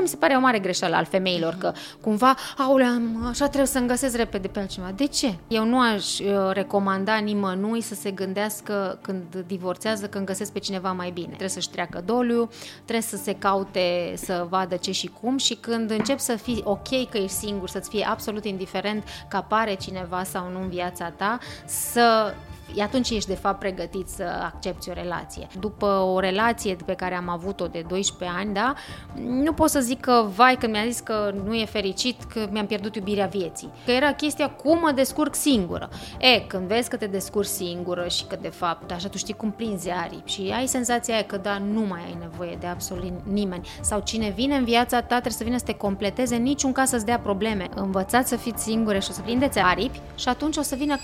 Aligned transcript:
mi 0.00 0.08
se 0.08 0.16
pare 0.16 0.34
o 0.34 0.40
mare 0.40 0.58
greșeală 0.58 0.96
al 0.96 1.04
femeilor, 1.04 1.54
că 1.58 1.72
cumva, 2.00 2.34
aulea, 2.58 3.00
așa 3.28 3.46
trebuie 3.46 3.66
să-mi 3.66 3.86
găsesc 3.86 4.16
repede 4.16 4.48
pe 4.48 4.58
altceva. 4.58 4.92
De 4.96 5.06
ce? 5.06 5.34
Eu 5.48 5.64
nu 5.64 5.80
aș 5.80 6.18
uh, 6.18 6.50
recomanda 6.52 7.16
nimănui 7.16 7.80
să 7.80 7.94
se 7.94 8.10
gândească 8.10 8.98
când 9.02 9.22
divorțează, 9.46 10.06
când 10.06 10.26
găsesc 10.26 10.52
pe 10.52 10.58
cineva 10.58 10.92
mai 10.92 11.10
bine. 11.10 11.26
Trebuie 11.26 11.48
să-și 11.48 11.70
treacă 11.70 12.02
doliu, 12.04 12.48
trebuie 12.74 13.02
să 13.02 13.16
se 13.16 13.32
caute 13.32 14.12
să 14.16 14.46
vadă 14.48 14.76
ce 14.76 14.92
și 14.92 15.10
cum 15.20 15.36
și 15.36 15.54
când 15.54 15.90
încep 15.90 16.18
să 16.18 16.36
fii 16.36 16.60
ok 16.64 17.08
că 17.10 17.18
ești 17.18 17.36
singur, 17.36 17.68
să-ți 17.68 17.88
fie 17.88 18.06
absolut 18.10 18.44
indiferent 18.44 19.04
că 19.28 19.36
apare 19.36 19.74
cineva 19.74 20.22
sau 20.22 20.50
nu 20.50 20.60
în 20.60 20.68
viața 20.68 21.10
ta, 21.10 21.38
să 21.64 22.34
atunci 22.80 23.10
ești 23.10 23.28
de 23.28 23.34
fapt 23.34 23.58
pregătit 23.58 24.08
să 24.08 24.24
accepti 24.44 24.90
o 24.90 24.92
relație. 24.92 25.46
După 25.60 25.86
o 25.86 26.18
relație 26.18 26.76
pe 26.86 26.94
care 26.94 27.14
am 27.14 27.28
avut-o 27.28 27.66
de 27.66 27.84
12 27.88 28.38
ani, 28.38 28.54
da, 28.54 28.74
nu 29.20 29.52
pot 29.52 29.70
să 29.70 29.80
zic 29.80 30.00
că, 30.00 30.24
vai, 30.34 30.56
că 30.56 30.68
mi-a 30.68 30.84
zis 30.86 31.00
că 31.00 31.34
nu 31.44 31.54
e 31.54 31.64
fericit, 31.64 32.22
că 32.22 32.48
mi-am 32.50 32.66
pierdut 32.66 32.94
iubirea 32.96 33.26
vieții. 33.26 33.70
Că 33.84 33.90
era 33.90 34.12
chestia 34.12 34.50
cum 34.50 34.78
mă 34.78 34.90
descurc 34.90 35.34
singură. 35.34 35.88
E, 36.18 36.40
când 36.40 36.66
vezi 36.66 36.88
că 36.88 36.96
te 36.96 37.06
descurci 37.06 37.48
singură 37.48 38.08
și 38.08 38.24
că 38.24 38.36
de 38.40 38.48
fapt, 38.48 38.90
așa 38.90 39.08
tu 39.08 39.16
știi 39.16 39.34
cum 39.34 39.50
prinzi 39.50 39.90
aripi 39.90 40.30
și 40.30 40.52
ai 40.56 40.66
senzația 40.66 41.14
aia 41.14 41.24
că 41.24 41.36
da, 41.36 41.58
nu 41.58 41.80
mai 41.80 42.00
ai 42.06 42.16
nevoie 42.20 42.56
de 42.60 42.66
absolut 42.66 43.12
nimeni 43.32 43.68
sau 43.80 44.00
cine 44.00 44.30
vine 44.30 44.56
în 44.56 44.64
viața 44.64 45.00
ta 45.00 45.06
trebuie 45.06 45.32
să 45.32 45.44
vină 45.44 45.58
să 45.58 45.64
te 45.64 45.74
completeze, 45.74 46.34
în 46.34 46.42
niciun 46.42 46.72
caz 46.72 46.88
să-ți 46.88 47.04
dea 47.04 47.18
probleme. 47.18 47.68
Învățați 47.74 48.28
să 48.28 48.36
fiți 48.36 48.62
singure 48.62 48.98
și 48.98 49.08
o 49.10 49.12
să 49.12 49.20
prindeți 49.20 49.58
aripi 49.58 50.00
și 50.14 50.28
atunci 50.28 50.56
o 50.56 50.62
să 50.62 50.74
vină 50.74 50.96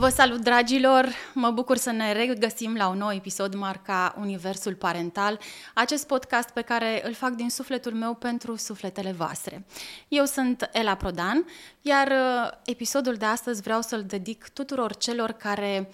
Vă 0.00 0.08
salut, 0.08 0.40
dragilor! 0.40 1.08
Mă 1.34 1.50
bucur 1.50 1.76
să 1.76 1.90
ne 1.90 2.12
regăsim 2.12 2.76
la 2.76 2.88
un 2.88 2.98
nou 2.98 3.12
episod 3.12 3.54
marca 3.54 4.14
Universul 4.20 4.74
Parental, 4.74 5.38
acest 5.74 6.06
podcast 6.06 6.50
pe 6.50 6.60
care 6.60 7.06
îl 7.06 7.12
fac 7.12 7.30
din 7.30 7.50
sufletul 7.50 7.92
meu 7.92 8.14
pentru 8.14 8.56
sufletele 8.56 9.12
voastre. 9.12 9.64
Eu 10.08 10.24
sunt 10.24 10.68
Ela 10.72 10.94
Prodan, 10.94 11.46
iar 11.80 12.06
uh, 12.06 12.50
episodul 12.64 13.14
de 13.14 13.24
astăzi 13.24 13.62
vreau 13.62 13.80
să-l 13.80 14.04
dedic 14.04 14.48
tuturor 14.48 14.96
celor 14.96 15.32
care 15.32 15.90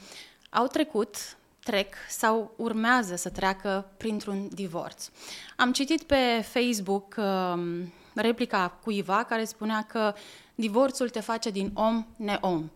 au 0.51 0.67
trecut, 0.67 1.17
trec 1.65 1.95
sau 2.09 2.55
urmează 2.57 3.17
să 3.17 3.29
treacă 3.29 3.91
printr-un 3.97 4.49
divorț. 4.53 5.09
Am 5.57 5.73
citit 5.73 6.03
pe 6.03 6.45
Facebook 6.53 7.15
um, 7.17 7.93
replica 8.15 8.79
cuiva 8.83 9.25
care 9.25 9.45
spunea 9.45 9.87
că 9.89 10.15
divorțul 10.55 11.09
te 11.09 11.21
face 11.21 11.51
din 11.51 11.71
om 11.75 12.07
neom. 12.17 12.71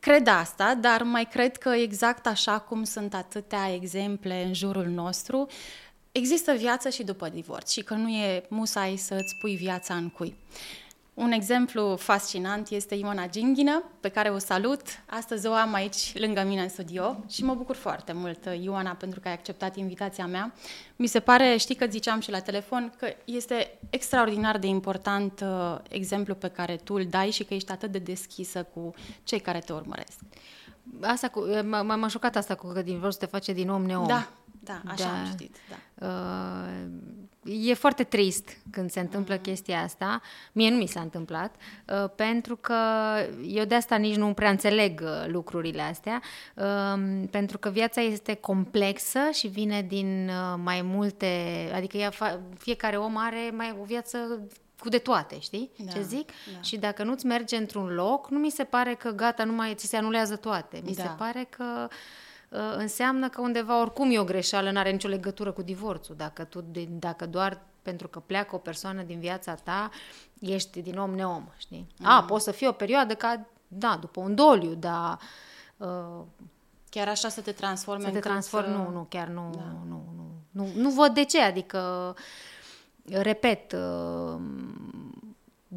Cred 0.00 0.26
asta, 0.26 0.74
dar 0.74 1.02
mai 1.02 1.24
cred 1.24 1.56
că 1.56 1.68
exact 1.68 2.26
așa 2.26 2.58
cum 2.58 2.84
sunt 2.84 3.14
atâtea 3.14 3.74
exemple 3.74 4.44
în 4.44 4.54
jurul 4.54 4.86
nostru, 4.86 5.46
există 6.12 6.52
viață 6.52 6.88
și 6.88 7.02
după 7.02 7.28
divorț 7.28 7.70
și 7.70 7.82
că 7.82 7.94
nu 7.94 8.08
e 8.08 8.44
musai 8.48 8.96
să-ți 8.96 9.36
pui 9.40 9.56
viața 9.56 9.94
în 9.94 10.08
cui. 10.08 10.36
Un 11.18 11.32
exemplu 11.32 11.96
fascinant 11.96 12.68
este 12.68 12.94
Ioana 12.94 13.26
Ginghină, 13.28 13.82
pe 14.00 14.08
care 14.08 14.28
o 14.28 14.38
salut. 14.38 14.82
Astăzi 15.06 15.46
o 15.46 15.52
am 15.52 15.74
aici 15.74 16.18
lângă 16.18 16.44
mine 16.46 16.62
în 16.62 16.68
studio 16.68 17.24
și 17.28 17.44
mă 17.44 17.54
bucur 17.54 17.76
foarte 17.76 18.12
mult, 18.12 18.48
Ioana, 18.60 18.90
pentru 18.90 19.20
că 19.20 19.28
ai 19.28 19.34
acceptat 19.34 19.76
invitația 19.76 20.26
mea. 20.26 20.54
Mi 20.96 21.06
se 21.06 21.20
pare, 21.20 21.56
știi 21.56 21.74
că 21.74 21.86
ziceam 21.86 22.20
și 22.20 22.30
la 22.30 22.40
telefon, 22.40 22.92
că 22.98 23.06
este 23.24 23.78
extraordinar 23.90 24.58
de 24.58 24.66
important 24.66 25.40
uh, 25.44 25.78
exemplu 25.88 26.34
pe 26.34 26.48
care 26.48 26.76
tu 26.76 26.94
îl 26.94 27.06
dai 27.10 27.30
și 27.30 27.44
că 27.44 27.54
ești 27.54 27.72
atât 27.72 27.90
de 27.90 27.98
deschisă 27.98 28.66
cu 28.74 28.94
cei 29.24 29.40
care 29.40 29.58
te 29.58 29.72
urmăresc. 29.72 30.18
Asta 31.02 31.28
cu, 31.28 31.44
m-a, 31.64 31.82
m-a 31.82 32.08
șocat 32.08 32.36
asta 32.36 32.54
cu 32.54 32.72
că 32.72 32.82
din 32.82 33.02
te 33.18 33.26
face 33.26 33.52
din 33.52 33.70
om 33.70 33.82
neom. 33.82 34.06
Da, 34.06 34.28
da, 34.60 34.80
așa 34.84 35.04
da. 35.04 35.18
am 35.18 35.26
știut. 35.26 35.54
Da. 35.68 36.06
Uh, 36.06 37.68
e 37.68 37.74
foarte 37.74 38.04
trist 38.04 38.56
când 38.70 38.90
se 38.90 39.00
întâmplă 39.00 39.34
mm. 39.34 39.40
chestia 39.40 39.82
asta. 39.82 40.20
Mie 40.52 40.70
nu 40.70 40.76
mi 40.76 40.86
s-a 40.86 41.00
întâmplat, 41.00 41.54
uh, 41.56 42.10
pentru 42.16 42.56
că 42.56 42.74
eu 43.46 43.64
de 43.64 43.74
asta 43.74 43.96
nici 43.96 44.16
nu 44.16 44.32
prea 44.32 44.50
înțeleg 44.50 45.00
uh, 45.04 45.26
lucrurile 45.26 45.82
astea, 45.82 46.22
uh, 46.54 47.24
pentru 47.30 47.58
că 47.58 47.68
viața 47.68 48.00
este 48.00 48.34
complexă 48.34 49.18
și 49.32 49.46
vine 49.46 49.82
din 49.82 50.28
uh, 50.28 50.60
mai 50.62 50.82
multe, 50.82 51.26
adică 51.74 51.96
ea, 51.96 52.10
fiecare 52.58 52.96
om 52.96 53.16
are 53.16 53.50
mai 53.52 53.76
o 53.80 53.84
viață 53.84 54.18
cu 54.78 54.88
de 54.88 54.98
toate, 54.98 55.38
știi 55.40 55.70
da, 55.76 55.92
ce 55.92 56.02
zic? 56.02 56.30
Da. 56.54 56.60
Și 56.60 56.76
dacă 56.76 57.02
nu-ți 57.02 57.26
merge 57.26 57.56
într-un 57.56 57.94
loc, 57.94 58.30
nu 58.30 58.38
mi 58.38 58.50
se 58.50 58.64
pare 58.64 58.94
că 58.94 59.10
gata, 59.10 59.44
nu 59.44 59.52
mai 59.52 59.74
ți 59.74 59.86
se 59.86 59.96
anulează 59.96 60.36
toate. 60.36 60.80
Mi 60.84 60.94
da. 60.94 61.02
se 61.02 61.08
pare 61.16 61.46
că 61.50 61.64
uh, 61.84 61.88
Uh, 61.88 62.27
înseamnă 62.76 63.28
că 63.28 63.40
undeva 63.40 63.80
oricum 63.80 64.10
e 64.10 64.18
o 64.18 64.24
greșeală, 64.24 64.70
nu 64.70 64.78
are 64.78 64.90
nicio 64.90 65.08
legătură 65.08 65.52
cu 65.52 65.62
divorțul. 65.62 66.14
Dacă, 66.16 66.44
tu, 66.44 66.64
dacă 66.88 67.26
doar 67.26 67.60
pentru 67.82 68.08
că 68.08 68.20
pleacă 68.20 68.54
o 68.54 68.58
persoană 68.58 69.02
din 69.02 69.18
viața 69.18 69.54
ta, 69.54 69.90
ești 70.40 70.80
din 70.80 70.98
om 70.98 71.14
neom, 71.14 71.48
știi? 71.56 71.86
Mm. 71.98 72.06
A, 72.06 72.24
poți 72.24 72.44
să 72.44 72.50
fie 72.50 72.68
o 72.68 72.72
perioadă 72.72 73.14
ca, 73.14 73.46
da, 73.68 73.98
după 74.00 74.20
un 74.20 74.34
doliu, 74.34 74.74
dar... 74.74 75.18
Uh, 75.76 76.22
chiar 76.90 77.08
așa 77.08 77.28
să 77.28 77.40
te 77.40 77.52
transforme 77.52 78.04
Să 78.04 78.10
te 78.10 78.18
transformi, 78.18 78.74
să... 78.74 78.82
nu, 78.82 78.90
nu, 78.90 79.06
chiar 79.08 79.28
nu, 79.28 79.50
da. 79.54 79.60
nu, 79.88 80.04
nu, 80.16 80.24
nu, 80.50 80.68
nu 80.74 80.90
văd 80.90 81.14
de 81.14 81.24
ce, 81.24 81.40
adică, 81.40 82.14
repet, 83.04 83.72
uh, 83.72 84.40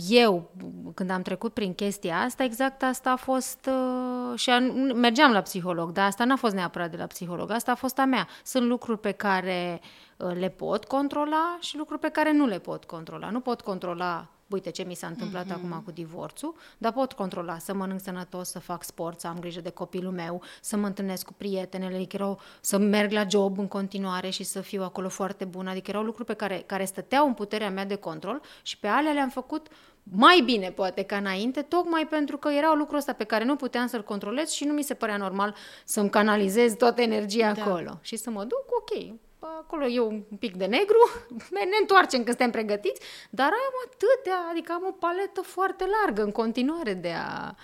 eu, 0.09 0.51
când 0.93 1.09
am 1.09 1.21
trecut 1.21 1.53
prin 1.53 1.73
chestia 1.73 2.19
asta, 2.19 2.43
exact 2.43 2.83
asta 2.83 3.11
a 3.11 3.15
fost 3.15 3.69
uh, 3.69 4.39
și 4.39 4.49
a, 4.49 4.59
mergeam 4.93 5.31
la 5.31 5.41
psiholog, 5.41 5.91
dar 5.91 6.05
asta 6.05 6.25
n-a 6.25 6.35
fost 6.35 6.53
neapărat 6.53 6.91
de 6.91 6.97
la 6.97 7.05
psiholog, 7.05 7.51
asta 7.51 7.71
a 7.71 7.75
fost 7.75 7.99
a 7.99 8.05
mea. 8.05 8.27
Sunt 8.43 8.67
lucruri 8.67 8.99
pe 8.99 9.11
care 9.11 9.81
uh, 10.17 10.31
le 10.39 10.49
pot 10.49 10.85
controla 10.85 11.57
și 11.59 11.77
lucruri 11.77 11.99
pe 11.99 12.09
care 12.09 12.31
nu 12.31 12.45
le 12.45 12.59
pot 12.59 12.83
controla. 12.83 13.29
Nu 13.29 13.39
pot 13.39 13.61
controla 13.61 14.27
uite 14.51 14.69
ce 14.69 14.83
mi 14.83 14.93
s-a 14.93 15.07
întâmplat 15.07 15.45
mm-hmm. 15.45 15.51
acum 15.51 15.81
cu 15.85 15.91
divorțul, 15.91 16.55
dar 16.77 16.91
pot 16.91 17.13
controla 17.13 17.57
să 17.57 17.73
mănânc 17.73 17.99
sănătos, 18.01 18.49
să 18.49 18.59
fac 18.59 18.83
sport, 18.83 19.19
să 19.19 19.27
am 19.27 19.39
grijă 19.39 19.61
de 19.61 19.69
copilul 19.69 20.11
meu, 20.11 20.41
să 20.61 20.77
mă 20.77 20.85
întâlnesc 20.85 21.25
cu 21.25 21.33
prietenele, 21.33 21.95
adică 21.95 22.15
erau, 22.15 22.39
să 22.61 22.77
merg 22.77 23.11
la 23.11 23.25
job 23.29 23.59
în 23.59 23.67
continuare 23.67 24.29
și 24.29 24.43
să 24.43 24.61
fiu 24.61 24.83
acolo 24.83 25.09
foarte 25.09 25.45
bună, 25.45 25.69
adică 25.69 25.89
erau 25.89 26.03
lucruri 26.03 26.27
pe 26.27 26.33
care, 26.33 26.63
care 26.65 26.85
stăteau 26.85 27.27
în 27.27 27.33
puterea 27.33 27.69
mea 27.69 27.85
de 27.85 27.95
control 27.95 28.41
și 28.61 28.77
pe 28.77 28.87
alea 28.87 29.11
le-am 29.11 29.29
făcut 29.29 29.67
mai 30.03 30.41
bine 30.45 30.71
poate 30.71 31.03
ca 31.03 31.15
înainte, 31.15 31.61
tocmai 31.61 32.07
pentru 32.07 32.37
că 32.37 32.49
era 32.49 32.73
lucrul 32.73 32.97
ăsta 32.97 33.13
pe 33.13 33.23
care 33.23 33.43
nu 33.43 33.55
puteam 33.55 33.87
să-l 33.87 34.03
controlez 34.03 34.49
și 34.49 34.63
nu 34.63 34.73
mi 34.73 34.83
se 34.83 34.93
părea 34.93 35.17
normal 35.17 35.55
să-mi 35.85 36.09
canalizez 36.09 36.73
toată 36.73 37.01
energia 37.01 37.53
da. 37.53 37.61
acolo 37.61 37.99
și 38.01 38.15
să 38.15 38.29
mă 38.29 38.43
duc, 38.43 38.65
ok, 38.79 39.13
acolo 39.41 39.85
e 39.85 39.99
un 39.99 40.21
pic 40.39 40.55
de 40.55 40.65
negru, 40.65 41.09
ne 41.51 41.77
întoarcem 41.79 42.23
când 42.23 42.37
suntem 42.37 42.51
pregătiți, 42.51 43.01
dar 43.29 43.47
am 43.47 43.73
atâtea, 43.85 44.47
adică 44.51 44.71
am 44.71 44.85
o 44.87 44.91
paletă 44.91 45.41
foarte 45.41 45.85
largă 46.01 46.23
în 46.23 46.31
continuare 46.31 46.93
de 46.93 47.11
a, 47.11 47.55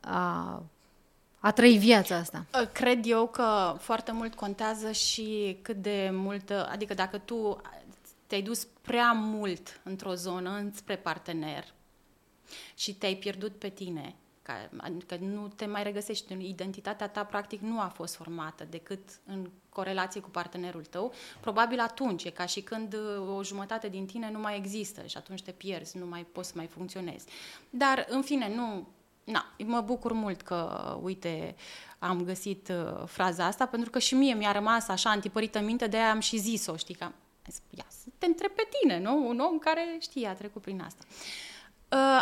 a, 0.00 0.62
a 1.38 1.52
trăi 1.52 1.76
viața 1.76 2.16
asta. 2.16 2.46
Cred 2.72 3.06
eu 3.06 3.28
că 3.28 3.76
foarte 3.78 4.12
mult 4.12 4.34
contează 4.34 4.90
și 4.90 5.58
cât 5.62 5.76
de 5.76 6.10
mult, 6.12 6.50
adică 6.50 6.94
dacă 6.94 7.18
tu 7.18 7.60
te-ai 8.26 8.42
dus 8.42 8.64
prea 8.64 9.12
mult 9.12 9.80
într-o 9.82 10.14
zonă 10.14 10.70
spre 10.74 10.96
partener 10.96 11.74
și 12.74 12.94
te-ai 12.94 13.14
pierdut 13.14 13.52
pe 13.52 13.68
tine, 13.68 14.14
ca, 14.46 14.68
adică 14.76 15.16
nu 15.20 15.48
te 15.48 15.66
mai 15.66 15.82
regăsești, 15.82 16.48
identitatea 16.48 17.08
ta 17.08 17.24
practic 17.24 17.60
nu 17.60 17.80
a 17.80 17.92
fost 17.94 18.14
formată 18.14 18.66
decât 18.70 19.00
în 19.26 19.50
corelație 19.68 20.20
cu 20.20 20.28
partenerul 20.28 20.84
tău, 20.84 21.12
probabil 21.40 21.80
atunci 21.80 22.24
e 22.24 22.30
ca 22.30 22.46
și 22.46 22.60
când 22.60 22.94
uh, 22.94 23.36
o 23.36 23.42
jumătate 23.42 23.88
din 23.88 24.06
tine 24.06 24.30
nu 24.30 24.38
mai 24.38 24.56
există 24.56 25.06
și 25.06 25.16
atunci 25.16 25.42
te 25.42 25.50
pierzi, 25.50 25.98
nu 25.98 26.06
mai 26.06 26.26
poți 26.32 26.48
să 26.48 26.54
mai 26.56 26.66
funcționezi. 26.66 27.26
Dar, 27.70 28.06
în 28.08 28.22
fine, 28.22 28.54
nu... 28.54 28.86
Na, 29.24 29.54
mă 29.64 29.80
bucur 29.80 30.12
mult 30.12 30.42
că, 30.42 30.98
uite, 31.02 31.54
am 31.98 32.24
găsit 32.24 32.68
uh, 32.68 33.02
fraza 33.06 33.44
asta, 33.44 33.66
pentru 33.66 33.90
că 33.90 33.98
și 33.98 34.14
mie 34.14 34.34
mi-a 34.34 34.52
rămas 34.52 34.88
așa 34.88 35.10
antipărită 35.10 35.58
în 35.58 35.64
minte, 35.64 35.86
de 35.86 35.96
aia 35.96 36.10
am 36.10 36.20
și 36.20 36.36
zis-o, 36.36 36.76
știi, 36.76 36.94
că 36.94 37.08
ia 37.70 37.86
să 37.88 38.06
te 38.18 38.26
întreb 38.26 38.50
pe 38.50 38.68
tine, 38.80 38.98
nu? 38.98 39.28
Un 39.28 39.38
om 39.38 39.58
care 39.58 39.96
știe, 40.00 40.28
a 40.28 40.34
trecut 40.34 40.62
prin 40.62 40.80
asta. 40.80 41.04
Uh, 41.08 41.55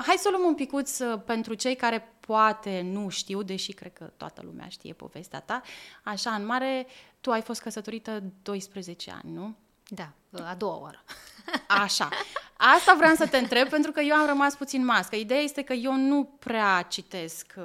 hai 0.06 0.16
să 0.18 0.28
o 0.28 0.30
luăm 0.30 0.46
un 0.46 0.54
picuț 0.54 0.98
uh, 0.98 1.20
pentru 1.26 1.54
cei 1.54 1.76
care 1.76 2.14
poate 2.20 2.80
nu 2.80 3.08
știu, 3.08 3.42
deși 3.42 3.72
cred 3.72 3.92
că 3.92 4.04
toată 4.16 4.42
lumea 4.44 4.68
știe 4.68 4.92
povestea 4.92 5.40
ta. 5.40 5.62
Așa, 6.02 6.30
în 6.30 6.46
mare, 6.46 6.86
tu 7.20 7.30
ai 7.30 7.42
fost 7.42 7.60
căsătorită 7.60 8.22
12 8.42 9.10
ani, 9.22 9.34
nu? 9.34 9.54
Da, 9.88 10.12
a 10.44 10.54
doua 10.54 10.80
oară. 10.80 11.04
Așa. 11.84 12.08
Asta 12.56 12.94
vreau 12.96 13.14
să 13.14 13.26
te 13.26 13.36
întreb, 13.36 13.68
pentru 13.68 13.92
că 13.92 14.00
eu 14.00 14.14
am 14.14 14.26
rămas 14.26 14.54
puțin 14.54 14.84
mască. 14.84 15.16
Ideea 15.16 15.40
este 15.40 15.62
că 15.62 15.72
eu 15.72 15.94
nu 15.94 16.24
prea 16.38 16.86
citesc 16.88 17.54
uh, 17.56 17.64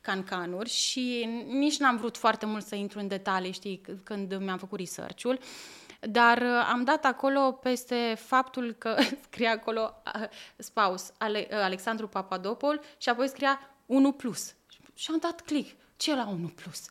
cancanuri 0.00 0.70
și 0.70 1.28
nici 1.48 1.78
n-am 1.78 1.96
vrut 1.96 2.16
foarte 2.16 2.46
mult 2.46 2.66
să 2.66 2.74
intru 2.74 2.98
în 2.98 3.08
detalii, 3.08 3.52
știi, 3.52 3.80
când 4.02 4.36
mi-am 4.36 4.58
făcut 4.58 4.78
research-ul. 4.78 5.38
Uh, 5.40 5.83
dar 6.10 6.38
uh, 6.38 6.68
am 6.72 6.84
dat 6.84 7.04
acolo 7.04 7.52
peste 7.52 8.14
faptul 8.18 8.72
că 8.72 8.96
scria 9.26 9.50
acolo 9.50 10.02
uh, 10.14 10.28
spaus 10.56 11.12
Ale, 11.18 11.48
uh, 11.50 11.56
Alexandru 11.56 12.08
Papadopol 12.08 12.80
și 12.98 13.08
apoi 13.08 13.28
scria 13.28 13.60
1 13.86 14.12
plus. 14.12 14.54
Și 14.94 15.10
am 15.10 15.18
dat 15.18 15.40
click. 15.40 15.76
Ce 15.96 16.14
la 16.14 16.28
1 16.28 16.46
plus? 16.46 16.84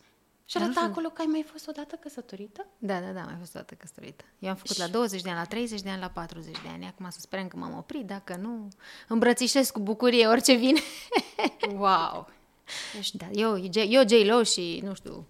Și 0.45 0.57
arăta 0.57 0.79
acolo 0.79 1.09
că 1.09 1.21
ai 1.21 1.27
mai 1.27 1.45
fost 1.51 1.67
odată 1.67 1.95
căsătorită? 1.95 2.65
Da, 2.77 2.99
da, 2.99 3.11
da, 3.11 3.19
am 3.19 3.25
mai 3.25 3.35
fost 3.39 3.55
odată 3.55 3.73
căsătorită. 3.75 4.23
Eu 4.39 4.49
am 4.49 4.55
făcut 4.55 4.77
la 4.77 4.87
20 4.87 5.21
de 5.21 5.29
ani, 5.29 5.37
la 5.37 5.45
30 5.45 5.81
de 5.81 5.89
ani, 5.89 5.99
la 5.99 6.09
40 6.09 6.61
de 6.61 6.67
ani. 6.73 6.85
Acum 6.85 7.09
să 7.09 7.19
sperăm 7.19 7.47
că 7.47 7.57
m-am 7.57 7.77
oprit, 7.77 8.05
dacă 8.05 8.35
nu, 8.35 8.67
îmbrățișez 9.07 9.69
cu 9.69 9.79
bucurie 9.79 10.27
orice 10.27 10.53
vine. 10.53 10.79
wow! 11.75 12.27
Deci, 12.93 13.11
da, 13.11 13.25
eu, 13.31 13.69
eu 13.73 14.03
J-Lo 14.07 14.43
și, 14.43 14.81
nu 14.83 14.93
știu, 14.93 15.27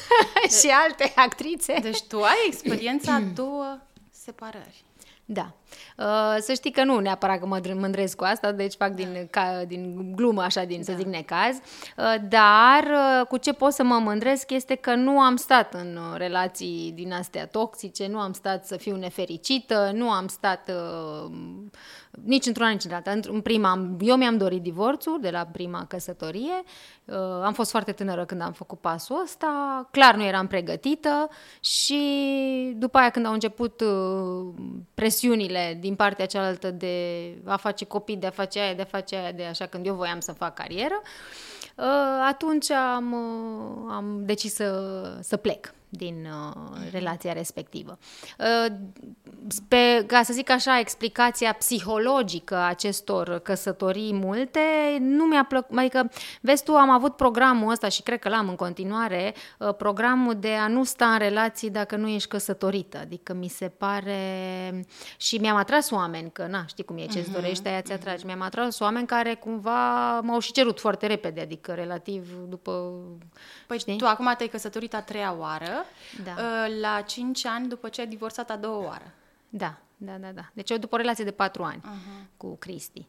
și 0.60 0.66
alte 0.66 1.12
actrițe. 1.16 1.78
Deci 1.82 2.02
tu 2.02 2.22
ai 2.22 2.36
experiența 2.46 3.14
a 3.14 3.20
două 3.20 3.78
separări. 4.10 4.84
Da. 5.24 5.52
Uh, 5.96 6.36
să 6.38 6.52
știi 6.52 6.70
că 6.70 6.84
nu 6.84 6.98
neapărat 6.98 7.38
că 7.38 7.46
mă 7.46 7.60
mândresc 7.74 8.16
cu 8.16 8.24
asta, 8.24 8.52
deci 8.52 8.74
fac 8.74 8.92
din, 8.92 9.28
ca, 9.30 9.64
din 9.66 10.12
glumă, 10.14 10.42
așa, 10.42 10.64
din, 10.64 10.76
da. 10.76 10.82
să 10.82 10.92
zic, 10.96 11.06
necaz. 11.06 11.56
Uh, 11.56 12.14
dar 12.28 12.82
uh, 12.82 13.26
cu 13.26 13.36
ce 13.36 13.52
pot 13.52 13.72
să 13.72 13.82
mă 13.82 13.98
mândresc 13.98 14.50
este 14.50 14.74
că 14.74 14.94
nu 14.94 15.20
am 15.20 15.36
stat 15.36 15.74
în 15.74 15.98
relații 16.16 16.92
din 16.94 17.12
astea 17.12 17.46
toxice, 17.46 18.06
nu 18.06 18.18
am 18.18 18.32
stat 18.32 18.66
să 18.66 18.76
fiu 18.76 18.96
nefericită, 18.96 19.90
nu 19.94 20.10
am 20.10 20.28
stat 20.28 20.70
nici 22.24 22.46
într-una, 22.46 22.68
nici 22.68 22.84
într-alta. 22.84 23.30
În 23.30 23.40
prima, 23.40 23.96
eu 24.00 24.16
mi-am 24.16 24.36
dorit 24.36 24.62
divorțul 24.62 25.18
de 25.20 25.30
la 25.30 25.48
prima 25.52 25.84
căsătorie. 25.88 26.62
Uh, 27.04 27.16
am 27.44 27.52
fost 27.52 27.70
foarte 27.70 27.92
tânără 27.92 28.24
când 28.24 28.40
am 28.40 28.52
făcut 28.52 28.80
pasul 28.80 29.20
ăsta. 29.24 29.88
Clar 29.90 30.14
nu 30.14 30.24
eram 30.24 30.46
pregătită 30.46 31.28
și 31.60 32.00
după 32.76 32.98
aia 32.98 33.10
când 33.10 33.26
au 33.26 33.32
început 33.32 33.80
uh, 33.80 34.54
presiunile 35.56 35.78
din 35.80 35.94
partea 35.94 36.26
cealaltă 36.26 36.70
de 36.70 36.94
a 37.44 37.56
face 37.56 37.84
copii, 37.84 38.16
de 38.16 38.26
a 38.26 38.30
face 38.30 38.58
aia, 38.58 38.74
de 38.74 38.82
a 38.82 38.84
face 38.84 39.16
aia, 39.16 39.32
de 39.32 39.44
așa 39.44 39.66
când 39.66 39.86
eu 39.86 39.94
voiam 39.94 40.20
să 40.20 40.32
fac 40.32 40.54
carieră, 40.54 41.02
uh, 41.76 41.84
atunci 42.28 42.70
am, 42.70 43.14
am 43.90 44.22
decis 44.24 44.54
să, 44.54 45.18
să 45.20 45.36
plec 45.36 45.74
din 45.96 46.26
uh, 46.26 46.88
relația 46.90 47.32
respectivă. 47.32 47.98
Uh, 48.38 48.74
pe, 49.68 50.04
ca 50.06 50.22
să 50.22 50.32
zic 50.32 50.50
așa, 50.50 50.78
explicația 50.78 51.52
psihologică 51.52 52.54
a 52.54 52.68
acestor 52.68 53.38
căsătorii 53.38 54.12
multe 54.14 54.60
nu 55.00 55.24
mi-a 55.24 55.44
plăcut, 55.44 55.78
adică, 55.78 56.10
vezi 56.40 56.64
tu, 56.64 56.72
am 56.72 56.90
avut 56.90 57.16
programul 57.16 57.70
ăsta 57.70 57.88
și 57.88 58.02
cred 58.02 58.18
că 58.18 58.28
l-am 58.28 58.48
în 58.48 58.56
continuare, 58.56 59.34
uh, 59.58 59.74
programul 59.74 60.34
de 60.34 60.52
a 60.52 60.68
nu 60.68 60.84
sta 60.84 61.06
în 61.06 61.18
relații 61.18 61.70
dacă 61.70 61.96
nu 61.96 62.08
ești 62.08 62.28
căsătorită, 62.28 62.98
adică 62.98 63.34
mi 63.34 63.48
se 63.48 63.68
pare 63.68 64.20
și 65.16 65.36
mi-am 65.36 65.56
atras 65.56 65.90
oameni, 65.90 66.30
că 66.32 66.46
na, 66.46 66.66
știi 66.66 66.84
cum 66.84 66.96
e, 66.96 67.06
ce-ți 67.06 67.30
mhm, 67.30 67.40
dorești, 67.40 67.68
aia 67.68 67.80
ți-atragi, 67.80 68.24
mhm. 68.24 68.26
mi-am 68.26 68.40
atras 68.40 68.78
oameni 68.78 69.06
care 69.06 69.34
cumva 69.34 70.20
m-au 70.20 70.38
și 70.38 70.52
cerut 70.52 70.80
foarte 70.80 71.06
repede, 71.06 71.40
adică 71.40 71.72
relativ 71.72 72.30
după... 72.48 72.92
Păi 73.66 73.78
știi? 73.78 73.96
tu 73.96 74.06
acum 74.06 74.34
te-ai 74.36 74.48
căsătorit 74.48 74.94
a 74.94 75.00
treia 75.00 75.34
oară, 75.38 75.85
da. 76.24 76.30
Uh, 76.30 76.76
la 76.80 77.00
5 77.00 77.46
ani 77.46 77.68
după 77.68 77.88
ce 77.88 78.00
ai 78.00 78.06
divorțat 78.06 78.50
a 78.50 78.56
doua 78.56 78.84
oară. 78.84 79.12
Da, 79.48 79.78
da, 79.96 80.12
da, 80.12 80.28
da. 80.28 80.50
Deci 80.52 80.70
eu 80.70 80.76
după 80.76 80.94
o 80.94 80.98
relație 80.98 81.24
de 81.24 81.30
4 81.30 81.62
ani 81.62 81.80
uh-huh. 81.80 82.36
cu 82.36 82.56
Cristi. 82.56 83.08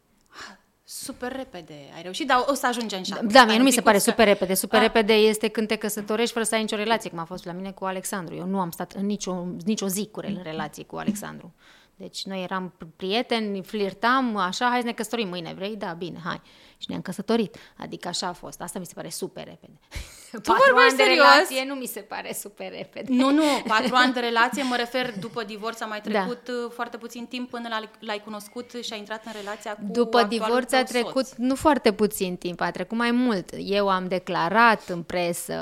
Super 0.84 1.32
repede 1.32 1.74
ai 1.96 2.02
reușit, 2.02 2.28
dar 2.28 2.46
o 2.48 2.54
să 2.54 2.68
ajungem 2.68 3.04
și 3.04 3.14
Da, 3.24 3.46
mie 3.46 3.58
nu 3.58 3.64
mi 3.64 3.72
se 3.72 3.82
pare 3.82 3.98
super 3.98 4.28
repede. 4.28 4.54
Super 4.54 4.80
a. 4.80 4.82
Ah. 4.82 4.88
repede 4.88 5.14
este 5.14 5.48
când 5.48 5.68
te 5.68 5.76
căsătorești 5.76 6.34
fără 6.34 6.46
să 6.46 6.56
ai 6.56 6.62
nicio 6.62 6.76
relație, 6.76 7.10
cum 7.10 7.20
a 7.20 7.24
fost 7.24 7.46
la 7.46 7.52
mine 7.52 7.72
cu 7.72 7.86
Alexandru. 7.86 8.36
Eu 8.36 8.46
nu 8.46 8.60
am 8.60 8.72
stat 8.72 8.92
în 8.92 9.06
nicio, 9.06 9.46
nicio 9.66 9.88
zi 9.88 10.08
cu 10.12 10.20
în 10.20 10.40
relație 10.44 10.84
cu 10.84 10.96
Alexandru. 10.96 11.54
Deci 11.96 12.26
noi 12.26 12.44
eram 12.44 12.74
prieteni, 12.96 13.64
flirtam, 13.64 14.36
așa, 14.36 14.68
hai 14.70 14.80
să 14.80 14.86
ne 14.86 14.92
căsătorim 14.92 15.28
mâine, 15.28 15.54
vrei? 15.54 15.76
Da, 15.76 15.94
bine, 15.94 16.20
hai. 16.24 16.42
Și 16.78 16.86
ne-am 16.90 17.02
căsătorit. 17.02 17.58
Adică 17.78 18.08
așa 18.08 18.28
a 18.28 18.34
fost. 18.34 18.62
Asta 18.62 18.80
mi 18.80 18.86
se 18.86 18.94
pare 18.96 19.10
super 19.10 19.44
repede. 19.44 19.80
Tu 20.32 20.40
patru 20.42 20.76
ani 20.76 20.98
de 20.98 21.04
relație 21.04 21.66
nu 21.68 21.74
mi 21.74 21.86
se 21.86 22.00
pare 22.00 22.34
super 22.34 22.72
repede. 22.72 23.14
Nu, 23.14 23.32
nu, 23.32 23.44
patru 23.74 23.96
ani 23.96 24.14
de 24.14 24.20
relație, 24.20 24.64
mă 24.64 24.76
refer 24.76 25.20
după 25.20 25.44
divorț, 25.44 25.82
a 25.82 25.86
mai 25.86 26.02
da. 26.04 26.10
trecut 26.10 26.46
da. 26.46 26.70
foarte 26.74 26.98
puțin 26.98 27.26
timp 27.26 27.50
până 27.50 27.68
l-ai 28.00 28.22
cunoscut 28.24 28.72
și 28.82 28.94
ai 28.94 29.00
intrat 29.00 29.26
în 29.26 29.32
relația 29.36 29.74
cu 29.74 29.82
După 29.92 30.24
divorț 30.24 30.74
a 30.74 30.84
trecut 30.84 31.26
soț. 31.26 31.38
nu 31.38 31.56
foarte 31.56 31.94
puțin 31.94 32.36
timp, 32.36 32.62
a 32.62 32.72
trecut 32.72 32.98
mai 32.98 33.12
mult. 33.12 33.50
Eu 33.58 33.90
am 33.90 34.08
declarat 34.08 34.90
în 34.90 35.04
presă 35.04 35.56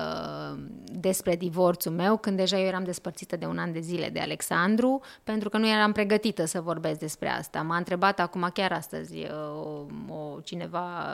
despre 0.83 1.35
divorțul 1.35 1.91
meu 1.91 2.17
când 2.17 2.37
deja 2.37 2.59
eu 2.59 2.65
eram 2.65 2.83
despărțită 2.83 3.35
de 3.35 3.45
un 3.45 3.57
an 3.57 3.71
de 3.71 3.79
zile 3.79 4.09
de 4.09 4.19
Alexandru, 4.19 5.01
pentru 5.23 5.49
că 5.49 5.57
nu 5.57 5.67
eram 5.67 5.91
pregătită 5.91 6.45
să 6.45 6.61
vorbesc 6.61 6.99
despre 6.99 7.29
asta. 7.29 7.61
M-a 7.61 7.77
întrebat 7.77 8.19
acum 8.19 8.49
chiar 8.53 8.71
astăzi 8.71 9.15
o, 10.09 10.13
o 10.13 10.39
cineva 10.43 11.04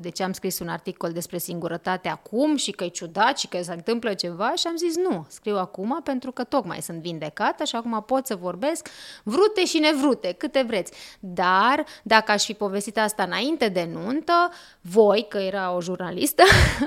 de 0.00 0.08
ce 0.08 0.22
am 0.22 0.32
scris 0.32 0.58
un 0.58 0.68
articol 0.68 1.12
despre 1.12 1.38
singurătate 1.38 2.08
acum 2.08 2.56
și 2.56 2.70
că 2.70 2.84
e 2.84 2.88
ciudat 2.88 3.38
și 3.38 3.48
că 3.48 3.62
se 3.62 3.72
întâmplă 3.72 4.14
ceva 4.14 4.52
și 4.56 4.66
am 4.66 4.76
zis 4.76 4.96
nu, 4.96 5.26
scriu 5.28 5.56
acum 5.56 6.00
pentru 6.04 6.32
că 6.32 6.44
tocmai 6.44 6.82
sunt 6.82 7.00
vindecată 7.00 7.64
și 7.64 7.76
acum 7.76 8.02
pot 8.06 8.26
să 8.26 8.36
vorbesc 8.36 8.88
vrute 9.22 9.64
și 9.64 9.78
nevrute, 9.78 10.34
câte 10.38 10.64
vreți. 10.66 10.92
Dar 11.20 11.84
dacă 12.02 12.32
aș 12.32 12.44
fi 12.44 12.54
povestit 12.54 12.98
asta 12.98 13.22
înainte 13.22 13.68
de 13.68 13.88
nuntă, 13.92 14.52
voi, 14.80 15.26
că 15.28 15.38
era 15.38 15.74
o 15.74 15.80
jurnalistă, 15.80 16.42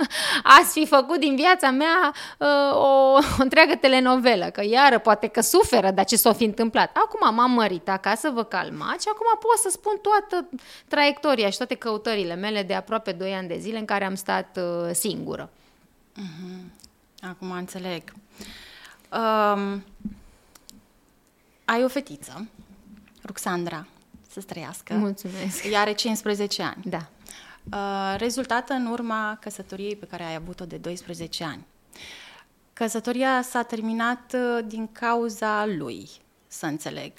ați 0.60 0.72
fi 0.72 0.86
făcut 0.86 1.20
din 1.20 1.36
viața 1.36 1.70
mea 1.70 2.14
uh, 2.40 2.76
o, 2.76 3.12
o 3.12 3.20
întreagă 3.38 3.76
telenovelă, 3.76 4.46
că 4.46 4.64
iară 4.66 5.00
poate 5.00 5.28
că 5.28 5.42
suferă, 5.42 5.92
dar 5.92 6.06
ce 6.06 6.16
s-a 6.16 6.34
fi 6.34 6.44
întâmplat. 6.44 6.98
Acum 6.98 7.36
m-am 7.36 7.52
mărit 7.52 7.90
acasă, 7.90 8.30
vă 8.30 8.44
calmați 8.44 9.04
și 9.04 9.10
acum 9.12 9.26
pot 9.40 9.58
să 9.58 9.70
spun 9.72 10.00
toată 10.02 10.50
traiectoria 10.88 11.50
și 11.50 11.58
toate 11.58 11.76
căutările 11.76 12.36
mele 12.36 12.51
mele 12.52 12.64
de 12.64 12.74
aproape 12.74 13.12
2 13.12 13.34
ani 13.34 13.48
de 13.48 13.58
zile 13.58 13.78
în 13.78 13.86
care 13.86 14.06
am 14.06 14.16
stat 14.16 14.58
uh, 14.58 14.94
singură. 14.94 15.50
Uh-huh. 16.12 16.82
Acum 17.22 17.52
înțeleg. 17.52 18.04
Um, 19.12 19.84
ai 21.66 21.84
o 21.84 21.88
fetiță, 21.88 22.48
Ruxandra, 23.26 23.88
să 24.32 24.42
trăiască. 24.42 24.94
Mulțumesc. 24.94 25.64
Ea 25.72 25.80
are 25.80 25.94
15 25.94 26.64
ani. 26.64 26.84
Da. 26.86 27.10
Uh, 27.72 28.20
rezultată 28.20 28.74
în 28.74 28.86
urma 28.86 29.38
căsătoriei 29.42 29.96
pe 29.96 30.06
care 30.06 30.24
ai 30.24 30.36
avut-o 30.36 30.66
de 30.66 30.78
12 30.78 31.44
ani. 31.44 31.66
Căsătoria 32.74 33.42
s-a 33.42 33.64
terminat 33.64 34.34
uh, 34.34 34.64
din 34.66 34.92
cauza 34.92 35.66
lui, 35.66 36.10
să 36.48 36.66
înțeleg. 36.66 37.12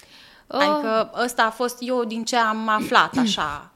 Uh. 0.46 0.58
Adică 0.60 1.10
ăsta 1.24 1.42
a 1.42 1.50
fost 1.50 1.76
eu 1.80 2.04
din 2.04 2.24
ce 2.24 2.36
am 2.36 2.68
aflat, 2.68 3.16
așa, 3.16 3.71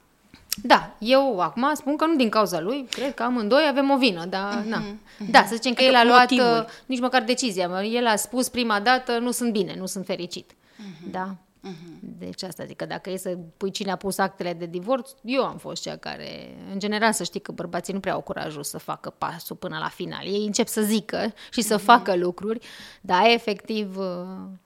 da, 0.62 0.90
eu 0.98 1.40
acum 1.40 1.70
spun 1.74 1.96
că 1.96 2.06
nu 2.06 2.16
din 2.16 2.28
cauza 2.28 2.60
lui, 2.60 2.86
cred 2.90 3.14
că 3.14 3.22
amândoi 3.22 3.66
avem 3.68 3.90
o 3.90 3.96
vină, 3.96 4.24
dar 4.24 4.62
uh-huh, 4.62 4.68
na. 4.68 4.82
Uh-huh. 4.82 5.30
Da, 5.30 5.44
să 5.44 5.54
zicem 5.54 5.74
că 5.74 5.82
adică 5.82 5.96
el 5.96 6.00
a 6.00 6.04
luat 6.04 6.30
motivul. 6.30 6.64
Uh, 6.66 6.72
nici 6.86 7.00
măcar 7.00 7.22
decizia, 7.22 7.82
el 7.82 8.06
a 8.06 8.16
spus 8.16 8.48
prima 8.48 8.80
dată 8.80 9.18
nu 9.18 9.30
sunt 9.30 9.52
bine, 9.52 9.74
nu 9.78 9.86
sunt 9.86 10.06
fericit. 10.06 10.52
Uh-huh. 10.52 11.10
Da? 11.10 11.34
Uh-huh. 11.68 11.98
Deci 12.00 12.42
asta 12.42 12.64
zic 12.64 12.76
că 12.76 12.84
dacă 12.84 13.10
e 13.10 13.16
să 13.16 13.38
pui 13.56 13.70
cine 13.70 13.90
a 13.90 13.96
pus 13.96 14.18
actele 14.18 14.52
de 14.52 14.66
divorț, 14.66 15.10
eu 15.22 15.44
am 15.44 15.56
fost 15.56 15.82
cea 15.82 15.96
care, 15.96 16.56
în 16.72 16.78
general 16.78 17.12
să 17.12 17.24
știi 17.24 17.40
că 17.40 17.52
bărbații 17.52 17.92
nu 17.92 18.00
prea 18.00 18.12
au 18.12 18.20
curajul 18.20 18.62
să 18.62 18.78
facă 18.78 19.14
pasul 19.18 19.56
până 19.56 19.78
la 19.80 19.88
final. 19.88 20.24
Ei 20.24 20.46
încep 20.46 20.66
să 20.66 20.80
zică 20.80 21.34
și 21.50 21.60
să 21.60 21.76
uh-huh. 21.76 21.84
facă 21.84 22.16
lucruri, 22.16 22.66
dar 23.00 23.22
efectiv, 23.24 23.96
uh, 23.96 24.04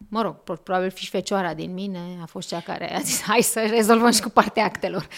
mă 0.09 0.23
rog, 0.23 0.37
probabil 0.62 0.93
și 0.95 1.11
fecioara 1.11 1.55
din 1.55 1.75
mine 1.75 2.19
a 2.23 2.26
fost 2.26 2.49
cea 2.49 2.61
care 2.61 2.97
a 2.97 3.00
zis 3.00 3.23
hai 3.23 3.43
să 3.43 3.67
rezolvăm 3.71 4.11
și 4.11 4.23
cu 4.23 4.29
partea 4.29 4.64
actelor. 4.64 5.09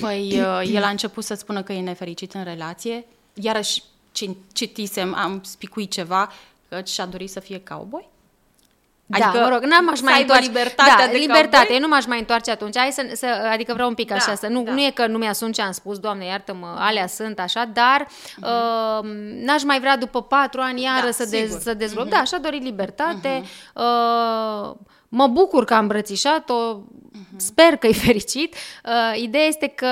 Păi 0.00 0.40
uh, 0.40 0.70
el 0.72 0.82
a 0.82 0.88
început 0.88 1.24
să 1.24 1.34
spună 1.34 1.62
că 1.62 1.72
e 1.72 1.80
nefericit 1.80 2.34
în 2.34 2.44
relație, 2.44 3.04
iarăși 3.34 3.82
citisem, 4.52 5.14
am 5.14 5.40
spicuit 5.42 5.90
ceva, 5.90 6.32
că 6.68 6.80
și-a 6.84 7.06
dorit 7.06 7.30
să 7.30 7.40
fie 7.40 7.62
cowboy? 7.68 8.12
Da, 9.06 9.16
adică 9.16 9.38
da, 9.38 9.44
mă 9.44 9.54
rog, 9.54 9.64
n-am 9.64 9.90
aș 9.90 10.00
mai 10.00 10.20
întoarce. 10.20 10.46
libertatea 10.46 11.06
da, 11.06 11.12
de 11.12 11.16
libertate, 11.16 11.56
cowboy? 11.56 11.78
nu 11.78 11.88
m-aș 11.88 12.06
mai 12.06 12.18
întoarce 12.18 12.50
atunci. 12.50 12.78
Hai 12.78 12.90
să, 12.92 13.10
să 13.14 13.26
adică 13.52 13.72
vreau 13.72 13.88
un 13.88 13.94
pic 13.94 14.08
da, 14.08 14.14
așa, 14.14 14.34
să 14.34 14.46
nu, 14.46 14.62
da. 14.62 14.72
nu 14.72 14.80
e 14.80 14.90
că 14.90 15.06
nu 15.06 15.18
mi-asum 15.18 15.52
ce 15.52 15.62
am 15.62 15.72
spus, 15.72 15.98
Doamne, 15.98 16.24
iartă-mă, 16.24 16.76
alea 16.78 17.06
sunt 17.06 17.38
așa, 17.38 17.70
dar 17.72 18.06
uh-huh. 18.06 19.02
uh, 19.02 19.10
n-aș 19.44 19.62
mai 19.62 19.80
vrea 19.80 19.96
după 19.96 20.22
patru 20.22 20.60
ani 20.60 20.82
iară 20.82 21.04
da, 21.04 21.10
să, 21.10 21.26
dez, 21.30 21.58
să 21.60 21.74
dezvolt. 21.74 22.06
Uh-huh. 22.06 22.10
Da, 22.10 22.16
așa 22.16 22.38
dori 22.38 22.58
libertate. 22.58 23.42
Uh-huh. 23.42 23.72
Uh, 23.74 24.74
Mă 25.16 25.26
bucur 25.26 25.64
că 25.64 25.74
am 25.74 25.80
îmbrățișat-o, 25.80 26.80
uh-huh. 26.80 27.36
sper 27.36 27.76
că 27.76 27.86
e 27.86 27.92
fericit. 28.08 28.54
Uh, 28.54 29.22
ideea 29.22 29.44
este 29.44 29.66
că 29.66 29.88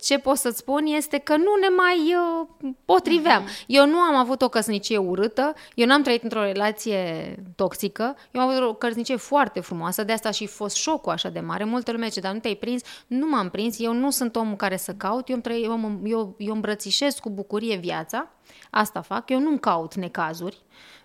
ce 0.00 0.18
pot 0.18 0.36
să-ți 0.36 0.58
spun 0.58 0.86
este 0.86 1.18
că 1.18 1.36
nu 1.36 1.54
ne 1.60 1.68
mai 1.76 2.14
uh, 2.14 2.70
potriveam. 2.84 3.44
Uh-huh. 3.44 3.66
Eu 3.66 3.86
nu 3.86 3.96
am 3.96 4.14
avut 4.14 4.42
o 4.42 4.48
căsnicie 4.48 4.96
urâtă, 4.96 5.54
eu 5.74 5.86
n-am 5.86 6.02
trăit 6.02 6.22
într-o 6.22 6.42
relație 6.42 7.34
toxică, 7.56 8.16
eu 8.30 8.40
am 8.40 8.48
avut 8.48 8.62
o 8.62 8.74
căsnicie 8.74 9.16
foarte 9.16 9.60
frumoasă, 9.60 10.04
de 10.04 10.12
asta 10.12 10.30
și 10.30 10.46
fost 10.46 10.76
șocul 10.76 11.12
așa 11.12 11.28
de 11.28 11.40
mare. 11.40 11.64
Multă 11.64 11.92
lume 11.92 12.08
ce 12.08 12.20
dar 12.20 12.32
nu 12.32 12.38
te-ai 12.38 12.54
prins, 12.54 12.82
nu 13.06 13.28
m-am 13.28 13.48
prins, 13.48 13.80
eu 13.80 13.92
nu 13.92 14.10
sunt 14.10 14.36
omul 14.36 14.56
care 14.56 14.76
să 14.76 14.92
caut, 14.92 15.28
eu, 15.28 15.40
eu, 15.62 16.00
eu, 16.04 16.34
eu 16.38 16.54
îmbrățișez 16.54 17.14
cu 17.14 17.30
bucurie 17.30 17.76
viața 17.76 18.30
Asta 18.70 19.00
fac, 19.00 19.30
eu 19.30 19.40
nu-mi 19.40 19.58
caut 19.58 19.94
necazuri, 19.94 20.56
uh, 20.56 21.01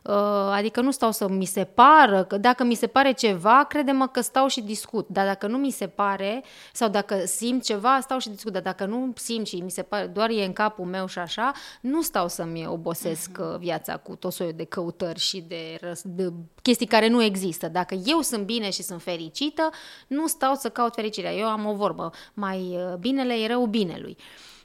adică 0.51 0.81
nu 0.81 0.91
stau 0.91 1.11
să 1.11 1.27
mi 1.27 1.45
se 1.45 1.63
pară, 1.63 2.23
că 2.23 2.37
dacă 2.37 2.63
mi 2.63 2.75
se 2.75 2.87
pare 2.87 3.11
ceva, 3.11 3.65
crede-mă 3.69 4.07
că 4.07 4.21
stau 4.21 4.47
și 4.47 4.61
discut, 4.61 5.07
dar 5.07 5.25
dacă 5.25 5.47
nu 5.47 5.57
mi 5.57 5.71
se 5.71 5.87
pare, 5.87 6.43
sau 6.73 6.89
dacă 6.89 7.25
simt 7.25 7.63
ceva, 7.63 7.99
stau 8.01 8.19
și 8.19 8.29
discut, 8.29 8.53
dar 8.53 8.61
dacă 8.61 8.85
nu 8.85 9.13
simt 9.15 9.47
și 9.47 9.55
mi 9.55 9.71
se 9.71 9.81
pare, 9.81 10.05
doar 10.05 10.29
e 10.29 10.45
în 10.45 10.53
capul 10.53 10.85
meu 10.85 11.07
și 11.07 11.19
așa, 11.19 11.51
nu 11.81 12.01
stau 12.01 12.27
să-mi 12.27 12.67
obosesc 12.67 13.29
uh-huh. 13.31 13.59
viața 13.59 13.97
cu 13.97 14.15
tot 14.15 14.33
soiul 14.33 14.53
de 14.55 14.63
căutări 14.63 15.19
și 15.19 15.43
de, 15.47 15.79
de 16.03 16.33
chestii 16.61 16.85
care 16.85 17.07
nu 17.07 17.23
există. 17.23 17.67
Dacă 17.67 17.95
eu 18.05 18.21
sunt 18.21 18.43
bine 18.43 18.69
și 18.69 18.83
sunt 18.83 19.01
fericită, 19.01 19.69
nu 20.07 20.27
stau 20.27 20.55
să 20.55 20.69
caut 20.69 20.93
fericirea. 20.93 21.33
Eu 21.33 21.47
am 21.47 21.65
o 21.65 21.73
vorbă, 21.73 22.11
mai 22.33 22.59
uh, 22.59 22.95
binele 22.99 23.33
e 23.33 23.47
rău 23.47 23.65
binelui. 23.65 24.17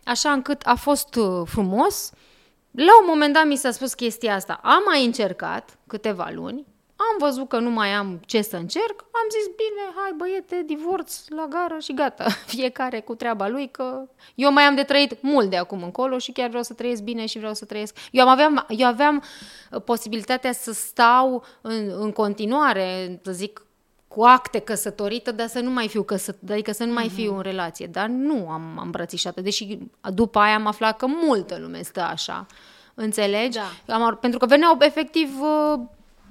Așa 0.04 0.30
încât 0.30 0.62
a 0.64 0.74
fost 0.74 1.14
uh, 1.14 1.42
frumos, 1.44 2.12
la 2.72 2.98
un 3.00 3.06
moment 3.06 3.34
dat 3.34 3.46
mi 3.46 3.56
s-a 3.56 3.70
spus 3.70 3.94
chestia 3.94 4.34
asta. 4.34 4.60
Am 4.62 4.82
mai 4.86 5.04
încercat 5.04 5.78
câteva 5.86 6.30
luni, 6.34 6.66
am 6.96 7.16
văzut 7.18 7.48
că 7.48 7.58
nu 7.58 7.70
mai 7.70 7.88
am 7.88 8.20
ce 8.26 8.42
să 8.42 8.56
încerc, 8.56 9.00
am 9.00 9.28
zis, 9.30 9.46
bine, 9.46 9.92
hai 9.94 10.12
băiete, 10.16 10.62
divorț 10.66 11.28
la 11.28 11.46
gară 11.48 11.78
și 11.78 11.94
gata. 11.94 12.24
Fiecare 12.54 13.00
cu 13.00 13.14
treaba 13.14 13.48
lui, 13.48 13.70
că 13.70 14.08
eu 14.34 14.52
mai 14.52 14.62
am 14.62 14.74
de 14.74 14.82
trăit 14.82 15.22
mult 15.22 15.50
de 15.50 15.56
acum 15.56 15.82
încolo 15.82 16.18
și 16.18 16.32
chiar 16.32 16.48
vreau 16.48 16.62
să 16.62 16.74
trăiesc 16.74 17.02
bine 17.02 17.26
și 17.26 17.38
vreau 17.38 17.54
să 17.54 17.64
trăiesc. 17.64 17.96
Eu 18.10 18.28
aveam, 18.28 18.66
eu 18.68 18.86
aveam 18.86 19.22
uh, 19.70 19.82
posibilitatea 19.82 20.52
să 20.52 20.72
stau 20.72 21.44
în, 21.60 21.92
în 21.98 22.12
continuare, 22.12 23.20
să 23.24 23.32
zic, 23.32 23.66
cu 24.14 24.22
acte 24.22 24.58
căsătorită, 24.58 25.32
dar 25.32 25.46
să 25.46 25.60
nu 25.60 25.70
mai 25.70 25.88
fiu 25.88 26.02
căsătorită, 26.02 26.52
adică 26.52 26.72
să 26.72 26.84
nu 26.84 26.92
mai 26.92 27.08
fiu 27.08 27.28
mhm. 27.28 27.36
în 27.36 27.42
relație. 27.42 27.86
Dar 27.86 28.06
nu 28.06 28.48
am 28.50 28.80
îmbrățișat 28.84 29.40
deși 29.40 29.78
după 30.14 30.38
aia 30.38 30.54
am 30.54 30.66
aflat 30.66 30.96
că 30.96 31.06
multă 31.06 31.58
lume 31.60 31.82
stă 31.82 32.00
așa. 32.00 32.46
Înțelegi? 32.94 33.58
Da. 33.84 33.94
Am, 33.94 34.18
pentru 34.20 34.38
că 34.38 34.46
veneau 34.46 34.76
efectiv 34.80 35.28
uh, 35.40 35.80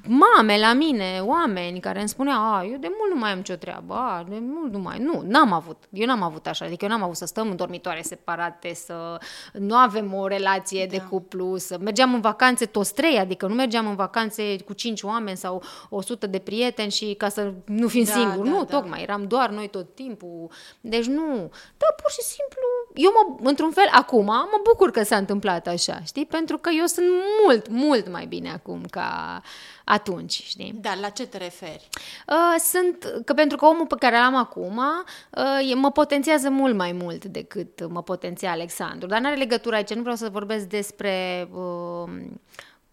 mame 0.07 0.57
la 0.57 0.73
mine, 0.73 1.21
oameni 1.23 1.79
care 1.79 1.99
îmi 1.99 2.09
spuneau, 2.09 2.53
a, 2.53 2.65
eu 2.65 2.77
de 2.77 2.91
mult 2.97 3.13
nu 3.13 3.19
mai 3.19 3.31
am 3.31 3.41
ce 3.41 3.55
treabă, 3.55 3.93
a, 3.93 4.25
de 4.29 4.37
mult 4.41 4.71
nu 4.71 4.79
mai, 4.79 4.99
nu, 4.99 5.23
n-am 5.27 5.53
avut, 5.53 5.77
eu 5.89 6.05
n-am 6.05 6.21
avut 6.21 6.47
așa, 6.47 6.65
adică 6.65 6.85
eu 6.85 6.91
n-am 6.91 7.03
avut 7.03 7.15
să 7.15 7.25
stăm 7.25 7.49
în 7.49 7.55
dormitoare 7.55 8.01
separate, 8.01 8.73
să 8.73 9.19
nu 9.53 9.75
avem 9.75 10.13
o 10.13 10.27
relație 10.27 10.85
da. 10.85 10.97
de 10.97 11.03
cuplu, 11.09 11.57
să 11.57 11.77
mergeam 11.81 12.13
în 12.13 12.21
vacanțe 12.21 12.65
toți 12.65 12.93
trei, 12.93 13.17
adică 13.17 13.47
nu 13.47 13.53
mergeam 13.53 13.87
în 13.87 13.95
vacanțe 13.95 14.55
cu 14.65 14.73
cinci 14.73 15.01
oameni 15.01 15.37
sau 15.37 15.63
o 15.89 16.01
sută 16.01 16.27
de 16.27 16.39
prieteni 16.39 16.91
și 16.91 17.13
ca 17.13 17.29
să 17.29 17.53
nu 17.65 17.87
fim 17.87 18.03
da, 18.03 18.11
singuri, 18.11 18.49
da, 18.49 18.55
nu, 18.55 18.63
da. 18.63 18.77
tocmai, 18.77 19.01
eram 19.01 19.27
doar 19.27 19.49
noi 19.49 19.67
tot 19.67 19.95
timpul, 19.95 20.49
deci 20.81 21.05
nu, 21.05 21.35
da, 21.77 21.85
pur 22.01 22.11
și 22.11 22.21
simplu, 22.21 22.67
eu 22.93 23.11
mă, 23.11 23.49
într-un 23.49 23.71
fel, 23.71 23.89
acum, 23.91 24.25
mă 24.25 24.59
bucur 24.63 24.91
că 24.91 25.03
s-a 25.03 25.15
întâmplat 25.15 25.67
așa, 25.67 25.99
știi, 26.05 26.25
pentru 26.25 26.57
că 26.57 26.69
eu 26.77 26.85
sunt 26.85 27.05
mult, 27.43 27.69
mult 27.69 28.11
mai 28.11 28.25
bine 28.25 28.51
acum 28.51 28.81
ca 28.89 29.41
atunci, 29.85 30.43
știi? 30.43 30.73
Da, 30.81 30.93
la 31.01 31.09
ce 31.09 31.27
te 31.27 31.37
referi? 31.37 31.87
Uh, 32.27 32.59
sunt, 32.59 33.23
că 33.25 33.33
pentru 33.33 33.57
că 33.57 33.65
omul 33.65 33.85
pe 33.87 33.95
care 33.99 34.15
l-am 34.15 34.35
acum 34.35 34.77
uh, 34.77 35.75
mă 35.75 35.91
potențiază 35.91 36.49
mult 36.49 36.75
mai 36.75 36.91
mult 36.91 37.25
decât 37.25 37.89
mă 37.89 38.03
potenția 38.03 38.51
Alexandru, 38.51 39.07
dar 39.07 39.19
nu 39.19 39.27
are 39.27 39.35
legătură 39.35 39.75
aici, 39.75 39.93
nu 39.93 40.01
vreau 40.01 40.15
să 40.15 40.29
vorbesc 40.29 40.65
despre... 40.65 41.47
Uh, 41.51 42.09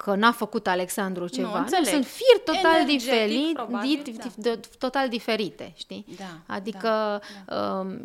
că 0.04 0.14
n-a 0.14 0.32
făcut 0.32 0.66
Alexandru 0.66 1.26
ceva. 1.26 1.48
Nu, 1.48 1.58
înțeleg. 1.58 1.86
sunt 1.86 2.06
firi 2.06 2.42
total, 2.44 2.84
diferi, 2.86 3.50
probabil, 3.54 4.00
di, 4.04 4.16
da. 4.36 4.50
total 4.78 5.08
diferite, 5.08 5.72
știi? 5.76 6.06
Da, 6.18 6.54
adică 6.54 6.88
da, 6.88 7.20
da. 7.54 7.78
Um, 7.78 8.00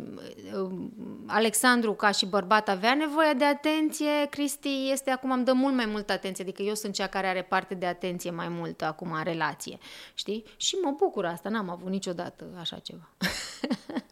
um, 0.54 0.92
Alexandru 1.26 1.92
ca 1.92 2.10
și 2.10 2.26
bărbat 2.26 2.68
avea 2.68 2.94
nevoie 2.94 3.32
de 3.32 3.44
atenție, 3.44 4.26
Cristi 4.30 4.88
este 4.90 5.10
acum 5.10 5.30
îmi 5.30 5.44
dă 5.44 5.52
mult 5.52 5.74
mai 5.74 5.86
multă 5.86 6.12
atenție, 6.12 6.44
adică 6.44 6.62
eu 6.62 6.74
sunt 6.74 6.94
cea 6.94 7.06
care 7.06 7.26
are 7.26 7.42
parte 7.42 7.74
de 7.74 7.86
atenție 7.86 8.30
mai 8.30 8.48
multă 8.48 8.84
acum 8.84 9.12
în 9.12 9.24
relație, 9.24 9.78
știi? 10.14 10.44
Și 10.56 10.74
mă 10.82 10.94
bucur 10.96 11.26
asta, 11.26 11.48
n-am 11.48 11.70
avut 11.70 11.90
niciodată 11.90 12.44
așa 12.60 12.78
ceva. 12.78 13.08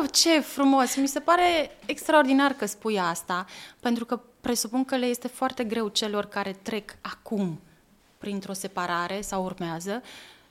Oh, 0.00 0.08
ce 0.12 0.40
frumos! 0.40 0.96
Mi 0.96 1.08
se 1.08 1.20
pare 1.20 1.76
extraordinar 1.86 2.52
că 2.52 2.66
spui 2.66 2.98
asta, 2.98 3.46
pentru 3.80 4.04
că 4.04 4.20
presupun 4.46 4.84
că 4.84 4.96
le 4.96 5.06
este 5.06 5.28
foarte 5.28 5.64
greu 5.64 5.88
celor 5.88 6.26
care 6.26 6.52
trec 6.52 6.96
acum 7.00 7.60
printr-o 8.18 8.52
separare 8.52 9.20
sau 9.20 9.44
urmează 9.44 10.02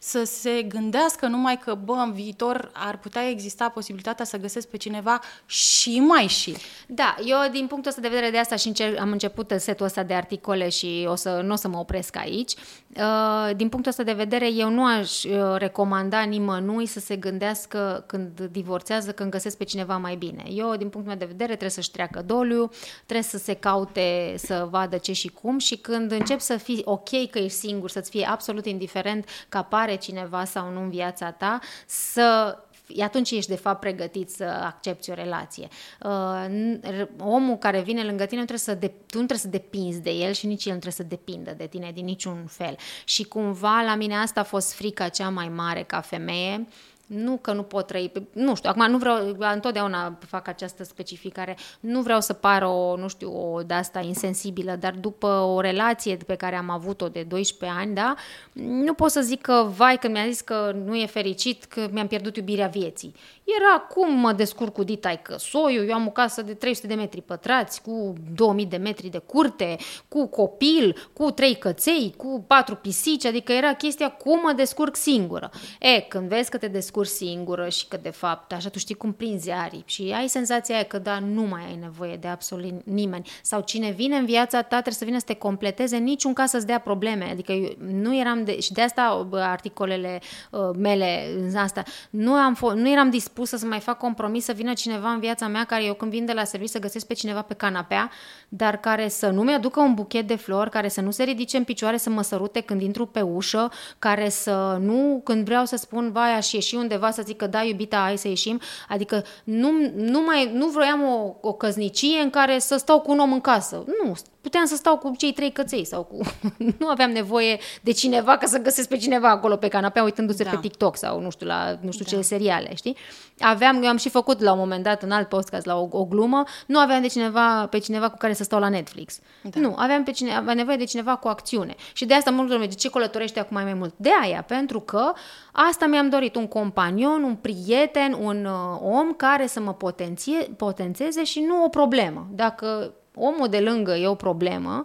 să 0.07 0.24
se 0.24 0.62
gândească 0.62 1.27
numai 1.27 1.57
că, 1.57 1.77
bă, 1.83 1.93
în 1.93 2.13
viitor 2.13 2.71
ar 2.74 2.97
putea 2.97 3.29
exista 3.29 3.69
posibilitatea 3.69 4.25
să 4.25 4.38
găsesc 4.38 4.67
pe 4.67 4.77
cineva 4.77 5.19
și 5.45 6.00
mai 6.00 6.27
și. 6.27 6.55
Da, 6.88 7.15
eu 7.25 7.38
din 7.51 7.67
punctul 7.67 7.89
ăsta 7.89 8.01
de 8.01 8.07
vedere 8.07 8.29
de 8.29 8.38
asta 8.38 8.55
și 8.55 8.67
încer- 8.67 9.00
am 9.00 9.12
început 9.12 9.53
setul 9.57 9.85
ăsta 9.85 10.03
de 10.03 10.13
articole 10.13 10.69
și 10.69 11.05
o 11.09 11.15
să, 11.15 11.41
nu 11.43 11.53
o 11.53 11.55
să 11.55 11.67
mă 11.67 11.77
opresc 11.77 12.15
aici. 12.17 12.53
Uh, 12.97 13.55
din 13.55 13.69
punctul 13.69 13.91
ăsta 13.91 14.03
de 14.03 14.12
vedere, 14.13 14.51
eu 14.51 14.69
nu 14.69 14.85
aș 14.85 15.24
uh, 15.24 15.55
recomanda 15.57 16.21
nimănui 16.21 16.85
să 16.85 17.00
se 17.00 17.15
gândească 17.15 18.03
când 18.07 18.41
divorțează, 18.51 19.12
când 19.12 19.31
găsesc 19.31 19.57
pe 19.57 19.63
cineva 19.63 19.97
mai 19.97 20.15
bine. 20.15 20.43
Eu, 20.50 20.75
din 20.75 20.89
punctul 20.89 21.03
meu 21.05 21.15
de 21.15 21.25
vedere, 21.25 21.50
trebuie 21.50 21.69
să-și 21.69 21.91
treacă 21.91 22.21
doliu, 22.21 22.69
trebuie 23.05 23.29
să 23.29 23.38
se 23.38 23.53
caute, 23.53 24.33
să 24.38 24.67
vadă 24.69 24.97
ce 24.97 25.13
și 25.13 25.27
cum 25.27 25.57
și 25.57 25.77
când 25.77 26.12
încep 26.12 26.39
să 26.39 26.57
fii 26.57 26.81
ok 26.83 27.29
că 27.29 27.39
ești 27.39 27.57
singur, 27.57 27.89
să-ți 27.89 28.09
fie 28.09 28.27
absolut 28.29 28.65
indiferent 28.65 29.25
că 29.50 29.57
apare 29.57 29.94
are 29.95 30.03
cineva 30.03 30.43
sau 30.43 30.71
nu 30.71 30.81
în 30.81 30.89
viața 30.89 31.31
ta, 31.31 31.59
să 31.85 32.57
atunci 32.99 33.31
ești 33.31 33.49
de 33.49 33.55
fapt 33.55 33.79
pregătit 33.79 34.29
să 34.29 34.43
accepti 34.43 35.09
o 35.09 35.13
relație. 35.13 35.67
Uh, 36.01 37.05
omul 37.19 37.57
care 37.57 37.81
vine 37.81 38.03
lângă 38.03 38.25
tine 38.25 38.39
nu 38.39 38.45
trebuie 38.45 38.57
să 38.57 38.73
de, 38.73 38.87
tu 38.87 39.19
nu 39.19 39.25
trebuie 39.25 39.37
să 39.37 39.47
depinzi 39.47 40.01
de 40.01 40.09
el 40.09 40.31
și 40.31 40.45
nici 40.45 40.65
el 40.65 40.73
nu 40.73 40.79
trebuie 40.79 41.05
să 41.05 41.15
depindă 41.15 41.53
de 41.57 41.67
tine 41.67 41.91
din 41.93 42.05
niciun 42.05 42.45
fel. 42.47 42.77
Și 43.03 43.23
cumva 43.23 43.81
la 43.85 43.95
mine 43.95 44.15
asta 44.15 44.39
a 44.39 44.43
fost 44.43 44.73
frica 44.73 45.09
cea 45.09 45.29
mai 45.29 45.49
mare 45.49 45.83
ca 45.83 46.01
femeie, 46.01 46.67
nu 47.05 47.38
că 47.38 47.53
nu 47.53 47.63
pot 47.63 47.88
trăi, 47.88 48.12
nu 48.33 48.55
știu, 48.55 48.69
acum 48.69 48.89
nu 48.91 48.97
vreau, 48.97 49.35
întotdeauna 49.53 50.17
fac 50.27 50.47
această 50.47 50.83
specificare, 50.83 51.57
nu 51.79 52.01
vreau 52.01 52.21
să 52.21 52.33
par 52.33 52.62
o, 52.62 52.95
nu 52.97 53.07
știu, 53.07 53.53
o 53.53 53.62
de 53.62 53.74
asta 53.74 54.00
insensibilă, 54.00 54.75
dar 54.79 54.93
după 54.93 55.27
o 55.27 55.59
relație 55.59 56.17
pe 56.25 56.35
care 56.35 56.55
am 56.55 56.69
avut-o 56.69 57.07
de 57.07 57.24
12 57.24 57.79
ani, 57.79 57.93
da, 57.93 58.15
nu 58.53 58.93
pot 58.93 59.12
să 59.12 59.21
zic 59.21 59.41
că, 59.41 59.67
vai, 59.75 59.97
când 59.97 60.13
mi-a 60.13 60.27
zis 60.27 60.41
că 60.41 60.75
nu 60.85 60.95
e 60.95 61.05
fericit, 61.05 61.63
că 61.63 61.88
mi-am 61.91 62.07
pierdut 62.07 62.35
iubirea 62.35 62.67
vieții. 62.67 63.15
Era 63.43 63.79
cum 63.79 64.19
mă 64.19 64.31
descurc 64.31 64.74
cu 64.74 64.83
ditai 64.83 65.21
că 65.21 65.35
soiu, 65.38 65.85
eu 65.85 65.93
am 65.93 66.07
o 66.07 66.12
casă 66.12 66.41
de 66.41 66.53
300 66.53 66.88
de 66.88 66.93
metri 66.93 67.21
pătrați, 67.21 67.81
cu 67.81 68.13
2000 68.35 68.65
de 68.65 68.77
metri 68.77 69.07
de 69.07 69.17
curte, 69.17 69.75
cu 70.07 70.27
copil, 70.27 71.09
cu 71.13 71.31
trei 71.31 71.55
căței, 71.55 72.13
cu 72.17 72.43
patru 72.47 72.75
pisici, 72.75 73.25
adică 73.25 73.51
era 73.51 73.74
chestia 73.74 74.09
cum 74.09 74.39
mă 74.39 74.53
descurc 74.55 74.95
singură. 74.95 75.50
E, 75.79 76.00
când 76.01 76.29
vezi 76.29 76.50
că 76.50 76.57
te 76.57 76.67
descurci 76.67 76.93
singură 77.03 77.69
și 77.69 77.87
că 77.87 77.97
de 77.97 78.09
fapt 78.09 78.53
așa 78.53 78.69
tu 78.69 78.79
știi 78.79 78.95
cum 78.95 79.13
prinzi 79.13 79.51
aripi 79.51 79.91
și 79.91 80.13
ai 80.15 80.27
senzația 80.27 80.75
aia 80.75 80.83
că 80.83 80.97
da, 80.97 81.19
nu 81.19 81.41
mai 81.41 81.65
ai 81.67 81.75
nevoie 81.81 82.15
de 82.15 82.27
absolut 82.27 82.85
nimeni. 82.85 83.29
Sau 83.41 83.61
cine 83.61 83.91
vine 83.91 84.15
în 84.15 84.25
viața 84.25 84.61
ta 84.61 84.67
trebuie 84.67 84.93
să 84.93 85.05
vină 85.05 85.17
să 85.17 85.25
te 85.25 85.33
completeze, 85.33 85.97
niciun 85.97 86.33
caz 86.33 86.49
să-ți 86.49 86.65
dea 86.65 86.79
probleme, 86.79 87.29
adică 87.31 87.51
eu 87.51 87.69
nu 87.91 88.17
eram 88.17 88.43
de, 88.43 88.59
și 88.59 88.71
de 88.71 88.81
asta 88.81 89.27
articolele 89.31 90.21
uh, 90.51 90.59
mele 90.77 91.27
în 91.37 91.55
asta, 91.55 91.83
nu, 92.09 92.33
am 92.33 92.55
fo- 92.55 92.75
nu 92.75 92.91
eram 92.91 93.09
dispus 93.09 93.33
dispusă 93.35 93.57
să 93.57 93.65
mai 93.65 93.79
fac 93.79 93.97
compromis 93.97 94.43
să 94.43 94.51
vină 94.51 94.73
cineva 94.73 95.09
în 95.09 95.19
viața 95.19 95.47
mea 95.47 95.63
care 95.63 95.83
eu 95.83 95.93
când 95.93 96.11
vin 96.11 96.25
de 96.25 96.33
la 96.33 96.43
serviciu 96.43 96.71
să 96.71 96.79
găsesc 96.79 97.07
pe 97.07 97.13
cineva 97.13 97.41
pe 97.41 97.53
canapea, 97.53 98.11
dar 98.49 98.77
care 98.77 99.07
să 99.07 99.29
nu 99.29 99.41
mi-aducă 99.41 99.79
un 99.79 99.93
buchet 99.93 100.27
de 100.27 100.35
flori, 100.35 100.69
care 100.69 100.87
să 100.87 101.01
nu 101.01 101.11
se 101.11 101.23
ridice 101.23 101.57
în 101.57 101.63
picioare 101.63 101.97
să 101.97 102.09
mă 102.09 102.21
sărute 102.21 102.61
când 102.61 102.81
intru 102.81 103.05
pe 103.05 103.21
ușă, 103.21 103.71
care 103.99 104.29
să 104.29 104.77
nu, 104.81 105.21
când 105.23 105.45
vreau 105.45 105.65
să 105.65 105.75
spun, 105.75 106.11
vai, 106.11 106.35
aș 106.35 106.51
ieși 106.51 106.75
undeva 106.85 107.11
să 107.11 107.21
zic 107.25 107.37
că 107.37 107.47
da, 107.47 107.63
iubita, 107.63 107.97
hai 107.97 108.17
să 108.17 108.27
ieșim, 108.27 108.59
adică 108.89 109.23
nu, 109.43 109.71
nu, 109.95 110.21
mai, 110.21 110.51
nu 110.53 110.67
vroiam 110.67 111.03
o, 111.03 111.35
o 111.41 111.53
căznicie 111.53 112.19
în 112.19 112.29
care 112.29 112.59
să 112.59 112.77
stau 112.77 112.99
cu 112.99 113.11
un 113.11 113.19
om 113.19 113.33
în 113.33 113.41
casă. 113.41 113.83
Nu, 114.03 114.13
puteam 114.45 114.65
să 114.65 114.75
stau 114.75 114.97
cu 114.97 115.13
cei 115.17 115.33
trei 115.33 115.51
căței 115.51 115.85
sau 115.85 116.03
cu... 116.03 116.17
nu 116.79 116.87
aveam 116.87 117.11
nevoie 117.11 117.59
de 117.81 117.91
cineva 117.91 118.37
ca 118.37 118.45
să 118.45 118.57
găsesc 118.57 118.87
pe 118.87 118.97
cineva 118.97 119.29
acolo 119.29 119.55
pe 119.55 119.67
canapea 119.67 120.03
uitându-se 120.03 120.43
da. 120.43 120.49
pe 120.49 120.57
TikTok 120.61 120.97
sau 120.97 121.21
nu 121.21 121.29
știu, 121.29 121.47
la 121.47 121.77
nu 121.81 121.91
știu 121.91 122.05
da. 122.09 122.15
ce 122.15 122.21
seriale, 122.21 122.75
știi? 122.75 122.97
Aveam, 123.39 123.83
eu 123.83 123.89
am 123.89 123.97
și 123.97 124.09
făcut 124.09 124.41
la 124.41 124.51
un 124.51 124.57
moment 124.57 124.83
dat 124.83 125.03
în 125.03 125.11
alt 125.11 125.29
podcast 125.29 125.65
la 125.65 125.77
o, 125.77 125.87
o 125.91 126.05
glumă, 126.05 126.43
nu 126.65 126.79
aveam 126.79 127.01
de 127.01 127.07
cineva, 127.07 127.67
pe 127.67 127.77
cineva 127.77 128.09
cu 128.09 128.17
care 128.17 128.33
să 128.33 128.43
stau 128.43 128.59
la 128.59 128.69
Netflix. 128.69 129.19
Da. 129.41 129.59
Nu, 129.59 129.75
aveam, 129.77 130.03
pe 130.03 130.11
cine, 130.11 130.35
aveam 130.35 130.55
nevoie 130.55 130.77
de 130.77 130.83
cineva 130.83 131.15
cu 131.15 131.27
acțiune. 131.27 131.75
Și 131.93 132.05
de 132.05 132.13
asta 132.13 132.31
multă 132.31 132.53
lume, 132.53 132.65
de 132.65 132.73
ce 132.73 132.89
călătorește 132.89 133.39
acum 133.39 133.61
mai 133.63 133.73
mult? 133.73 133.93
De 133.97 134.09
aia, 134.21 134.41
pentru 134.47 134.79
că 134.79 135.13
asta 135.51 135.85
mi-am 135.85 136.09
dorit, 136.09 136.35
un 136.35 136.47
companion, 136.75 137.24
un 137.24 137.36
prieten, 137.36 138.13
un 138.13 138.46
uh, 138.46 138.79
om 138.82 139.13
care 139.13 139.48
să 139.48 139.60
mă 139.60 139.74
potenție, 139.74 140.38
potențeze 140.58 141.24
și 141.24 141.39
nu 141.39 141.63
o 141.63 141.70
problemă. 141.70 142.27
Dacă 142.32 142.94
omul 143.15 143.48
de 143.48 143.60
lângă 143.60 143.96
e 143.96 144.08
o 144.08 144.15
problemă, 144.15 144.84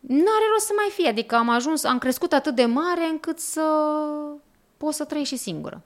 nu 0.00 0.24
are 0.36 0.44
rost 0.52 0.66
să 0.66 0.72
mai 0.76 0.88
fie. 0.92 1.08
Adică 1.08 1.34
am 1.34 1.48
ajuns, 1.48 1.84
am 1.84 1.98
crescut 1.98 2.32
atât 2.32 2.54
de 2.54 2.64
mare 2.64 3.08
încât 3.10 3.38
să 3.38 3.62
pot 4.76 4.94
să 4.94 5.04
trăiesc 5.04 5.30
și 5.30 5.36
singură. 5.36 5.82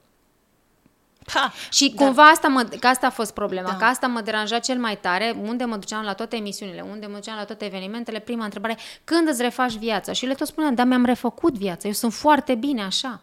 Ha, 1.34 1.52
Și 1.70 1.90
da. 1.94 2.04
cumva 2.04 2.22
asta, 2.28 2.48
mă, 2.48 2.62
că 2.80 2.86
asta 2.86 3.06
a 3.06 3.10
fost 3.10 3.32
problema, 3.34 3.68
Da. 3.68 3.76
că 3.76 3.84
asta 3.84 4.06
mă 4.06 4.20
deranja 4.20 4.58
cel 4.58 4.78
mai 4.78 4.98
tare, 4.98 5.36
unde 5.42 5.64
mă 5.64 5.76
duceam 5.76 6.04
la 6.04 6.12
toate 6.12 6.36
emisiunile, 6.36 6.80
unde 6.90 7.06
mă 7.06 7.14
duceam 7.14 7.36
la 7.36 7.44
toate 7.44 7.64
evenimentele, 7.64 8.18
prima 8.18 8.44
întrebare, 8.44 8.76
când 9.04 9.28
îți 9.28 9.42
refaci 9.42 9.76
viața? 9.76 10.12
Și 10.12 10.26
le 10.26 10.34
tot 10.34 10.46
spuneam, 10.46 10.74
dar 10.74 10.86
mi-am 10.86 11.04
refăcut 11.04 11.54
viața, 11.54 11.86
eu 11.88 11.94
sunt 11.94 12.12
foarte 12.12 12.54
bine 12.54 12.82
așa. 12.82 13.20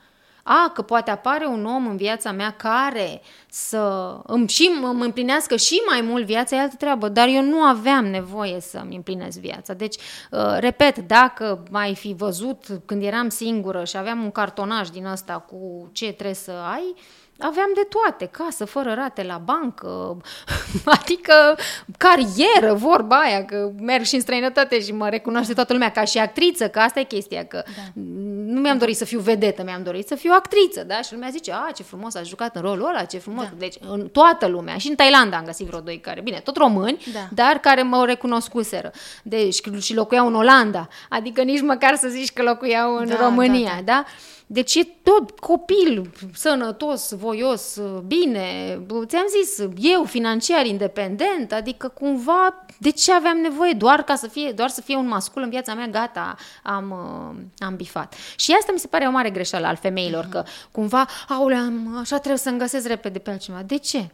A, 0.48 0.72
că 0.74 0.82
poate 0.82 1.12
apare 1.12 1.46
un 1.46 1.66
om 1.66 1.88
în 1.88 1.98
viața 1.98 2.32
mea 2.32 2.52
care 2.52 3.22
să 3.50 4.16
îmi, 4.24 4.48
și 4.48 4.72
îmi 4.82 5.04
împlinească 5.04 5.56
și 5.56 5.82
mai 5.90 6.02
mult 6.02 6.26
viața, 6.26 6.56
e 6.56 6.60
altă 6.60 6.76
treabă, 6.76 7.10
dar 7.10 7.28
eu 7.28 7.42
nu 7.42 7.62
aveam 7.62 8.06
nevoie 8.06 8.60
să-mi 8.60 8.96
împlinesc 8.96 9.40
viața. 9.40 9.74
Deci, 9.74 9.96
uh, 9.96 10.58
repet, 10.60 10.98
dacă 10.98 11.64
mai 11.72 11.96
fi 11.96 12.14
văzut 12.14 12.66
când 12.86 13.04
eram 13.04 13.30
singură 13.30 13.84
și 13.84 13.98
aveam 13.98 14.24
un 14.24 14.32
cartonaj 14.32 14.90
din 14.90 15.06
ăsta 15.06 15.34
cu 15.34 15.90
ce 15.92 16.12
trebuie 16.12 16.36
să 16.36 16.52
ai, 16.52 16.96
aveam 17.40 17.70
de 17.76 17.88
toate, 17.90 18.26
casă 18.26 18.66
fără 18.66 18.94
rate 18.94 19.24
la 19.24 19.38
bancă, 19.38 20.18
adică 21.00 21.58
carieră, 21.98 22.74
vorba 22.74 23.20
aia, 23.20 23.46
că 23.46 23.72
merg 23.80 24.04
și 24.04 24.16
în 24.16 24.22
străinătate 24.22 24.82
și 24.82 24.94
mă 24.94 25.10
recunoaște 25.10 25.54
toată 25.54 25.74
lumea 25.74 25.92
ca 25.92 26.04
și 26.04 26.18
actriță, 26.18 26.68
că 26.70 26.80
asta 26.80 27.00
e 27.00 27.04
chestia, 27.04 27.46
că 27.46 27.64
da. 27.66 28.02
nu 28.46 28.60
mi-am 28.60 28.78
dorit 28.78 28.98
să 28.98 29.06
fiu 29.06 29.20
vedetă, 29.20 29.64
mi-am 29.64 29.84
dorit 29.84 30.08
să 30.08 30.16
fiu 30.16 30.32
actriță, 30.36 30.84
da? 30.84 31.02
Și 31.02 31.14
lumea 31.14 31.30
zice, 31.30 31.52
a, 31.52 31.72
ce 31.76 31.84
frumos 31.84 32.16
a 32.16 32.22
jucat 32.22 32.56
în 32.56 32.62
rolul 32.62 32.88
ăla, 32.88 33.04
ce 33.04 33.18
frumos. 33.18 33.44
Da. 33.44 33.52
Deci, 33.58 33.76
în 33.90 34.08
toată 34.08 34.48
lumea, 34.48 34.78
și 34.78 34.88
în 34.90 34.96
Thailanda 34.96 35.38
am 35.38 35.46
găsit 35.46 35.66
vreo 35.66 35.80
doi 35.80 36.00
care, 36.00 36.22
bine, 36.22 36.40
tot 36.44 36.58
români, 36.58 36.98
Da. 37.14 37.28
dar 37.32 37.58
care 37.58 37.82
mă 37.84 38.06
recunoscuseră. 38.06 38.92
Deci, 39.24 39.62
și 39.80 39.96
locuiau 39.96 40.28
în 40.28 40.36
Olanda, 40.36 40.88
adică 41.10 41.42
nici 41.42 41.62
măcar 41.62 41.96
să 41.96 42.08
zici 42.08 42.32
că 42.34 42.44
locuiau 42.44 42.96
în 42.96 43.08
Da, 43.08 43.16
România, 43.20 43.70
da, 43.76 43.82
da? 43.82 43.82
da? 43.94 44.06
Deci 44.48 44.76
e 44.76 44.84
tot 45.04 45.40
copil, 45.40 46.12
sănătos, 46.34 47.14
voios, 47.14 47.80
bine, 48.06 48.80
ți-am 49.06 49.26
zis, 49.42 49.66
eu 49.80 50.04
financiar 50.04 50.66
independent, 50.66 51.52
adică 51.52 51.88
cumva 51.88 52.66
de 52.80 52.90
ce 52.90 53.14
aveam 53.14 53.38
nevoie? 53.38 53.74
Doar 53.74 54.04
ca 54.04 54.16
să 54.16 54.28
fie, 54.28 54.52
doar 54.52 54.70
să 54.70 54.82
fie 54.82 54.96
un 54.96 55.08
mascul 55.08 55.42
în 55.42 55.50
viața 55.50 55.74
mea, 55.74 55.88
gata, 55.88 56.36
am, 56.64 56.92
uh, 56.92 57.44
am 57.58 57.76
bifat. 57.76 58.16
Și 58.36 58.52
asta 58.52 58.72
mi 58.72 58.80
se 58.80 58.88
pare 58.88 59.06
o 59.06 59.12
mare 59.12 59.30
greșeală 59.30 59.68
al 59.68 59.76
femeilor, 59.76 60.26
că 60.26 60.44
cumva, 60.72 61.08
aule, 61.28 61.56
am, 61.56 61.98
așa 62.00 62.18
trebuie 62.18 62.40
să-mi 62.40 62.60
găsesc 62.60 62.88
repede 62.88 63.20
pe 63.20 63.30
altceva. 63.30 63.64
De 63.64 63.78
ce? 63.78 64.10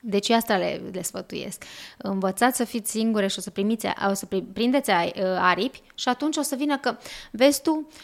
Deci 0.00 0.28
eu 0.28 0.36
asta 0.36 0.56
le, 0.56 0.82
le 0.92 1.02
sfătuiesc. 1.02 1.62
Învățați 1.96 2.56
să 2.56 2.64
fiți 2.64 2.90
singure 2.90 3.26
și 3.26 3.38
o 3.38 3.42
să, 3.42 3.50
primiți, 3.50 3.86
o 4.10 4.14
să 4.14 4.26
pri- 4.26 4.52
prindeți 4.52 4.90
a- 4.90 5.10
aripi 5.38 5.82
și 5.94 6.08
atunci 6.08 6.36
o 6.36 6.42
să 6.42 6.54
vină 6.54 6.78
că, 6.78 6.96
vezi 7.30 7.62
tu, 7.62 7.70
uh, 7.70 7.94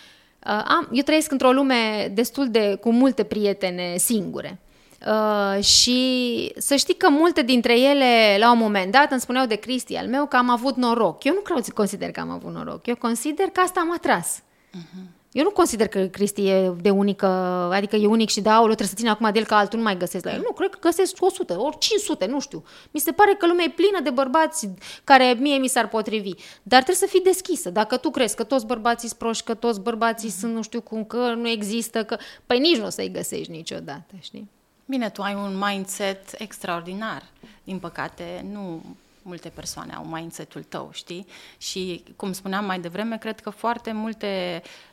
am, 0.45 0.89
eu 0.93 1.03
trăiesc 1.03 1.31
într-o 1.31 1.53
lume 1.53 2.11
destul 2.15 2.51
de, 2.51 2.79
cu 2.81 2.93
multe 2.93 3.23
prietene 3.23 3.97
singure. 3.97 4.61
Uh, 5.07 5.65
și 5.65 6.53
să 6.57 6.77
știi 6.77 6.95
că 6.95 7.11
multe 7.11 7.43
dintre 7.43 7.81
ele, 7.81 8.37
la 8.39 8.53
un 8.53 8.59
moment 8.59 8.93
dat, 8.93 9.11
îmi 9.11 9.21
spuneau 9.21 9.47
de 9.47 9.55
Cristi 9.55 9.97
al 9.97 10.07
meu 10.07 10.27
că 10.27 10.37
am 10.37 10.51
avut 10.51 10.77
noroc. 10.77 11.25
Eu 11.25 11.35
nu 11.35 11.41
cred, 11.41 11.69
consider 11.69 12.11
că 12.11 12.21
am 12.21 12.31
avut 12.31 12.53
noroc. 12.53 12.87
Eu 12.87 12.97
consider 12.97 13.47
că 13.47 13.61
asta 13.61 13.81
am 13.81 13.93
atras. 13.93 14.39
Uh-huh. 14.39 15.22
Eu 15.33 15.43
nu 15.43 15.51
consider 15.51 15.89
că 15.89 16.07
Cristi 16.07 16.47
e 16.47 16.73
de 16.81 16.91
unică, 16.91 17.27
adică 17.73 17.97
e 17.97 18.07
unic 18.07 18.29
și 18.29 18.41
da, 18.41 18.53
aoleu, 18.53 18.75
trebuie 18.75 18.89
să 18.89 18.95
țin 18.95 19.09
acum 19.09 19.33
de 19.33 19.39
el 19.39 19.45
că 19.45 19.55
altul 19.55 19.79
nu 19.79 19.85
mai 19.85 19.97
găsesc 19.97 20.25
la 20.25 20.33
el. 20.33 20.41
Nu, 20.41 20.53
cred 20.53 20.71
că 20.71 20.79
găsesc 20.81 21.17
100, 21.21 21.61
ori 21.61 21.79
500, 21.79 22.27
nu 22.27 22.41
știu. 22.41 22.65
Mi 22.91 23.01
se 23.01 23.13
pare 23.13 23.35
că 23.39 23.47
lumea 23.47 23.65
e 23.65 23.71
plină 23.71 24.01
de 24.03 24.11
bărbați 24.11 24.69
care 25.05 25.37
mie 25.39 25.57
mi 25.57 25.69
s-ar 25.69 25.89
potrivi. 25.89 26.31
Dar 26.63 26.83
trebuie 26.83 26.97
să 26.97 27.07
fii 27.07 27.23
deschisă. 27.23 27.71
Dacă 27.71 27.97
tu 27.97 28.11
crezi 28.11 28.37
că 28.37 28.45
toți 28.45 28.67
bărbații 28.67 29.09
sunt 29.09 29.21
proști, 29.21 29.45
că 29.45 29.55
toți 29.55 29.81
bărbații 29.81 30.29
mm-hmm. 30.29 30.39
sunt 30.39 30.55
nu 30.55 30.63
știu 30.63 30.81
cum, 30.81 31.05
că 31.05 31.35
nu 31.35 31.49
există, 31.49 32.05
că... 32.05 32.17
Păi 32.47 32.59
nici 32.59 32.77
nu 32.77 32.87
o 32.87 32.91
să-i 32.91 33.11
găsești 33.11 33.51
niciodată, 33.51 34.15
știi? 34.21 34.51
Bine, 34.85 35.11
tu 35.11 35.23
ai 35.23 35.35
un 35.35 35.63
mindset 35.67 36.35
extraordinar. 36.39 37.23
Din 37.65 37.79
păcate, 37.79 38.45
nu 38.53 38.83
multe 39.23 39.49
persoane 39.49 39.93
au 39.93 40.05
mindset-ul 40.05 40.63
tău, 40.63 40.91
știi? 40.93 41.27
Și, 41.59 42.05
cum 42.17 42.33
spuneam 42.33 42.65
mai 42.65 42.81
devreme, 42.81 43.19
cred 43.19 43.41
că 43.41 43.51
foarte 43.51 43.93
multe 43.93 44.63
uh, 44.65 44.92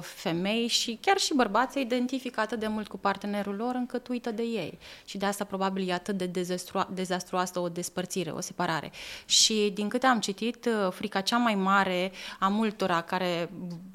femei 0.00 0.66
și 0.66 0.98
chiar 1.00 1.18
și 1.18 1.34
bărbați 1.34 1.72
se 1.72 1.80
identifică 1.80 2.40
atât 2.40 2.58
de 2.58 2.66
mult 2.66 2.88
cu 2.88 2.98
partenerul 2.98 3.54
lor 3.54 3.74
încât 3.74 4.08
uită 4.08 4.30
de 4.30 4.42
ei. 4.42 4.78
Și 5.04 5.18
de 5.18 5.26
asta 5.26 5.44
probabil 5.44 5.88
e 5.88 5.92
atât 5.92 6.16
de 6.16 6.26
dezastro- 6.26 6.88
dezastruoasă 6.94 7.58
o 7.58 7.68
despărțire, 7.68 8.30
o 8.30 8.40
separare. 8.40 8.92
Și 9.24 9.70
din 9.74 9.88
câte 9.88 10.06
am 10.06 10.20
citit, 10.20 10.64
uh, 10.64 10.92
frica 10.92 11.20
cea 11.20 11.36
mai 11.36 11.54
mare 11.54 12.12
a 12.38 12.48
multora 12.48 13.00
care 13.00 13.50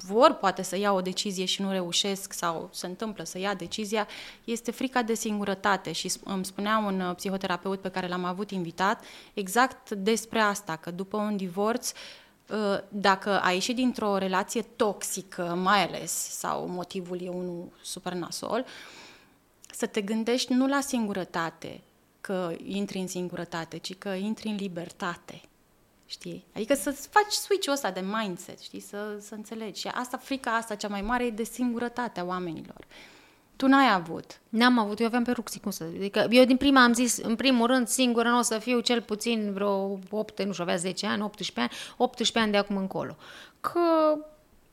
vor 0.06 0.32
poate 0.32 0.62
să 0.62 0.78
ia 0.78 0.92
o 0.92 1.00
decizie 1.00 1.44
și 1.44 1.62
nu 1.62 1.70
reușesc 1.70 2.32
sau 2.32 2.68
se 2.72 2.86
întâmplă 2.86 3.24
să 3.24 3.38
ia 3.38 3.54
decizia, 3.54 4.08
este 4.44 4.70
frica 4.70 5.02
de 5.02 5.14
singurătate. 5.14 5.92
Și 5.92 6.08
sp- 6.08 6.22
îmi 6.24 6.44
spunea 6.44 6.78
un 6.78 7.00
uh, 7.00 7.14
psihoterapeut 7.14 7.80
pe 7.80 7.88
care 7.88 8.08
l-am 8.08 8.24
avut 8.24 8.50
invitat 8.50 9.04
exact 9.34 9.90
despre 9.90 10.38
asta, 10.38 10.76
că 10.76 10.90
după 10.90 11.16
un 11.16 11.36
divorț 11.36 11.92
Uh, 11.92 12.25
dacă 12.88 13.40
ai 13.40 13.54
ieșit 13.54 13.74
dintr-o 13.74 14.18
relație 14.18 14.62
toxică, 14.62 15.42
mai 15.42 15.86
ales, 15.86 16.12
sau 16.12 16.66
motivul 16.66 17.22
e 17.22 17.28
unul 17.28 17.68
super 17.82 18.12
nasol, 18.12 18.64
să 19.70 19.86
te 19.86 20.00
gândești 20.00 20.52
nu 20.52 20.66
la 20.66 20.80
singurătate, 20.80 21.80
că 22.20 22.54
intri 22.64 22.98
în 22.98 23.06
singurătate, 23.06 23.76
ci 23.76 23.98
că 23.98 24.08
intri 24.08 24.48
în 24.48 24.56
libertate. 24.56 25.40
Știi? 26.06 26.44
Adică 26.54 26.74
să 26.74 26.90
faci 26.90 27.32
switch-ul 27.32 27.72
ăsta 27.72 27.90
de 27.90 28.00
mindset, 28.00 28.60
știi? 28.60 28.80
Să, 28.80 29.18
să 29.20 29.34
înțelegi. 29.34 29.80
Și 29.80 29.88
asta, 29.88 30.16
frica 30.16 30.56
asta 30.56 30.74
cea 30.74 30.88
mai 30.88 31.02
mare 31.02 31.24
e 31.24 31.30
de 31.30 31.44
singurătatea 31.44 32.24
oamenilor. 32.24 32.86
Tu 33.56 33.66
n-ai 33.66 33.92
avut. 33.92 34.40
N-am 34.48 34.78
avut, 34.78 35.00
eu 35.00 35.06
aveam 35.06 35.24
pe 35.24 35.30
ruxi, 35.30 35.60
cum 35.60 35.70
să 35.70 35.84
adică 35.96 36.26
eu 36.30 36.44
din 36.44 36.56
prima 36.56 36.82
am 36.82 36.92
zis, 36.92 37.16
în 37.18 37.36
primul 37.36 37.66
rând, 37.66 37.88
singură 37.88 38.28
nu 38.28 38.38
o 38.38 38.42
să 38.42 38.58
fiu 38.58 38.80
cel 38.80 39.02
puțin 39.02 39.50
vreo 39.52 39.98
8, 40.10 40.42
nu 40.42 40.52
știu, 40.52 40.64
avea 40.64 40.76
10 40.76 41.06
ani, 41.06 41.22
18 41.22 41.60
ani, 41.60 41.70
18 41.96 42.38
ani 42.38 42.50
de 42.52 42.56
acum 42.56 42.76
încolo. 42.76 43.16
Că 43.60 43.80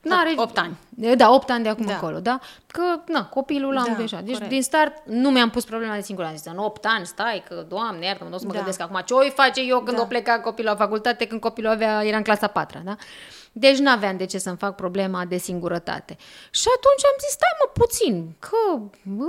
N-are... 0.04 0.32
8 0.36 0.58
ani. 0.58 0.76
Da, 1.16 1.30
8 1.32 1.50
ani 1.50 1.62
de 1.62 1.68
acum 1.68 1.86
Da. 1.86 1.92
încolo, 1.92 2.20
da? 2.20 2.40
Că, 2.66 2.82
na, 3.06 3.26
copilul 3.26 3.72
l-am 3.72 3.86
Da, 3.88 3.94
deja. 3.94 4.20
Deci, 4.20 4.32
corect. 4.32 4.50
din 4.50 4.62
start, 4.62 4.92
nu 5.06 5.30
mi-am 5.30 5.50
pus 5.50 5.64
problema 5.64 5.94
de 5.94 6.00
singură. 6.00 6.26
Am 6.26 6.36
zis, 6.36 6.44
în 6.46 6.58
8 6.58 6.86
ani, 6.86 7.06
stai, 7.06 7.42
că, 7.48 7.64
doamne, 7.68 8.06
iartă-mă, 8.06 8.28
nu 8.28 8.34
o 8.34 8.38
să 8.38 8.44
mă 8.46 8.52
Da. 8.52 8.56
gândesc 8.58 8.80
acum 8.80 9.00
ce 9.04 9.14
o 9.14 9.30
face 9.30 9.60
eu 9.62 9.80
când 9.80 9.96
Da. 9.96 10.02
o 10.02 10.06
pleca 10.06 10.40
copilul 10.40 10.70
la 10.70 10.76
facultate, 10.76 11.26
când 11.26 11.40
copilul 11.40 11.70
avea, 11.70 12.04
era 12.04 12.16
în 12.16 12.22
clasa 12.22 12.46
4 12.46 12.80
da? 12.84 12.96
Deci 13.56 13.78
n-aveam 13.78 14.16
de 14.16 14.24
ce 14.24 14.38
să-mi 14.38 14.56
fac 14.56 14.74
problema 14.74 15.24
de 15.24 15.36
singurătate. 15.36 16.16
Și 16.50 16.68
atunci 16.76 17.04
am 17.10 17.16
zis, 17.24 17.32
stai 17.32 17.54
mă 17.60 17.70
puțin, 17.80 18.14
că 18.38 18.62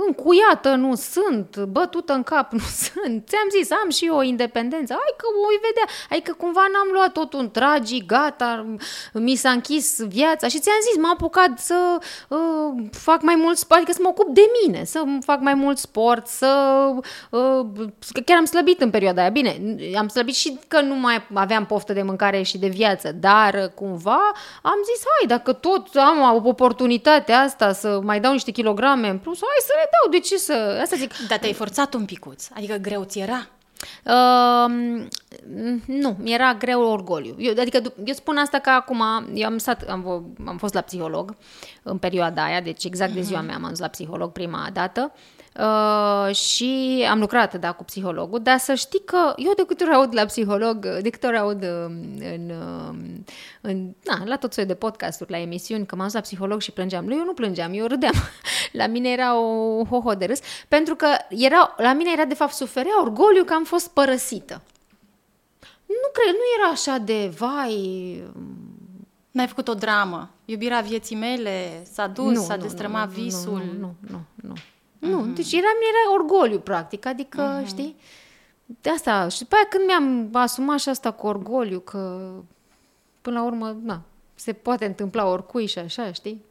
încuiată 0.06 0.74
nu 0.74 0.94
sunt, 0.94 1.58
bătută 1.58 2.12
în 2.12 2.22
cap 2.22 2.52
nu 2.52 2.66
sunt. 2.84 3.28
Ți-am 3.28 3.48
zis, 3.56 3.70
am 3.70 3.90
și 3.90 4.06
eu 4.06 4.16
o 4.16 4.22
independență. 4.22 4.92
Hai 4.92 5.14
că 5.16 5.24
o 5.30 5.38
voi 5.44 5.58
vedea. 5.68 5.86
Adică 6.10 6.32
cumva 6.32 6.64
n-am 6.72 6.88
luat 6.92 7.12
totul 7.12 7.40
în 7.40 7.50
tragii, 7.50 8.06
gata, 8.06 8.76
mi 9.12 9.34
s-a 9.34 9.50
închis 9.50 10.00
viața. 10.02 10.48
Și 10.48 10.58
ți-am 10.58 10.80
zis, 10.88 11.02
m-am 11.02 11.12
apucat 11.12 11.58
să 11.58 11.98
uh, 12.28 12.86
fac 12.90 13.22
mai 13.22 13.34
mult 13.34 13.56
sport, 13.56 13.80
adică 13.80 13.96
să 13.96 14.02
mă 14.02 14.08
ocup 14.08 14.34
de 14.34 14.50
mine, 14.62 14.84
să 14.84 15.02
fac 15.20 15.40
mai 15.40 15.54
mult 15.54 15.78
sport, 15.78 16.26
să... 16.26 16.50
Uh, 17.30 17.66
că 18.12 18.20
chiar 18.24 18.38
am 18.38 18.44
slăbit 18.44 18.80
în 18.80 18.90
perioada 18.90 19.20
aia. 19.20 19.30
Bine, 19.30 19.60
am 19.98 20.08
slăbit 20.08 20.34
și 20.34 20.58
că 20.68 20.80
nu 20.80 20.94
mai 20.94 21.26
aveam 21.32 21.66
poftă 21.66 21.92
de 21.92 22.02
mâncare 22.02 22.42
și 22.42 22.58
de 22.58 22.68
viață, 22.68 23.12
dar 23.12 23.54
uh, 23.54 23.70
cumva 24.16 24.38
am 24.62 24.78
zis, 24.94 25.04
hai, 25.04 25.26
dacă 25.26 25.52
tot 25.52 25.88
am 25.94 26.46
oportunitatea 26.46 27.40
asta 27.40 27.72
să 27.72 28.00
mai 28.02 28.20
dau 28.20 28.32
niște 28.32 28.50
kilograme 28.50 29.08
în 29.08 29.18
plus, 29.18 29.38
hai 29.40 29.66
să 29.66 29.72
le 29.76 29.90
dau, 30.00 30.10
de 30.10 30.18
ce 30.18 30.36
să... 30.36 30.78
Asta 30.82 30.96
zic, 30.96 31.12
Dar 31.28 31.38
te-ai 31.38 31.52
forțat 31.52 31.94
un 31.94 32.04
picuț, 32.04 32.48
adică 32.54 32.74
greu 32.74 33.04
ți 33.04 33.18
era. 33.18 33.46
Uh, 34.04 34.70
nu, 35.86 36.16
mi-era 36.22 36.54
greu 36.54 36.82
orgoliu. 36.82 37.34
Eu, 37.38 37.54
adică 37.60 37.80
dup- 37.80 38.04
eu 38.04 38.14
spun 38.14 38.36
asta 38.36 38.58
că 38.58 38.70
acum, 38.70 39.02
eu 39.34 39.46
am, 39.46 39.58
stat, 39.58 39.82
am, 39.88 40.02
vo- 40.02 40.46
am 40.46 40.56
fost 40.58 40.74
la 40.74 40.80
psiholog 40.80 41.36
în 41.82 41.98
perioada 41.98 42.44
aia, 42.44 42.60
deci 42.60 42.84
exact 42.84 43.12
de 43.12 43.20
ziua 43.20 43.40
mea 43.40 43.54
am 43.54 43.66
dus 43.68 43.78
la 43.78 43.88
psiholog 43.88 44.32
prima 44.32 44.68
dată 44.72 45.12
uh, 45.14 45.35
și 46.32 47.04
am 47.10 47.18
lucrat, 47.18 47.54
da, 47.54 47.72
cu 47.72 47.84
psihologul, 47.84 48.40
dar 48.42 48.58
să 48.58 48.74
știi 48.74 49.04
că 49.04 49.32
eu 49.36 49.52
de 49.56 49.64
câte 49.66 49.84
ori 49.84 49.94
aud 49.94 50.14
la 50.14 50.24
psiholog, 50.24 50.86
de 51.00 51.10
câte 51.10 51.26
ori 51.26 51.38
aud 51.38 51.62
uh, 51.62 51.68
în, 52.34 52.50
uh, 52.50 52.94
în, 53.60 53.94
na, 54.04 54.24
la 54.24 54.36
tot 54.36 54.52
soiul 54.52 54.70
de 54.70 54.76
podcasturi, 54.76 55.30
la 55.30 55.38
emisiuni, 55.38 55.86
că 55.86 55.96
m-am 55.96 56.04
dus 56.04 56.14
la 56.14 56.20
psiholog 56.20 56.60
și 56.60 56.72
plângeam. 56.72 57.10
Eu 57.10 57.24
nu 57.24 57.32
plângeam, 57.32 57.72
eu 57.74 57.86
râdeam. 57.86 58.12
La 58.72 58.86
mine 58.86 59.08
era 59.10 59.38
o 59.38 59.84
hoho 59.84 60.14
de 60.14 60.24
râs, 60.24 60.40
pentru 60.68 60.94
că 60.94 61.06
era, 61.28 61.74
la 61.76 61.92
mine 61.92 62.10
era 62.12 62.24
de 62.24 62.34
fapt 62.34 62.52
suferea 62.52 63.00
orgoliu 63.00 63.44
că 63.44 63.52
am 63.54 63.64
fost 63.64 63.88
părăsită. 63.88 64.62
Nu 65.86 66.10
cred, 66.12 66.34
nu 66.34 66.46
era 66.58 66.70
așa 66.72 66.98
de 66.98 67.34
vai. 67.38 68.22
N-ai 69.30 69.46
făcut 69.46 69.68
o 69.68 69.74
dramă. 69.74 70.30
Iubirea 70.44 70.80
vieții 70.80 71.16
mele 71.16 71.84
s-a 71.92 72.06
dus, 72.06 72.32
nu, 72.32 72.42
s-a 72.42 72.56
nu, 72.56 72.62
destrămat 72.62 73.06
nu, 73.06 73.22
visul. 73.22 73.62
Nu, 73.78 73.78
nu, 73.78 73.94
nu, 74.10 74.20
nu. 74.34 74.54
Nu, 75.10 75.26
deci 75.26 75.52
era, 75.52 75.66
era 75.66 76.14
orgoliu, 76.14 76.58
practic, 76.58 77.06
adică, 77.06 77.62
știi? 77.66 77.96
De 78.80 78.90
asta, 78.90 79.28
și 79.28 79.38
după 79.38 79.54
aia 79.54 79.66
când 79.68 79.84
mi-am 79.86 80.28
asumat 80.32 80.78
și 80.78 80.88
asta 80.88 81.10
cu 81.10 81.26
orgoliu, 81.26 81.78
că 81.78 82.30
până 83.22 83.38
la 83.38 83.44
urmă, 83.44 83.76
na, 83.82 84.00
se 84.34 84.52
poate 84.52 84.84
întâmpla 84.84 85.26
oricui 85.26 85.66
și 85.66 85.78
așa, 85.78 86.12
știi? 86.12 86.44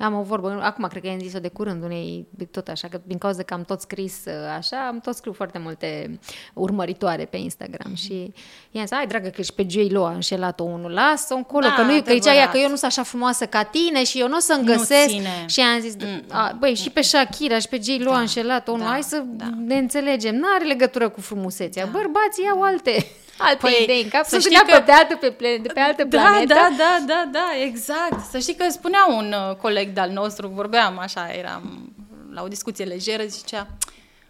Am 0.00 0.14
o 0.14 0.22
vorbă, 0.22 0.58
acum 0.62 0.86
cred 0.86 1.02
că 1.02 1.08
i-am 1.08 1.18
zis-o 1.18 1.38
de 1.38 1.48
curând 1.48 1.82
unei, 1.82 2.26
tot 2.50 2.68
așa, 2.68 2.88
că 2.88 3.00
din 3.04 3.18
cauza 3.18 3.42
că 3.42 3.54
am 3.54 3.64
tot 3.64 3.80
scris 3.80 4.22
uh, 4.26 4.32
așa, 4.56 4.86
am 4.86 5.00
tot 5.00 5.14
scriu 5.14 5.32
foarte 5.32 5.58
multe 5.58 6.18
urmăritoare 6.54 7.24
pe 7.24 7.36
Instagram 7.36 7.92
mm-hmm. 7.92 8.02
și 8.02 8.32
i-am 8.70 8.84
zis, 8.84 8.96
ai 8.96 9.06
dragă 9.06 9.28
că 9.28 9.42
și 9.42 9.52
pe 9.52 9.66
J. 9.68 9.76
Lo 9.88 10.04
a 10.04 10.10
înșelat-o 10.10 10.62
unul, 10.62 10.90
lasă-o 10.90 11.36
încolo, 11.36 11.66
da, 11.66 11.74
că 11.74 11.82
nu 11.82 12.02
că 12.02 12.12
zicea 12.12 12.34
ea 12.34 12.48
că 12.48 12.58
eu 12.58 12.68
nu 12.68 12.76
sunt 12.76 12.90
așa 12.90 13.02
frumoasă 13.02 13.46
ca 13.46 13.62
tine 13.62 14.04
și 14.04 14.20
eu 14.20 14.28
nu 14.28 14.36
o 14.36 14.40
să-mi 14.40 14.64
găsesc. 14.64 15.14
Și 15.46 15.60
am 15.60 15.80
zis, 15.80 15.94
mm, 15.94 16.22
a, 16.28 16.56
băi, 16.58 16.74
și 16.74 16.90
pe 16.90 17.00
Shakira 17.00 17.58
și 17.58 17.68
pe 17.68 17.80
J. 17.82 17.86
Lo 17.98 18.10
da, 18.10 18.16
a 18.16 18.20
înșelat-o 18.20 18.72
unul, 18.72 18.84
da, 18.84 18.90
hai 18.90 19.02
să 19.02 19.22
da. 19.26 19.44
ne 19.66 19.74
înțelegem, 19.74 20.34
nu 20.34 20.46
are 20.54 20.64
legătură 20.64 21.08
cu 21.08 21.20
frumusețea, 21.20 21.84
da. 21.84 21.90
bărbații 21.90 22.44
iau 22.44 22.62
alte 22.62 23.06
alte 23.40 23.58
păi, 23.60 23.78
idei 23.82 24.02
în 24.02 24.08
cap, 24.08 24.24
să 24.24 24.38
știi 24.38 24.56
că... 24.56 24.82
pe, 24.84 24.92
altă, 24.92 25.16
pe, 25.16 25.30
pe, 25.30 25.60
pe 25.74 25.80
altă 25.80 26.04
da, 26.04 26.20
planetă. 26.20 26.54
Da, 26.54 26.68
da, 26.76 26.98
da, 27.06 27.28
da, 27.32 27.48
exact. 27.62 28.24
Să 28.30 28.38
știi 28.38 28.54
că 28.54 28.68
spunea 28.70 29.06
un 29.08 29.34
uh, 29.48 29.56
coleg 29.56 29.88
de-al 29.88 30.10
nostru, 30.10 30.48
vorbeam 30.48 30.98
așa, 30.98 31.32
eram 31.32 31.92
la 32.32 32.42
o 32.42 32.48
discuție 32.48 32.84
lejeră, 32.84 33.22
zicea, 33.22 33.66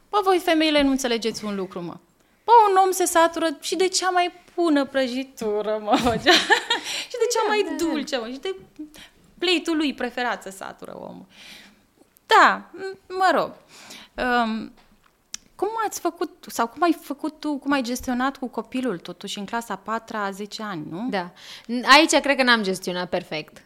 bă, 0.09 0.21
voi 0.25 0.39
femeile 0.39 0.83
nu 0.83 0.91
înțelegeți 0.91 1.45
un 1.45 1.55
lucru, 1.55 1.83
mă. 1.83 1.97
Bă, 2.45 2.53
un 2.71 2.77
om 2.85 2.91
se 2.91 3.05
satură 3.05 3.57
și 3.61 3.77
de 3.77 3.89
cea 3.89 4.11
mai 4.11 4.33
bună 4.55 4.85
prăjitură, 4.85 5.81
mă, 5.83 5.97
și 7.11 7.17
de 7.23 7.27
cea 7.33 7.47
mai 7.49 7.67
dulce, 7.79 8.17
mă, 8.17 8.27
și 8.27 8.39
de 8.39 8.57
plate 9.39 9.71
lui 9.71 9.95
preferat 9.95 10.43
să 10.43 10.51
satură 10.51 10.97
omul. 11.01 11.27
Da, 12.27 12.71
mă 13.09 13.31
rog. 13.35 13.53
Um, 14.27 14.73
cum 15.61 15.69
ați 15.87 16.01
făcut, 16.01 16.45
sau 16.49 16.67
cum 16.67 16.83
ai 16.83 16.97
făcut 17.01 17.41
tu, 17.41 17.59
cum 17.59 17.73
ai 17.73 17.83
gestionat 17.83 18.37
cu 18.37 18.49
copilul 18.49 18.99
totuși 18.99 19.39
în 19.39 19.45
clasa 19.45 19.77
4 19.77 20.17
a 20.17 20.31
10 20.31 20.63
ani, 20.63 20.87
nu? 20.91 21.07
Da. 21.11 21.33
Aici 21.97 22.21
cred 22.21 22.37
că 22.37 22.43
n-am 22.43 22.63
gestionat 22.63 23.09
perfect. 23.09 23.65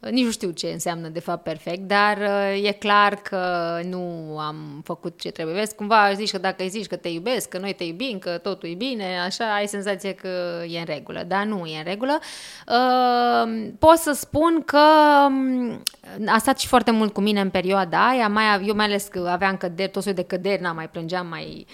Nici 0.00 0.24
nu 0.24 0.30
știu 0.30 0.50
ce 0.50 0.66
înseamnă 0.66 1.08
de 1.08 1.20
fapt 1.20 1.42
perfect, 1.42 1.80
dar 1.80 2.16
uh, 2.16 2.66
e 2.68 2.72
clar 2.72 3.14
că 3.14 3.42
nu 3.84 4.36
am 4.38 4.80
făcut 4.84 5.20
ce 5.20 5.30
trebuie. 5.30 5.54
Vezi, 5.54 5.74
cumva 5.74 6.12
zici 6.12 6.30
că 6.30 6.38
dacă 6.38 6.62
îi 6.62 6.68
zici 6.68 6.86
că 6.86 6.96
te 6.96 7.08
iubesc, 7.08 7.48
că 7.48 7.58
noi 7.58 7.72
te 7.72 7.84
iubim, 7.84 8.18
că 8.18 8.38
totul 8.38 8.68
e 8.68 8.74
bine, 8.74 9.20
așa 9.20 9.54
ai 9.54 9.66
senzația 9.66 10.14
că 10.14 10.62
e 10.68 10.78
în 10.78 10.84
regulă, 10.84 11.24
dar 11.26 11.44
nu 11.44 11.66
e 11.66 11.78
în 11.78 11.84
regulă. 11.84 12.18
Uh, 12.66 13.68
pot 13.78 13.96
să 13.96 14.12
spun 14.12 14.62
că 14.64 14.86
um, 15.26 15.82
a 16.26 16.38
stat 16.38 16.58
și 16.58 16.66
foarte 16.66 16.90
mult 16.90 17.12
cu 17.12 17.20
mine 17.20 17.40
în 17.40 17.50
perioada 17.50 18.08
aia, 18.08 18.28
mai, 18.28 18.64
eu 18.64 18.74
mai 18.74 18.84
ales 18.84 19.06
că 19.06 19.28
aveam 19.30 19.56
căderi, 19.56 19.90
tot 19.90 20.02
soiul 20.02 20.18
de 20.18 20.24
căderi, 20.24 20.62
n-am 20.62 20.76
mai 20.76 20.88
plângeam, 20.88 21.26
mai 21.26 21.66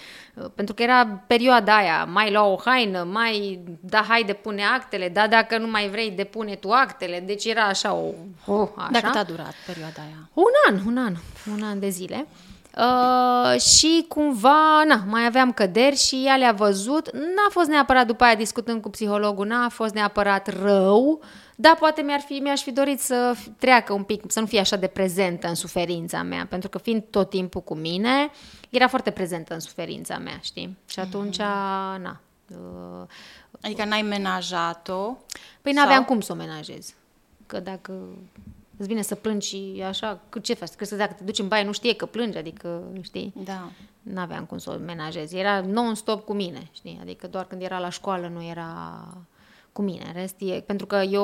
pentru 0.55 0.73
că 0.73 0.83
era 0.83 1.07
perioada 1.27 1.75
aia, 1.75 2.05
mai 2.05 2.31
lua 2.31 2.45
o 2.45 2.59
haină, 2.65 3.03
mai 3.11 3.59
da, 3.79 4.05
hai 4.07 4.23
depune 4.23 4.63
actele, 4.63 5.09
da, 5.09 5.27
dacă 5.27 5.57
nu 5.57 5.67
mai 5.67 5.89
vrei, 5.89 6.11
depune 6.11 6.55
tu 6.55 6.69
actele, 6.69 7.23
deci 7.25 7.45
era 7.45 7.63
așa 7.63 7.93
o... 7.93 8.11
Oh, 8.45 8.69
așa. 8.75 8.89
Dar 8.91 9.01
cât 9.01 9.15
a 9.15 9.23
durat 9.23 9.53
perioada 9.65 10.01
aia? 10.01 10.29
Un 10.33 10.51
an, 10.69 10.79
un 10.85 10.97
an, 10.97 11.15
un 11.53 11.63
an 11.63 11.79
de 11.79 11.89
zile. 11.89 12.27
Uh, 12.77 13.59
și 13.59 14.05
cumva, 14.07 14.83
na, 14.87 15.03
mai 15.07 15.25
aveam 15.25 15.51
căderi 15.51 15.95
și 15.95 16.23
ea 16.25 16.35
le-a 16.35 16.51
văzut. 16.51 17.13
N-a 17.13 17.49
fost 17.49 17.67
neapărat 17.67 18.07
după 18.07 18.23
aia 18.23 18.35
discutând 18.35 18.81
cu 18.81 18.89
psihologul, 18.89 19.47
n-a 19.47 19.69
fost 19.69 19.93
neapărat 19.93 20.61
rău, 20.63 21.21
dar 21.55 21.75
poate 21.75 22.01
mi-ar 22.01 22.19
fi, 22.19 22.33
mi-aș 22.33 22.61
fi 22.61 22.71
dorit 22.71 22.99
să 22.99 23.35
treacă 23.57 23.93
un 23.93 24.03
pic, 24.03 24.23
să 24.27 24.39
nu 24.39 24.45
fie 24.45 24.59
așa 24.59 24.75
de 24.75 24.87
prezentă 24.87 25.47
în 25.47 25.55
suferința 25.55 26.23
mea, 26.23 26.45
pentru 26.49 26.69
că 26.69 26.77
fiind 26.77 27.03
tot 27.09 27.29
timpul 27.29 27.61
cu 27.61 27.75
mine, 27.75 28.29
era 28.69 28.87
foarte 28.87 29.11
prezentă 29.11 29.53
în 29.53 29.59
suferința 29.59 30.17
mea, 30.17 30.39
știi? 30.41 30.77
Și 30.85 30.99
atunci, 30.99 31.35
mm-hmm. 31.35 32.01
na. 32.01 32.19
Uh, 32.49 33.07
adică 33.61 33.85
n-ai 33.85 34.01
menajat-o? 34.01 35.17
Păi 35.61 35.73
sau? 35.73 35.83
n-aveam 35.83 36.05
cum 36.05 36.21
să 36.21 36.31
o 36.31 36.35
menajez. 36.35 36.93
Că 37.45 37.59
dacă 37.59 37.93
îți 38.77 38.87
vine 38.87 39.01
să 39.01 39.15
plângi 39.15 39.47
și 39.47 39.83
așa, 39.87 40.19
ce 40.41 40.53
faci? 40.53 40.69
Crezi 40.69 40.91
că 40.91 40.97
dacă 40.97 41.13
te 41.13 41.23
duci 41.23 41.39
în 41.39 41.47
baie 41.47 41.63
nu 41.63 41.71
știe 41.71 41.95
că 41.95 42.05
plângi, 42.05 42.37
adică, 42.37 42.83
știi? 43.01 43.33
Da. 43.43 43.69
N-aveam 44.01 44.45
cum 44.45 44.57
să 44.57 44.71
o 44.71 44.77
menajez. 44.77 45.33
Era 45.33 45.61
non-stop 45.61 46.25
cu 46.25 46.33
mine, 46.33 46.69
știi? 46.71 46.97
Adică 47.01 47.27
doar 47.27 47.45
când 47.45 47.61
era 47.61 47.79
la 47.79 47.89
școală 47.89 48.27
nu 48.27 48.43
era 48.43 49.07
cu 49.75 49.81
mine. 49.81 50.03
În 50.05 50.13
rest, 50.13 50.35
e, 50.37 50.63
pentru 50.65 50.85
că 50.85 50.95
eu 50.95 51.23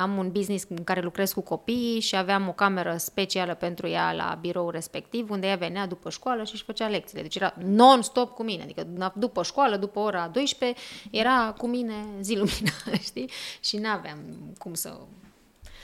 am 0.00 0.16
un 0.16 0.30
business 0.30 0.64
în 0.68 0.84
care 0.84 1.00
lucrez 1.00 1.32
cu 1.32 1.40
copii 1.40 2.00
și 2.00 2.16
aveam 2.16 2.48
o 2.48 2.52
cameră 2.52 2.96
specială 2.96 3.54
pentru 3.54 3.88
ea 3.88 4.12
la 4.12 4.38
birou 4.40 4.70
respectiv, 4.70 5.30
unde 5.30 5.46
ea 5.46 5.56
venea 5.56 5.86
după 5.86 6.10
școală 6.10 6.44
și 6.44 6.52
își 6.54 6.64
făcea 6.64 6.88
lecțiile. 6.88 7.22
Deci 7.22 7.36
era 7.36 7.54
non-stop 7.64 8.34
cu 8.34 8.42
mine. 8.42 8.62
Adică 8.62 8.86
după 9.14 9.42
școală, 9.42 9.76
după 9.76 9.98
ora 9.98 10.28
12, 10.28 10.80
era 11.10 11.54
cu 11.58 11.66
mine 11.66 11.94
zi 12.20 12.34
lumina, 12.34 12.72
știi? 13.08 13.30
Și 13.60 13.76
n-aveam 13.76 14.18
cum 14.58 14.74
să 14.74 14.96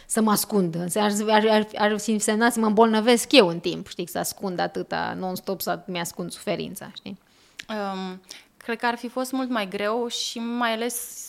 să 0.07 0.21
mă 0.21 0.31
ascund. 0.31 0.77
Ar, 0.95 1.13
ar, 1.29 1.47
ar, 1.49 1.67
ar 1.77 1.97
însemna 2.07 2.51
să 2.51 2.61
mă 2.61 2.67
îmbolnăvesc 2.67 3.33
eu 3.33 3.49
în 3.49 3.61
timp, 3.61 3.89
știi, 3.89 4.09
să 4.09 4.19
ascund 4.19 4.59
atâta 4.59 5.15
non-stop, 5.19 5.61
să 5.61 5.81
mi-ascund 5.87 6.31
suferința, 6.31 6.91
știi? 6.95 7.19
Um, 7.69 8.21
cred 8.57 8.79
că 8.79 8.87
ar 8.87 8.97
fi 8.97 9.09
fost 9.09 9.33
mult 9.33 9.49
mai 9.49 9.69
greu 9.69 10.07
și 10.07 10.39
mai 10.39 10.73
ales 10.73 11.28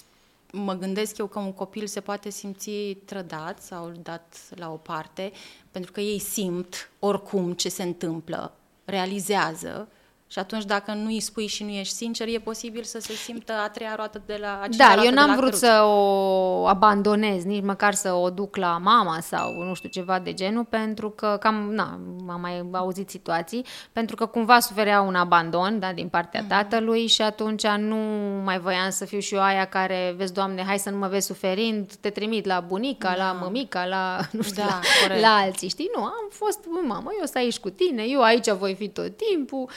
mă 0.51 0.73
gândesc 0.73 1.17
eu 1.17 1.27
că 1.27 1.39
un 1.39 1.53
copil 1.53 1.87
se 1.87 1.99
poate 1.99 2.29
simți 2.29 2.71
trădat 3.05 3.61
sau 3.61 3.91
dat 4.01 4.37
la 4.55 4.71
o 4.71 4.75
parte, 4.75 5.31
pentru 5.71 5.91
că 5.91 5.99
ei 5.99 6.19
simt 6.19 6.91
oricum 6.99 7.53
ce 7.53 7.69
se 7.69 7.83
întâmplă, 7.83 8.53
realizează 8.85 9.87
și 10.31 10.39
atunci 10.39 10.63
dacă 10.65 10.93
nu 10.93 11.05
îi 11.05 11.19
spui 11.19 11.47
și 11.47 11.63
nu 11.63 11.69
ești 11.69 11.93
sincer, 11.93 12.27
e 12.27 12.39
posibil 12.39 12.83
să 12.83 12.99
se 12.99 13.13
simtă 13.13 13.53
a 13.53 13.69
treia 13.69 13.95
roată 13.95 14.21
de 14.25 14.37
la 14.41 14.59
a 14.63 14.67
Da, 14.77 15.03
eu 15.03 15.11
n-am 15.11 15.35
vrut 15.35 15.43
căruță. 15.43 15.65
să 15.65 15.81
o 15.83 16.65
abandonez, 16.65 17.43
nici 17.43 17.63
măcar 17.63 17.93
să 17.93 18.13
o 18.13 18.29
duc 18.29 18.55
la 18.55 18.77
mama 18.77 19.19
sau 19.19 19.63
nu 19.63 19.73
știu 19.73 19.89
ceva 19.89 20.19
de 20.19 20.33
genul, 20.33 20.63
pentru 20.63 21.09
că 21.09 21.37
cam, 21.39 21.71
na, 21.73 21.99
am 22.27 22.39
mai 22.41 22.63
auzit 22.71 23.09
situații, 23.09 23.65
pentru 23.91 24.15
că 24.15 24.25
cumva 24.25 24.59
suferea 24.59 25.01
un 25.01 25.15
abandon, 25.15 25.79
da, 25.79 25.93
din 25.93 26.07
partea 26.07 26.43
mm-hmm. 26.43 26.47
tatălui 26.47 27.07
și 27.07 27.21
atunci 27.21 27.67
nu 27.67 27.97
mai 28.43 28.59
voiam 28.59 28.89
să 28.89 29.05
fiu 29.05 29.19
și 29.19 29.33
eu 29.33 29.41
aia 29.41 29.65
care, 29.65 30.13
vezi, 30.17 30.33
Doamne, 30.33 30.63
hai 30.63 30.79
să 30.79 30.89
nu 30.89 30.97
mă 30.97 31.07
vezi 31.07 31.25
suferind, 31.25 31.93
te 31.93 32.09
trimit 32.09 32.45
la 32.45 32.59
bunica, 32.59 33.09
da. 33.09 33.15
la 33.15 33.31
mămica, 33.31 33.85
la, 33.85 34.19
nu 34.31 34.41
știu, 34.41 34.63
da, 34.63 34.79
la, 35.07 35.19
la 35.19 35.35
alții, 35.35 35.69
știi? 35.69 35.89
Nu, 35.95 36.03
am 36.03 36.27
fost, 36.29 36.59
mamă, 36.87 37.09
eu 37.19 37.25
să 37.25 37.37
aici 37.37 37.59
cu 37.59 37.69
tine, 37.69 38.03
eu 38.07 38.21
aici 38.21 38.49
voi 38.49 38.75
fi 38.75 38.89
tot 38.89 39.17
timpul, 39.17 39.69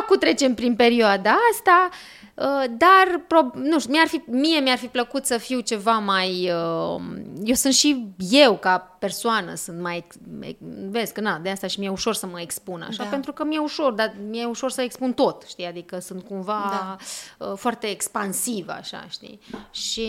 Acum 0.00 0.18
trecem 0.18 0.54
prin 0.54 0.74
perioada 0.76 1.36
asta, 1.52 1.88
uh, 2.34 2.64
dar 2.70 3.26
nu 3.54 3.78
știu, 3.78 3.92
mi-ar 3.92 4.06
fi, 4.06 4.22
mie 4.26 4.60
mi-ar 4.60 4.78
fi 4.78 4.86
plăcut 4.86 5.26
să 5.26 5.38
fiu 5.38 5.60
ceva 5.60 5.98
mai... 5.98 6.50
Uh, 6.50 7.00
eu 7.44 7.54
sunt 7.54 7.74
și 7.74 8.06
eu 8.30 8.56
ca 8.56 8.95
persoană 9.06 9.54
sunt 9.54 9.80
mai... 9.80 10.06
Vezi 10.90 11.12
că 11.12 11.20
na, 11.20 11.38
de 11.38 11.50
asta 11.50 11.66
și 11.66 11.78
mi-e 11.78 11.88
ușor 11.88 12.14
să 12.14 12.26
mă 12.26 12.40
expun 12.40 12.82
așa, 12.82 13.02
da. 13.02 13.08
pentru 13.08 13.32
că 13.32 13.44
mi-e 13.44 13.58
ușor, 13.58 13.92
dar 13.92 14.14
mi-e 14.28 14.44
ușor 14.44 14.70
să 14.70 14.82
expun 14.82 15.12
tot, 15.12 15.42
știi? 15.48 15.66
Adică 15.66 15.98
sunt 15.98 16.24
cumva 16.24 16.68
da. 16.70 16.96
Uh, 17.46 17.52
foarte 17.56 17.86
expansivă, 17.86 18.72
așa, 18.72 19.06
știi? 19.08 19.40
Și, 19.70 20.08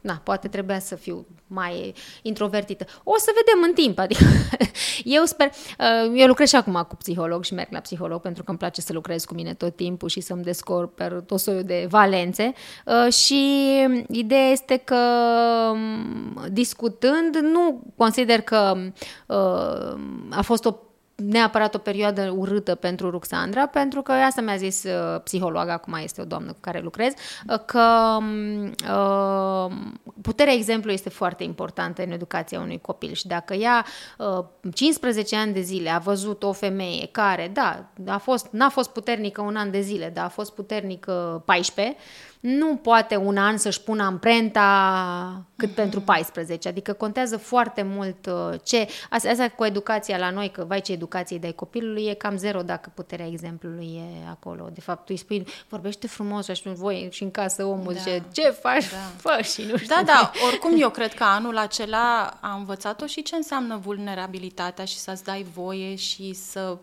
na, 0.00 0.20
poate 0.24 0.48
trebuia 0.48 0.78
să 0.78 0.94
fiu 0.94 1.26
mai 1.46 1.94
introvertită. 2.22 2.84
O 3.04 3.18
să 3.18 3.30
vedem 3.34 3.68
în 3.68 3.74
timp, 3.74 3.98
adică 3.98 4.24
eu 5.18 5.24
sper... 5.24 5.50
Uh, 5.78 6.12
eu 6.14 6.26
lucrez 6.26 6.48
și 6.48 6.56
acum 6.56 6.86
cu 6.88 6.96
psiholog 6.96 7.44
și 7.44 7.54
merg 7.54 7.68
la 7.70 7.78
psiholog 7.78 8.20
pentru 8.20 8.42
că 8.42 8.50
îmi 8.50 8.58
place 8.58 8.80
să 8.80 8.92
lucrez 8.92 9.24
cu 9.24 9.34
mine 9.34 9.54
tot 9.54 9.76
timpul 9.76 10.08
și 10.08 10.20
să-mi 10.20 10.42
descoper 10.42 11.12
tot 11.12 11.40
soiul 11.40 11.62
de 11.62 11.86
valențe 11.90 12.52
uh, 12.84 13.12
și 13.12 13.42
ideea 14.10 14.48
este 14.48 14.76
că 14.76 14.96
um, 15.72 16.46
discutând 16.52 17.36
nu 17.36 17.82
consider 18.06 18.40
că 18.40 18.76
uh, 19.26 19.98
a 20.30 20.42
fost 20.42 20.64
o 20.64 20.76
neapărat 21.14 21.74
o 21.74 21.78
perioadă 21.78 22.34
urâtă 22.36 22.74
pentru 22.74 23.10
Ruxandra, 23.10 23.66
pentru 23.66 24.02
că 24.02 24.12
asta 24.12 24.40
mi-a 24.40 24.56
zis 24.56 24.84
uh, 24.84 25.20
psihologa, 25.22 25.72
acum 25.72 25.98
este 26.02 26.20
o 26.20 26.24
doamnă 26.24 26.52
cu 26.52 26.58
care 26.60 26.80
lucrez, 26.80 27.12
uh, 27.48 27.58
că 27.64 28.16
uh, 28.90 29.76
puterea 30.22 30.52
exemplului 30.52 30.94
este 30.94 31.08
foarte 31.08 31.44
importantă 31.44 32.02
în 32.02 32.10
educația 32.10 32.60
unui 32.60 32.80
copil 32.80 33.12
și 33.12 33.26
dacă 33.26 33.54
ea 33.54 33.84
uh, 34.18 34.44
15 34.74 35.36
ani 35.36 35.52
de 35.52 35.60
zile 35.60 35.90
a 35.90 35.98
văzut 35.98 36.42
o 36.42 36.52
femeie 36.52 37.06
care, 37.06 37.50
da, 37.52 37.84
a 38.06 38.18
fost, 38.18 38.46
n-a 38.50 38.68
fost 38.68 38.90
puternică 38.90 39.40
un 39.40 39.56
an 39.56 39.70
de 39.70 39.80
zile, 39.80 40.10
dar 40.14 40.24
a 40.24 40.28
fost 40.28 40.54
puternică 40.54 41.42
14, 41.44 41.96
nu 42.46 42.76
poate 42.76 43.16
un 43.16 43.36
an 43.36 43.56
să-și 43.56 43.82
pună 43.82 44.02
amprenta 44.02 45.44
cât 45.56 45.70
mm-hmm. 45.70 45.74
pentru 45.74 46.00
14, 46.00 46.68
adică 46.68 46.92
contează 46.92 47.36
foarte 47.36 47.82
mult 47.82 48.26
uh, 48.26 48.58
ce... 48.62 48.88
Asta, 49.10 49.28
asta 49.28 49.48
cu 49.48 49.64
educația 49.64 50.18
la 50.18 50.30
noi, 50.30 50.50
că 50.50 50.64
vai 50.64 50.80
ce 50.80 50.92
educație 50.92 51.38
dai 51.38 51.52
copilului, 51.52 52.04
e 52.04 52.14
cam 52.14 52.36
zero 52.36 52.62
dacă 52.62 52.92
puterea 52.94 53.26
exemplului 53.26 53.86
e 53.96 54.28
acolo. 54.28 54.70
De 54.72 54.80
fapt, 54.80 54.98
tu 54.98 55.06
îi 55.08 55.16
spui, 55.16 55.46
vorbește 55.68 56.06
frumos 56.06 56.48
și 56.48 56.62
voi 56.64 57.08
și 57.12 57.22
în 57.22 57.30
casă 57.30 57.64
omul 57.64 57.92
da. 57.92 57.98
zice, 57.98 58.24
ce 58.32 58.48
faci, 58.48 58.90
da. 58.90 59.30
fă 59.30 59.42
și 59.42 59.62
nu 59.62 59.76
știu. 59.76 59.94
Da, 59.94 60.02
da, 60.04 60.30
oricum 60.46 60.80
eu 60.80 60.90
cred 60.90 61.14
că 61.14 61.24
anul 61.24 61.58
acela 61.58 62.38
a 62.40 62.54
învățat-o 62.54 63.06
și 63.06 63.22
ce 63.22 63.36
înseamnă 63.36 63.76
vulnerabilitatea 63.76 64.84
și 64.84 64.96
să-ți 64.96 65.24
dai 65.24 65.46
voie 65.54 65.94
și 65.94 66.32
să 66.32 66.76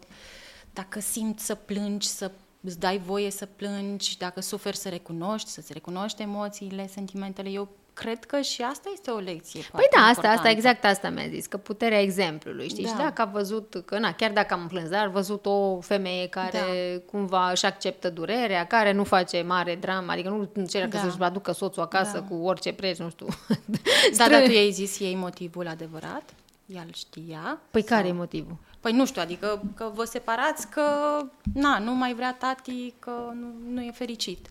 dacă 0.74 1.00
simți 1.00 1.46
să 1.46 1.56
plângi, 1.56 2.08
să 2.08 2.32
îți 2.64 2.80
dai 2.80 2.98
voie 2.98 3.30
să 3.30 3.46
plângi, 3.46 4.18
dacă 4.18 4.42
suferi 4.42 4.78
să 4.78 4.90
recunoști, 4.90 5.50
să-ți 5.50 5.74
recunoști 5.74 6.22
emoțiile, 6.22 6.88
sentimentele. 6.88 7.50
Eu 7.50 7.70
cred 7.94 8.26
că 8.26 8.42
și 8.42 8.62
asta 8.62 8.90
este 8.94 9.12
o 9.12 9.18
lecție. 9.18 9.62
Păi 9.72 9.88
da, 9.96 10.02
asta, 10.02 10.28
asta, 10.28 10.50
exact 10.50 10.86
asta 10.86 11.10
mi-a 11.10 11.28
zis, 11.28 11.46
că 11.46 11.58
puterea 11.58 12.02
exemplului, 12.02 12.70
știi? 12.70 12.84
Da. 12.84 12.90
Și 12.90 12.96
dacă 12.96 13.22
a 13.22 13.26
văzut, 13.26 13.84
că 13.86 14.00
na, 14.00 14.14
chiar 14.14 14.32
dacă 14.32 14.54
am 14.54 14.68
plâns, 14.68 14.90
dar 14.90 15.06
a 15.06 15.10
văzut 15.10 15.46
o 15.46 15.82
femeie 15.82 16.28
care 16.28 16.60
da. 16.94 17.02
cumva 17.12 17.50
își 17.52 17.66
acceptă 17.66 18.10
durerea, 18.10 18.66
care 18.66 18.92
nu 18.92 19.04
face 19.04 19.42
mare 19.42 19.76
dramă, 19.76 20.12
adică 20.12 20.30
nu 20.30 20.50
încearcă 20.54 20.98
da. 20.98 21.04
să-și 21.04 21.22
aducă 21.22 21.52
soțul 21.52 21.82
acasă 21.82 22.20
da. 22.20 22.24
cu 22.28 22.36
orice 22.36 22.74
preț, 22.74 22.98
nu 22.98 23.10
știu. 23.10 23.28
Da, 24.18 24.30
dar 24.30 24.44
tu 24.44 24.52
i-ai 24.52 24.72
zis 24.72 25.00
ei 25.00 25.16
motivul 25.16 25.68
adevărat? 25.68 26.34
El 26.66 26.88
știa? 26.94 27.60
Păi 27.72 27.84
sau... 27.84 27.98
care 27.98 28.08
e 28.08 28.12
motivul? 28.12 28.56
Păi 28.80 28.92
nu 28.92 29.06
știu, 29.06 29.22
adică 29.22 29.62
că 29.76 29.92
vă 29.94 30.04
separați, 30.04 30.68
că 30.70 30.82
na, 31.54 31.80
nu 31.80 31.96
mai 31.96 32.14
vrea 32.14 32.34
tati, 32.34 32.94
că 33.00 33.12
nu, 33.34 33.74
nu 33.74 33.82
e 33.82 33.92
fericit. 33.92 34.50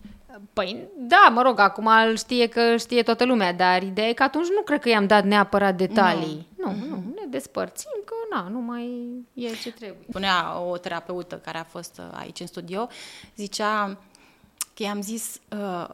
Păi 0.53 0.87
da, 0.97 1.29
mă 1.31 1.41
rog, 1.41 1.59
acum 1.59 1.87
îl 2.07 2.17
știe 2.17 2.47
că 2.47 2.77
știe 2.77 3.03
toată 3.03 3.25
lumea, 3.25 3.53
dar 3.53 3.83
ideea 3.83 4.07
e 4.07 4.13
că 4.13 4.23
atunci 4.23 4.47
nu 4.55 4.61
cred 4.61 4.81
că 4.81 4.89
i-am 4.89 5.07
dat 5.07 5.23
neapărat 5.23 5.75
detalii. 5.75 6.47
Nu, 6.57 6.71
nu, 6.71 6.73
mm-hmm. 6.73 6.89
nu 6.89 7.13
ne 7.15 7.25
despărțim, 7.29 8.01
că 8.05 8.13
na, 8.29 8.47
nu 8.49 8.59
mai 8.59 9.09
e 9.33 9.47
ce 9.47 9.71
trebuie. 9.71 10.05
Punea 10.11 10.59
o 10.59 10.77
terapeută 10.77 11.35
care 11.37 11.57
a 11.57 11.63
fost 11.63 11.97
uh, 11.97 12.17
aici 12.19 12.39
în 12.39 12.47
studio, 12.47 12.87
zicea 13.35 13.97
că 14.73 14.83
i-am 14.83 15.01
zis, 15.01 15.39
uh, 15.51 15.87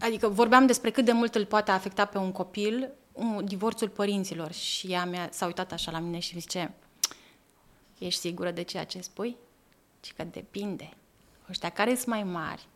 adică 0.00 0.28
vorbeam 0.28 0.66
despre 0.66 0.90
cât 0.90 1.04
de 1.04 1.12
mult 1.12 1.34
îl 1.34 1.44
poate 1.44 1.70
afecta 1.70 2.04
pe 2.04 2.18
un 2.18 2.32
copil 2.32 2.74
un, 2.80 3.05
divorțul 3.44 3.88
părinților 3.88 4.52
și 4.52 4.92
ea 4.92 5.04
mi-a, 5.04 5.28
s-a 5.32 5.46
uitat 5.46 5.72
așa 5.72 5.90
la 5.90 5.98
mine 5.98 6.18
și 6.18 6.34
mi 6.34 6.40
zice, 6.40 6.74
ești 7.98 8.20
sigură 8.20 8.50
de 8.50 8.62
ceea 8.62 8.84
ce 8.84 9.00
spui? 9.00 9.36
Și 10.00 10.12
că 10.12 10.24
depinde. 10.24 10.90
Ăștia 11.48 11.70
care 11.70 11.94
sunt 11.94 12.06
mai 12.06 12.22
mari 12.22 12.66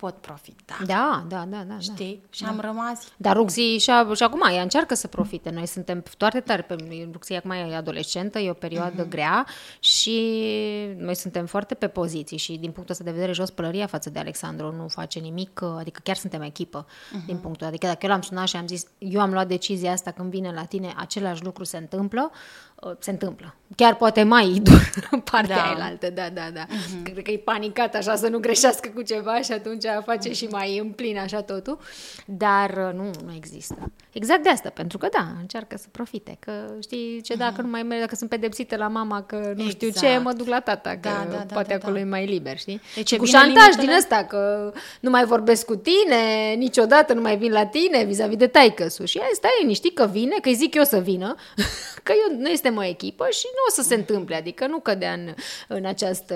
pot 0.00 0.16
profita. 0.16 0.78
Da, 0.86 1.24
da, 1.28 1.44
da, 1.48 1.62
da. 1.68 1.78
Știi? 1.78 2.20
Da. 2.22 2.28
Și 2.30 2.42
da. 2.42 2.48
am 2.48 2.60
rămas... 2.60 3.06
Dar 3.16 3.36
Ruxi 3.36 3.60
și, 3.60 3.90
și 4.14 4.22
acum 4.22 4.42
ea 4.52 4.62
încearcă 4.62 4.94
să 4.94 5.06
profite. 5.06 5.50
Noi 5.50 5.66
suntem 5.66 6.02
foarte 6.18 6.40
tari. 6.40 6.62
Pe, 6.62 6.76
Ruxi 7.12 7.34
acum 7.34 7.50
e 7.50 7.74
adolescentă, 7.76 8.38
e 8.38 8.50
o 8.50 8.52
perioadă 8.52 9.06
mm-hmm. 9.06 9.08
grea 9.08 9.46
și 9.80 10.20
noi 10.96 11.16
suntem 11.16 11.46
foarte 11.46 11.74
pe 11.74 11.88
poziții 11.88 12.36
și 12.36 12.52
din 12.52 12.70
punctul 12.70 12.90
ăsta 12.90 13.04
de 13.04 13.10
vedere 13.10 13.32
jos 13.32 13.50
pălăria 13.50 13.86
față 13.86 14.10
de 14.10 14.18
Alexandru 14.18 14.72
nu 14.72 14.88
face 14.88 15.18
nimic, 15.18 15.62
adică 15.78 16.00
chiar 16.04 16.16
suntem 16.16 16.42
echipă 16.42 16.86
mm-hmm. 16.86 17.26
din 17.26 17.36
punctul 17.36 17.66
Adică 17.66 17.86
dacă 17.86 17.98
eu 18.02 18.10
l-am 18.10 18.22
sunat 18.22 18.46
și 18.46 18.56
am 18.56 18.66
zis, 18.66 18.86
eu 18.98 19.20
am 19.20 19.32
luat 19.32 19.48
decizia 19.48 19.92
asta 19.92 20.10
când 20.10 20.30
vine 20.30 20.52
la 20.52 20.64
tine, 20.64 20.94
același 20.96 21.44
lucru 21.44 21.64
se 21.64 21.76
întâmplă, 21.76 22.30
Uh, 22.30 22.69
se 22.98 23.10
întâmplă. 23.10 23.54
Chiar 23.76 23.96
poate 23.96 24.22
mai 24.22 24.48
dur 24.62 24.90
partea 25.30 25.56
da. 25.56 25.72
elaltă, 25.76 26.10
da, 26.10 26.28
da, 26.32 26.50
da. 26.54 26.66
Uh-huh. 26.66 27.02
Cred 27.02 27.22
că 27.24 27.30
e 27.30 27.38
panicat 27.38 27.94
așa 27.94 28.16
să 28.16 28.28
nu 28.28 28.38
greșească 28.38 28.90
cu 28.94 29.02
ceva 29.02 29.40
și 29.40 29.52
atunci 29.52 29.84
face 30.04 30.28
uh-huh. 30.28 30.34
și 30.34 30.46
mai 30.46 30.78
în 30.78 30.90
plin 30.90 31.18
așa 31.18 31.42
totul. 31.42 31.78
Dar 32.24 32.70
uh, 32.70 32.94
nu, 32.94 33.10
nu 33.24 33.32
există. 33.36 33.92
Exact 34.12 34.42
de 34.42 34.48
asta, 34.48 34.70
pentru 34.74 34.98
că 34.98 35.08
da, 35.12 35.26
încearcă 35.40 35.76
să 35.76 35.86
profite. 35.90 36.36
Că 36.38 36.52
știi 36.82 37.20
ce, 37.22 37.34
dacă 37.34 37.60
uh-huh. 37.60 37.64
nu 37.64 37.68
mai 37.68 37.82
merg, 37.82 38.00
dacă 38.00 38.14
sunt 38.14 38.30
pedepsită 38.30 38.76
la 38.76 38.88
mama 38.88 39.22
că 39.22 39.36
nu 39.36 39.50
exact. 39.50 39.70
știu 39.70 39.88
ce, 39.88 40.06
exact. 40.06 40.24
mă 40.24 40.32
duc 40.32 40.46
la 40.46 40.60
tata, 40.60 40.90
că 40.90 40.98
da, 41.08 41.26
da, 41.30 41.36
da, 41.36 41.54
poate 41.54 41.68
da, 41.68 41.74
acolo 41.74 41.94
da. 41.94 42.00
e 42.00 42.04
mai 42.04 42.26
liber, 42.26 42.58
știi? 42.58 42.80
Deci 42.94 43.16
cu 43.16 43.24
șantaj 43.24 43.54
limitele... 43.54 43.86
din 43.86 43.96
ăsta, 43.96 44.24
că 44.24 44.72
nu 45.00 45.10
mai 45.10 45.24
vorbesc 45.24 45.64
cu 45.64 45.76
tine, 45.76 46.54
niciodată 46.56 47.12
nu 47.12 47.20
mai 47.20 47.36
vin 47.36 47.52
la 47.52 47.66
tine 47.66 48.04
vis-a-vis 48.04 48.36
de 48.36 48.46
taică 48.46 48.86
Și 49.04 49.18
aia 49.18 49.30
stai 49.32 49.50
liniștit 49.60 49.94
că 49.94 50.08
vine, 50.12 50.36
că 50.42 50.48
îi 50.48 50.54
zic 50.54 50.74
eu 50.74 50.84
să 50.84 50.98
vină, 50.98 51.34
că 52.02 52.12
eu 52.28 52.38
nu 52.38 52.48
este 52.48 52.69
suntem 52.70 52.76
o 52.76 52.90
echipă 52.90 53.26
și 53.30 53.46
nu 53.52 53.62
o 53.68 53.70
să 53.70 53.82
se 53.82 53.94
întâmple, 53.94 54.34
adică 54.34 54.66
nu 54.66 54.78
cădea 54.78 55.12
în, 55.12 55.34
în 55.68 55.84
această 55.84 56.34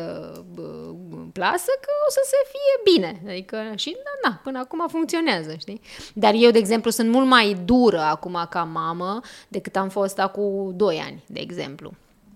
plasă, 1.33 1.71
că 1.81 1.91
o 2.07 2.11
să 2.11 2.21
se 2.25 2.37
fie 2.49 2.93
bine. 2.93 3.23
Adică 3.29 3.73
și 3.75 3.91
da, 3.91 4.29
da, 4.29 4.41
până 4.43 4.59
acum 4.59 4.89
funcționează, 4.89 5.55
știi? 5.59 5.81
Dar 6.15 6.35
eu, 6.37 6.51
de 6.51 6.59
exemplu, 6.59 6.91
sunt 6.91 7.11
mult 7.11 7.27
mai 7.27 7.57
dură 7.65 8.01
acum 8.01 8.47
ca 8.51 8.63
mamă 8.63 9.21
decât 9.49 9.77
am 9.77 9.89
fost 9.89 10.19
acum 10.19 10.73
2 10.77 11.03
ani, 11.07 11.25
de 11.27 11.41
exemplu. 11.41 11.93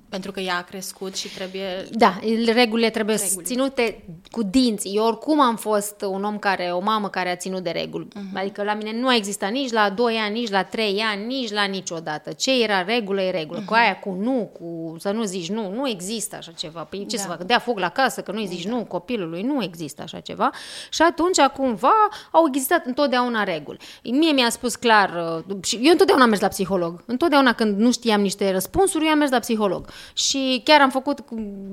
Pentru 0.08 0.32
că 0.32 0.40
ea 0.40 0.56
a 0.56 0.62
crescut 0.62 1.16
și 1.16 1.28
trebuie... 1.34 1.86
Da, 1.90 2.18
regulile 2.52 2.90
trebuie 2.90 3.16
reguli. 3.16 3.44
ținute 3.44 4.04
cu 4.30 4.42
dinți. 4.42 4.88
Eu 4.88 5.04
oricum 5.04 5.40
am 5.40 5.56
fost 5.56 6.04
un 6.08 6.24
om 6.24 6.38
care, 6.38 6.70
o 6.72 6.80
mamă 6.80 7.08
care 7.08 7.30
a 7.30 7.36
ținut 7.36 7.62
de 7.62 7.70
reguli. 7.70 8.08
Uh-huh. 8.08 8.34
Adică 8.34 8.62
la 8.62 8.74
mine 8.74 8.92
nu 9.00 9.08
a 9.08 9.14
existat 9.14 9.50
nici 9.50 9.72
la 9.72 9.90
2 9.90 10.16
ani, 10.16 10.38
nici 10.38 10.50
la 10.50 10.62
3 10.62 11.02
ani, 11.12 11.26
nici 11.26 11.52
la 11.52 11.64
niciodată. 11.64 12.32
Ce 12.32 12.62
era 12.62 12.82
regulă 12.82 13.22
e 13.22 13.30
regulă. 13.30 13.62
Uh-huh. 13.62 13.64
Cu 13.64 13.74
aia 13.74 13.98
cu 13.98 14.10
nu, 14.10 14.50
cu 14.58 14.96
să 14.98 15.10
nu 15.10 15.22
zici 15.22 15.50
nu, 15.50 15.70
nu 15.70 15.88
există 15.88 16.36
așa 16.36 16.52
ceva. 16.52 16.84
Păi 16.84 17.06
ce 17.08 17.16
da. 17.16 17.22
să 17.22 17.28
facă? 17.28 17.44
Dea 17.44 17.58
foc 17.58 17.78
la 17.78 17.88
casă 17.88 18.20
că 18.20 18.32
nu-i 18.32 18.46
zici 18.46 18.64
da. 18.64 18.70
nu 18.70 18.84
copilului, 18.84 19.42
nu 19.42 19.62
există 19.62 20.02
așa 20.02 20.20
ceva. 20.20 20.50
Și 20.90 21.02
atunci, 21.02 21.40
cumva, 21.40 22.08
au 22.30 22.44
existat 22.46 22.86
întotdeauna 22.86 23.44
reguli. 23.44 23.78
Mie 24.02 24.32
mi-a 24.32 24.50
spus 24.50 24.76
clar, 24.76 25.42
uh, 25.48 25.56
și 25.64 25.78
eu 25.82 25.90
întotdeauna 25.90 26.24
am 26.24 26.30
mers 26.30 26.40
la 26.40 26.48
psiholog. 26.48 27.02
Întotdeauna 27.06 27.52
când 27.52 27.78
nu 27.78 27.92
știam 27.92 28.20
niște 28.20 28.52
răspunsuri, 28.52 29.04
eu 29.04 29.10
am 29.10 29.18
mers 29.18 29.30
la 29.30 29.38
psiholog 29.38 29.86
și 30.12 30.60
chiar 30.64 30.80
am 30.80 30.90
făcut, 30.90 31.18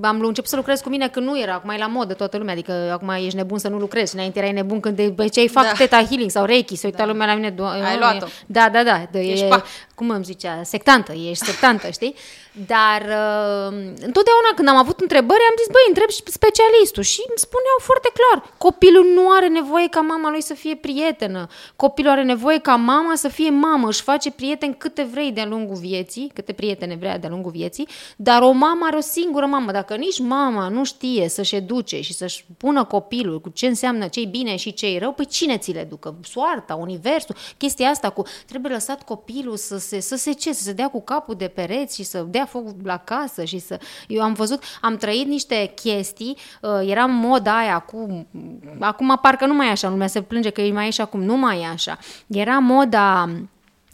am 0.02 0.20
început 0.20 0.50
să 0.50 0.56
lucrez 0.56 0.82
cu 0.82 0.90
mine 0.90 1.08
când 1.08 1.26
nu 1.26 1.40
era, 1.40 1.54
acum 1.54 1.70
e 1.70 1.78
la 1.78 1.88
modă 1.88 2.14
toată 2.14 2.38
lumea, 2.38 2.54
adică 2.54 2.90
acum 2.92 3.10
ești 3.10 3.36
nebun 3.36 3.58
să 3.58 3.68
nu 3.68 3.78
lucrezi, 3.78 4.16
înainte 4.16 4.40
erai 4.40 4.52
nebun 4.52 4.80
când 4.80 4.96
de 4.96 5.28
ce 5.28 5.40
ai 5.40 5.48
fac 5.48 5.64
da. 5.64 5.72
teta 5.72 6.04
healing 6.04 6.30
sau 6.30 6.46
reiki, 6.46 6.76
se 6.76 6.88
uita 6.88 7.06
da. 7.06 7.06
lumea 7.06 7.28
la 7.28 7.34
mine. 7.34 7.54
Ai 7.86 7.98
luat-o. 7.98 8.26
Da, 8.46 8.70
da, 8.72 8.84
da, 8.84 9.08
de, 9.12 9.20
ești 9.20 9.46
e, 9.46 9.64
cum 9.96 10.10
îmi 10.10 10.24
zicea, 10.24 10.64
sectantă, 10.64 11.12
ești 11.12 11.46
sectantă, 11.46 11.90
știi? 11.90 12.16
Dar 12.68 13.02
uh, 13.02 13.72
întotdeauna 14.10 14.52
când 14.56 14.68
am 14.68 14.76
avut 14.76 15.00
întrebări, 15.00 15.50
am 15.50 15.56
zis, 15.58 15.68
băi, 15.68 15.86
întreb 15.88 16.10
specialistul 16.10 17.04
și 17.04 17.22
îmi 17.28 17.44
spuneau 17.46 17.78
foarte 17.80 18.10
clar, 18.18 18.54
copilul 18.58 19.06
nu 19.14 19.32
are 19.32 19.48
nevoie 19.48 19.88
ca 19.88 20.02
mama 20.02 20.30
lui 20.30 20.42
să 20.42 20.54
fie 20.54 20.76
prietenă, 20.76 21.48
copilul 21.76 22.12
are 22.12 22.24
nevoie 22.24 22.60
ca 22.60 22.76
mama 22.76 23.16
să 23.16 23.28
fie 23.28 23.50
mamă, 23.50 23.88
își 23.88 24.02
face 24.02 24.32
prieteni 24.32 24.76
câte 24.78 25.04
vrei 25.04 25.32
de-a 25.32 25.46
lungul 25.46 25.76
vieții, 25.76 26.32
câte 26.34 26.54
prietene 26.54 26.96
vrea 26.96 27.18
de-a 27.18 27.30
lungul 27.30 27.52
vieții, 27.52 27.88
dar 28.16 28.42
o 28.42 28.52
mamă 28.52 28.86
are 28.86 28.98
o 28.98 29.02
singură 29.02 29.46
mamă. 29.46 29.72
Dacă 29.72 29.96
nici 29.96 30.20
mama 30.20 30.68
nu 30.68 30.84
știe 30.84 31.30
să-și 31.30 31.56
educe 31.56 32.02
și 32.02 32.14
să-și 32.14 32.46
pună 32.58 32.84
copilul 32.84 33.42
cu 33.42 33.50
ce 33.50 33.68
înseamnă 33.68 34.08
ce 34.08 34.26
bine 34.26 34.56
și 34.56 34.74
ce 34.74 34.98
rău, 35.00 35.12
păi 35.12 35.26
cine 35.26 35.58
ți 35.58 35.72
le 35.72 35.84
ducă? 35.84 36.16
Soarta, 36.24 36.76
universul, 36.76 37.36
chestia 37.58 37.90
asta 37.90 38.10
cu 38.10 38.24
trebuie 38.46 38.72
lăsat 38.72 39.04
copilul 39.04 39.58
să 39.58 39.78
se, 39.88 40.00
să 40.00 40.16
se 40.16 40.32
ce, 40.32 40.54
să 40.54 40.64
se 40.64 40.74
dea 40.74 40.88
cu 40.88 41.02
capul 41.02 41.36
de 41.36 41.48
pereți 41.48 41.96
și 41.96 42.04
să 42.04 42.26
dea 42.30 42.46
foc 42.46 42.64
la 42.84 42.98
casă 42.98 43.44
și 43.44 43.60
să... 43.60 43.80
Eu 44.08 44.22
am 44.22 44.34
văzut, 44.34 44.64
am 44.82 44.98
trăit 44.98 45.28
niște 45.28 45.72
chestii, 45.76 46.38
uh, 46.62 46.90
era 46.90 47.06
moda 47.06 47.58
aia 47.58 47.76
acum, 47.76 48.28
acum 48.80 49.20
parcă 49.22 49.46
nu 49.46 49.54
mai 49.54 49.68
e 49.68 49.72
așa, 49.72 49.90
lumea 49.90 50.08
se 50.08 50.22
plânge 50.22 50.50
că 50.50 50.62
e 50.62 50.72
mai 50.72 50.88
e 50.88 50.90
și 50.90 51.02
acum, 51.02 51.22
nu 51.22 51.38
mai 51.38 51.62
e 51.62 51.66
așa. 51.66 51.98
Era 52.28 52.60
moda 52.60 53.30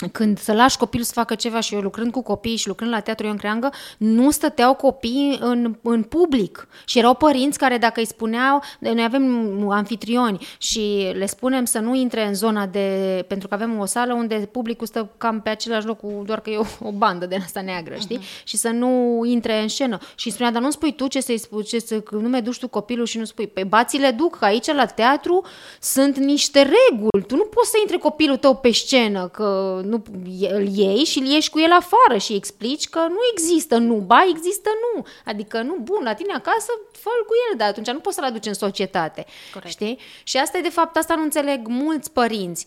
când 0.07 0.39
să 0.39 0.53
lași 0.53 0.77
copilul 0.77 1.05
să 1.05 1.11
facă 1.15 1.35
ceva 1.35 1.59
și 1.59 1.73
eu 1.73 1.81
lucrând 1.81 2.11
cu 2.11 2.21
copii 2.21 2.55
și 2.55 2.67
lucrând 2.67 2.91
la 2.91 2.99
teatru 2.99 3.25
Ion 3.25 3.37
Creangă, 3.37 3.69
nu 3.97 4.31
stăteau 4.31 4.73
copii 4.73 5.37
în, 5.41 5.75
în 5.81 6.03
public. 6.03 6.67
Și 6.85 6.97
erau 6.97 7.13
părinți 7.13 7.57
care 7.57 7.77
dacă 7.77 7.99
îi 7.99 8.05
spuneau, 8.05 8.61
noi 8.79 9.03
avem 9.03 9.69
anfitrioni 9.69 10.47
și 10.57 11.11
le 11.13 11.25
spunem 11.25 11.65
să 11.65 11.79
nu 11.79 11.95
intre 11.95 12.27
în 12.27 12.33
zona 12.33 12.65
de, 12.65 13.25
pentru 13.27 13.47
că 13.47 13.53
avem 13.53 13.79
o 13.79 13.85
sală 13.85 14.13
unde 14.13 14.49
publicul 14.51 14.87
stă 14.87 15.09
cam 15.17 15.41
pe 15.41 15.49
același 15.49 15.85
loc, 15.85 15.99
doar 16.25 16.39
că 16.39 16.49
e 16.49 16.57
o, 16.57 16.65
o 16.87 16.91
bandă 16.91 17.25
de 17.25 17.35
asta 17.35 17.61
neagră, 17.61 17.95
știi? 17.95 18.17
Uh-huh. 18.17 18.43
Și 18.43 18.57
să 18.57 18.69
nu 18.69 19.21
intre 19.25 19.61
în 19.61 19.67
scenă. 19.67 19.97
Și 20.15 20.27
îi 20.27 20.33
spunea, 20.33 20.51
dar 20.51 20.61
nu 20.61 20.71
spui 20.71 20.93
tu 20.93 21.07
ce 21.07 21.21
să-i 21.21 21.37
spui, 21.37 21.63
ce 21.63 21.79
să, 21.79 22.03
nu 22.11 22.27
mi 22.27 22.41
duci 22.41 22.59
tu 22.59 22.67
copilul 22.67 23.05
și 23.05 23.17
nu 23.17 23.25
spui. 23.25 23.47
Pe 23.47 23.51
păi 23.53 23.63
bații 23.63 23.99
le 23.99 24.11
duc, 24.11 24.37
că 24.37 24.45
aici 24.45 24.73
la 24.73 24.85
teatru 24.85 25.45
sunt 25.79 26.17
niște 26.17 26.59
reguli. 26.59 27.25
Tu 27.27 27.35
nu 27.35 27.43
poți 27.43 27.69
să 27.69 27.77
intre 27.81 27.97
copilul 27.97 28.37
tău 28.37 28.55
pe 28.55 28.71
scenă, 28.71 29.27
că 29.27 29.81
nu, 29.91 30.03
îl 30.49 30.67
iei 30.67 31.03
și 31.03 31.19
îl 31.19 31.25
ieși 31.25 31.49
cu 31.49 31.59
el 31.59 31.71
afară 31.71 32.17
și 32.19 32.33
explici 32.33 32.89
că 32.89 32.99
nu 32.99 33.19
există 33.31 33.77
nu, 33.77 33.95
ba 33.95 34.19
există 34.29 34.69
nu. 34.81 35.05
Adică 35.25 35.61
nu, 35.61 35.77
bun, 35.81 36.03
la 36.03 36.13
tine 36.13 36.33
acasă, 36.33 36.71
fă 36.91 37.09
cu 37.25 37.33
el, 37.51 37.57
dar 37.57 37.67
atunci 37.67 37.89
nu 37.89 37.99
poți 37.99 38.15
să-l 38.15 38.23
aduci 38.23 38.45
în 38.45 38.53
societate. 38.53 39.25
Corect. 39.53 39.71
Știi? 39.71 39.99
Și 40.23 40.37
asta 40.37 40.57
e 40.57 40.61
de 40.61 40.69
fapt, 40.69 40.97
asta 40.97 41.15
nu 41.15 41.23
înțeleg 41.23 41.67
mulți 41.67 42.11
părinți. 42.11 42.65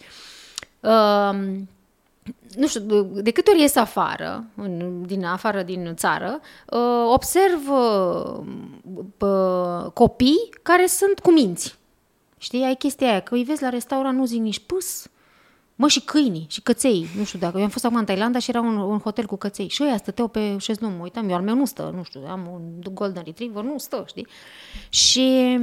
Uh, 0.80 1.30
nu 2.56 2.66
știu, 2.66 3.02
de 3.02 3.30
câte 3.30 3.50
ori 3.50 3.60
ies 3.60 3.76
afară, 3.76 4.44
în, 4.56 5.02
din 5.06 5.24
afară 5.24 5.62
din 5.62 5.94
țară, 5.96 6.40
uh, 6.66 7.04
observ 7.12 7.68
uh, 7.70 8.38
uh, 9.18 9.90
copii 9.92 10.48
care 10.62 10.86
sunt 10.86 11.18
cu 11.18 11.32
minți. 11.32 11.78
Știi, 12.38 12.64
ai 12.64 12.74
chestia 12.74 13.10
aia, 13.10 13.20
că 13.20 13.34
îi 13.34 13.44
vezi 13.44 13.62
la 13.62 13.68
restaurant, 13.68 14.18
nu 14.18 14.24
zic 14.24 14.40
nici 14.40 14.58
pâs, 14.58 15.06
Mă, 15.76 15.88
și 15.88 16.00
câinii, 16.00 16.46
și 16.50 16.60
căței, 16.60 17.06
nu 17.16 17.24
știu 17.24 17.38
dacă, 17.38 17.56
eu 17.58 17.64
am 17.64 17.70
fost 17.70 17.84
acum 17.84 17.96
în 17.96 18.04
Thailanda 18.04 18.38
și 18.38 18.50
era 18.50 18.60
un, 18.60 18.76
un 18.76 18.98
hotel 18.98 19.26
cu 19.26 19.36
căței. 19.36 19.68
Și 19.68 19.82
ăia 19.82 19.96
stăteau 19.96 20.28
pe 20.28 20.56
șezlong, 20.58 20.96
mă 20.96 21.02
uitam, 21.02 21.28
eu 21.28 21.36
al 21.36 21.42
meu 21.42 21.54
nu 21.54 21.64
stă, 21.64 21.92
nu 21.96 22.02
știu, 22.02 22.20
am 22.28 22.48
un 22.52 22.94
golden 22.94 23.22
retriever, 23.24 23.62
nu 23.62 23.78
stă, 23.78 24.04
știi? 24.06 24.26
Și 24.88 25.56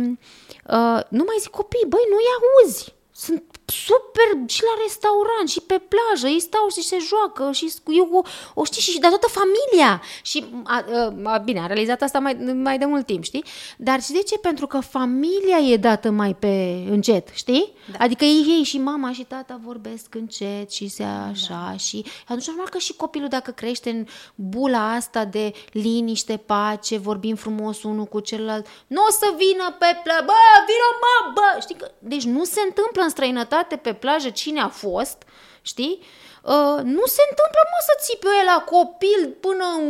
uh, 0.68 1.00
nu 1.10 1.24
mai 1.28 1.38
zic 1.40 1.50
copii, 1.50 1.86
băi, 1.88 2.06
nu-i 2.10 2.64
auzi, 2.64 2.94
sunt 3.12 3.44
super 3.72 4.30
și 4.46 4.62
la 4.64 4.82
restaurant 4.84 5.48
și 5.50 5.62
pe 5.62 5.82
plajă, 5.94 6.28
ei 6.28 6.40
stau 6.40 6.68
și 6.72 6.82
se 6.82 6.98
joacă 7.10 7.52
și 7.52 7.74
eu 7.88 8.10
o, 8.12 8.22
o 8.54 8.64
știi 8.64 8.82
și 8.82 9.00
de 9.00 9.08
toată 9.08 9.28
familia. 9.28 10.02
Și 10.22 10.46
a, 10.64 10.86
a, 11.24 11.38
bine, 11.38 11.60
a 11.60 11.66
realizat 11.66 12.02
asta 12.02 12.20
mai, 12.20 12.34
mai 12.54 12.78
de 12.78 12.86
mult 12.86 13.06
timp, 13.06 13.24
știi? 13.24 13.44
Dar 13.78 14.02
și 14.02 14.12
de 14.12 14.22
ce? 14.22 14.38
Pentru 14.38 14.68
că 14.68 14.80
familia 14.80 15.58
e 15.72 15.78
dată 15.78 16.10
mai 16.10 16.36
pe 16.36 16.86
încet, 16.90 17.28
știi? 17.34 17.74
Da. 17.92 17.98
Adică 18.04 18.26
ei, 18.26 18.46
ei 18.58 18.64
și 18.64 18.78
mama 18.78 19.12
și 19.12 19.24
tata 19.24 19.60
vorbesc 19.64 20.16
încet 20.16 20.72
și 20.72 20.88
se 20.88 21.04
așa 21.04 21.68
da. 21.72 21.78
și 21.78 22.06
atunci 22.24 22.48
normal 22.48 22.70
că 22.70 22.78
și 22.78 22.94
copilul 22.94 23.28
dacă 23.28 23.52
crește 23.52 23.90
în 23.90 24.06
bula 24.36 24.94
asta 24.94 25.26
de 25.26 25.54
liniște, 25.72 26.38
pace, 26.38 26.98
vorbim 26.98 27.36
frumos 27.36 27.84
unul 27.84 28.06
cu 28.06 28.20
celălalt, 28.20 28.66
nu 28.88 29.02
o 29.08 29.12
să 29.12 29.34
vină 29.38 29.76
pe 29.80 30.00
plă, 30.04 30.24
bă, 30.26 30.42
vină 30.68 30.90
mă, 31.02 31.32
bă, 31.34 31.60
știi 31.60 31.76
că, 31.76 31.92
deci 32.00 32.24
nu 32.24 32.44
se 32.44 32.62
întâmplă 32.68 33.02
în 33.02 33.10
străinătate 33.10 33.61
pe 33.76 33.94
plajă 33.94 34.30
cine 34.30 34.62
a 34.62 34.68
fost, 34.68 35.18
știi? 35.62 36.04
Uh, 36.42 36.80
nu 36.98 37.04
se 37.16 37.24
întâmplă, 37.30 37.62
mă, 37.72 37.80
să 37.90 37.94
ții 38.04 38.22
pe 38.24 38.30
el 38.40 38.48
la 38.54 38.60
copil 38.76 39.22
până 39.46 39.66
în 39.78 39.86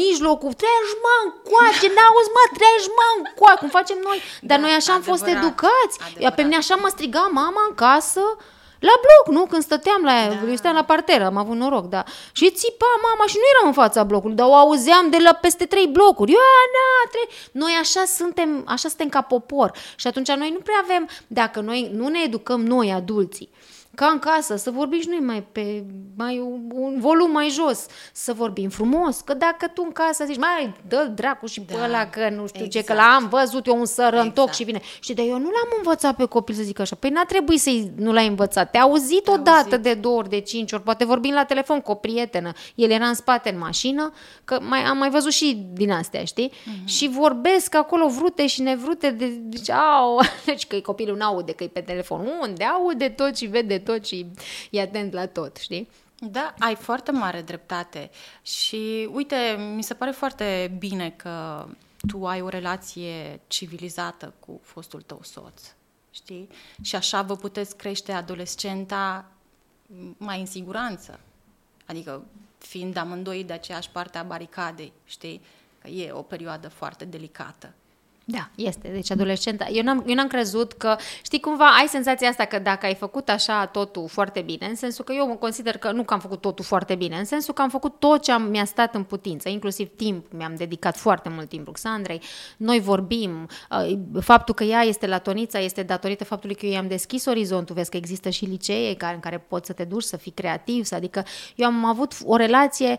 mijlocul, 0.00 0.52
treci 0.62 0.94
mă 1.04 1.14
încoace, 1.24 1.86
n-auzi 1.96 2.30
mă, 2.36 2.44
treci 2.58 2.88
mă 2.98 3.06
încoace, 3.16 3.58
cum 3.62 3.68
facem 3.78 3.98
noi. 4.08 4.18
Dar 4.48 4.58
da, 4.58 4.62
noi 4.64 4.74
așa 4.80 4.92
adevărat, 4.92 4.98
am 4.98 5.10
fost 5.12 5.24
educați. 5.36 5.94
Adevărat. 6.06 6.34
Pe 6.36 6.42
mine 6.42 6.58
așa 6.62 6.74
mă 6.82 6.88
striga 6.94 7.24
mama 7.40 7.62
în 7.68 7.74
casă, 7.84 8.24
la 8.88 8.94
bloc, 9.04 9.36
nu? 9.36 9.46
Când 9.46 9.62
stăteam 9.62 10.02
la 10.02 10.12
da. 10.12 10.48
eu 10.48 10.52
stăteam 10.52 10.74
la 10.74 10.84
parter, 10.84 11.22
am 11.22 11.36
avut 11.36 11.56
noroc, 11.56 11.88
da. 11.88 12.04
Și 12.32 12.50
țipa 12.50 12.86
mama 13.02 13.26
și 13.26 13.36
nu 13.36 13.42
eram 13.54 13.66
în 13.66 13.72
fața 13.82 14.04
blocului, 14.04 14.36
dar 14.36 14.46
o 14.46 14.54
auzeam 14.54 15.10
de 15.10 15.16
la 15.16 15.32
peste 15.32 15.64
trei 15.64 15.86
blocuri. 15.86 16.32
na, 16.32 17.10
trei. 17.10 17.28
Noi 17.52 17.72
așa 17.80 18.04
suntem, 18.04 18.64
așa 18.66 18.88
suntem 18.88 19.08
ca 19.08 19.20
popor. 19.20 19.72
Și 19.96 20.06
atunci 20.06 20.30
noi 20.30 20.50
nu 20.50 20.58
prea 20.58 20.80
avem, 20.82 21.08
dacă 21.26 21.60
noi 21.60 21.90
nu 21.94 22.08
ne 22.08 22.20
educăm 22.24 22.60
noi 22.64 22.92
adulții, 22.92 23.50
ca 23.94 24.06
în 24.06 24.18
casă, 24.18 24.56
să 24.56 24.70
vorbim 24.70 25.00
și 25.00 25.08
noi 25.08 25.18
mai 25.18 25.46
pe 25.52 25.84
mai 26.16 26.38
un, 26.38 26.70
un 26.74 27.00
volum 27.00 27.30
mai 27.30 27.48
jos, 27.48 27.86
să 28.12 28.32
vorbim 28.32 28.68
frumos, 28.68 29.20
că 29.20 29.34
dacă 29.34 29.66
tu 29.66 29.82
în 29.84 29.92
casă 29.92 30.24
zici, 30.24 30.38
mai 30.38 30.74
dă 30.88 31.10
dracu 31.14 31.46
și 31.46 31.60
da, 31.60 31.74
pe 31.74 31.84
ăla 31.84 32.06
că 32.06 32.28
nu 32.28 32.46
știu 32.46 32.64
exact. 32.64 32.86
ce, 32.86 32.92
că 32.92 32.98
l-am 32.98 33.28
văzut 33.28 33.66
eu 33.66 33.78
un 33.78 33.84
sărăntoc 33.84 34.30
exact. 34.30 34.54
și 34.54 34.64
vine. 34.64 34.80
Și 35.00 35.14
de 35.14 35.22
eu 35.22 35.38
nu 35.38 35.44
l-am 35.44 35.74
învățat 35.76 36.16
pe 36.16 36.24
copil 36.24 36.54
să 36.54 36.62
zic 36.62 36.78
așa, 36.78 36.96
păi 36.96 37.10
n-a 37.10 37.24
trebuit 37.24 37.60
să-i 37.60 37.90
nu 37.96 38.12
l-ai 38.12 38.26
învățat, 38.26 38.70
te-a 38.70 38.80
auzit 38.80 39.22
Te-a 39.22 39.32
odată 39.32 39.64
auzit. 39.64 39.80
de 39.80 39.94
două 39.94 40.16
ori, 40.16 40.28
de 40.28 40.40
cinci 40.40 40.72
ori, 40.72 40.82
poate 40.82 41.04
vorbim 41.04 41.34
la 41.34 41.44
telefon 41.44 41.80
cu 41.80 41.90
o 41.90 41.94
prietenă, 41.94 42.52
el 42.74 42.90
era 42.90 43.06
în 43.06 43.14
spate 43.14 43.50
în 43.50 43.58
mașină, 43.58 44.12
că 44.44 44.58
mai, 44.60 44.80
am 44.80 44.98
mai 44.98 45.10
văzut 45.10 45.32
și 45.32 45.66
din 45.72 45.90
astea, 45.90 46.24
știi? 46.24 46.50
Mm-hmm. 46.52 46.84
Și 46.84 47.08
vorbesc 47.08 47.74
acolo 47.74 48.06
vrute 48.06 48.46
și 48.46 48.62
nevrute, 48.62 49.10
de, 49.10 49.26
deci, 49.26 49.70
au, 49.70 50.20
deci 50.44 50.66
că 50.66 50.76
copilul 50.76 51.16
nu 51.16 51.24
aude, 51.24 51.52
că 51.52 51.64
e 51.64 51.68
pe 51.68 51.80
telefon, 51.80 52.28
unde 52.40 52.64
aude 52.64 53.08
tot 53.08 53.36
și 53.36 53.46
vede 53.46 53.81
tot 53.82 54.06
și 54.06 54.26
e 54.70 54.80
atent 54.80 55.12
la 55.12 55.26
tot, 55.26 55.56
știi? 55.56 55.88
Da, 56.18 56.54
ai 56.58 56.74
foarte 56.74 57.10
mare 57.10 57.42
dreptate 57.42 58.10
și 58.42 59.08
uite, 59.12 59.36
mi 59.74 59.82
se 59.82 59.94
pare 59.94 60.10
foarte 60.10 60.76
bine 60.78 61.10
că 61.10 61.66
tu 62.06 62.26
ai 62.26 62.40
o 62.40 62.48
relație 62.48 63.40
civilizată 63.46 64.34
cu 64.40 64.60
fostul 64.62 65.02
tău 65.02 65.20
soț, 65.22 65.62
știi? 66.10 66.48
Și 66.82 66.96
așa 66.96 67.22
vă 67.22 67.36
puteți 67.36 67.76
crește 67.76 68.12
adolescenta 68.12 69.30
mai 70.16 70.40
în 70.40 70.46
siguranță. 70.46 71.20
Adică 71.86 72.24
fiind 72.58 72.96
amândoi 72.96 73.44
de 73.44 73.52
aceeași 73.52 73.90
parte 73.90 74.18
a 74.18 74.22
baricadei, 74.22 74.92
știi? 75.04 75.40
Că 75.78 75.88
e 75.88 76.12
o 76.12 76.22
perioadă 76.22 76.68
foarte 76.68 77.04
delicată. 77.04 77.72
Da, 78.24 78.50
este. 78.54 78.88
Deci 78.92 79.10
adolescenta. 79.10 79.68
Eu 79.68 79.82
n-am, 79.82 80.04
eu 80.06 80.14
n-am 80.14 80.26
crezut 80.26 80.72
că, 80.72 80.96
știi 81.22 81.40
cumva, 81.40 81.66
ai 81.80 81.86
senzația 81.86 82.28
asta 82.28 82.44
că 82.44 82.58
dacă 82.58 82.86
ai 82.86 82.94
făcut 82.94 83.28
așa 83.28 83.66
totul 83.66 84.08
foarte 84.08 84.40
bine, 84.40 84.66
în 84.66 84.74
sensul 84.74 85.04
că 85.04 85.12
eu 85.12 85.26
mă 85.26 85.34
consider 85.34 85.76
că 85.76 85.90
nu 85.90 86.02
că 86.02 86.14
am 86.14 86.20
făcut 86.20 86.40
totul 86.40 86.64
foarte 86.64 86.94
bine, 86.94 87.16
în 87.16 87.24
sensul 87.24 87.54
că 87.54 87.62
am 87.62 87.68
făcut 87.68 87.98
tot 87.98 88.22
ce 88.22 88.32
am, 88.32 88.42
mi-a 88.42 88.64
stat 88.64 88.94
în 88.94 89.02
putință, 89.02 89.48
inclusiv 89.48 89.88
timp, 89.96 90.26
mi-am 90.32 90.54
dedicat 90.54 90.96
foarte 90.96 91.28
mult 91.28 91.48
timp 91.48 91.66
Ruxandrei, 91.66 92.20
noi 92.56 92.80
vorbim, 92.80 93.48
uh, 93.70 93.98
faptul 94.20 94.54
că 94.54 94.64
ea 94.64 94.82
este 94.82 95.06
la 95.06 95.18
Tonița 95.18 95.58
este 95.58 95.82
datorită 95.82 96.24
faptului 96.24 96.54
că 96.54 96.66
eu 96.66 96.72
i-am 96.72 96.88
deschis 96.88 97.26
orizontul, 97.26 97.74
vezi 97.74 97.90
că 97.90 97.96
există 97.96 98.28
și 98.28 98.44
licee 98.44 98.94
care, 98.94 99.14
în 99.14 99.20
care 99.20 99.38
poți 99.38 99.66
să 99.66 99.72
te 99.72 99.84
duci, 99.84 100.02
să 100.02 100.16
fii 100.16 100.32
creativ, 100.32 100.84
să, 100.84 100.94
adică 100.94 101.24
eu 101.54 101.66
am 101.66 101.84
avut 101.84 102.14
o 102.24 102.36
relație, 102.36 102.96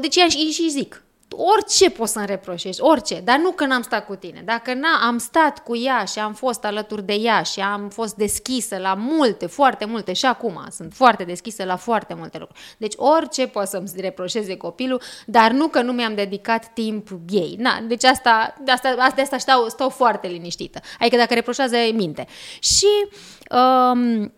deci 0.00 0.18
și, 0.28 0.50
și 0.50 0.68
zic, 0.70 1.03
orice 1.30 1.90
poți 1.90 2.12
să-mi 2.12 2.26
reproșești, 2.26 2.82
orice, 2.82 3.20
dar 3.24 3.38
nu 3.38 3.50
că 3.50 3.66
n-am 3.66 3.82
stat 3.82 4.06
cu 4.06 4.14
tine. 4.14 4.42
Dacă 4.44 4.74
n 4.74 4.84
am 5.06 5.18
stat 5.18 5.62
cu 5.62 5.76
ea 5.76 6.04
și 6.04 6.18
am 6.18 6.34
fost 6.34 6.64
alături 6.64 7.02
de 7.02 7.12
ea 7.12 7.42
și 7.42 7.60
am 7.60 7.88
fost 7.88 8.14
deschisă 8.14 8.76
la 8.76 8.94
multe, 8.94 9.46
foarte 9.46 9.84
multe 9.84 10.12
și 10.12 10.26
acum 10.26 10.66
sunt 10.70 10.92
foarte 10.94 11.24
deschisă 11.24 11.64
la 11.64 11.76
foarte 11.76 12.14
multe 12.14 12.38
lucruri. 12.38 12.60
Deci 12.78 12.94
orice 12.96 13.46
poți 13.46 13.70
să-mi 13.70 13.88
reproșeze 13.96 14.56
copilul, 14.56 15.00
dar 15.26 15.50
nu 15.50 15.68
că 15.68 15.82
nu 15.82 15.92
mi-am 15.92 16.14
dedicat 16.14 16.72
timp 16.72 17.08
ei. 17.28 17.56
Na, 17.58 17.80
deci 17.88 18.04
asta, 18.04 18.54
de 18.64 18.70
asta, 18.70 19.12
de 19.14 19.20
asta 19.20 19.38
stau, 19.38 19.68
stau 19.68 19.88
foarte 19.88 20.26
liniștită. 20.26 20.80
Adică 20.98 21.16
dacă 21.16 21.34
reproșează, 21.34 21.76
minte. 21.92 22.26
Și... 22.58 22.88
Um, 23.50 24.32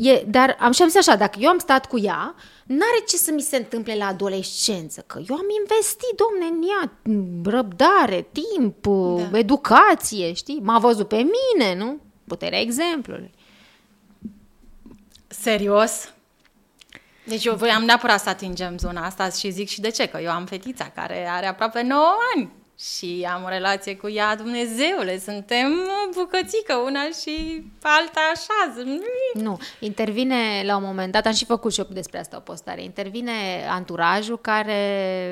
e, 0.00 0.24
dar 0.26 0.56
am 0.60 0.72
și 0.72 0.82
am 0.82 0.88
zis 0.88 1.08
așa, 1.08 1.16
dacă 1.16 1.38
eu 1.40 1.50
am 1.50 1.58
stat 1.58 1.86
cu 1.86 1.98
ea, 1.98 2.34
N-are 2.66 3.02
ce 3.06 3.16
să 3.16 3.32
mi 3.32 3.40
se 3.40 3.56
întâmple 3.56 3.96
la 3.96 4.06
adolescență, 4.06 5.00
că 5.06 5.22
eu 5.28 5.36
am 5.36 5.46
investit, 5.60 6.14
domne, 6.16 6.46
în 6.46 6.62
ea 6.68 6.92
răbdare, 7.44 8.26
timp, 8.32 8.86
da. 9.30 9.38
educație, 9.38 10.32
știi? 10.32 10.60
M-a 10.62 10.78
văzut 10.78 11.08
pe 11.08 11.16
mine, 11.16 11.74
nu? 11.74 12.00
Puterea 12.26 12.60
exemplului. 12.60 13.30
Serios? 15.26 16.12
Deci 17.26 17.44
eu 17.44 17.54
voiam 17.54 17.84
neapărat 17.84 18.20
să 18.20 18.28
atingem 18.28 18.78
zona 18.78 19.04
asta 19.04 19.28
și 19.28 19.50
zic 19.50 19.68
și 19.68 19.80
de 19.80 19.90
ce, 19.90 20.06
că 20.06 20.18
eu 20.18 20.30
am 20.30 20.46
fetița 20.46 20.90
care 20.94 21.28
are 21.28 21.46
aproape 21.46 21.82
9 21.82 22.04
ani 22.34 22.52
și 22.78 23.28
am 23.32 23.44
o 23.44 23.48
relație 23.48 23.96
cu 23.96 24.08
ea, 24.08 24.36
Dumnezeule, 24.36 25.18
suntem 25.18 25.72
bucățică 26.14 26.74
una 26.74 27.00
și 27.22 27.64
alta 27.82 28.20
așa. 28.32 28.82
Nu, 29.34 29.58
intervine 29.80 30.62
la 30.64 30.76
un 30.76 30.82
moment 30.82 31.12
dat, 31.12 31.26
am 31.26 31.32
și 31.32 31.44
făcut 31.44 31.72
și 31.72 31.80
eu 31.80 31.86
despre 31.90 32.18
asta 32.18 32.36
o 32.36 32.40
postare, 32.40 32.82
intervine 32.82 33.32
anturajul 33.68 34.38
care 34.38 34.74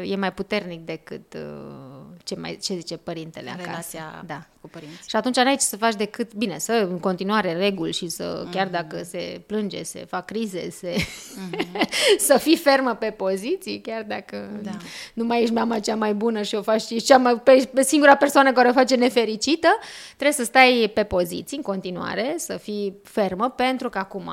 e 0.06 0.16
mai 0.16 0.32
puternic 0.32 0.80
decât 0.80 1.34
uh, 1.34 1.93
ce, 2.24 2.34
mai, 2.34 2.58
ce 2.62 2.74
zice 2.74 2.96
părintele 2.96 3.50
acasă. 3.50 3.66
Relația 3.68 4.22
da. 4.26 4.46
cu 4.60 4.68
părinții. 4.68 5.04
Și 5.06 5.16
atunci 5.16 5.36
n-ai 5.36 5.56
ce 5.56 5.64
să 5.64 5.76
faci 5.76 5.94
decât, 5.94 6.34
bine, 6.34 6.58
să 6.58 6.72
în 6.72 6.98
continuare 6.98 7.52
reguli 7.52 7.92
și 7.92 8.08
să, 8.08 8.46
chiar 8.50 8.66
mm-hmm. 8.66 8.70
dacă 8.70 9.02
se 9.02 9.42
plânge, 9.46 9.82
se 9.82 10.04
fac 10.08 10.24
crize, 10.24 10.70
se, 10.70 10.94
mm-hmm. 10.94 11.88
să 12.28 12.38
fii 12.38 12.56
fermă 12.56 12.94
pe 12.94 13.10
poziții, 13.10 13.80
chiar 13.80 14.02
dacă 14.02 14.60
da. 14.62 14.70
nu 15.14 15.24
mai 15.24 15.42
ești 15.42 15.54
mama 15.54 15.78
cea 15.78 15.96
mai 15.96 16.14
bună 16.14 16.42
și 16.42 16.54
o 16.54 16.62
faci 16.62 16.82
și 16.82 17.00
cea 17.00 17.18
mai, 17.18 17.34
pe, 17.34 17.68
pe 17.74 17.82
singura 17.82 18.16
persoană 18.16 18.52
care 18.52 18.68
o 18.68 18.72
face 18.72 18.94
nefericită, 18.94 19.68
trebuie 20.06 20.32
să 20.32 20.44
stai 20.44 20.90
pe 20.94 21.02
poziții 21.02 21.56
în 21.56 21.62
continuare, 21.62 22.34
să 22.36 22.56
fii 22.56 23.00
fermă, 23.02 23.48
pentru 23.48 23.88
că 23.88 23.98
acum 23.98 24.30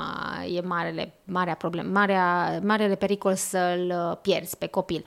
e 0.54 0.60
marele, 0.60 1.14
marea 1.24 1.54
problemă, 1.54 1.90
marea, 1.92 2.58
marele 2.62 2.94
pericol 2.94 3.34
să-l 3.34 4.18
pierzi 4.22 4.56
pe 4.56 4.66
copil. 4.66 5.04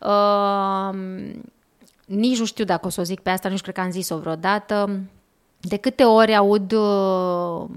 Uh, 0.00 0.90
nici 2.08 2.38
nu 2.38 2.44
știu 2.44 2.64
dacă 2.64 2.86
o 2.86 2.90
să 2.90 3.00
o 3.00 3.04
zic 3.04 3.20
pe 3.20 3.30
asta, 3.30 3.48
nu 3.48 3.56
știu, 3.56 3.72
cred 3.72 3.84
că 3.84 3.90
am 3.90 4.00
zis-o 4.00 4.18
vreodată. 4.18 5.00
De 5.60 5.76
câte 5.76 6.04
ori 6.04 6.34
aud 6.34 6.72
uh, 6.72 7.68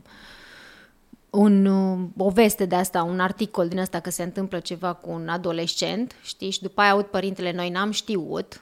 un, 1.30 1.66
uh, 1.66 2.00
o 2.18 2.30
veste 2.30 2.66
de 2.66 2.76
asta, 2.76 3.04
un 3.04 3.20
articol 3.20 3.68
din 3.68 3.80
asta 3.80 4.00
că 4.00 4.10
se 4.10 4.24
întâmplă 4.24 4.60
ceva 4.60 4.94
cu 4.94 5.10
un 5.12 5.28
adolescent, 5.28 6.16
știi, 6.22 6.50
și 6.50 6.62
după 6.62 6.82
aia 6.82 6.92
aud 6.92 7.06
părintele, 7.06 7.52
noi 7.52 7.70
n-am 7.70 7.92
știut, 7.92 8.62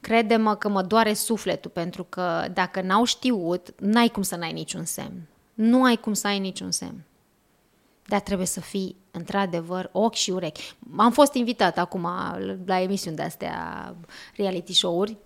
crede-mă 0.00 0.54
că 0.54 0.68
mă 0.68 0.82
doare 0.82 1.12
sufletul, 1.12 1.70
pentru 1.70 2.06
că 2.08 2.46
dacă 2.52 2.80
n-au 2.80 3.04
știut, 3.04 3.74
n-ai 3.80 4.08
cum 4.08 4.22
să 4.22 4.36
n-ai 4.36 4.52
niciun 4.52 4.84
semn. 4.84 5.20
Nu 5.54 5.84
ai 5.84 5.96
cum 5.96 6.12
să 6.12 6.26
ai 6.26 6.38
niciun 6.38 6.70
semn 6.70 7.04
dar 8.06 8.20
trebuie 8.20 8.46
să 8.46 8.60
fii 8.60 8.96
într-adevăr 9.10 9.88
ochi 9.92 10.14
și 10.14 10.30
urechi. 10.30 10.72
Am 10.96 11.12
fost 11.12 11.34
invitat 11.34 11.78
acum 11.78 12.08
la 12.66 12.80
emisiuni 12.80 13.16
de-astea 13.16 13.94
reality 14.36 14.72
show-uri, 14.72 15.16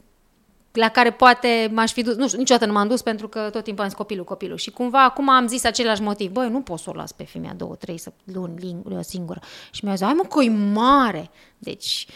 la 0.73 0.89
care 0.89 1.11
poate 1.11 1.71
m-aș 1.73 1.93
fi 1.93 2.03
dus, 2.03 2.17
nu 2.17 2.27
știu, 2.27 2.39
niciodată 2.39 2.67
nu 2.67 2.73
m-am 2.73 2.89
dus 2.89 3.03
pentru 3.03 3.29
că 3.29 3.51
tot 3.53 3.65
timpul 3.65 3.83
am 3.83 3.89
zis 3.89 3.99
copilul, 3.99 4.25
copilul. 4.25 4.57
Și 4.57 4.71
cumva 4.71 5.05
acum 5.05 5.29
am 5.29 5.47
zis 5.47 5.65
același 5.65 6.03
motiv. 6.03 6.31
Băi, 6.31 6.49
nu 6.49 6.61
pot 6.61 6.79
să 6.79 6.91
o 6.91 6.93
las 6.93 7.13
pe 7.13 7.25
femeia 7.25 7.55
două, 7.55 7.75
trei 7.75 8.03
luni, 8.25 8.77
o 8.85 9.03
singură. 9.03 9.41
Și 9.71 9.85
mi-a 9.85 9.95
zis, 9.95 10.07
ai 10.07 10.13
mă, 10.13 10.23
că 10.23 10.43
e 10.43 10.51
mare. 10.51 11.31
Deci, 11.59 12.07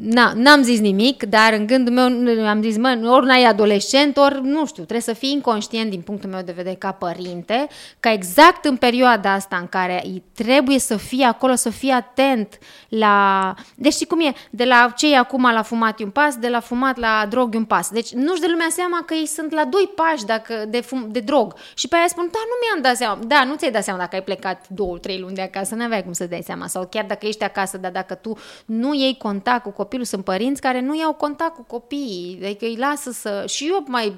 Na, 0.00 0.32
n-am 0.34 0.62
zis 0.62 0.80
nimic, 0.80 1.22
dar 1.22 1.52
în 1.52 1.66
gândul 1.66 1.94
meu 1.94 2.46
am 2.46 2.62
zis, 2.62 2.76
mă, 2.76 3.08
ori 3.10 3.26
n-ai 3.26 3.44
adolescent, 3.44 4.16
ori, 4.16 4.40
nu 4.42 4.66
știu, 4.66 4.82
trebuie 4.82 5.00
să 5.00 5.12
fii 5.12 5.32
inconștient 5.32 5.90
din 5.90 6.00
punctul 6.00 6.30
meu 6.30 6.42
de 6.42 6.52
vedere 6.52 6.74
ca 6.74 6.92
părinte, 6.92 7.66
ca 8.00 8.12
exact 8.12 8.64
în 8.64 8.76
perioada 8.76 9.32
asta 9.32 9.56
în 9.56 9.66
care 9.66 10.02
trebuie 10.34 10.78
să 10.78 10.96
fii 10.96 11.22
acolo, 11.22 11.54
să 11.54 11.70
fii 11.70 11.90
atent 11.90 12.58
la... 12.88 13.54
Deci 13.74 13.92
știi 13.92 14.06
cum 14.06 14.20
e? 14.20 14.32
De 14.50 14.64
la 14.64 14.92
cei 14.96 15.14
acum 15.16 15.50
la 15.52 15.62
fumat 15.62 16.00
un 16.00 16.10
pas, 16.10 16.36
de 16.36 16.48
la 16.48 16.60
fumat 16.60 16.98
la 16.98 17.26
drog 17.28 17.54
un 17.54 17.64
pas. 17.64 17.90
Deci 17.90 18.12
nu-și 18.12 18.40
de 18.40 18.46
lumea 18.50 18.68
seama 18.70 19.02
că 19.06 19.14
ei 19.14 19.26
sunt 19.26 19.52
la 19.52 19.64
doi 19.64 19.90
pași 19.94 20.24
dacă, 20.24 20.64
de, 20.68 20.80
fum, 20.80 21.08
de 21.10 21.20
drog. 21.20 21.54
Și 21.74 21.88
pe 21.88 21.96
aia 21.96 22.06
spun, 22.08 22.28
da, 22.32 22.38
nu 22.38 22.54
mi-am 22.62 22.82
dat 22.82 22.96
seama. 22.96 23.18
Da, 23.26 23.44
nu 23.44 23.56
ți-ai 23.56 23.70
dat 23.70 23.84
seama 23.84 23.98
dacă 23.98 24.14
ai 24.14 24.22
plecat 24.22 24.68
două, 24.68 24.98
trei 24.98 25.18
luni 25.18 25.34
de 25.34 25.42
acasă, 25.42 25.74
nu 25.74 25.84
aveai 25.84 26.02
cum 26.02 26.12
să 26.12 26.26
dai 26.26 26.42
seama. 26.44 26.66
Sau 26.66 26.86
chiar 26.90 27.04
dacă 27.04 27.26
ești 27.26 27.44
acasă, 27.44 27.76
dar 27.76 27.90
dacă 27.90 28.14
tu 28.14 28.38
nu 28.64 28.94
iei 28.94 29.16
contact 29.16 29.62
cu 29.62 29.70
copilul, 29.88 30.06
sunt 30.06 30.24
părinți 30.24 30.60
care 30.60 30.80
nu 30.80 30.98
iau 30.98 31.12
contact 31.12 31.54
cu 31.54 31.62
copiii, 31.62 32.38
adică 32.42 32.64
îi 32.64 32.76
lasă 32.76 33.10
să... 33.10 33.44
Și 33.46 33.66
eu 33.66 33.84
mai 33.86 34.16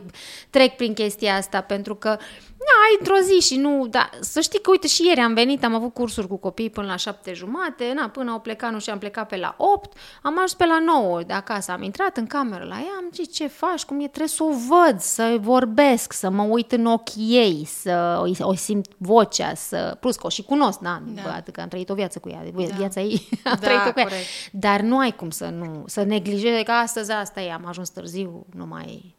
trec 0.50 0.76
prin 0.76 0.94
chestia 0.94 1.36
asta, 1.36 1.60
pentru 1.60 1.94
că 1.94 2.18
da, 2.60 2.76
ai 2.86 2.96
într-o 2.98 3.16
zi 3.26 3.46
și 3.46 3.56
nu, 3.56 3.86
da, 3.86 4.10
să 4.20 4.40
știi 4.40 4.60
că, 4.60 4.70
uite, 4.70 4.86
și 4.86 5.06
ieri 5.06 5.20
am 5.20 5.34
venit, 5.34 5.64
am 5.64 5.74
avut 5.74 5.94
cursuri 5.94 6.26
cu 6.26 6.36
copii 6.36 6.70
până 6.70 6.86
la 6.86 6.96
șapte 6.96 7.32
jumate, 7.32 7.92
na, 7.94 8.08
până 8.08 8.30
au 8.30 8.40
plecat, 8.40 8.72
nu 8.72 8.80
știu, 8.80 8.92
am 8.92 8.98
plecat 8.98 9.28
pe 9.28 9.36
la 9.36 9.54
opt, 9.58 9.96
am 10.22 10.34
ajuns 10.34 10.54
pe 10.54 10.66
la 10.66 10.78
nouă 10.78 11.22
de 11.22 11.32
acasă, 11.32 11.72
am 11.72 11.82
intrat 11.82 12.16
în 12.16 12.26
cameră 12.26 12.64
la 12.64 12.74
ea, 12.74 12.94
am 12.98 13.08
zis, 13.12 13.32
ce 13.32 13.46
faci, 13.46 13.84
cum 13.84 14.00
e, 14.00 14.06
trebuie 14.06 14.28
să 14.28 14.42
o 14.42 14.50
văd, 14.68 15.00
să 15.00 15.36
vorbesc, 15.40 16.12
să 16.12 16.30
mă 16.30 16.42
uit 16.42 16.72
în 16.72 16.86
ochii 16.86 17.36
ei, 17.36 17.64
să 17.64 18.22
o, 18.38 18.48
o 18.48 18.54
simt 18.54 18.86
vocea, 18.96 19.54
să, 19.54 19.96
plus 20.00 20.16
că 20.16 20.26
o 20.26 20.28
și 20.28 20.42
cunosc, 20.42 20.78
da, 20.78 21.02
da. 21.24 21.32
atât 21.34 21.54
că 21.54 21.60
am 21.60 21.68
trăit 21.68 21.90
o 21.90 21.94
viață 21.94 22.18
cu 22.18 22.28
ea, 22.28 22.42
da. 22.54 22.74
viața 22.76 23.00
ei, 23.00 23.28
am 23.44 23.58
da, 23.60 23.66
trăit-o 23.66 23.92
cu 23.92 23.98
ea, 23.98 24.08
dar 24.52 24.80
nu 24.80 24.98
ai 24.98 25.10
cum 25.16 25.30
să 25.30 25.44
nu, 25.44 25.59
să 25.86 26.02
neglijezi, 26.02 26.64
că 26.64 26.72
astăzi 26.72 27.12
asta 27.12 27.40
e, 27.40 27.52
am 27.52 27.66
ajuns 27.66 27.88
târziu, 27.88 28.46
nu 28.56 28.66
mai, 28.66 29.14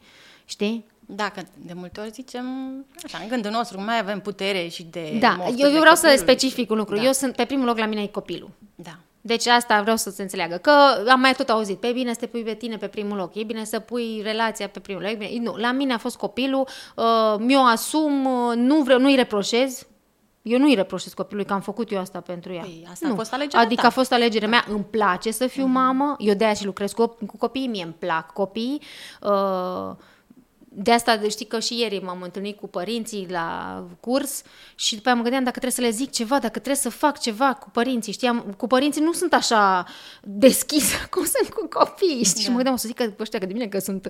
știi? 0.46 0.86
Dacă 1.06 1.42
de 1.58 1.74
multe 1.76 2.00
ori 2.00 2.10
zicem, 2.10 2.46
așa, 3.04 3.18
în 3.22 3.28
gândul 3.28 3.52
nostru, 3.52 3.82
mai 3.82 4.00
avem 4.00 4.20
putere 4.20 4.68
și 4.68 4.84
de 4.84 5.18
Da, 5.20 5.38
eu, 5.58 5.72
eu 5.72 5.80
vreau 5.80 5.96
să 5.96 6.16
specific 6.18 6.72
un 6.72 6.78
lucru. 6.78 6.96
Da. 6.96 7.04
Eu 7.04 7.12
sunt, 7.12 7.36
pe 7.36 7.46
primul 7.46 7.66
loc 7.66 7.78
la 7.78 7.86
mine 7.86 8.02
e 8.02 8.08
copilul. 8.08 8.50
Da. 8.76 8.98
Deci 9.22 9.48
asta 9.48 9.82
vreau 9.82 9.98
să 9.98 10.10
se 10.10 10.22
înțeleagă. 10.22 10.56
Că 10.56 10.72
am 11.10 11.20
mai 11.20 11.34
tot 11.34 11.50
auzit, 11.50 11.80
pe 11.80 11.92
bine 11.92 12.14
să 12.14 12.20
te 12.20 12.26
pui 12.26 12.44
pe 12.44 12.54
tine 12.54 12.78
pe 12.78 12.88
primul 12.88 13.18
loc, 13.18 13.36
e 13.36 13.44
bine 13.44 13.64
să 13.64 13.80
pui 13.80 14.22
relația 14.24 14.68
pe 14.68 14.80
primul 14.80 15.02
loc. 15.02 15.12
Bine. 15.12 15.42
Nu, 15.42 15.56
la 15.56 15.72
mine 15.72 15.94
a 15.94 15.98
fost 15.98 16.18
copilul, 16.18 16.68
uh, 16.96 17.36
mi-o 17.38 17.60
asum, 17.60 18.26
uh, 18.26 18.56
nu 18.56 18.82
vreau, 18.82 19.00
nu-i 19.00 19.16
reproșez, 19.16 19.88
eu 20.42 20.60
nu-i 20.60 20.76
reproșez 20.76 21.14
copilului 21.14 21.46
că 21.46 21.54
am 21.54 21.62
făcut 21.62 21.92
eu 21.92 22.00
asta 22.00 22.20
pentru 22.20 22.54
ea. 22.54 22.62
Păi, 22.62 22.88
asta 22.92 23.08
nu. 23.08 23.14
a 23.14 23.16
fost 23.16 23.34
alegerea 23.34 23.66
Adică 23.66 23.82
ta. 23.82 23.88
a 23.88 23.90
fost 23.90 24.14
alegerea 24.14 24.48
mea. 24.48 24.66
Îmi 24.70 24.84
place 24.84 25.32
să 25.32 25.48
fiu 25.48 25.64
mm-hmm. 25.64 25.72
mamă. 25.72 26.16
Eu 26.18 26.34
de-aia 26.34 26.54
și 26.54 26.66
lucrez 26.66 26.92
cu, 26.92 27.08
cu 27.08 27.38
copiii. 27.38 27.68
Mie 27.68 27.84
îmi 27.84 27.96
plac 28.00 28.34
copiii. 28.34 28.82
Uh, 29.22 29.96
de 30.74 30.92
asta 30.92 31.20
știi 31.30 31.46
că 31.46 31.60
și 31.60 31.80
ieri 31.80 32.02
m-am 32.04 32.22
întâlnit 32.22 32.60
cu 32.60 32.68
părinții 32.68 33.28
la 33.30 33.84
curs 34.00 34.42
și 34.76 34.96
după 34.96 35.08
aia 35.08 35.16
mă 35.16 35.22
gândeam 35.22 35.44
dacă 35.44 35.60
trebuie 35.60 35.86
să 35.86 35.92
le 35.92 36.04
zic 36.04 36.12
ceva, 36.12 36.34
dacă 36.36 36.50
trebuie 36.50 36.76
să 36.76 36.90
fac 36.90 37.20
ceva 37.20 37.54
cu 37.54 37.70
părinții. 37.70 38.14
Știam, 38.14 38.56
cu 38.58 38.68
părinții 38.68 39.02
nu 39.02 39.14
sunt 39.14 39.34
așa 39.34 39.86
deschisă 40.22 40.96
cum 41.14 41.26
sunt 41.26 41.54
cu 41.54 41.68
copiii. 41.68 42.24
Știi? 42.24 42.36
Da. 42.36 42.42
Și 42.42 42.50
mă 42.50 42.56
gândeam 42.56 42.74
o 42.74 42.78
să 42.78 42.88
zic 42.88 42.96
că 42.96 43.14
ăștia 43.20 43.40
că 43.40 43.46
de 43.46 43.54
mine 43.54 43.68
că 43.68 43.80
sunt 43.80 44.08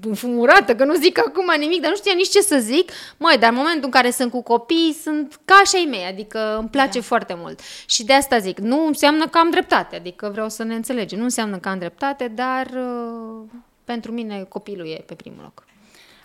înfumurată, 0.00 0.74
că 0.74 0.84
nu 0.84 0.94
zic 0.94 1.18
acum 1.18 1.54
nimic, 1.58 1.80
dar 1.80 1.90
nu 1.90 1.96
știam 1.96 2.16
nici 2.16 2.28
ce 2.28 2.40
să 2.40 2.58
zic. 2.58 2.90
Măi, 3.16 3.38
dar 3.38 3.50
în 3.50 3.56
momentul 3.56 3.84
în 3.84 3.90
care 3.90 4.10
sunt 4.10 4.30
cu 4.30 4.42
copii, 4.42 4.96
sunt 5.02 5.40
ca 5.44 5.54
așa 5.54 5.84
mei, 5.88 6.04
adică 6.04 6.56
îmi 6.58 6.68
place 6.68 6.98
da. 6.98 7.04
foarte 7.04 7.34
mult. 7.36 7.60
Și 7.86 8.04
de 8.04 8.12
asta 8.12 8.38
zic, 8.38 8.58
nu 8.58 8.86
înseamnă 8.86 9.26
că 9.28 9.38
am 9.38 9.50
dreptate, 9.50 9.96
adică 9.96 10.28
vreau 10.32 10.48
să 10.48 10.62
ne 10.62 10.74
înțelegem. 10.74 11.18
Nu 11.18 11.24
înseamnă 11.24 11.58
că 11.58 11.68
am 11.68 11.78
dreptate, 11.78 12.28
dar 12.28 12.66
uh, 12.66 13.48
pentru 13.84 14.12
mine 14.12 14.44
copilul 14.48 14.86
e 14.86 15.04
pe 15.06 15.14
primul 15.14 15.40
loc. 15.42 15.68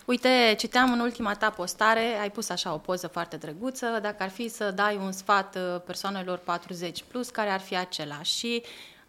Uite, 0.05 0.55
citeam 0.57 0.91
în 0.91 0.99
ultima 0.99 1.33
ta 1.33 1.49
postare, 1.49 2.19
ai 2.21 2.31
pus 2.31 2.49
așa 2.49 2.73
o 2.73 2.77
poză 2.77 3.07
foarte 3.07 3.35
drăguță, 3.35 3.99
dacă 4.01 4.23
ar 4.23 4.29
fi 4.29 4.49
să 4.49 4.71
dai 4.75 4.99
un 5.03 5.11
sfat 5.11 5.55
uh, 5.55 5.81
persoanelor 5.85 6.37
40 6.37 7.03
plus, 7.07 7.29
care 7.29 7.49
ar 7.49 7.59
fi 7.59 7.77
acela? 7.77 8.21
Și 8.21 8.63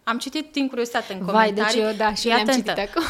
am 0.05 0.19
citit 0.19 0.53
din 0.53 0.69
curiozitate 0.69 1.13
în 1.13 1.19
comentarii. 1.19 1.55
Vai, 1.55 1.73
deci 1.73 1.83
eu, 1.83 1.93
da, 1.93 2.15
și 2.15 2.27
le-am 2.27 2.47
citit 2.47 2.69
acum. 2.69 3.03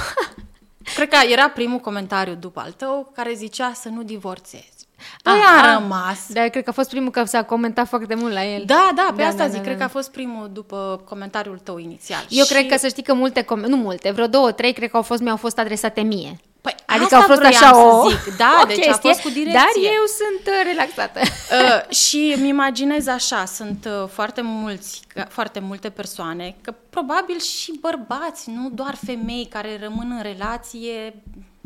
Cred 0.95 1.09
că 1.09 1.17
era 1.31 1.49
primul 1.49 1.79
comentariu 1.79 2.35
după 2.35 2.61
al 2.61 2.73
tău 2.73 3.13
care 3.15 3.33
zicea 3.35 3.73
să 3.75 3.89
nu 3.89 4.03
divorțezi. 4.03 4.77
Păi 5.23 5.33
a, 5.33 5.69
a 5.69 5.79
rămas. 5.79 6.27
Da, 6.29 6.49
cred 6.49 6.65
că 6.65 6.71
a 6.71 6.73
fost 6.73 6.89
primul 6.89 7.11
că 7.11 7.25
s-a 7.25 7.43
comentat 7.43 7.89
foarte 7.89 8.15
mult 8.15 8.33
la 8.33 8.45
el. 8.45 8.63
Da, 8.67 8.91
da, 8.95 9.13
pe 9.17 9.23
da, 9.23 9.29
asta 9.29 9.43
da, 9.43 9.49
zic. 9.49 9.57
Da, 9.57 9.63
cred 9.63 9.73
da. 9.73 9.79
că 9.79 9.85
a 9.85 9.89
fost 9.93 10.11
primul 10.11 10.51
după 10.53 11.03
comentariul 11.05 11.59
tău 11.59 11.79
inițial. 11.79 12.27
Eu 12.29 12.45
și... 12.45 12.53
cred 12.53 12.67
că 12.67 12.77
să 12.77 12.89
știi 12.89 13.03
că 13.03 13.15
multe, 13.15 13.47
nu 13.67 13.77
multe, 13.77 14.11
vreo 14.11 14.27
două, 14.27 14.53
trei, 14.53 14.73
cred 14.73 14.91
că 14.91 14.97
au 14.97 15.03
fost, 15.03 15.21
mi-au 15.21 15.37
fost 15.37 15.59
adresate 15.59 16.01
mie. 16.01 16.41
Păi, 16.67 16.75
adică 16.87 17.15
au 17.15 17.23
fost 17.23 17.43
așa 17.43 17.85
o, 17.85 18.09
zic. 18.09 18.37
Da, 18.37 18.59
o 18.63 18.67
deci 18.67 18.77
chestie, 18.77 19.11
a 19.11 19.13
fost 19.13 19.21
cu 19.21 19.29
direcție. 19.29 19.53
Dar 19.53 19.93
eu 19.95 20.05
sunt 20.21 20.47
uh, 20.47 20.63
relaxată. 20.65 21.21
Uh, 21.21 21.91
și 22.03 22.35
îmi 22.37 22.49
imaginez 22.49 23.07
așa, 23.07 23.45
sunt 23.45 23.89
uh, 24.03 24.09
foarte 24.09 24.41
mulți, 24.41 25.03
foarte 25.29 25.61
multe 25.61 25.91
persoane, 25.91 26.57
că 26.61 26.75
probabil 26.91 27.41
și 27.41 27.79
bărbați, 27.81 28.51
nu 28.51 28.71
doar 28.71 28.95
femei 29.05 29.47
care 29.51 29.79
rămân 29.83 30.11
în 30.11 30.23
relație 30.23 31.23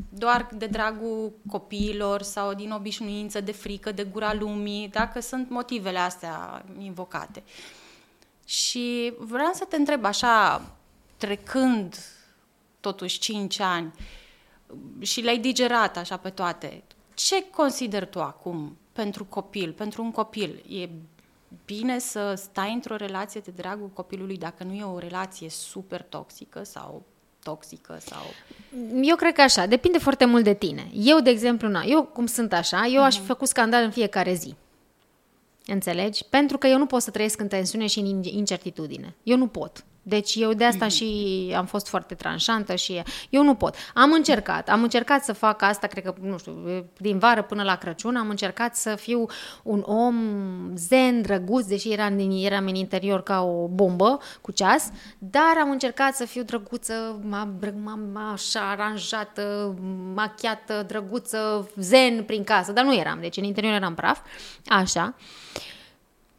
doar 0.08 0.48
de 0.52 0.66
dragul 0.66 1.32
copiilor 1.50 2.22
sau 2.22 2.54
din 2.54 2.70
obișnuință, 2.70 3.40
de 3.40 3.52
frică, 3.52 3.92
de 3.92 4.04
gura 4.12 4.34
lumii, 4.34 4.88
dacă 4.92 5.20
sunt 5.20 5.50
motivele 5.50 5.98
astea 5.98 6.64
invocate. 6.78 7.42
Și 8.46 9.12
vreau 9.18 9.50
să 9.54 9.64
te 9.64 9.76
întreb 9.76 10.04
așa, 10.04 10.62
trecând 11.16 11.96
totuși 12.80 13.18
5 13.18 13.60
ani 13.60 13.92
și 14.98 15.20
le-ai 15.20 15.38
digerat 15.38 15.96
așa 15.96 16.16
pe 16.16 16.30
toate, 16.30 16.82
ce 17.14 17.50
consider 17.50 18.06
tu 18.06 18.20
acum 18.20 18.76
pentru 18.92 19.24
copil, 19.24 19.72
pentru 19.72 20.02
un 20.02 20.10
copil? 20.10 20.64
E 20.68 20.88
bine 21.64 21.98
să 21.98 22.34
stai 22.36 22.72
într-o 22.72 22.96
relație 22.96 23.40
de 23.44 23.52
dragul 23.56 23.88
copilului 23.92 24.36
dacă 24.36 24.64
nu 24.64 24.74
e 24.74 24.82
o 24.82 24.98
relație 24.98 25.48
super 25.48 26.02
toxică 26.02 26.62
sau 26.64 27.02
toxică 27.42 27.98
sau... 28.00 28.22
Eu 29.02 29.16
cred 29.16 29.34
că 29.34 29.40
așa, 29.40 29.66
depinde 29.66 29.98
foarte 29.98 30.24
mult 30.24 30.44
de 30.44 30.54
tine. 30.54 30.90
Eu, 30.94 31.20
de 31.20 31.30
exemplu, 31.30 31.68
na, 31.68 31.82
eu 31.86 32.02
cum 32.04 32.26
sunt 32.26 32.52
așa, 32.52 32.86
eu 32.86 33.02
uh-huh. 33.02 33.06
aș 33.06 33.14
fi 33.14 33.18
mhm. 33.18 33.28
făcut 33.28 33.48
scandal 33.48 33.84
în 33.84 33.90
fiecare 33.90 34.34
zi. 34.34 34.54
Înțelegi? 35.66 36.24
Pentru 36.24 36.58
că 36.58 36.66
eu 36.66 36.78
nu 36.78 36.86
pot 36.86 37.02
să 37.02 37.10
trăiesc 37.10 37.40
în 37.40 37.48
tensiune 37.48 37.86
și 37.86 37.98
în 37.98 38.22
incertitudine. 38.22 39.14
Eu 39.22 39.36
nu 39.36 39.46
pot. 39.46 39.84
Deci 40.02 40.34
eu 40.34 40.52
de 40.52 40.64
asta 40.64 40.86
mm-hmm. 40.86 40.94
și 40.94 41.52
am 41.56 41.66
fost 41.66 41.88
foarte 41.88 42.14
tranșantă 42.14 42.74
și 42.74 43.02
eu 43.30 43.42
nu 43.42 43.54
pot. 43.54 43.74
Am 43.94 44.12
încercat, 44.12 44.68
am 44.68 44.82
încercat 44.82 45.24
să 45.24 45.32
fac 45.32 45.62
asta, 45.62 45.86
cred 45.86 46.04
că, 46.04 46.14
nu 46.20 46.38
știu, 46.38 46.84
din 46.96 47.18
vară 47.18 47.42
până 47.42 47.62
la 47.62 47.76
Crăciun, 47.76 48.16
am 48.16 48.28
încercat 48.28 48.76
să 48.76 48.94
fiu 48.94 49.26
un 49.62 49.82
om 49.86 50.16
zen, 50.74 51.22
drăguț, 51.22 51.66
deși 51.66 51.92
eram, 51.92 52.18
eram 52.42 52.66
în 52.66 52.74
interior 52.74 53.22
ca 53.22 53.42
o 53.42 53.68
bombă 53.68 54.18
cu 54.40 54.52
ceas, 54.52 54.90
dar 55.18 55.56
am 55.60 55.70
încercat 55.70 56.14
să 56.14 56.24
fiu 56.24 56.42
drăguță, 56.42 57.20
așa 58.32 58.70
aranjată, 58.70 59.74
machiată, 60.14 60.84
drăguță, 60.86 61.70
zen 61.76 62.24
prin 62.24 62.44
casă, 62.44 62.72
dar 62.72 62.84
nu 62.84 62.94
eram, 62.94 63.18
deci 63.20 63.36
în 63.36 63.44
interior 63.44 63.72
eram 63.72 63.94
praf, 63.94 64.20
așa. 64.66 65.14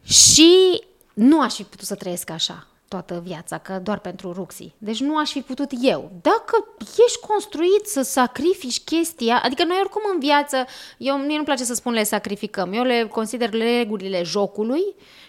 Și 0.02 0.82
nu 1.14 1.40
aș 1.40 1.54
fi 1.54 1.62
putut 1.62 1.86
să 1.86 1.94
trăiesc 1.94 2.30
așa 2.30 2.66
toată 2.92 3.22
viața, 3.24 3.58
că 3.58 3.80
doar 3.82 3.98
pentru 3.98 4.32
Ruxi. 4.32 4.72
Deci 4.78 5.00
nu 5.00 5.16
aș 5.16 5.30
fi 5.30 5.40
putut 5.40 5.70
eu. 5.82 6.10
Dacă 6.22 6.64
ești 7.06 7.26
construit 7.26 7.86
să 7.86 8.02
sacrifici 8.02 8.80
chestia, 8.80 9.40
adică 9.44 9.64
noi 9.64 9.76
oricum 9.80 10.02
în 10.12 10.18
viață, 10.18 10.56
eu, 10.98 11.16
mie 11.16 11.36
nu 11.36 11.42
place 11.44 11.64
să 11.64 11.74
spun 11.74 11.92
le 11.92 12.02
sacrificăm, 12.02 12.72
eu 12.72 12.82
le 12.82 13.06
consider 13.10 13.50
regulile 13.50 14.22
jocului 14.22 14.82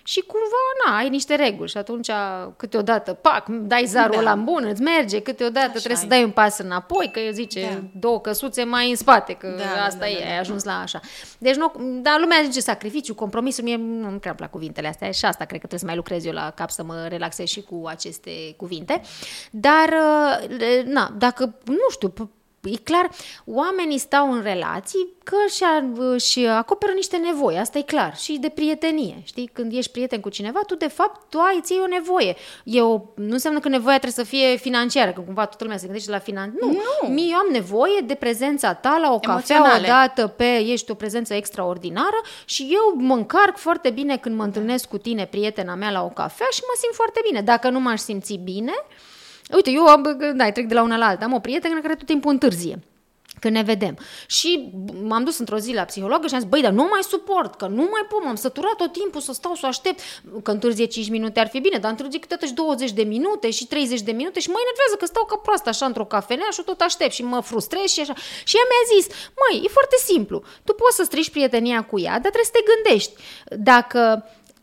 și 0.03 0.19
cumva, 0.19 0.85
na, 0.85 0.97
ai 0.97 1.09
niște 1.09 1.35
reguli 1.35 1.69
și 1.69 1.77
atunci 1.77 2.09
câteodată, 2.57 3.13
pac, 3.13 3.47
dai 3.47 3.85
zarul 3.85 4.15
da. 4.15 4.21
la 4.21 4.35
bun, 4.35 4.65
îți 4.69 4.81
merge, 4.81 5.21
câteodată 5.21 5.65
Așa 5.65 5.79
trebuie 5.79 5.95
ai. 5.95 6.01
să 6.01 6.07
dai 6.07 6.23
un 6.23 6.31
pas 6.31 6.57
înapoi, 6.57 7.09
că 7.13 7.19
zice 7.31 7.61
da. 7.61 7.99
două 7.99 8.19
căsuțe 8.19 8.63
mai 8.63 8.89
în 8.89 8.95
spate, 8.95 9.33
că 9.33 9.47
da, 9.47 9.63
da 9.75 9.83
asta 9.83 9.99
da, 9.99 10.09
e, 10.09 10.13
da, 10.13 10.19
da, 10.19 10.25
ai 10.25 10.39
ajuns 10.39 10.63
la 10.63 10.81
așa. 10.81 10.99
Deci, 11.37 11.55
nu, 11.55 11.71
dar 12.01 12.19
lumea 12.19 12.41
zice 12.43 12.59
sacrificiu, 12.59 13.15
compromisul, 13.15 13.63
mie 13.63 13.75
nu 13.75 14.17
prea 14.17 14.33
plac 14.33 14.49
cuvintele 14.49 14.87
astea 14.87 15.11
și 15.11 15.25
asta 15.25 15.45
cred 15.45 15.59
că 15.59 15.67
trebuie 15.67 15.79
să 15.79 15.85
mai 15.85 15.95
lucrez 15.95 16.25
eu 16.25 16.33
la 16.33 16.51
cap 16.55 16.69
să 16.69 16.83
mă 16.83 17.05
relaxez 17.09 17.47
și 17.47 17.61
cu 17.61 17.83
aceste 17.87 18.31
cuvinte. 18.57 19.01
Dar, 19.51 19.89
na, 20.85 21.13
dacă, 21.17 21.55
nu 21.65 21.89
știu, 21.91 22.13
e 22.63 22.77
clar, 22.83 23.09
oamenii 23.45 23.97
stau 23.97 24.31
în 24.31 24.41
relații 24.41 25.13
că 25.23 25.35
și, 25.49 25.63
și 26.29 26.47
acoperă 26.47 26.91
niște 26.91 27.17
nevoi, 27.17 27.57
asta 27.57 27.77
e 27.77 27.81
clar, 27.81 28.17
și 28.17 28.37
de 28.37 28.49
prietenie, 28.49 29.21
știi? 29.23 29.49
Când 29.53 29.73
ești 29.73 29.91
prieten 29.91 30.19
cu 30.19 30.29
cineva, 30.29 30.59
tu 30.67 30.75
de 30.75 30.87
fapt, 30.87 31.29
tu 31.29 31.39
ai, 31.39 31.59
ții 31.61 31.79
o 31.83 31.87
nevoie. 31.87 32.35
E 32.63 32.81
o, 32.81 33.01
nu 33.15 33.33
înseamnă 33.33 33.59
că 33.59 33.69
nevoia 33.69 33.99
trebuie 33.99 34.25
să 34.25 34.31
fie 34.31 34.55
financiară, 34.55 35.11
că 35.11 35.21
cumva 35.21 35.45
toată 35.45 35.63
lumea 35.63 35.77
se 35.77 35.85
gândește 35.85 36.11
la 36.11 36.19
finanțe. 36.19 36.57
Nu, 36.59 36.67
nu. 36.67 37.09
Mie 37.09 37.27
eu 37.31 37.37
am 37.37 37.47
nevoie 37.51 37.99
de 38.05 38.13
prezența 38.13 38.73
ta 38.73 38.97
la 39.01 39.13
o 39.13 39.19
cafea 39.19 39.77
o 39.77 39.85
dată 39.85 40.27
pe, 40.27 40.57
ești 40.57 40.91
o 40.91 40.93
prezență 40.93 41.33
extraordinară 41.33 42.21
și 42.45 42.69
eu 42.71 43.05
mă 43.05 43.13
încarc 43.13 43.57
foarte 43.57 43.89
bine 43.89 44.17
când 44.17 44.35
mă 44.35 44.43
întâlnesc 44.43 44.87
cu 44.87 44.97
tine, 44.97 45.25
prietena 45.25 45.75
mea, 45.75 45.91
la 45.91 46.03
o 46.03 46.09
cafea 46.09 46.47
și 46.51 46.61
mă 46.61 46.73
simt 46.77 46.95
foarte 46.95 47.19
bine. 47.27 47.41
Dacă 47.41 47.69
nu 47.69 47.79
m-aș 47.79 47.99
simți 47.99 48.33
bine, 48.33 48.73
Uite, 49.55 49.69
eu 49.69 49.85
am, 49.85 50.17
da, 50.35 50.51
trec 50.51 50.67
de 50.67 50.73
la 50.73 50.81
una 50.81 50.97
la 50.97 51.05
alta. 51.05 51.25
Am 51.25 51.33
o 51.33 51.39
prietenă 51.39 51.81
care 51.81 51.95
tot 51.95 52.05
timpul 52.05 52.31
întârzie 52.31 52.79
când 53.43 53.55
ne 53.55 53.61
vedem. 53.73 53.97
Și 54.27 54.71
m-am 55.03 55.23
dus 55.23 55.37
într-o 55.39 55.57
zi 55.57 55.73
la 55.73 55.83
psihologă 55.83 56.27
și 56.27 56.33
am 56.33 56.39
zis, 56.39 56.49
băi, 56.49 56.61
dar 56.61 56.71
nu 56.71 56.87
mai 56.91 57.03
suport, 57.13 57.55
că 57.55 57.65
nu 57.67 57.85
mai 57.93 58.03
pot, 58.09 58.23
m-am 58.23 58.35
săturat 58.35 58.75
tot 58.75 58.91
timpul 58.91 59.21
să 59.21 59.33
stau 59.33 59.55
să 59.55 59.65
aștept, 59.65 59.99
că 60.43 60.51
întârzie 60.51 60.85
5 60.85 61.09
minute 61.09 61.39
ar 61.39 61.47
fi 61.47 61.59
bine, 61.59 61.77
dar 61.77 61.91
întârzie 61.91 62.19
câteodată 62.19 62.47
și 62.47 62.53
20 62.53 62.91
de 62.91 63.03
minute 63.03 63.49
și 63.49 63.65
30 63.67 64.01
de 64.01 64.11
minute 64.11 64.39
și 64.39 64.49
mă 64.49 64.59
enervează 64.65 64.95
că 64.99 65.05
stau 65.05 65.25
ca 65.25 65.35
proastă 65.35 65.69
așa 65.69 65.85
într-o 65.85 66.05
cafenea 66.05 66.49
și 66.51 66.61
tot 66.61 66.79
aștept 66.81 67.11
și 67.11 67.23
mă 67.23 67.39
frustrez 67.41 67.87
și 67.95 67.99
așa. 67.99 68.15
Și 68.49 68.55
ea 68.57 68.65
mi-a 68.71 68.85
zis, 68.93 69.05
măi, 69.41 69.65
e 69.65 69.77
foarte 69.77 69.97
simplu, 70.09 70.37
tu 70.65 70.73
poți 70.73 70.95
să 70.95 71.03
strici 71.03 71.29
prietenia 71.35 71.81
cu 71.91 71.99
ea, 71.99 72.15
dar 72.23 72.31
trebuie 72.33 72.51
să 72.51 72.57
te 72.57 72.69
gândești. 72.71 73.11
Dacă 73.69 73.99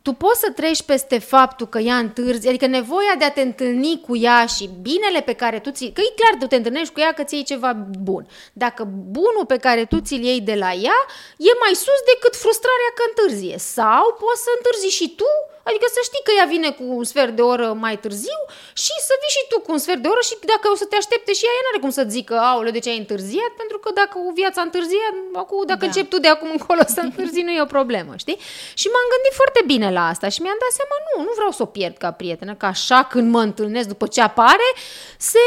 tu 0.01 0.13
poți 0.13 0.39
să 0.39 0.51
treci 0.55 0.81
peste 0.81 1.19
faptul 1.19 1.67
că 1.67 1.79
ea 1.79 1.97
întârzi, 1.97 2.47
adică 2.47 2.65
nevoia 2.65 3.15
de 3.17 3.25
a 3.25 3.31
te 3.31 3.41
întâlni 3.41 4.01
cu 4.07 4.17
ea 4.17 4.45
și 4.45 4.69
binele 4.81 5.21
pe 5.21 5.33
care 5.33 5.59
tu 5.59 5.69
ți 5.71 5.91
că 5.93 6.01
e 6.01 6.13
clar 6.15 6.35
tu 6.39 6.47
te 6.47 6.55
întâlnești 6.55 6.93
cu 6.93 6.99
ea 6.99 7.11
că 7.11 7.23
ți 7.23 7.35
iei 7.35 7.43
ceva 7.43 7.73
bun. 7.99 8.27
Dacă 8.53 8.83
bunul 9.17 9.45
pe 9.47 9.57
care 9.57 9.85
tu 9.85 9.99
ți-l 9.99 10.23
iei 10.23 10.41
de 10.41 10.55
la 10.55 10.71
ea 10.73 10.99
e 11.37 11.51
mai 11.63 11.73
sus 11.83 11.99
decât 12.13 12.35
frustrarea 12.35 12.91
că 12.95 13.03
întârzie. 13.09 13.57
Sau 13.57 14.03
poți 14.23 14.43
să 14.45 14.49
întârzi 14.57 14.95
și 14.97 15.07
tu 15.15 15.31
Adică 15.69 15.85
să 15.95 15.99
știi 16.07 16.25
că 16.27 16.31
ea 16.39 16.47
vine 16.55 16.69
cu 16.79 16.85
un 16.99 17.05
sfert 17.11 17.33
de 17.39 17.43
oră 17.53 17.67
mai 17.85 17.95
târziu 18.03 18.39
și 18.83 18.93
să 19.07 19.13
vii 19.21 19.35
și 19.37 19.43
tu 19.49 19.57
cu 19.65 19.71
un 19.75 19.81
sfert 19.85 20.01
de 20.05 20.09
oră 20.13 20.23
și 20.29 20.35
dacă 20.53 20.65
o 20.73 20.75
să 20.81 20.85
te 20.89 20.95
aștepte 21.01 21.31
și 21.37 21.43
ea, 21.45 21.53
ea 21.55 21.63
nu 21.63 21.71
are 21.71 21.79
cum 21.85 21.93
să 21.99 22.03
zică, 22.15 22.35
aoleu, 22.49 22.73
de 22.77 22.83
ce 22.83 22.89
ai 22.93 23.03
întârziat? 23.05 23.51
Pentru 23.61 23.77
că 23.83 23.89
dacă 24.01 24.15
o 24.27 24.31
viața 24.41 24.61
întârziat, 24.67 25.13
acum, 25.41 25.59
dacă 25.71 25.83
da. 25.83 25.85
începi 25.85 26.11
tu 26.13 26.19
de 26.25 26.29
acum 26.35 26.49
încolo 26.57 26.83
să 26.95 27.01
întârzi, 27.07 27.41
nu 27.47 27.51
e 27.51 27.67
o 27.67 27.75
problemă, 27.77 28.13
știi? 28.23 28.37
Și 28.81 28.87
m-am 28.93 29.07
gândit 29.13 29.33
foarte 29.41 29.61
bine 29.71 29.87
la 29.97 30.03
asta 30.13 30.27
și 30.33 30.41
mi-am 30.41 30.59
dat 30.63 30.71
seama, 30.79 30.95
nu, 31.07 31.15
nu 31.27 31.31
vreau 31.39 31.51
să 31.57 31.61
o 31.67 31.73
pierd 31.75 31.95
ca 32.03 32.11
prietenă, 32.11 32.53
că 32.55 32.65
așa 32.65 32.99
când 33.11 33.27
mă 33.35 33.41
întâlnesc 33.41 33.87
după 33.87 34.05
ce 34.07 34.21
apare, 34.21 34.69
se 35.17 35.45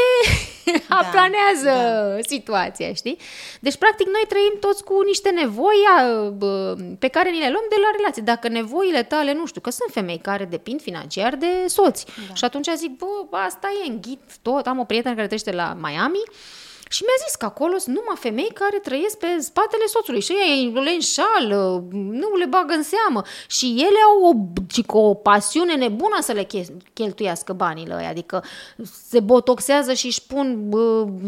da, 0.89 0.95
aplanează 1.01 1.73
da. 2.15 2.21
situația, 2.33 2.93
știi? 2.93 3.17
Deci, 3.59 3.75
practic, 3.75 4.07
noi 4.07 4.25
trăim 4.27 4.55
toți 4.59 4.83
cu 4.83 5.01
niște 5.01 5.29
nevoi 5.29 5.79
pe 6.99 7.07
care 7.07 7.29
ni 7.29 7.39
le 7.39 7.49
luăm 7.49 7.65
de 7.69 7.75
la 7.81 7.89
relație. 7.97 8.21
Dacă 8.21 8.47
nevoile 8.47 9.03
tale, 9.03 9.33
nu 9.33 9.45
știu, 9.45 9.61
că 9.61 9.69
sunt 9.69 9.89
femei 9.91 10.04
femei 10.05 10.19
care 10.21 10.45
depind 10.45 10.81
financiar 10.81 11.35
de 11.35 11.67
soți. 11.67 12.05
Da. 12.27 12.33
Și 12.33 12.43
atunci 12.43 12.67
zic, 12.75 12.97
bă, 12.97 13.37
asta 13.37 13.67
e 13.85 13.89
înghit 13.89 14.21
tot. 14.41 14.67
Am 14.67 14.79
o 14.79 14.83
prietenă 14.83 15.13
care 15.13 15.25
trăiește 15.25 15.51
la 15.51 15.77
Miami 15.81 16.23
și 16.89 17.03
mi-a 17.03 17.23
zis 17.25 17.35
că 17.35 17.45
acolo 17.45 17.77
sunt 17.77 17.95
numai 17.95 18.15
femei 18.19 18.51
care 18.53 18.77
trăiesc 18.79 19.17
pe 19.17 19.27
spatele 19.39 19.85
soțului 19.85 20.21
și 20.21 20.31
ei 20.31 20.71
le 20.73 20.89
înșală, 20.89 21.83
nu 21.91 22.35
le 22.35 22.45
bagă 22.45 22.73
în 22.73 22.83
seamă. 22.83 23.21
Și 23.47 23.65
ele 23.65 23.99
au 24.05 24.43
o, 24.87 24.99
o 24.99 25.13
pasiune 25.13 25.75
nebună 25.75 26.17
să 26.21 26.31
le 26.31 26.47
cheltuiască 26.93 27.53
banile 27.53 27.95
ăia, 27.95 28.09
adică 28.09 28.43
se 29.07 29.19
botoxează 29.19 29.93
și 29.93 30.05
își 30.05 30.23
pun 30.23 30.69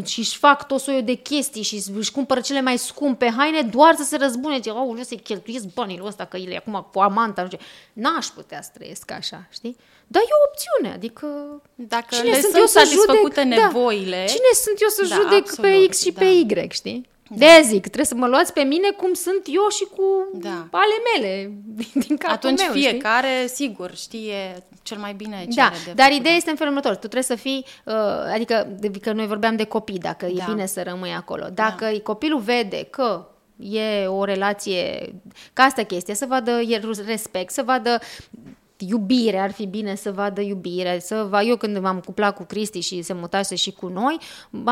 și 0.05 0.19
își 0.19 0.37
fac 0.37 0.67
tot 0.67 0.79
soiul 0.79 1.03
de 1.03 1.13
chestii 1.13 1.63
și 1.63 1.83
își 1.95 2.11
cumpără 2.11 2.39
cele 2.39 2.61
mai 2.61 2.77
scumpe 2.77 3.33
haine 3.37 3.61
doar 3.61 3.95
să 3.95 4.03
se 4.03 4.17
răzbune, 4.17 4.59
ce, 4.59 4.69
au, 4.69 4.97
să-i 5.01 5.19
cheltuiesc 5.19 5.73
banile 5.73 6.03
ăsta 6.03 6.25
că 6.25 6.37
ele 6.37 6.57
acum 6.57 6.87
cu 6.93 6.99
amanta, 6.99 7.41
nu 7.41 7.47
știu, 7.47 7.59
n-aș 7.93 8.25
putea 8.25 8.61
să 8.61 8.69
trăiesc 8.73 9.11
așa, 9.11 9.47
știi? 9.49 9.77
Dar 10.07 10.21
e 10.21 10.33
o 10.39 10.43
opțiune, 10.49 10.95
adică 10.95 11.27
Dacă 11.75 12.07
cine 12.09 12.29
le 12.29 12.39
sunt, 12.39 12.43
sunt 12.43 12.55
eu 12.55 12.65
să 12.65 12.83
judec, 12.85 13.33
da. 13.33 13.43
nevoile... 13.43 14.23
Da, 14.25 14.31
cine 14.33 14.51
sunt 14.63 14.77
eu 14.81 14.87
să 14.87 15.05
da, 15.09 15.15
judec 15.15 15.49
absolut, 15.49 15.71
pe 15.71 15.87
X 15.89 16.01
și 16.01 16.11
da. 16.11 16.19
pe 16.19 16.25
Y, 16.25 16.67
știi? 16.69 17.09
Da. 17.29 17.35
de 17.35 17.61
zic, 17.63 17.81
trebuie 17.81 18.05
să 18.05 18.15
mă 18.15 18.27
luați 18.27 18.53
pe 18.53 18.61
mine 18.61 18.89
cum 18.89 19.13
sunt 19.13 19.41
eu 19.45 19.69
și 19.69 19.83
cu 19.95 20.29
da. 20.33 20.67
ale 20.71 20.97
mele 21.13 21.51
din 22.05 22.17
capul 22.17 22.35
Atunci 22.35 22.59
meu, 22.59 22.71
fiecare, 22.71 23.43
știi? 23.43 23.55
sigur, 23.55 23.95
știe 23.95 24.67
cel 24.81 24.97
mai 24.97 25.13
bine 25.13 25.45
ce 25.49 25.55
Da, 25.55 25.71
de 25.85 25.91
dar 25.91 26.11
ideea 26.11 26.35
este 26.35 26.49
în 26.49 26.55
felul 26.55 26.71
următor. 26.71 26.93
Tu 26.93 26.99
trebuie 26.99 27.23
să 27.23 27.35
fii, 27.35 27.65
uh, 27.85 27.93
adică 28.33 28.77
că 29.01 29.11
noi 29.11 29.27
vorbeam 29.27 29.55
de 29.55 29.63
copii, 29.63 29.97
dacă 29.97 30.25
da. 30.25 30.43
e 30.43 30.45
bine 30.47 30.65
să 30.65 30.83
rămâi 30.83 31.11
acolo. 31.11 31.47
Dacă 31.53 31.85
da. 31.85 31.99
copilul 32.03 32.39
vede 32.39 32.87
că 32.89 33.27
e 33.59 34.05
o 34.05 34.23
relație, 34.23 35.13
ca 35.53 35.63
asta 35.63 35.83
chestie, 35.83 36.15
să 36.15 36.25
vadă 36.25 36.61
respect, 37.05 37.51
să 37.51 37.61
vadă 37.65 37.99
iubire, 38.77 39.39
ar 39.39 39.51
fi 39.51 39.65
bine 39.65 39.95
să 39.95 40.11
vadă 40.11 40.41
iubire, 40.41 40.99
să 40.99 41.27
va, 41.29 41.41
eu 41.41 41.55
când 41.55 41.77
m-am 41.77 41.99
cuplat 41.99 42.35
cu 42.35 42.43
Cristi 42.43 42.79
și 42.79 43.01
se 43.01 43.13
mutase 43.13 43.55
și 43.55 43.71
cu 43.71 43.87
noi, 43.87 44.17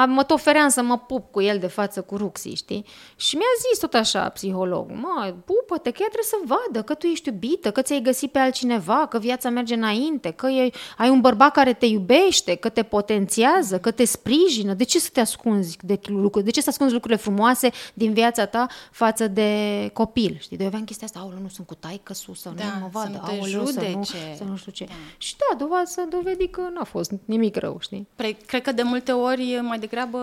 mă 0.07 0.23
tot 0.27 0.41
feream 0.41 0.69
să 0.69 0.81
mă 0.81 0.97
pup 0.97 1.31
cu 1.31 1.41
el 1.41 1.59
de 1.59 1.67
față 1.67 2.01
cu 2.01 2.17
Ruxi, 2.17 2.53
știi? 2.53 2.85
Și 3.15 3.35
mi-a 3.35 3.45
zis 3.69 3.79
tot 3.79 3.93
așa 3.93 4.29
psihologul, 4.29 4.95
mă, 4.95 5.33
pupă-te 5.45 5.91
că 5.91 5.97
ea 6.01 6.09
trebuie 6.11 6.23
să 6.23 6.37
vadă 6.45 6.83
că 6.83 6.93
tu 6.93 7.05
ești 7.05 7.29
iubită, 7.29 7.71
că 7.71 7.81
ți-ai 7.81 8.01
găsit 8.01 8.31
pe 8.31 8.39
altcineva, 8.39 9.07
că 9.09 9.19
viața 9.19 9.49
merge 9.49 9.73
înainte, 9.73 10.31
că 10.31 10.47
e, 10.47 10.69
ai 10.97 11.09
un 11.09 11.21
bărbat 11.21 11.51
care 11.51 11.73
te 11.73 11.85
iubește, 11.85 12.55
că 12.55 12.69
te 12.69 12.83
potențiază, 12.83 13.79
că 13.79 13.91
te 13.91 14.05
sprijină, 14.05 14.73
de 14.73 14.83
ce 14.83 14.99
să 14.99 15.09
te 15.13 15.19
ascunzi 15.19 15.77
de 15.81 15.99
lucruri, 16.05 16.45
de 16.45 16.51
ce 16.51 16.61
să 16.61 16.69
ascunzi 16.69 16.93
lucrurile 16.93 17.19
frumoase 17.21 17.69
din 17.93 18.13
viața 18.13 18.45
ta 18.45 18.67
față 18.91 19.27
de 19.27 19.49
copil, 19.93 20.37
știi? 20.39 20.57
De 20.57 20.63
eu 20.63 20.69
aveam 20.69 20.83
chestia 20.83 21.07
asta, 21.07 21.19
aoleu, 21.19 21.39
nu 21.41 21.47
sunt 21.47 21.67
cu 21.67 21.75
taică 21.75 22.13
sus, 22.13 22.41
să 22.41 22.51
da, 22.55 22.63
nu 22.63 22.79
mă 22.79 22.89
vadă, 22.91 23.21
aoleu, 23.23 23.65
să 23.65 23.94
nu, 23.95 24.03
să 24.35 24.43
nu 24.43 24.55
știu 24.55 24.71
ce. 24.71 24.83
Da. 24.85 24.93
Și 25.17 25.35
da, 25.37 25.57
dovadă 25.57 25.85
să 25.85 26.05
dovedi 26.09 26.47
că 26.47 26.61
n-a 26.73 26.83
fost 26.83 27.11
nimic 27.25 27.55
rău, 27.55 27.77
știi? 27.79 28.07
Pre- 28.15 28.37
cred 28.45 28.61
că 28.61 28.71
de 28.71 28.81
multe 28.81 29.11
ori 29.11 29.59
mai 29.61 29.79
degrabă 29.79 30.19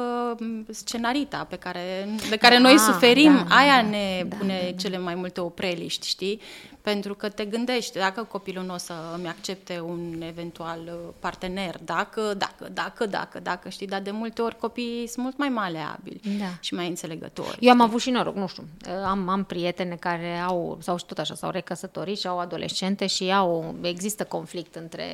scenarita 0.71 1.47
pe 1.49 1.57
care, 1.57 2.09
de 2.29 2.37
care 2.37 2.55
da, 2.55 2.61
noi 2.61 2.79
suferim, 2.79 3.45
da, 3.49 3.55
aia 3.55 3.83
da, 3.83 3.89
ne 3.89 4.25
da, 4.29 4.37
pune 4.37 4.59
da, 4.61 4.71
da. 4.71 4.77
cele 4.77 4.99
mai 4.99 5.15
multe 5.15 5.41
opreliști, 5.41 6.07
știi? 6.07 6.41
Pentru 6.83 7.15
că 7.15 7.29
te 7.29 7.45
gândești, 7.45 7.99
dacă 7.99 8.23
copilul 8.23 8.65
nu 8.65 8.75
o 8.75 8.77
să 8.77 8.93
îmi 9.15 9.29
accepte 9.29 9.81
un 9.81 10.23
eventual 10.27 10.81
uh, 10.87 11.15
partener, 11.19 11.79
dacă, 11.85 12.35
dacă, 12.37 12.69
dacă, 12.73 13.07
dacă, 13.07 13.41
dacă, 13.41 13.69
știi, 13.69 13.87
dar 13.87 14.01
de 14.01 14.11
multe 14.11 14.43
ori 14.43 14.59
copiii 14.59 15.07
sunt 15.09 15.25
mult 15.25 15.39
mai 15.39 15.49
maleabili 15.49 16.21
da. 16.39 16.45
și 16.61 16.75
mai 16.75 16.89
înțelegători. 16.89 17.57
Eu 17.61 17.71
am 17.71 17.81
avut 17.81 18.01
și 18.01 18.11
noroc, 18.11 18.35
nu 18.35 18.47
știu, 18.47 18.63
uh, 18.87 18.93
am, 19.05 19.29
am 19.29 19.45
prietene 19.45 19.95
care 19.95 20.39
au, 20.39 20.79
sau 20.81 20.97
și 20.99 21.05
tot 21.05 21.19
așa, 21.19 21.35
s-au 21.35 21.51
recăsătorit 21.51 22.19
și 22.19 22.27
au 22.27 22.39
adolescente 22.39 23.07
și 23.07 23.33
au, 23.33 23.62
există 23.83 24.25
conflict 24.25 24.75
între 24.75 25.07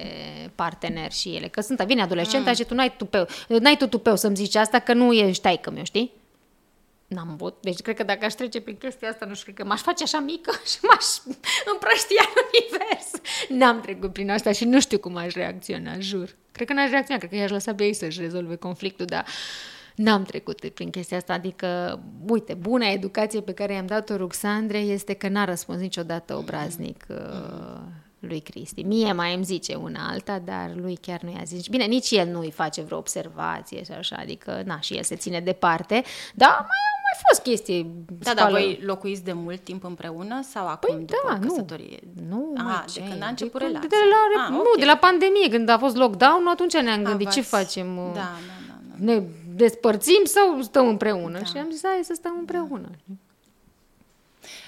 parteneri 0.54 1.14
și 1.14 1.28
ele, 1.28 1.48
că 1.48 1.60
sunt, 1.60 1.80
vine 1.80 2.02
adolescenta 2.02 2.48
mm. 2.48 2.56
și 2.56 2.64
tu 2.64 2.74
n-ai 2.74 2.96
tupeu, 2.96 3.26
n-ai 3.48 3.76
tu 3.76 3.86
tupeu 3.86 4.16
să-mi 4.16 4.36
zici 4.36 4.54
asta, 4.54 4.78
că 4.78 4.92
nu 4.92 5.12
ești 5.12 5.32
ștaică 5.32 5.70
meu, 5.70 5.84
știi? 5.84 6.12
N-am 7.08 7.30
avut. 7.30 7.56
Deci 7.60 7.80
cred 7.80 7.96
că 7.96 8.02
dacă 8.02 8.24
aș 8.24 8.32
trece 8.32 8.60
prin 8.60 8.76
chestia 8.76 9.08
asta, 9.08 9.26
nu 9.26 9.34
știu, 9.34 9.52
cred 9.52 9.56
că 9.56 9.72
m-aș 9.72 9.80
face 9.80 10.02
așa 10.02 10.18
mică 10.18 10.50
și 10.70 10.78
m-aș 10.82 11.36
împrăștia 11.72 12.22
în 12.28 12.42
univers. 12.48 13.10
N-am 13.48 13.80
trecut 13.80 14.12
prin 14.12 14.30
asta 14.30 14.52
și 14.52 14.64
nu 14.64 14.80
știu 14.80 14.98
cum 14.98 15.16
aș 15.16 15.34
reacționa, 15.34 15.98
jur. 15.98 16.36
Cred 16.52 16.66
că 16.66 16.72
n-aș 16.72 16.90
reacționa, 16.90 17.18
cred 17.18 17.30
că 17.30 17.36
i-aș 17.36 17.50
lăsa 17.50 17.74
pe 17.74 17.84
ei 17.84 17.92
să-și 17.92 18.20
rezolve 18.20 18.56
conflictul, 18.56 19.06
dar 19.06 19.26
n-am 19.94 20.22
trecut 20.22 20.68
prin 20.68 20.90
chestia 20.90 21.16
asta. 21.16 21.32
Adică, 21.32 22.00
uite, 22.28 22.54
buna 22.54 22.86
educație 22.86 23.40
pe 23.40 23.52
care 23.52 23.72
i-am 23.72 23.86
dat-o 23.86 24.16
Ruxandre 24.16 24.78
este 24.78 25.14
că 25.14 25.28
n-a 25.28 25.44
răspuns 25.44 25.80
niciodată 25.80 26.36
obraznic 26.36 27.06
uh, 27.08 27.80
lui 28.18 28.40
Cristi. 28.40 28.82
Mie 28.82 29.12
mai 29.12 29.34
îmi 29.34 29.44
zice 29.44 29.74
una 29.74 30.08
alta, 30.10 30.38
dar 30.38 30.72
lui 30.74 30.96
chiar 30.96 31.20
nu 31.20 31.30
i-a 31.30 31.42
zis. 31.44 31.66
Bine, 31.66 31.84
nici 31.84 32.10
el 32.10 32.28
nu 32.28 32.40
îi 32.40 32.50
face 32.50 32.82
vreo 32.82 32.98
observație 32.98 33.84
și 33.84 33.92
așa, 33.92 34.16
adică, 34.18 34.62
na, 34.66 34.80
și 34.80 34.94
el 34.94 35.02
se 35.02 35.16
ține 35.16 35.40
departe, 35.40 36.02
dar 36.34 36.48
mai 36.48 36.58
au 36.58 36.98
mai 37.02 37.22
fost 37.28 37.42
chestii. 37.42 37.90
Da, 38.18 38.34
dar 38.34 38.50
voi 38.50 38.80
locuiți 38.82 39.24
de 39.24 39.32
mult 39.32 39.60
timp 39.60 39.84
împreună 39.84 40.42
sau 40.42 40.66
acum 40.66 40.94
păi, 40.94 41.04
după 41.04 41.38
da, 41.40 41.46
căsătorie? 41.46 41.98
Nu, 42.28 42.52
ah, 42.56 42.84
de 42.94 43.00
când 43.08 43.22
a 43.22 43.26
început 43.26 43.60
relația. 43.60 43.88
De 43.88 43.96
la, 44.10 44.42
ah, 44.42 44.50
nu, 44.50 44.58
okay. 44.58 44.72
de 44.78 44.84
la 44.84 44.96
pandemie, 44.96 45.48
când 45.48 45.68
a 45.68 45.78
fost 45.78 45.96
lockdown, 45.96 46.46
atunci 46.46 46.76
ne-am 46.76 47.02
gândit 47.02 47.26
ah, 47.26 47.32
ce 47.32 47.40
facem. 47.40 47.94
Da, 47.94 48.12
da, 48.12 48.30
da, 48.66 48.74
da. 48.88 48.94
Ne 49.04 49.22
despărțim 49.54 50.24
sau 50.24 50.60
stăm 50.62 50.88
împreună? 50.88 51.38
Da. 51.38 51.44
Și 51.44 51.56
am 51.56 51.70
zis, 51.70 51.84
hai 51.84 52.00
să 52.02 52.14
stăm 52.14 52.34
împreună. 52.38 52.90
Da. 53.04 53.14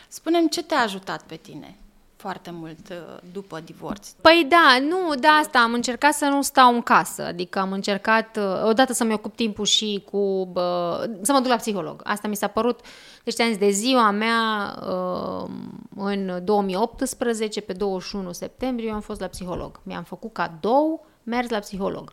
Spunem 0.09 0.46
ce 0.46 0.62
te-a 0.62 0.80
ajutat 0.80 1.22
pe 1.22 1.36
tine 1.36 1.76
foarte 2.21 2.51
mult 2.51 2.89
uh, 2.91 2.97
după 3.33 3.61
divorț. 3.61 4.09
Păi 4.09 4.47
da, 4.49 4.79
nu, 4.89 5.14
da, 5.14 5.29
asta 5.29 5.59
am 5.59 5.73
încercat 5.73 6.12
să 6.12 6.25
nu 6.25 6.43
stau 6.43 6.75
în 6.75 6.83
casă, 6.83 7.23
adică 7.23 7.59
am 7.59 7.73
încercat 7.73 8.37
uh, 8.37 8.62
odată 8.64 8.93
să-mi 8.93 9.12
ocup 9.12 9.35
timpul 9.35 9.64
și 9.64 10.05
cu, 10.11 10.49
bă, 10.53 11.11
să 11.23 11.33
mă 11.33 11.39
duc 11.39 11.49
la 11.49 11.57
psiholog. 11.57 12.01
Asta 12.05 12.29
mi 12.29 12.37
s-a 12.37 12.47
părut, 12.47 12.81
deci 13.25 13.41
am 13.41 13.49
zis, 13.49 13.59
de 13.59 13.71
ziua 13.71 14.11
mea 14.11 14.75
uh, 14.83 15.51
în 15.97 16.41
2018, 16.45 17.61
pe 17.61 17.73
21 17.73 18.33
septembrie, 18.33 18.89
eu 18.89 18.95
am 18.95 19.01
fost 19.01 19.21
la 19.21 19.27
psiholog. 19.27 19.81
Mi-am 19.83 20.03
făcut 20.03 20.33
cadou, 20.33 21.07
mers 21.23 21.49
la 21.49 21.59
psiholog. 21.59 22.12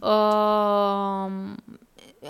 Uh, 0.00 1.30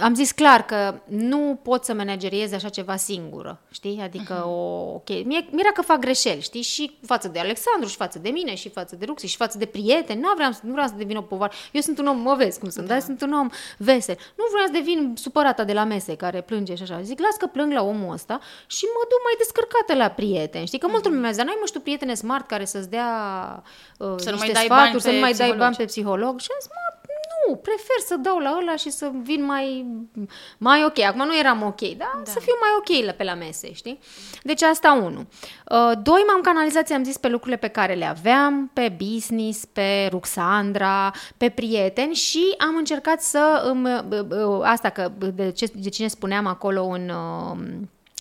am 0.01 0.15
zis 0.15 0.33
clar 0.33 0.65
că 0.65 0.95
nu 1.05 1.59
pot 1.63 1.85
să 1.85 1.95
manageriez 1.95 2.53
așa 2.53 2.69
ceva 2.69 2.97
singură, 2.97 3.61
știi? 3.71 4.01
Adică, 4.03 4.41
uh-huh. 4.41 4.47
o, 4.47 4.93
ok, 4.95 5.09
mie, 5.09 5.49
mi 5.51 5.63
că 5.75 5.83
fac 5.83 5.99
greșeli, 5.99 6.41
știi? 6.41 6.63
Și 6.63 6.99
față 7.07 7.29
de 7.29 7.39
Alexandru, 7.39 7.89
și 7.89 7.97
față 7.97 8.19
de 8.19 8.29
mine, 8.29 8.55
și 8.55 8.69
față 8.69 8.97
de 8.97 9.05
Ruxi, 9.05 9.27
și 9.27 9.37
față 9.37 9.59
de 9.59 9.67
prieteni. 9.67 10.21
Nu 10.21 10.29
vreau, 10.35 10.51
nu 10.63 10.73
vreau 10.73 10.87
să 10.87 10.95
devin 10.97 11.17
o 11.17 11.21
povară. 11.21 11.53
Eu 11.73 11.81
sunt 11.81 11.99
un 11.99 12.07
om, 12.07 12.19
mă 12.19 12.35
vezi 12.35 12.59
cum 12.59 12.69
sunt, 12.69 12.87
da. 12.87 12.93
dar 12.93 13.03
sunt 13.03 13.23
un 13.23 13.33
om 13.33 13.49
vesel. 13.79 14.17
Nu 14.37 14.45
vreau 14.51 14.67
să 14.67 14.73
devin 14.73 15.15
supărata 15.17 15.65
de 15.65 15.73
la 15.73 15.85
mese 15.85 16.17
care 16.17 16.41
plânge 16.41 16.75
și 16.75 16.83
așa. 16.83 17.03
Zic, 17.03 17.21
las 17.21 17.37
că 17.37 17.47
plâng 17.47 17.73
la 17.73 17.83
omul 17.83 18.13
ăsta 18.13 18.41
și 18.67 18.85
mă 18.85 19.01
duc 19.09 19.21
mai 19.25 19.35
descărcată 19.39 19.95
la 19.95 20.09
prieteni. 20.09 20.67
Știi? 20.67 20.79
Că 20.79 20.87
uh-huh. 20.87 20.91
multă 20.91 21.09
lume 21.09 21.21
mi-a 21.21 21.31
zis, 21.31 21.45
n-ai 21.45 21.57
mă 21.61 21.67
știu 21.67 21.81
prietene 21.81 22.15
smart 22.15 22.47
care 22.47 22.65
să-ți 22.65 22.91
dea 22.91 23.11
uh, 23.99 24.15
să 24.17 24.31
niște 24.31 24.31
nu 24.31 24.37
mai 24.37 24.51
dai 24.53 24.65
sfaturi, 24.65 24.91
bani 24.91 25.01
să 25.01 25.11
nu 25.11 25.19
mai 25.19 25.33
dai 25.33 25.55
bani 25.57 25.77
pe 25.77 25.85
psiholog. 25.85 26.41
Și 26.41 26.49
am 26.51 26.59
zis, 26.61 26.69
mă, 26.69 26.82
Nu, 27.47 27.57
prefer 27.57 27.99
să 28.07 28.17
dau 28.17 28.39
la 28.39 28.59
ăla 28.61 28.77
și 28.77 28.91
să 28.91 29.11
vin 29.23 29.45
mai, 29.45 29.87
mai 30.59 30.85
ok. 30.85 30.99
Acum 30.99 31.27
nu 31.27 31.39
eram 31.39 31.63
ok, 31.63 31.81
dar 31.81 32.21
da. 32.25 32.31
să 32.31 32.39
fiu 32.41 32.53
mai 32.61 32.71
ok 32.79 33.07
la, 33.07 33.13
pe 33.13 33.25
la 33.25 33.35
mese, 33.35 33.73
știi? 33.73 33.99
Deci 34.43 34.63
asta 34.63 34.93
unu. 34.93 35.19
Uh, 35.19 35.93
doi, 36.03 36.25
m-am 36.27 36.41
canalizat, 36.43 36.87
ți-am 36.87 37.05
zis, 37.05 37.17
pe 37.17 37.29
lucrurile 37.29 37.57
pe 37.57 37.69
care 37.69 37.95
le 37.95 38.05
aveam, 38.05 38.71
pe 38.73 38.97
business, 38.97 39.65
pe 39.65 40.09
Ruxandra, 40.11 41.13
pe 41.37 41.49
prieteni 41.49 42.15
și 42.15 42.55
am 42.59 42.77
încercat 42.77 43.23
să... 43.23 43.63
Îmi, 43.65 43.89
asta 44.63 44.89
că 44.89 45.13
de, 45.35 45.51
ce, 45.51 45.67
de 45.75 45.89
cine 45.89 46.09
spuneam 46.09 46.47
acolo 46.47 46.85
în... 46.85 47.13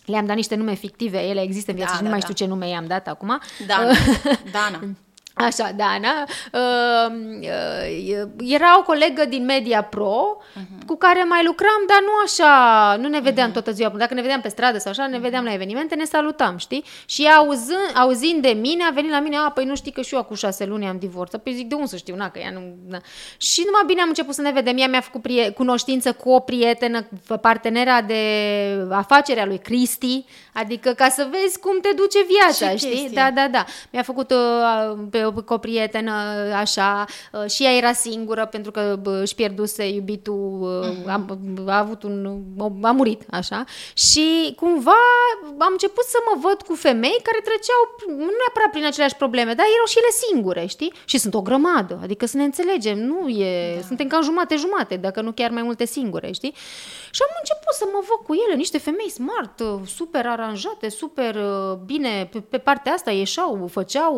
Le-am 0.06 0.26
dat 0.26 0.36
niște 0.36 0.56
nume 0.56 0.74
fictive, 0.74 1.20
ele 1.20 1.42
există 1.42 1.72
în 1.72 1.78
viață 1.78 1.92
da, 1.92 1.98
și 1.98 2.04
da, 2.04 2.10
nu 2.10 2.16
mai 2.16 2.20
da. 2.20 2.26
știu 2.28 2.46
ce 2.46 2.52
nume 2.52 2.70
i-am 2.70 2.88
dat 2.88 3.08
acum. 3.08 3.40
Dana. 3.68 3.92
Dana. 4.56 4.80
Așa, 5.44 5.72
Dana. 5.76 6.24
Uh, 6.54 7.14
uh, 7.42 8.28
era 8.46 8.80
o 8.80 8.82
colegă 8.82 9.26
din 9.26 9.46
Media 9.46 9.84
Pro 9.84 10.38
uh-huh. 10.38 10.86
cu 10.86 10.96
care 10.96 11.24
mai 11.24 11.44
lucram, 11.46 11.82
dar 11.88 12.00
nu 12.02 12.12
așa, 12.24 12.96
nu 13.00 13.08
ne 13.08 13.20
vedeam 13.20 13.50
uh-huh. 13.50 13.54
toată 13.54 13.72
ziua. 13.72 13.90
Dacă 13.90 14.14
ne 14.14 14.22
vedeam 14.22 14.42
pe 14.42 14.50
stradă 14.50 14.78
sau 14.78 14.92
așa, 14.92 15.08
ne 15.08 15.14
mhm. 15.14 15.22
vedeam 15.22 15.44
la 15.44 15.54
evenimente, 15.54 15.96
ne 15.96 16.04
salutam, 16.04 16.58
știi? 16.58 16.84
Și 17.06 17.26
auzând, 17.38 17.92
auzind 17.96 18.42
de 18.42 18.50
mine, 18.50 18.84
a 18.84 18.90
venit 18.94 19.12
la 19.12 19.20
mine, 19.20 19.38
a, 19.38 19.50
păi 19.50 19.66
nu 19.66 19.76
știi 19.76 19.92
că 19.92 20.02
și 20.02 20.16
eu 20.16 20.24
cu 20.24 20.34
șase 20.34 20.66
luni 20.66 20.88
am 20.88 20.98
divorțat. 21.00 21.42
Păi 21.42 21.54
zic, 21.54 21.68
de 21.68 21.76
unde 21.76 21.88
să 21.88 21.96
știu, 21.96 22.16
na, 22.16 22.30
că 22.30 22.40
ea 22.40 22.52
nu... 22.52 22.62
Na. 22.88 23.02
Și 23.38 23.64
numai 23.66 23.84
bine 23.86 24.02
am 24.02 24.08
început 24.08 24.34
să 24.34 24.42
ne 24.42 24.52
vedem. 24.52 24.78
Ea 24.78 24.88
mi-a 24.88 25.02
făcut 25.02 25.22
prie- 25.22 25.50
cunoștință 25.50 26.14
cu 26.14 26.30
o 26.30 26.40
prietenă, 26.40 27.08
partenera 27.42 28.02
de 28.02 28.22
afacere 28.90 29.42
a 29.42 29.46
lui 29.46 29.58
Cristi, 29.58 30.26
adică 30.54 30.92
ca 30.92 31.10
să 31.10 31.28
vezi 31.32 31.60
cum 31.60 31.80
te 31.80 31.90
duce 31.96 32.20
viața, 32.28 32.72
Ce 32.72 32.78
știi? 32.78 32.90
Chestii. 32.90 33.16
Da, 33.16 33.32
da, 33.34 33.48
da. 33.48 33.66
Mi-a 33.92 34.04
făcut 34.04 34.32
uh, 34.32 34.98
pe 35.12 35.26
cu 35.46 35.54
o 35.54 35.58
prietenă 35.58 36.12
așa 36.56 37.06
uh, 37.32 37.50
și 37.50 37.64
ea 37.64 37.76
era 37.76 37.94
singură 37.94 38.46
pentru 38.46 38.72
că 38.72 39.00
își 39.22 39.36
pierduse 39.36 39.90
iubitul, 39.90 40.84
uh-huh. 40.84 41.08
a, 41.08 41.26
a 41.66 41.78
avut 41.78 42.04
un, 42.04 42.42
a 42.82 42.92
murit 42.92 43.22
așa 43.32 43.64
și 43.94 44.54
cumva 44.56 45.02
am 45.58 45.72
început 45.72 46.04
să 46.04 46.18
mă 46.28 46.40
văd 46.42 46.62
cu 46.62 46.74
femei 46.74 47.20
care 47.24 47.40
treceau 47.44 47.82
nu 48.08 48.32
neapărat 48.40 48.72
prin 48.72 48.86
aceleași 48.86 49.16
probleme, 49.16 49.54
dar 49.54 49.66
erau 49.76 49.86
și 49.86 49.98
ele 49.98 50.12
singure, 50.26 50.66
știi? 50.66 50.94
Și 51.06 51.18
sunt 51.18 51.34
o 51.34 51.42
grămadă, 51.42 52.00
adică 52.04 52.26
să 52.26 52.38
ne 52.38 52.44
înțelegem, 52.44 52.98
nu 53.00 53.28
e, 53.28 53.76
da. 53.76 53.86
suntem 53.88 54.08
cam 54.08 54.24
jumate-jumate, 54.24 54.96
dacă 54.96 55.22
nu 55.22 55.32
chiar 55.32 55.50
mai 55.52 55.62
multe 55.62 55.86
singure, 55.86 56.32
știi? 56.32 56.54
Și 57.12 57.22
am 57.28 57.36
început 57.40 57.74
să 57.74 57.86
mă 57.94 58.00
văd 58.08 58.26
cu 58.26 58.34
ele, 58.46 58.56
niște 58.56 58.78
femei 58.78 59.10
smart, 59.10 59.60
uh, 59.60 59.88
super 59.88 60.26
aranjate, 60.28 60.90
super 60.90 61.36
bine, 61.86 62.30
pe, 62.32 62.40
pe 62.40 62.58
partea 62.58 62.94
asta 62.94 63.12
ieșeau, 63.12 63.68
făceau 63.72 64.16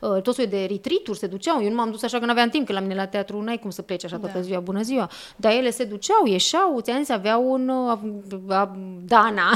uh, 0.00 0.22
tot 0.22 0.34
soiul 0.34 0.50
de 0.50 0.66
retreat 0.70 1.16
se 1.16 1.26
duceau. 1.26 1.62
Eu 1.62 1.68
nu 1.68 1.74
m-am 1.74 1.90
dus 1.90 2.02
așa 2.02 2.18
că 2.18 2.24
nu 2.24 2.30
aveam 2.30 2.48
timp, 2.48 2.66
că 2.66 2.72
la 2.72 2.80
mine 2.80 2.94
la 2.94 3.06
teatru 3.06 3.40
n-ai 3.40 3.58
cum 3.58 3.70
să 3.70 3.82
pleci 3.82 4.04
așa 4.04 4.18
toată 4.18 4.38
da. 4.38 4.44
ziua, 4.44 4.60
bună 4.60 4.82
ziua. 4.82 5.10
Dar 5.36 5.52
ele 5.52 5.70
se 5.70 5.84
duceau, 5.84 6.26
ieșeau, 6.26 6.80
ți-am 6.80 6.98
zis, 6.98 7.08
aveau 7.08 7.52
un... 7.52 7.68
A, 7.68 8.00
a, 8.48 8.76
Dana 9.04 9.50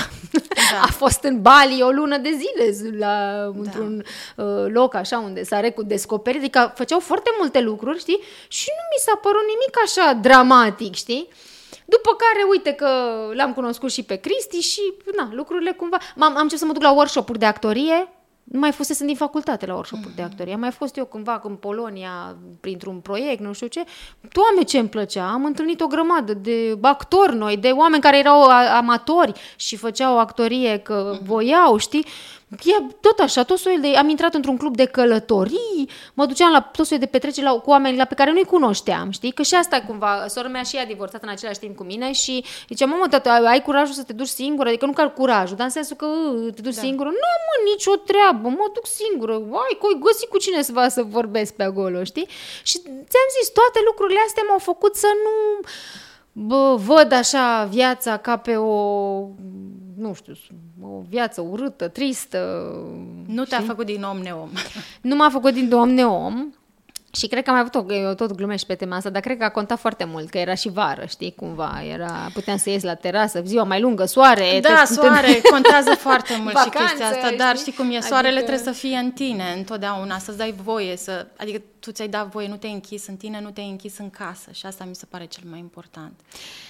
da. 0.73 0.81
a 0.89 0.91
fost 0.91 1.23
în 1.23 1.43
Bali 1.43 1.83
o 1.83 1.91
lună 1.91 2.19
de 2.19 2.31
zile 2.31 2.97
la, 2.99 3.07
da. 3.07 3.53
într-un 3.59 4.05
uh, 4.37 4.67
loc 4.69 4.95
așa 4.95 5.19
unde 5.19 5.45
s-a 5.45 5.61
redescoperit, 5.61 6.41
adică 6.41 6.73
făceau 6.75 6.99
foarte 6.99 7.31
multe 7.39 7.61
lucruri, 7.61 7.99
știi? 7.99 8.21
Și 8.49 8.69
nu 8.69 8.83
mi 8.91 9.03
s-a 9.05 9.19
părut 9.23 9.43
nimic 9.47 9.75
așa 9.85 10.13
dramatic, 10.13 10.95
știi? 10.95 11.29
După 11.95 12.11
care, 12.11 12.47
uite 12.51 12.73
că 12.73 12.89
l-am 13.35 13.53
cunoscut 13.53 13.91
și 13.93 14.03
pe 14.03 14.17
Cristi 14.17 14.59
și, 14.59 14.81
na, 15.17 15.29
lucrurile 15.33 15.73
cumva... 15.73 15.97
am 16.19 16.23
am 16.23 16.33
început 16.35 16.59
să 16.59 16.65
mă 16.65 16.73
duc 16.73 16.83
la 16.83 16.93
workshop-uri 16.93 17.39
de 17.39 17.47
actorie, 17.47 18.09
nu 18.45 18.59
mai 18.59 18.73
fusesem 18.73 19.07
din 19.07 19.17
facultate 19.17 19.67
la 19.67 19.73
workshop 19.73 19.99
mm-hmm. 19.99 20.15
de 20.15 20.23
actorie. 20.23 20.53
Am 20.53 20.61
mai 20.61 20.71
fost 20.71 20.97
eu 20.97 21.05
cândva 21.05 21.41
în 21.45 21.55
Polonia, 21.55 22.37
printr-un 22.61 23.01
proiect, 23.01 23.41
nu 23.41 23.53
știu 23.53 23.67
ce. 23.67 23.85
Doamne, 24.33 24.63
ce 24.63 24.79
îmi 24.79 24.89
plăcea! 24.89 25.31
Am 25.33 25.45
întâlnit 25.45 25.81
o 25.81 25.87
grămadă 25.87 26.35
de 26.35 26.79
actori 26.81 27.37
noi, 27.37 27.57
de 27.57 27.69
oameni 27.69 28.03
care 28.03 28.19
erau 28.19 28.43
amatori 28.77 29.33
și 29.57 29.77
făceau 29.77 30.19
actorie 30.19 30.79
că 30.79 31.15
mm-hmm. 31.15 31.25
voiau, 31.25 31.77
știi? 31.77 32.07
E 32.51 32.95
tot 33.01 33.19
așa, 33.19 33.43
tot 33.43 33.59
soiul 33.59 33.81
de... 33.81 33.89
Am 33.97 34.09
intrat 34.09 34.35
într-un 34.35 34.57
club 34.57 34.77
de 34.77 34.85
călătorii, 34.85 35.91
mă 36.15 36.27
duceam 36.27 36.53
la 36.53 36.61
tot 36.61 36.87
soiul 36.87 37.05
de 37.05 37.11
petreceri 37.11 37.47
la, 37.47 37.53
cu 37.53 37.71
oameni 37.71 37.97
la 37.97 38.05
pe 38.05 38.15
care 38.15 38.33
nu-i 38.33 38.45
cunoșteam, 38.45 39.11
știi? 39.11 39.33
Că 39.33 39.43
și 39.43 39.55
asta 39.55 39.85
cumva, 39.87 40.27
sora 40.29 40.49
mea 40.49 40.63
și 40.63 40.77
ea 40.77 40.83
a 40.83 40.87
divorțat 40.87 41.23
în 41.23 41.29
același 41.29 41.59
timp 41.59 41.77
cu 41.77 41.85
mine 41.85 42.13
și 42.13 42.45
zicea, 42.69 42.87
mă, 42.87 43.07
tată, 43.11 43.29
ai 43.29 43.63
curajul 43.63 43.95
să 43.95 44.03
te 44.03 44.13
duci 44.13 44.27
singură? 44.27 44.69
Adică 44.69 44.87
nu 44.87 44.93
că 44.93 45.13
curajul, 45.17 45.57
dar 45.57 45.67
în 45.67 45.73
sensul 45.73 45.97
că 45.97 46.07
te 46.55 46.61
duci 46.61 46.75
da. 46.75 46.81
singură. 46.81 47.09
Nu, 47.09 47.31
mă, 47.47 47.71
nicio 47.71 47.97
treabă, 47.97 48.49
mă 48.49 48.71
duc 48.75 48.87
singură. 48.87 49.33
Ai, 49.33 49.79
coi, 49.79 49.99
găsi 50.01 50.27
cu 50.27 50.39
cine 50.39 50.63
să 50.63 50.73
va 50.73 50.89
să 50.89 51.03
vorbesc 51.03 51.55
pe 51.55 51.63
acolo, 51.63 52.05
știi? 52.05 52.29
Și 52.63 52.77
ți-am 52.83 53.29
zis, 53.39 53.49
toate 53.53 53.81
lucrurile 53.85 54.21
astea 54.27 54.43
m-au 54.49 54.59
făcut 54.59 54.97
să 54.97 55.09
nu 55.25 55.61
bă, 56.33 56.75
văd 56.77 57.13
așa 57.13 57.65
viața 57.71 58.17
ca 58.17 58.37
pe 58.37 58.57
o 58.57 58.75
nu 59.99 60.15
știu, 60.15 60.33
o 60.83 61.01
viață 61.09 61.41
urâtă, 61.41 61.89
tristă. 61.89 62.73
Nu 63.27 63.45
te-a 63.45 63.61
făcut 63.61 63.87
din 63.87 64.03
om 64.03 64.19
neom. 64.19 64.49
Nu 65.01 65.17
m-a 65.17 65.29
făcut 65.31 65.53
din 65.53 65.73
om 65.73 65.89
neom. 65.89 66.53
Și 67.13 67.27
cred 67.27 67.43
că 67.43 67.51
am 67.51 67.57
mai 67.57 67.65
avut 67.69 67.91
o, 67.91 67.95
eu 67.95 68.15
tot 68.15 68.33
glumești 68.33 68.67
pe 68.67 68.75
tema 68.75 68.97
asta, 68.97 69.11
dar 69.11 69.21
cred 69.23 69.39
că 69.39 69.45
a 69.45 69.49
contat 69.49 69.79
foarte 69.79 70.05
mult, 70.05 70.31
că 70.31 70.39
era 70.39 70.55
și 70.55 70.69
vară, 70.69 71.05
știi, 71.09 71.35
cumva, 71.37 71.83
era, 71.93 72.31
puteam 72.33 72.57
să 72.57 72.71
ies 72.71 72.83
la 72.83 72.95
terasă, 72.95 73.43
ziua 73.45 73.63
mai 73.63 73.81
lungă, 73.81 74.05
soare. 74.05 74.59
Da, 74.63 74.83
te, 74.87 74.95
soare, 74.95 75.33
te... 75.33 75.49
contează 75.55 75.91
foarte 75.91 76.39
mult 76.41 76.53
Vacanță, 76.53 76.79
și 76.79 76.85
chestia 76.85 77.07
asta, 77.07 77.27
știi? 77.27 77.39
dar 77.39 77.57
știi 77.57 77.73
cum 77.73 77.91
e, 77.91 78.01
soarele 78.01 78.39
adică... 78.39 78.45
trebuie 78.45 78.75
să 78.75 78.81
fie 78.81 78.97
în 78.97 79.11
tine 79.11 79.55
întotdeauna, 79.57 80.19
să-ți 80.19 80.39
dai 80.39 80.55
voie, 80.63 80.97
să, 80.97 81.27
adică 81.39 81.63
tu 81.81 81.91
ți-ai 81.91 82.09
dat 82.09 82.29
voie, 82.31 82.49
nu 82.49 82.57
te-ai 82.57 82.73
închis 82.73 83.07
în 83.07 83.17
tine, 83.17 83.41
nu 83.41 83.51
te-ai 83.51 83.69
închis 83.69 83.99
în 83.99 84.11
casă 84.11 84.51
și 84.53 84.67
asta 84.67 84.85
mi 84.85 84.95
se 84.95 85.07
pare 85.07 85.25
cel 85.25 85.45
mai 85.51 85.59
important. 85.59 86.21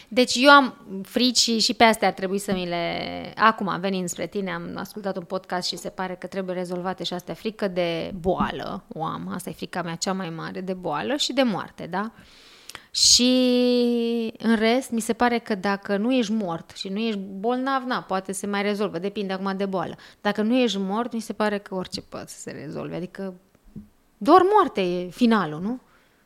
Deci 0.09 0.34
eu 0.34 0.50
am 0.50 0.74
frici 1.02 1.38
și, 1.38 1.59
și 1.59 1.74
pe 1.74 1.84
astea 1.84 2.09
ar 2.09 2.14
trebui 2.14 2.38
să 2.38 2.52
mi 2.52 2.66
le... 2.66 3.32
Acum, 3.36 3.80
venind 3.80 4.09
spre 4.09 4.26
tine, 4.26 4.50
am 4.50 4.70
ascultat 4.74 5.16
un 5.16 5.24
podcast 5.24 5.68
și 5.68 5.76
se 5.76 5.88
pare 5.88 6.14
că 6.14 6.26
trebuie 6.26 6.54
rezolvate 6.54 7.04
și 7.04 7.12
astea. 7.14 7.34
Frică 7.34 7.68
de 7.68 8.12
boală 8.20 8.84
o 8.88 9.04
am, 9.04 9.28
asta 9.34 9.50
e 9.50 9.52
frica 9.52 9.82
mea 9.82 9.94
cea 9.94 10.12
mai 10.12 10.30
mare, 10.30 10.61
de 10.61 10.74
boală 10.74 11.16
și 11.16 11.32
de 11.32 11.42
moarte, 11.42 11.86
da? 11.86 12.12
Și 12.90 13.24
în 14.38 14.56
rest, 14.56 14.90
mi 14.90 15.00
se 15.00 15.12
pare 15.12 15.38
că 15.38 15.54
dacă 15.54 15.96
nu 15.96 16.12
ești 16.12 16.32
mort 16.32 16.70
și 16.76 16.88
nu 16.88 16.98
ești 16.98 17.18
bolnav, 17.18 17.82
na, 17.82 18.02
poate 18.02 18.32
se 18.32 18.46
mai 18.46 18.62
rezolvă, 18.62 18.98
depinde 18.98 19.32
acum 19.32 19.56
de 19.56 19.66
boală. 19.66 19.96
Dacă 20.20 20.42
nu 20.42 20.56
ești 20.56 20.78
mort, 20.78 21.12
mi 21.12 21.20
se 21.20 21.32
pare 21.32 21.59
că 21.59 21.74
orice 21.74 22.00
poate 22.00 22.28
să 22.28 22.40
se 22.40 22.50
rezolve, 22.50 22.96
adică 22.96 23.34
doar 24.18 24.42
moarte 24.52 24.80
e 24.80 25.08
finalul, 25.08 25.60
nu? 25.60 25.80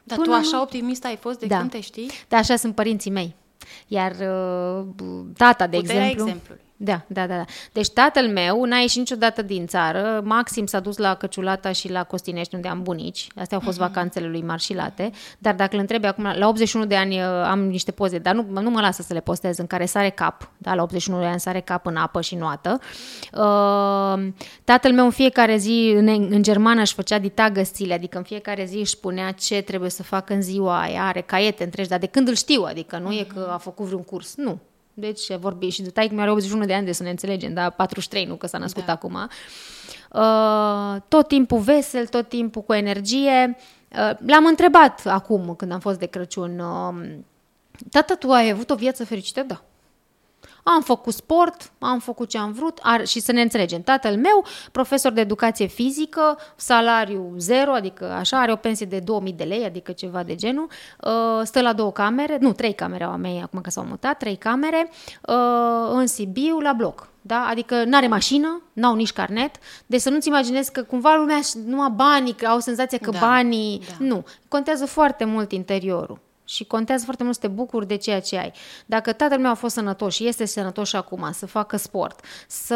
Dar 0.04 0.18
Până 0.18 0.30
tu 0.30 0.36
așa 0.36 0.56
nu... 0.56 0.62
optimist 0.62 1.04
ai 1.04 1.16
fost 1.16 1.38
de 1.38 1.46
da. 1.46 1.58
când 1.58 1.70
te 1.70 1.80
știi? 1.80 2.10
Da, 2.28 2.36
așa 2.36 2.56
sunt 2.56 2.74
părinții 2.74 3.10
mei. 3.10 3.34
Iar 3.86 4.10
uh, 4.10 4.84
tata, 5.36 5.66
de 5.66 5.76
Puterea 5.76 6.02
exemplu... 6.02 6.28
exemplului. 6.28 6.62
Da, 6.84 7.04
da, 7.06 7.26
da, 7.26 7.36
da. 7.36 7.44
Deci 7.72 7.88
tatăl 7.88 8.28
meu 8.28 8.64
n-a 8.64 8.76
ieșit 8.76 8.98
niciodată 8.98 9.42
din 9.42 9.66
țară, 9.66 10.20
maxim 10.24 10.66
s-a 10.66 10.80
dus 10.80 10.96
la 10.96 11.14
Căciulata 11.14 11.72
și 11.72 11.90
la 11.90 12.04
Costinești, 12.04 12.54
unde 12.54 12.68
am 12.68 12.82
bunici. 12.82 13.26
Astea 13.36 13.56
au 13.56 13.62
fost 13.64 13.76
uh-huh. 13.76 13.80
vacanțele 13.80 14.28
lui 14.28 14.42
Marșilate. 14.42 15.10
Dar 15.38 15.54
dacă 15.54 15.74
îl 15.74 15.80
întrebi 15.80 16.06
acum, 16.06 16.32
la 16.34 16.48
81 16.48 16.84
de 16.86 16.96
ani 16.96 17.18
uh, 17.18 17.24
am 17.24 17.60
niște 17.60 17.90
poze, 17.90 18.18
dar 18.18 18.34
nu, 18.34 18.60
nu 18.60 18.70
mă 18.70 18.80
lasă 18.80 19.02
să 19.02 19.12
le 19.12 19.20
postez, 19.20 19.58
în 19.58 19.66
care 19.66 19.86
sare 19.86 20.10
cap, 20.10 20.50
da, 20.58 20.74
la 20.74 20.82
81 20.82 21.20
de 21.20 21.26
ani 21.26 21.40
sare 21.40 21.60
cap 21.60 21.86
în 21.86 21.96
apă 21.96 22.20
și 22.20 22.34
noată. 22.34 22.80
Uh, 23.32 24.32
tatăl 24.64 24.92
meu 24.92 25.04
în 25.04 25.10
fiecare 25.10 25.56
zi, 25.56 25.92
în, 25.96 26.08
în 26.30 26.42
germană, 26.42 26.80
își 26.80 26.94
făcea 26.94 27.18
ditagăsile, 27.18 27.94
adică 27.94 28.18
în 28.18 28.24
fiecare 28.24 28.64
zi 28.64 28.76
își 28.76 28.90
spunea 28.90 29.30
ce 29.30 29.60
trebuie 29.60 29.90
să 29.90 30.02
facă 30.02 30.32
în 30.32 30.42
ziua 30.42 30.80
aia, 30.80 31.06
are 31.06 31.20
caiete 31.20 31.64
întregi, 31.64 31.88
dar 31.88 31.98
de 31.98 32.06
când 32.06 32.28
îl 32.28 32.34
știu, 32.34 32.62
adică 32.62 32.98
nu 32.98 33.14
uh-huh. 33.14 33.20
e 33.20 33.24
că 33.34 33.50
a 33.52 33.56
făcut 33.56 33.86
vreun 33.86 34.02
curs, 34.02 34.34
nu 34.36 34.60
deci 34.94 35.36
vorbi 35.36 35.68
și 35.68 35.82
de 35.82 35.90
taică 35.90 36.14
mi 36.14 36.20
are 36.20 36.30
81 36.30 36.64
de 36.64 36.74
ani 36.74 36.86
de 36.86 36.92
să 36.92 37.02
ne 37.02 37.10
înțelegem, 37.10 37.54
dar 37.54 37.70
43, 37.70 38.24
nu 38.24 38.34
că 38.34 38.46
s-a 38.46 38.58
născut 38.58 38.84
da. 38.84 38.92
acum. 38.92 39.28
Uh, 40.12 41.02
tot 41.08 41.28
timpul 41.28 41.58
vesel, 41.58 42.06
tot 42.06 42.28
timpul 42.28 42.62
cu 42.62 42.72
energie. 42.72 43.56
Uh, 43.90 44.10
l-am 44.26 44.46
întrebat 44.46 45.06
acum, 45.06 45.54
când 45.54 45.72
am 45.72 45.80
fost 45.80 45.98
de 45.98 46.06
Crăciun, 46.06 46.58
uh, 46.58 47.18
tata, 47.90 48.14
tu 48.14 48.30
ai 48.30 48.50
avut 48.50 48.70
o 48.70 48.74
viață 48.74 49.04
fericită? 49.04 49.42
Da. 49.42 49.62
Am 50.62 50.82
făcut 50.82 51.12
sport, 51.12 51.72
am 51.78 51.98
făcut 51.98 52.28
ce 52.28 52.38
am 52.38 52.52
vrut 52.52 52.78
ar, 52.82 53.06
și 53.06 53.20
să 53.20 53.32
ne 53.32 53.42
înțelegem. 53.42 53.82
Tatăl 53.82 54.16
meu, 54.16 54.44
profesor 54.72 55.12
de 55.12 55.20
educație 55.20 55.66
fizică, 55.66 56.38
salariu 56.56 57.34
zero, 57.38 57.72
adică 57.72 58.04
așa, 58.04 58.40
are 58.40 58.52
o 58.52 58.56
pensie 58.56 58.86
de 58.86 58.98
2000 58.98 59.32
de 59.32 59.44
lei, 59.44 59.64
adică 59.64 59.92
ceva 59.92 60.22
de 60.22 60.34
genul, 60.34 60.68
uh, 61.00 61.10
stă 61.44 61.60
la 61.60 61.72
două 61.72 61.92
camere, 61.92 62.36
nu, 62.40 62.52
trei 62.52 62.74
camere 62.74 63.04
au 63.04 63.10
a 63.10 63.16
mei 63.16 63.40
acum 63.42 63.60
că 63.60 63.70
s-au 63.70 63.84
mutat, 63.84 64.18
trei 64.18 64.36
camere, 64.36 64.90
uh, 65.28 65.90
în 65.90 66.06
Sibiu, 66.06 66.60
la 66.60 66.72
bloc. 66.72 67.10
Da? 67.20 67.46
Adică 67.50 67.84
nu 67.84 67.96
are 67.96 68.06
mașină, 68.06 68.62
n-au 68.72 68.94
nici 68.94 69.12
carnet, 69.12 69.56
deci 69.86 70.00
să 70.00 70.10
nu-ți 70.10 70.28
imaginezi 70.28 70.72
că 70.72 70.82
cumva 70.82 71.14
lumea 71.14 71.40
numai 71.66 71.92
banii, 71.94 72.32
că 72.32 72.46
au 72.46 72.58
senzația 72.58 72.98
că 72.98 73.10
da, 73.10 73.18
banii... 73.18 73.78
Da. 73.78 74.04
Nu, 74.04 74.24
contează 74.48 74.86
foarte 74.86 75.24
mult 75.24 75.52
interiorul. 75.52 76.18
Și 76.52 76.64
contează 76.64 77.04
foarte 77.04 77.22
mult 77.22 77.34
să 77.34 77.40
te 77.40 77.48
bucuri 77.48 77.86
de 77.86 77.96
ceea 77.96 78.20
ce 78.20 78.38
ai. 78.38 78.52
Dacă 78.86 79.12
tatăl 79.12 79.38
meu 79.38 79.50
a 79.50 79.54
fost 79.54 79.74
sănătos 79.74 80.14
și 80.14 80.26
este 80.26 80.44
sănătos 80.44 80.88
și 80.88 80.96
acum, 80.96 81.30
să 81.32 81.46
facă 81.46 81.76
sport, 81.76 82.20
să... 82.48 82.74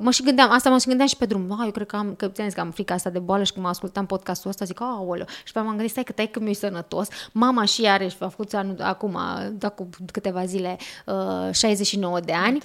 Mă 0.00 0.10
și 0.10 0.22
gândeam, 0.22 0.50
asta 0.50 0.70
mă 0.70 0.78
și 0.78 0.86
gândeam 0.86 1.08
și 1.08 1.16
pe 1.16 1.26
drum. 1.26 1.56
Ah, 1.58 1.64
eu 1.64 1.70
cred 1.70 1.86
că 1.86 1.96
am, 1.96 2.14
că, 2.14 2.28
că 2.28 2.60
am 2.60 2.70
frica 2.70 2.94
asta 2.94 3.10
de 3.10 3.18
boală 3.18 3.42
și 3.44 3.52
când 3.52 3.64
mă 3.64 3.70
ascultam 3.70 4.06
podcastul 4.06 4.50
ăsta, 4.50 4.64
zic, 4.64 4.80
aoleu. 4.80 5.26
Și 5.44 5.52
pe 5.52 5.60
m-am 5.60 5.68
gândit, 5.68 5.90
stai 5.90 6.02
că 6.02 6.12
tai 6.12 6.26
că 6.26 6.40
mi-e 6.40 6.54
sănătos. 6.54 7.08
Mama 7.32 7.64
și 7.64 7.86
are 7.86 8.08
și 8.08 8.16
a 8.18 8.28
făcut 8.28 8.54
anul, 8.54 8.76
acum, 8.80 9.18
da, 9.52 9.68
cu 9.68 9.88
câteva 10.12 10.44
zile, 10.44 10.76
uh, 11.06 11.52
69 11.52 12.20
de 12.20 12.32
ani. 12.32 12.58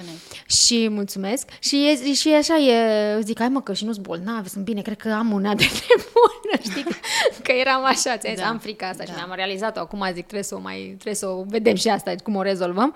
Și 0.45 0.87
mulțumesc. 0.89 1.49
Și, 1.59 1.99
e, 2.05 2.13
și 2.13 2.29
așa 2.29 2.57
e, 2.57 3.19
zic, 3.21 3.39
hai 3.39 3.49
mă, 3.49 3.61
că 3.61 3.73
și 3.73 3.85
nu-s 3.85 3.97
bolnav, 3.97 4.47
sunt 4.47 4.63
bine, 4.63 4.81
cred 4.81 4.97
că 4.97 5.11
am 5.11 5.31
una 5.31 5.55
de 5.55 5.63
nebună, 5.87 6.69
știi? 6.71 6.83
Că, 6.83 6.95
că 7.43 7.51
eram 7.51 7.85
așa, 7.85 8.17
ți 8.17 8.33
da. 8.35 8.47
am 8.47 8.57
frica 8.57 8.87
asta 8.87 9.03
da. 9.03 9.11
și 9.11 9.17
mi-am 9.17 9.33
realizat-o 9.35 9.79
acum, 9.79 10.09
zic, 10.13 10.27
trebuie 10.37 10.43
să 10.43 10.55
o 10.55 10.59
mai, 10.59 10.85
trebuie 10.93 11.15
să 11.15 11.27
o 11.27 11.43
vedem 11.47 11.75
și 11.75 11.87
asta, 11.87 12.13
cum 12.23 12.35
o 12.35 12.41
rezolvăm. 12.41 12.95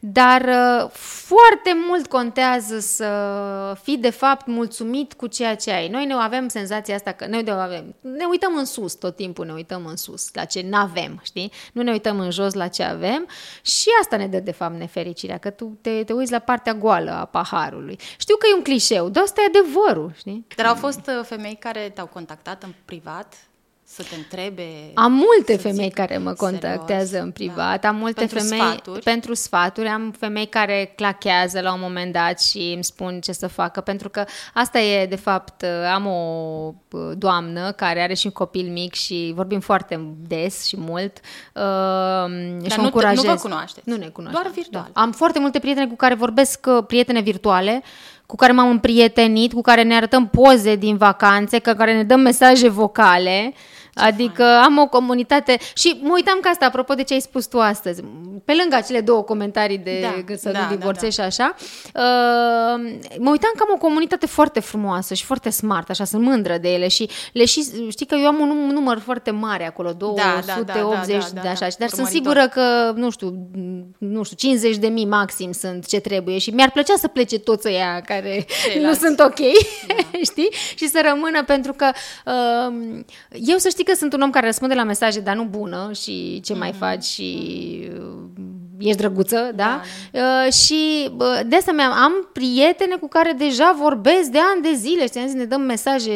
Dar 0.00 0.42
uh, 0.42 0.90
foarte 0.92 1.76
mult 1.88 2.06
contează 2.06 2.78
să 2.78 3.08
fii 3.82 3.96
de 3.96 4.10
fapt 4.10 4.46
mulțumit 4.46 5.12
cu 5.12 5.26
ceea 5.26 5.56
ce 5.56 5.70
ai. 5.70 5.88
Noi 5.88 6.04
ne 6.06 6.14
avem 6.14 6.48
senzația 6.48 6.94
asta 6.94 7.12
că 7.12 7.26
noi 7.26 7.42
de 7.42 7.50
avem, 7.50 7.94
ne 8.00 8.24
uităm 8.30 8.56
în 8.56 8.64
sus 8.64 8.94
tot 8.94 9.16
timpul, 9.16 9.46
ne 9.46 9.52
uităm 9.52 9.86
în 9.86 9.96
sus 9.96 10.34
la 10.34 10.44
ce 10.44 10.66
nu 10.68 10.76
avem, 10.76 11.20
știi? 11.22 11.52
Nu 11.72 11.82
ne 11.82 11.90
uităm 11.90 12.20
în 12.20 12.30
jos 12.30 12.54
la 12.54 12.68
ce 12.68 12.82
avem 12.82 13.26
și 13.62 13.88
asta 14.00 14.16
ne 14.16 14.26
dă 14.26 14.40
de 14.40 14.52
fapt 14.52 14.74
nefericirea, 14.74 15.38
că 15.38 15.50
tu 15.50 15.78
te, 15.80 16.04
te 16.04 16.12
uiți 16.12 16.32
la 16.32 16.38
partea 16.38 16.74
goală 16.74 17.10
a 17.10 17.24
paharului. 17.24 17.98
Știu 18.18 18.36
că 18.36 18.46
e 18.50 18.56
un 18.56 18.62
clișeu, 18.62 19.08
dar 19.08 19.22
asta 19.22 19.40
e 19.40 19.58
adevărul, 19.58 20.12
știi? 20.16 20.46
Dar 20.56 20.66
au 20.66 20.74
fost 20.74 21.06
uh, 21.06 21.24
femei 21.24 21.56
care 21.60 21.90
te-au 21.94 22.06
contactat 22.06 22.62
în 22.62 22.74
privat 22.84 23.34
să 23.94 24.02
te 24.10 24.14
întrebe. 24.14 24.90
Am 24.94 25.12
multe 25.12 25.56
femei 25.56 25.90
care 25.90 26.18
mă 26.18 26.32
contactează 26.32 27.04
serios, 27.04 27.24
în 27.24 27.30
privat, 27.30 27.80
da. 27.80 27.88
am 27.88 27.96
multe 27.96 28.18
pentru 28.18 28.38
femei 28.38 28.58
sfaturi. 28.58 29.02
pentru 29.02 29.34
sfaturi, 29.34 29.88
am 29.88 30.14
femei 30.18 30.46
care 30.46 30.92
clachează 30.96 31.60
la 31.60 31.72
un 31.72 31.80
moment 31.82 32.12
dat 32.12 32.40
și 32.40 32.72
îmi 32.74 32.84
spun 32.84 33.20
ce 33.20 33.32
să 33.32 33.46
facă, 33.46 33.80
pentru 33.80 34.08
că 34.08 34.24
asta 34.54 34.80
e, 34.80 35.06
de 35.06 35.16
fapt, 35.16 35.64
am 35.94 36.06
o 36.06 36.74
doamnă 37.14 37.72
care 37.72 38.02
are 38.02 38.14
și 38.14 38.26
un 38.26 38.32
copil 38.32 38.70
mic 38.70 38.94
și 38.94 39.32
vorbim 39.34 39.60
foarte 39.60 40.14
des 40.26 40.66
și 40.66 40.76
mult 40.78 41.18
uh, 41.54 41.62
Dar 42.60 42.70
și 42.70 42.78
nu, 42.78 42.84
încurajez. 42.84 43.24
nu 43.24 43.30
vă 43.30 43.36
cunoașteți? 43.36 43.88
Nu 43.88 43.96
ne 43.96 44.06
cunoaștem. 44.08 44.42
Doar 44.42 44.54
virtual. 44.54 44.90
Da. 44.92 45.00
Am 45.00 45.12
foarte 45.12 45.38
multe 45.38 45.58
prietene 45.58 45.86
cu 45.86 45.96
care 45.96 46.14
vorbesc, 46.14 46.66
uh, 46.66 46.84
prietene 46.86 47.20
virtuale, 47.20 47.82
cu 48.26 48.36
care 48.36 48.52
m-am 48.52 48.68
împrietenit, 48.68 49.52
cu 49.52 49.60
care 49.60 49.82
ne 49.82 49.94
arătăm 49.94 50.28
poze 50.28 50.76
din 50.76 50.96
vacanțe, 50.96 51.58
cu 51.58 51.72
care 51.76 51.94
ne 51.94 52.04
dăm 52.04 52.20
mesaje 52.20 52.68
vocale. 52.68 53.52
Ce 53.54 53.81
adică 53.94 54.42
fain. 54.42 54.62
am 54.64 54.78
o 54.78 54.86
comunitate 54.86 55.58
și 55.74 56.00
mă 56.02 56.12
uitam 56.12 56.38
ca 56.40 56.48
asta, 56.48 56.66
apropo 56.66 56.94
de 56.94 57.02
ce 57.02 57.12
ai 57.12 57.20
spus 57.20 57.46
tu 57.46 57.60
astăzi, 57.60 58.02
pe 58.44 58.52
lângă 58.60 58.76
acele 58.76 59.00
două 59.00 59.22
comentarii 59.22 59.78
de 59.78 60.00
da, 60.00 60.34
să 60.36 60.50
da, 60.50 60.60
nu 60.60 60.76
divorțezi 60.76 61.16
da, 61.16 61.22
da. 61.22 61.28
și 61.28 61.40
așa, 61.40 61.54
uh, 61.94 62.80
mă 63.18 63.30
uitam 63.30 63.50
că 63.56 63.64
am 63.68 63.74
o 63.74 63.78
comunitate 63.78 64.26
foarte 64.26 64.60
frumoasă 64.60 65.14
și 65.14 65.24
foarte 65.24 65.50
smart, 65.50 65.90
așa, 65.90 66.04
sunt 66.04 66.22
mândră 66.22 66.58
de 66.58 66.72
ele 66.72 66.88
și 66.88 67.10
le 67.32 67.44
și, 67.44 67.64
știi 67.90 68.06
că 68.06 68.14
eu 68.14 68.26
am 68.26 68.40
un 68.40 68.70
număr 68.72 68.98
foarte 68.98 69.30
mare 69.30 69.66
acolo, 69.66 69.92
280 69.92 70.44
da, 70.44 70.52
da, 70.54 70.62
da, 70.62 70.72
da, 70.72 71.00
da, 71.34 71.40
de 71.42 71.48
așa, 71.48 71.66
da, 71.68 71.74
dar 71.78 71.88
sunt 71.88 72.06
sigură 72.06 72.48
că, 72.48 72.92
nu 72.94 73.10
știu, 73.10 73.48
nu 73.98 74.22
știu, 74.22 74.36
50 74.36 74.76
de 74.76 74.86
mii 74.86 75.06
maxim 75.06 75.52
sunt 75.52 75.86
ce 75.86 76.00
trebuie 76.00 76.38
și 76.38 76.50
mi-ar 76.50 76.70
plăcea 76.70 76.94
să 76.96 77.08
plece 77.08 77.38
toți 77.38 77.68
ăia 77.68 78.00
care 78.04 78.46
Ceilalți. 78.64 79.00
nu 79.00 79.06
sunt 79.06 79.20
ok, 79.20 79.38
da. 79.86 80.18
știi? 80.30 80.48
Și 80.74 80.88
să 80.88 81.00
rămână 81.04 81.44
pentru 81.44 81.72
că 81.72 81.90
uh, 82.26 83.00
eu 83.30 83.56
să 83.56 83.68
știi 83.68 83.81
știi 83.82 83.94
că 83.94 84.00
sunt 84.00 84.12
un 84.12 84.20
om 84.20 84.30
care 84.30 84.46
răspunde 84.46 84.74
la 84.74 84.84
mesaje, 84.84 85.20
dar 85.20 85.36
nu 85.36 85.44
bună 85.44 85.90
și 85.92 86.40
ce 86.40 86.54
mm-hmm. 86.54 86.58
mai 86.58 86.68
mhm. 86.68 86.78
faci 86.78 87.04
și 87.04 87.38
uh, 87.94 88.22
ești 88.82 89.00
drăguță, 89.00 89.50
da? 89.54 89.80
da. 90.12 90.20
Uh, 90.20 90.52
și 90.52 91.10
uh, 91.18 91.40
de 91.46 91.56
asta 91.56 91.72
mi-am, 91.72 91.92
am 91.92 92.12
prietene 92.32 92.96
cu 92.96 93.08
care 93.08 93.32
deja 93.38 93.76
vorbesc 93.78 94.30
de 94.30 94.38
ani 94.52 94.62
de 94.62 94.72
zile 94.74 95.06
și 95.06 95.34
ne 95.34 95.44
dăm 95.44 95.60
mesaje, 95.60 96.12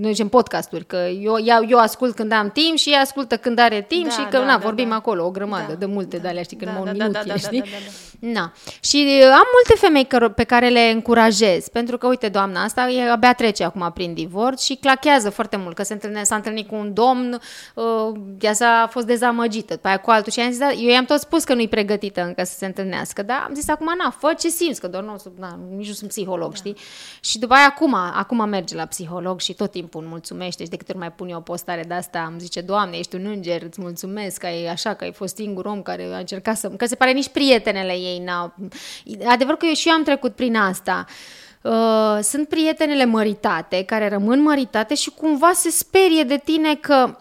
noi 0.00 0.10
zicem 0.12 0.28
podcasturi, 0.28 0.86
că 0.86 0.96
eu, 1.20 1.36
eu, 1.44 1.66
eu 1.68 1.78
ascult 1.78 2.14
când 2.14 2.32
am 2.32 2.50
timp 2.50 2.76
și 2.76 2.90
ea 2.90 3.00
ascultă 3.00 3.36
când 3.36 3.58
are 3.58 3.84
timp 3.88 4.04
da, 4.04 4.10
și 4.10 4.20
că, 4.30 4.36
da, 4.36 4.44
na, 4.44 4.46
da, 4.46 4.56
vorbim 4.56 4.88
da. 4.88 4.94
acolo 4.94 5.24
o 5.24 5.30
grămadă 5.30 5.66
da, 5.68 5.74
de 5.74 5.86
multe 5.86 6.16
da, 6.16 6.22
de 6.22 6.28
alea, 6.28 6.42
știi, 6.42 6.56
când 6.56 6.70
da, 6.70 6.78
mă 6.78 6.84
da, 6.84 6.90
minut, 6.90 7.12
da, 7.12 7.22
da, 7.26 7.36
știi? 7.36 7.58
Da, 7.58 7.64
da, 7.64 7.70
da, 7.70 7.84
da. 7.84 8.30
Na. 8.32 8.52
Și 8.80 9.06
uh, 9.06 9.24
am 9.24 9.46
multe 9.52 9.74
femei 9.76 10.06
pe 10.34 10.44
care 10.44 10.68
le 10.68 10.90
încurajez, 10.90 11.68
pentru 11.68 11.98
că, 11.98 12.06
uite, 12.06 12.28
doamna 12.28 12.62
asta 12.62 12.88
e, 12.88 13.10
abia 13.10 13.32
trece 13.32 13.64
acum 13.64 13.90
prin 13.94 14.14
divorț 14.14 14.62
și 14.62 14.74
clachează 14.74 15.30
foarte 15.30 15.56
mult, 15.56 15.74
că 15.74 15.82
se 15.82 15.92
întâlne, 15.92 16.22
s-a 16.22 16.34
întâlnit 16.34 16.68
cu 16.68 16.74
un 16.74 16.92
domn, 16.92 17.40
uh, 17.74 17.84
ea 18.40 18.52
s-a 18.52 18.88
fost 18.90 19.06
dezamăgită, 19.06 19.76
pe 19.76 19.88
aia 19.88 19.96
cu 19.96 20.10
altul 20.10 20.32
și 20.32 20.40
am 20.40 20.50
zis, 20.50 20.58
da, 20.58 20.70
eu 20.70 20.90
i-am 20.90 21.04
tot 21.04 21.20
spus 21.20 21.44
că 21.44 21.54
nu-i 21.64 21.72
pregătită 21.72 22.22
încă 22.22 22.44
să 22.44 22.56
se 22.56 22.66
întâlnească, 22.66 23.22
dar 23.22 23.44
am 23.48 23.54
zis 23.54 23.68
acum, 23.68 23.94
na, 23.98 24.10
fă 24.10 24.34
ce 24.38 24.48
simți, 24.48 24.80
că 24.80 24.88
doar 24.88 25.02
nu, 25.02 25.16
na, 25.38 25.58
nici 25.76 25.86
nu 25.86 25.92
sunt 25.92 26.10
psiholog, 26.10 26.48
da. 26.48 26.54
știi? 26.54 26.76
Și 27.20 27.38
după 27.38 27.54
aia 27.54 27.66
acum, 27.66 27.94
acum 27.94 28.48
merge 28.48 28.74
la 28.74 28.84
psiholog 28.84 29.40
și 29.40 29.54
tot 29.54 29.70
timpul 29.70 30.00
îmi 30.00 30.10
mulțumește 30.10 30.64
și 30.64 30.70
de 30.70 30.76
câte 30.76 30.90
ori 30.90 31.00
mai 31.00 31.12
pun 31.12 31.28
eu 31.28 31.36
o 31.36 31.40
postare 31.40 31.84
de 31.88 31.94
asta, 31.94 32.26
îmi 32.30 32.40
zice, 32.40 32.60
Doamne, 32.60 32.96
ești 32.96 33.14
un 33.14 33.26
înger, 33.26 33.62
îți 33.62 33.80
mulțumesc 33.80 34.38
că 34.40 34.46
ai 34.46 34.66
așa, 34.66 34.94
că 34.94 35.04
ai 35.04 35.12
fost 35.12 35.36
singur 35.36 35.64
om 35.64 35.82
care 35.82 36.10
a 36.14 36.18
încercat 36.18 36.56
să... 36.56 36.68
Că 36.68 36.86
se 36.86 36.94
pare 36.94 37.12
nici 37.12 37.28
prietenele 37.28 37.92
ei 37.92 38.18
n-au... 38.18 38.54
Adevăr 39.24 39.54
că 39.54 39.66
eu 39.66 39.72
și 39.72 39.88
eu 39.88 39.94
am 39.94 40.02
trecut 40.02 40.34
prin 40.34 40.56
asta. 40.56 41.04
Uh, 41.62 42.18
sunt 42.22 42.48
prietenele 42.48 43.04
măritate 43.04 43.82
care 43.82 44.08
rămân 44.08 44.42
măritate 44.42 44.94
și 44.94 45.10
cumva 45.10 45.50
se 45.54 45.70
sperie 45.70 46.22
de 46.22 46.40
tine 46.44 46.74
că 46.74 47.16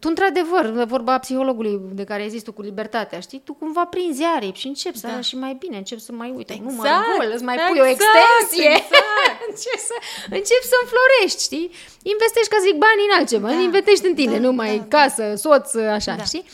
tu, 0.00 0.08
într-adevăr, 0.08 0.84
vorba 0.84 1.18
psihologului 1.18 1.80
de 1.92 2.04
care 2.04 2.22
ai 2.22 2.28
zis 2.28 2.42
tu 2.42 2.52
cu 2.52 2.62
libertatea, 2.62 3.20
știi? 3.20 3.40
Tu 3.44 3.52
cumva 3.52 3.84
prinzi 3.84 4.22
aripi 4.36 4.58
și 4.58 4.66
începi 4.66 5.00
da. 5.00 5.08
să 5.08 5.20
și 5.20 5.36
mai 5.36 5.56
bine, 5.58 5.76
începi 5.76 6.00
să 6.00 6.12
mai 6.12 6.32
uite, 6.36 6.52
exact, 6.52 6.70
număr 6.70 6.88
gol, 7.18 7.30
îți 7.34 7.44
mai 7.44 7.54
exact, 7.54 7.72
pui 7.72 7.80
o 7.80 7.86
extensie, 7.86 8.70
exact. 8.70 9.38
începi, 9.48 9.82
să, 9.90 9.96
începi 10.30 10.66
să 10.72 10.76
înflorești, 10.82 11.42
știi? 11.42 11.70
Investești, 12.02 12.50
ca 12.54 12.58
zic, 12.66 12.76
bani 12.86 13.06
în 13.08 13.18
altceva, 13.18 13.48
da. 13.48 13.60
investești 13.68 14.06
în 14.06 14.14
tine, 14.14 14.36
da, 14.38 14.46
nu 14.46 14.52
mai 14.52 14.76
da, 14.78 14.84
casă, 14.96 15.22
da. 15.22 15.36
soț, 15.36 15.74
așa, 15.74 16.14
da. 16.14 16.24
știi? 16.24 16.44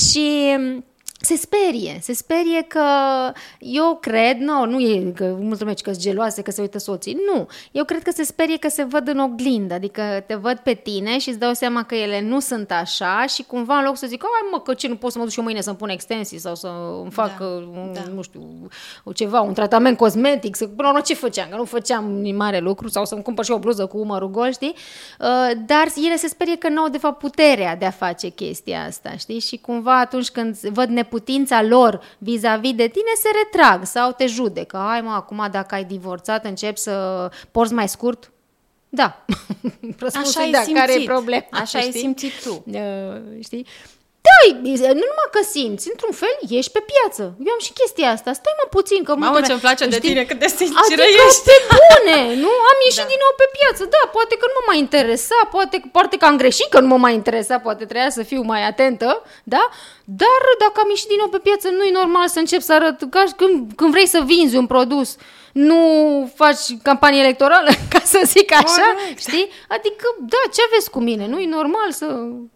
Și 0.00 0.26
se 1.20 1.36
sperie, 1.36 1.98
se 2.00 2.12
sperie 2.12 2.62
că 2.62 2.82
eu 3.58 3.98
cred, 4.00 4.36
nu, 4.36 4.66
nu 4.66 4.80
e 4.80 5.12
că 5.14 5.36
multă 5.40 5.64
lume 5.64 5.74
că 5.82 5.92
sunt 5.92 6.04
geloase 6.04 6.42
că 6.42 6.50
se 6.50 6.60
uită 6.60 6.78
soții, 6.78 7.18
nu. 7.34 7.48
Eu 7.72 7.84
cred 7.84 8.02
că 8.02 8.10
se 8.10 8.22
sperie 8.22 8.56
că 8.56 8.68
se 8.68 8.82
văd 8.82 9.08
în 9.08 9.18
oglindă, 9.18 9.74
adică 9.74 10.24
te 10.26 10.34
văd 10.34 10.58
pe 10.58 10.74
tine 10.74 11.18
și 11.18 11.28
îți 11.28 11.38
dau 11.38 11.52
seama 11.52 11.82
că 11.82 11.94
ele 11.94 12.20
nu 12.20 12.40
sunt 12.40 12.70
așa 12.70 13.26
și 13.28 13.42
cumva 13.42 13.78
în 13.78 13.84
loc 13.84 13.96
să 13.96 14.06
zic, 14.06 14.22
ai 14.22 14.48
mă, 14.50 14.60
că 14.60 14.74
ce 14.74 14.88
nu 14.88 14.96
pot 14.96 15.12
să 15.12 15.18
mă 15.18 15.24
duc 15.24 15.32
și 15.32 15.38
eu 15.38 15.44
mâine 15.44 15.60
să-mi 15.60 15.76
pun 15.76 15.88
extensii 15.88 16.38
sau 16.38 16.54
să 16.54 16.70
îmi 17.02 17.10
fac, 17.10 17.38
da, 17.38 17.44
un, 17.44 17.90
da. 17.94 18.00
nu 18.14 18.22
știu, 18.22 18.68
ceva, 19.14 19.40
un 19.40 19.54
tratament 19.54 19.96
cosmetic, 19.96 20.56
să, 20.56 20.66
până 20.66 20.90
la 20.94 21.00
ce 21.00 21.14
făceam, 21.14 21.48
că 21.50 21.56
nu 21.56 21.64
făceam 21.64 22.04
mare 22.34 22.58
lucru 22.58 22.88
sau 22.88 23.04
să-mi 23.04 23.22
cumpăr 23.22 23.44
și 23.44 23.50
o 23.50 23.58
bluză 23.58 23.86
cu 23.86 23.98
umărul 23.98 24.30
gol, 24.30 24.52
știi? 24.52 24.74
Uh, 25.20 25.26
dar 25.66 25.86
ele 26.04 26.16
se 26.16 26.28
sperie 26.28 26.56
că 26.56 26.68
nu 26.68 26.80
au 26.80 26.88
de 26.88 26.98
fapt 26.98 27.18
puterea 27.18 27.76
de 27.76 27.84
a 27.84 27.90
face 27.90 28.28
chestia 28.28 28.84
asta, 28.84 29.10
știi? 29.18 29.40
Și 29.40 29.56
cumva 29.56 30.00
atunci 30.00 30.30
când 30.30 30.56
văd 30.56 30.88
neputința 30.88 31.14
neputința 31.16 31.62
lor 31.62 32.00
vis-a-vis 32.18 32.74
de 32.74 32.88
tine, 32.88 33.10
se 33.16 33.28
retrag 33.42 33.84
sau 33.84 34.12
te 34.12 34.26
judecă. 34.26 34.84
Hai 34.86 35.00
mă, 35.00 35.10
acum 35.10 35.48
dacă 35.50 35.74
ai 35.74 35.84
divorțat, 35.84 36.44
începi 36.44 36.78
să 36.78 37.28
porți 37.50 37.72
mai 37.72 37.88
scurt? 37.88 38.30
Da. 38.88 39.24
Așa 40.14 40.40
ai 40.40 40.50
da, 40.50 40.58
simțit. 40.58 40.74
care 40.74 41.02
e 41.02 41.04
problema? 41.04 41.44
Așa 41.50 41.78
știi? 41.78 41.92
ai 41.92 42.00
simțit 42.00 42.42
tu. 42.42 42.64
Uh, 42.66 43.42
știi? 43.42 43.66
Da, 44.26 44.38
nu 45.00 45.06
numai 45.10 45.30
că 45.36 45.42
simți, 45.54 45.84
într-un 45.92 46.14
fel 46.22 46.34
ești 46.58 46.74
pe 46.76 46.82
piață. 46.92 47.22
Eu 47.46 47.52
am 47.56 47.62
și 47.66 47.72
chestia 47.80 48.08
asta. 48.16 48.30
Stai 48.38 48.60
mă 48.62 48.66
puțin 48.76 49.00
că... 49.06 49.12
Mamă, 49.14 49.40
ce-mi 49.48 49.64
place 49.66 49.84
știi? 49.84 49.94
de 49.96 50.06
tine 50.06 50.22
cât 50.30 50.38
de 50.44 50.50
sinceră 50.60 51.02
adică 51.04 51.22
ești. 51.26 51.42
pe 51.48 51.56
bune, 51.72 52.18
nu? 52.44 52.52
Am 52.70 52.78
ieșit 52.88 53.06
da. 53.06 53.10
din 53.12 53.20
nou 53.24 53.32
pe 53.42 53.48
piață. 53.56 53.82
Da, 53.94 54.02
poate 54.16 54.34
că 54.40 54.46
nu 54.50 54.56
mă 54.58 54.64
mai 54.70 54.78
interesa, 54.86 55.38
poate, 55.54 55.76
poate 55.96 56.14
că 56.20 56.24
am 56.30 56.36
greșit 56.42 56.68
că 56.74 56.78
nu 56.82 56.88
mă 56.92 56.98
mai 57.04 57.14
interesa, 57.20 57.54
poate 57.66 57.82
trebuia 57.90 58.12
să 58.18 58.22
fiu 58.30 58.42
mai 58.52 58.62
atentă, 58.72 59.08
da? 59.54 59.64
Dar 60.22 60.40
dacă 60.62 60.76
am 60.82 60.90
ieșit 60.94 61.08
din 61.12 61.20
nou 61.22 61.30
pe 61.34 61.44
piață, 61.46 61.66
nu 61.68 61.82
e 61.88 62.00
normal 62.02 62.26
să 62.34 62.38
încep 62.38 62.62
să 62.68 62.72
arăt 62.78 62.98
ca 63.14 63.22
când, 63.40 63.54
când 63.78 63.90
vrei 63.94 64.08
să 64.14 64.20
vinzi 64.32 64.56
un 64.62 64.68
produs 64.74 65.10
nu 65.52 65.80
faci 66.34 66.64
campanie 66.82 67.20
electorală, 67.20 67.70
ca 67.92 68.00
să 68.04 68.20
zic 68.24 68.52
așa, 68.52 68.88
Correct. 68.94 69.20
știi? 69.20 69.48
Adică, 69.68 70.06
da, 70.18 70.42
ce 70.54 70.60
aveți 70.70 70.90
cu 70.90 71.00
mine? 71.00 71.26
Nu 71.26 71.38
e 71.38 71.46
normal 71.46 71.90
să 71.90 72.04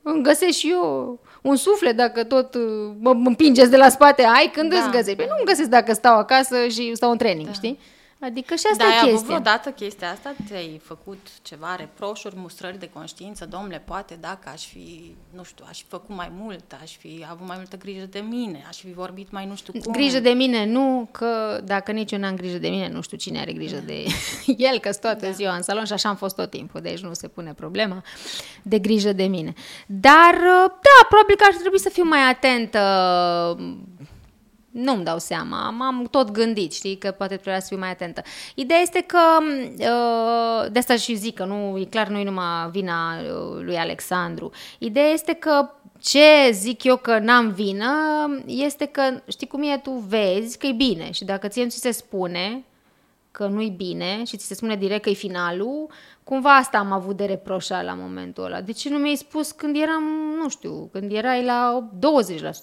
îmi 0.02 0.22
găsesc 0.22 0.58
și 0.58 0.70
eu 0.70 1.18
un 1.42 1.56
suflet 1.56 1.96
dacă 1.96 2.24
tot 2.24 2.54
uh, 2.54 2.90
mă 3.00 3.10
împingeți 3.24 3.70
de 3.70 3.76
la 3.76 3.88
spate, 3.88 4.22
ai 4.22 4.50
când 4.52 4.70
da. 4.70 4.78
îți 4.78 4.90
găsești. 4.90 5.16
Păi 5.16 5.26
nu 5.28 5.34
îmi 5.38 5.46
găsesc 5.46 5.68
dacă 5.68 5.92
stau 5.92 6.18
acasă 6.18 6.68
și 6.68 6.94
stau 6.94 7.10
în 7.10 7.18
training, 7.18 7.46
da. 7.46 7.52
știi? 7.52 7.78
Adică 8.20 8.54
și 8.54 8.64
asta 8.72 8.84
da, 8.84 8.90
e 8.90 8.92
ai 8.92 8.98
avut 8.98 9.10
chestia. 9.10 9.26
vreodată 9.26 9.70
chestia 9.70 10.10
asta? 10.10 10.34
Te-ai 10.48 10.80
făcut 10.84 11.26
ceva 11.42 11.76
reproșuri, 11.76 12.34
mustrări 12.36 12.78
de 12.78 12.88
conștiință? 12.92 13.46
Domnule, 13.46 13.82
poate 13.84 14.18
dacă 14.20 14.48
aș 14.52 14.66
fi, 14.66 15.14
nu 15.30 15.42
știu, 15.42 15.64
aș 15.68 15.78
fi 15.78 15.84
făcut 15.88 16.16
mai 16.16 16.32
mult, 16.38 16.64
aș 16.82 16.96
fi 16.96 17.26
avut 17.30 17.46
mai 17.46 17.56
multă 17.56 17.76
grijă 17.76 18.06
de 18.10 18.18
mine, 18.18 18.64
aș 18.68 18.78
fi 18.78 18.92
vorbit 18.92 19.30
mai 19.30 19.46
nu 19.46 19.54
știu 19.54 19.72
cum. 19.72 19.92
Grijă 19.92 20.20
de 20.20 20.30
mine, 20.30 20.66
nu, 20.66 21.08
că 21.10 21.60
dacă 21.64 21.92
nici 21.92 22.12
eu 22.12 22.18
n-am 22.18 22.34
grijă 22.34 22.58
de 22.58 22.68
mine, 22.68 22.88
nu 22.88 23.00
știu 23.00 23.16
cine 23.16 23.40
are 23.40 23.52
grijă 23.52 23.82
de 23.86 24.04
el, 24.70 24.78
că 24.78 24.92
toată 24.92 25.24
da. 25.26 25.30
ziua 25.30 25.54
în 25.54 25.62
salon 25.62 25.84
și 25.84 25.92
așa 25.92 26.08
am 26.08 26.16
fost 26.16 26.36
tot 26.36 26.50
timpul, 26.50 26.80
deci 26.80 27.00
nu 27.00 27.12
se 27.12 27.28
pune 27.28 27.52
problema 27.52 28.02
de 28.62 28.78
grijă 28.78 29.12
de 29.12 29.24
mine. 29.24 29.52
Dar, 29.86 30.34
da, 30.66 31.06
probabil 31.08 31.36
că 31.36 31.44
ar 31.46 31.54
trebui 31.60 31.78
să 31.78 31.88
fiu 31.88 32.04
mai 32.04 32.30
atentă 32.30 32.80
nu-mi 34.70 35.04
dau 35.04 35.18
seama, 35.18 35.70
m-am 35.70 36.06
tot 36.10 36.30
gândit, 36.30 36.72
știi, 36.72 36.98
că 36.98 37.10
poate 37.10 37.34
trebuia 37.34 37.60
să 37.60 37.66
fiu 37.68 37.78
mai 37.78 37.90
atentă. 37.90 38.22
Ideea 38.54 38.80
este 38.80 39.00
că, 39.00 39.18
uh, 39.40 40.72
de 40.72 40.78
asta 40.78 40.96
și 40.96 41.14
zic 41.14 41.34
că 41.34 41.44
nu, 41.44 41.78
e 41.78 41.84
clar, 41.84 42.08
nu 42.08 42.18
e 42.18 42.24
numai 42.24 42.70
vina 42.70 43.16
uh, 43.20 43.62
lui 43.62 43.76
Alexandru. 43.76 44.50
Ideea 44.78 45.08
este 45.08 45.32
că 45.32 45.70
ce 46.00 46.50
zic 46.52 46.84
eu 46.84 46.96
că 46.96 47.18
n-am 47.18 47.48
vină 47.50 47.92
este 48.46 48.86
că, 48.86 49.02
știi 49.28 49.46
cum 49.46 49.62
e, 49.62 49.80
tu 49.82 49.90
vezi 49.90 50.58
că 50.58 50.66
e 50.66 50.72
bine 50.72 51.10
și 51.10 51.24
dacă 51.24 51.48
ție 51.48 51.62
nu 51.62 51.68
ți 51.68 51.80
se 51.80 51.90
spune 51.90 52.64
că 53.30 53.46
nu-i 53.46 53.70
bine 53.76 54.24
și 54.24 54.36
ți 54.36 54.46
se 54.46 54.54
spune 54.54 54.76
direct 54.76 55.02
că 55.02 55.10
e 55.10 55.12
finalul, 55.12 55.88
Cumva 56.30 56.56
asta 56.56 56.78
am 56.78 56.92
avut 56.92 57.16
de 57.16 57.24
reproșat 57.24 57.84
la 57.84 57.94
momentul 57.94 58.44
ăla. 58.44 58.60
De 58.60 58.72
ce 58.72 58.88
nu 58.88 58.98
mi-ai 58.98 59.16
spus 59.16 59.50
când 59.50 59.76
eram, 59.76 60.02
nu 60.42 60.48
știu, 60.48 60.88
când 60.92 61.12
erai 61.12 61.44
la 61.44 61.88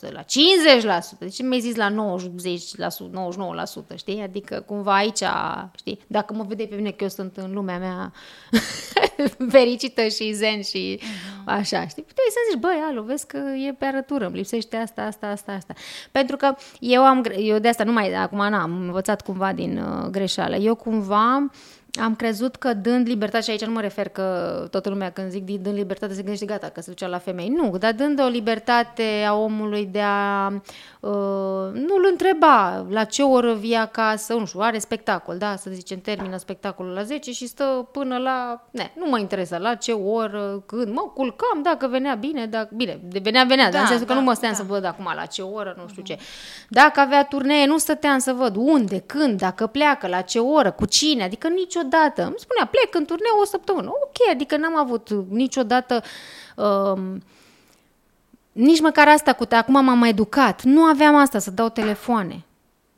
20%, 0.09 0.11
la 0.11 0.21
50%? 0.21 0.25
De 1.19 1.27
ce 1.27 1.43
mi-ai 1.43 1.59
zis 1.59 1.75
la 1.75 1.89
90%, 1.89 1.93
99%, 3.93 3.95
știi? 3.95 4.21
Adică 4.21 4.63
cumva 4.65 4.95
aici, 4.95 5.23
știi? 5.77 5.99
Dacă 6.07 6.33
mă 6.33 6.45
vedeai 6.47 6.67
pe 6.67 6.75
mine 6.75 6.91
că 6.91 7.03
eu 7.03 7.09
sunt 7.09 7.37
în 7.37 7.53
lumea 7.53 7.77
mea 7.77 8.11
fericită 9.57 10.07
și 10.07 10.31
zen 10.31 10.61
și 10.61 10.99
uh-huh. 10.99 11.43
așa, 11.45 11.87
știi? 11.87 12.03
Puteai 12.03 12.27
să 12.29 12.39
zici, 12.51 12.59
băi, 12.59 12.83
alo, 12.89 13.01
vezi 13.01 13.27
că 13.27 13.37
e 13.37 13.73
pe 13.73 13.85
arătură, 13.85 14.25
îmi 14.25 14.35
lipsește 14.35 14.75
asta, 14.75 15.01
asta, 15.01 15.27
asta, 15.27 15.51
asta. 15.51 15.73
Pentru 16.11 16.37
că 16.37 16.55
eu 16.79 17.03
am, 17.03 17.23
eu 17.37 17.59
de 17.59 17.67
asta 17.67 17.83
nu 17.83 17.91
mai, 17.91 18.13
acum 18.13 18.49
n-am 18.49 18.71
învățat 18.71 19.21
cumva 19.21 19.53
din 19.53 19.77
uh, 19.77 20.09
greșeală. 20.09 20.55
Eu 20.55 20.75
cumva 20.75 21.49
am 21.99 22.15
crezut 22.15 22.55
că 22.55 22.73
dând 22.73 23.07
libertate, 23.07 23.43
și 23.43 23.49
aici 23.49 23.65
nu 23.65 23.71
mă 23.71 23.81
refer 23.81 24.09
că 24.09 24.67
toată 24.71 24.89
lumea 24.89 25.11
când 25.11 25.29
zic 25.29 25.43
dând 25.43 25.75
libertate 25.75 26.13
se 26.13 26.21
gândește 26.21 26.45
gata, 26.45 26.69
că 26.69 26.81
se 26.81 26.89
ducea 26.89 27.07
la 27.07 27.17
femei. 27.17 27.47
Nu, 27.47 27.77
dar 27.77 27.93
dând 27.93 28.21
o 28.21 28.27
libertate 28.27 29.25
a 29.27 29.33
omului 29.33 29.85
de 29.85 30.01
a 30.01 30.47
uh, 30.99 31.73
nu-l 31.73 32.07
întreba 32.11 32.85
la 32.89 33.03
ce 33.03 33.23
oră 33.23 33.53
vii 33.53 33.75
acasă, 33.75 34.33
nu 34.33 34.45
știu, 34.45 34.59
are 34.59 34.77
spectacol, 34.77 35.37
da, 35.37 35.55
să 35.55 35.69
zicem, 35.73 35.99
termină 35.99 36.37
spectacolul 36.37 36.93
la 36.93 37.03
10 37.03 37.31
și 37.31 37.47
stă 37.47 37.89
până 37.91 38.17
la, 38.17 38.67
ne, 38.71 38.91
nu 38.95 39.09
mă 39.09 39.19
interesează 39.19 39.63
la 39.63 39.75
ce 39.75 39.91
oră, 39.91 40.63
când, 40.65 40.93
mă 40.93 41.11
culcam, 41.13 41.61
dacă 41.63 41.87
venea 41.87 42.15
bine, 42.15 42.45
dacă, 42.45 42.69
bine, 42.75 42.99
de 43.03 43.19
venea, 43.23 43.43
venea, 43.43 43.65
da, 43.65 43.71
dar 43.71 43.81
în 43.81 43.87
sensul 43.87 44.05
da, 44.05 44.13
că 44.13 44.19
nu 44.19 44.25
mă 44.25 44.31
stăteam 44.31 44.53
da. 44.53 44.57
să 44.57 44.65
văd 44.67 44.85
acum 44.85 45.11
la 45.15 45.25
ce 45.25 45.41
oră, 45.41 45.75
nu 45.77 45.87
știu 45.87 46.01
uh-huh. 46.01 46.05
ce. 46.05 46.17
Dacă 46.69 46.99
avea 46.99 47.25
turnee, 47.25 47.65
nu 47.65 47.77
stăteam 47.77 48.19
să 48.19 48.33
văd 48.33 48.55
unde, 48.55 49.03
când, 49.05 49.39
dacă 49.39 49.67
pleacă, 49.67 50.07
la 50.07 50.21
ce 50.21 50.39
oră, 50.39 50.71
cu 50.71 50.85
cine, 50.85 51.23
adică 51.23 51.47
niciodată 51.47 51.86
niciodată. 51.87 52.23
Îmi 52.23 52.35
spunea, 52.37 52.65
plec 52.71 52.95
în 52.95 53.05
turneu 53.05 53.41
o 53.41 53.45
săptămână. 53.45 53.87
Ok, 53.87 54.31
adică 54.31 54.57
n-am 54.57 54.77
avut 54.77 55.09
niciodată... 55.29 56.03
Um, 56.55 57.23
nici 58.51 58.81
măcar 58.81 59.07
asta 59.07 59.33
cu 59.33 59.45
te, 59.45 59.55
acum 59.55 59.85
m-am 59.85 60.03
educat. 60.03 60.63
Nu 60.63 60.81
aveam 60.81 61.15
asta, 61.15 61.39
să 61.39 61.51
dau 61.51 61.69
telefoane. 61.69 62.41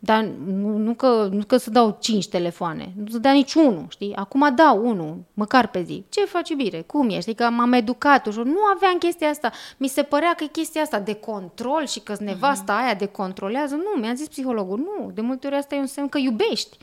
Dar 0.01 0.23
nu, 0.45 0.77
nu, 0.77 0.93
că, 0.93 1.29
nu 1.31 1.43
că 1.47 1.57
să 1.57 1.69
dau 1.69 1.97
cinci 1.99 2.27
telefoane, 2.27 2.93
nu 2.95 3.09
să 3.09 3.17
dau 3.17 3.33
nici 3.33 3.53
unul, 3.53 3.85
știi? 3.89 4.15
Acum 4.15 4.55
dau 4.55 4.87
unul, 4.87 5.17
măcar 5.33 5.67
pe 5.67 5.81
zi. 5.81 6.03
Ce 6.09 6.25
faci 6.25 6.53
bine? 6.53 6.81
Cum 6.81 7.09
ești? 7.09 7.29
Adică 7.29 7.49
m-am 7.49 7.73
educat 7.73 8.27
ușor. 8.27 8.45
Nu 8.45 8.59
aveam 8.75 8.97
chestia 8.97 9.29
asta. 9.29 9.51
Mi 9.77 9.87
se 9.87 10.03
părea 10.03 10.33
că 10.33 10.43
e 10.43 10.47
chestia 10.47 10.81
asta 10.81 10.99
de 10.99 11.13
control 11.13 11.85
și 11.85 11.99
că 11.99 12.15
nevasta 12.19 12.77
uh-huh. 12.77 12.83
aia 12.83 12.93
de 12.93 13.05
controlează. 13.05 13.75
Nu, 13.75 14.01
mi-a 14.01 14.13
zis 14.13 14.27
psihologul, 14.27 14.77
nu. 14.77 15.11
De 15.11 15.21
multe 15.21 15.47
ori 15.47 15.55
asta 15.55 15.75
e 15.75 15.79
un 15.79 15.85
semn 15.85 16.09
că 16.09 16.17
iubești 16.17 16.77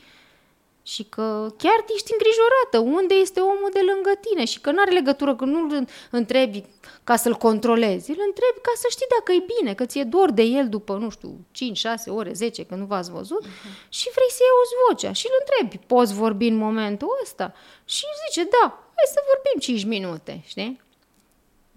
și 0.93 1.03
că 1.03 1.25
chiar 1.63 1.79
ești 1.95 2.13
îngrijorată 2.15 2.77
unde 2.97 3.13
este 3.13 3.39
omul 3.39 3.69
de 3.73 3.83
lângă 3.89 4.11
tine 4.25 4.45
și 4.45 4.59
că 4.59 4.71
nu 4.71 4.81
are 4.81 4.91
legătură, 4.91 5.35
că 5.35 5.45
nu 5.45 5.59
îl 5.59 5.87
întrebi 6.11 6.63
ca 7.03 7.15
să-l 7.15 7.35
controlezi, 7.35 8.09
îl 8.09 8.21
întrebi 8.29 8.59
ca 8.67 8.73
să 8.75 8.87
știi 8.89 9.13
dacă 9.15 9.29
e 9.31 9.49
bine, 9.55 9.73
că 9.73 9.85
ți-e 9.85 10.03
dor 10.03 10.31
de 10.31 10.41
el 10.41 10.69
după, 10.69 10.93
nu 10.93 11.09
știu, 11.09 11.31
5, 11.51 11.77
6 11.77 12.09
ore, 12.09 12.31
10, 12.33 12.63
când 12.65 12.79
nu 12.79 12.85
v-ați 12.85 13.11
văzut 13.11 13.43
uh-huh. 13.45 13.89
și 13.89 14.07
vrei 14.15 14.31
să-i 14.37 14.53
auzi 14.55 14.75
vocea 14.85 15.11
și 15.19 15.25
îl 15.29 15.35
întrebi, 15.41 15.85
poți 15.85 16.13
vorbi 16.13 16.47
în 16.47 16.55
momentul 16.55 17.19
ăsta? 17.23 17.53
Și 17.85 18.03
zice, 18.23 18.43
da, 18.55 18.65
hai 18.95 19.07
să 19.15 19.19
vorbim 19.31 19.59
5 19.59 19.83
minute, 19.85 20.43
știi? 20.45 20.81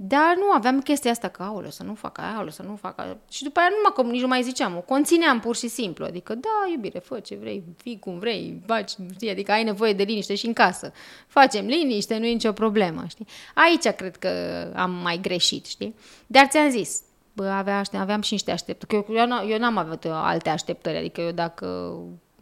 Dar 0.02 0.34
nu 0.36 0.50
aveam 0.52 0.80
chestia 0.80 1.10
asta 1.10 1.28
că, 1.28 1.42
aoleu, 1.42 1.70
să 1.70 1.82
nu 1.82 1.94
fac 1.94 2.18
aia, 2.18 2.34
aoleu, 2.34 2.50
să 2.50 2.62
nu 2.62 2.76
fac 2.76 2.98
aia. 2.98 3.16
Și 3.30 3.42
după 3.42 3.58
aia 3.58 3.68
nu 3.70 4.02
mă, 4.04 4.10
nici 4.10 4.20
nu 4.20 4.26
mai 4.26 4.42
ziceam, 4.42 4.76
o 4.76 4.80
conțineam 4.80 5.40
pur 5.40 5.56
și 5.56 5.68
simplu. 5.68 6.04
Adică, 6.04 6.34
da, 6.34 6.70
iubire, 6.72 6.98
fă 6.98 7.20
ce 7.20 7.36
vrei, 7.36 7.64
fii 7.76 7.98
cum 7.98 8.18
vrei, 8.18 8.62
faci, 8.66 8.90
știi, 9.14 9.30
adică 9.30 9.52
ai 9.52 9.64
nevoie 9.64 9.92
de 9.92 10.02
liniște 10.02 10.34
și 10.34 10.46
în 10.46 10.52
casă. 10.52 10.92
Facem 11.26 11.66
liniște, 11.66 12.18
nu 12.18 12.26
e 12.26 12.32
nicio 12.32 12.52
problemă, 12.52 13.04
știi? 13.08 13.26
Aici 13.54 13.88
cred 13.88 14.16
că 14.16 14.28
am 14.76 14.90
mai 14.90 15.18
greșit, 15.22 15.66
știi? 15.66 15.94
Dar 16.26 16.46
ți-am 16.46 16.70
zis, 16.70 17.02
bă, 17.32 17.44
avea, 17.44 17.82
aveam 17.92 18.20
și 18.20 18.32
niște 18.32 18.50
așteptări. 18.50 18.94
Eu, 18.94 19.16
eu, 19.16 19.48
eu 19.48 19.58
n-am 19.58 19.76
avut 19.76 20.04
alte 20.04 20.48
așteptări, 20.48 20.96
adică 20.96 21.20
eu 21.20 21.30
dacă, 21.30 21.96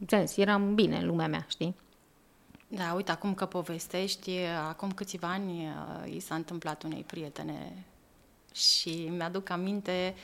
ți-am 0.07 0.27
zis, 0.27 0.37
eram 0.37 0.75
bine 0.75 0.97
în 0.97 1.07
lumea 1.07 1.29
mea, 1.29 1.47
știi? 1.49 1.75
Da, 2.69 2.93
uite, 2.93 3.11
acum 3.11 3.35
că 3.35 3.47
povestești, 3.47 4.39
acum 4.69 4.93
câțiva 4.93 5.29
ani 5.29 5.75
i 6.05 6.21
s-a 6.21 6.35
întâmplat 6.35 6.83
unei 6.83 7.03
prietene 7.03 7.85
și 8.55 9.09
mi-aduc 9.17 9.51
aminte 9.51 10.15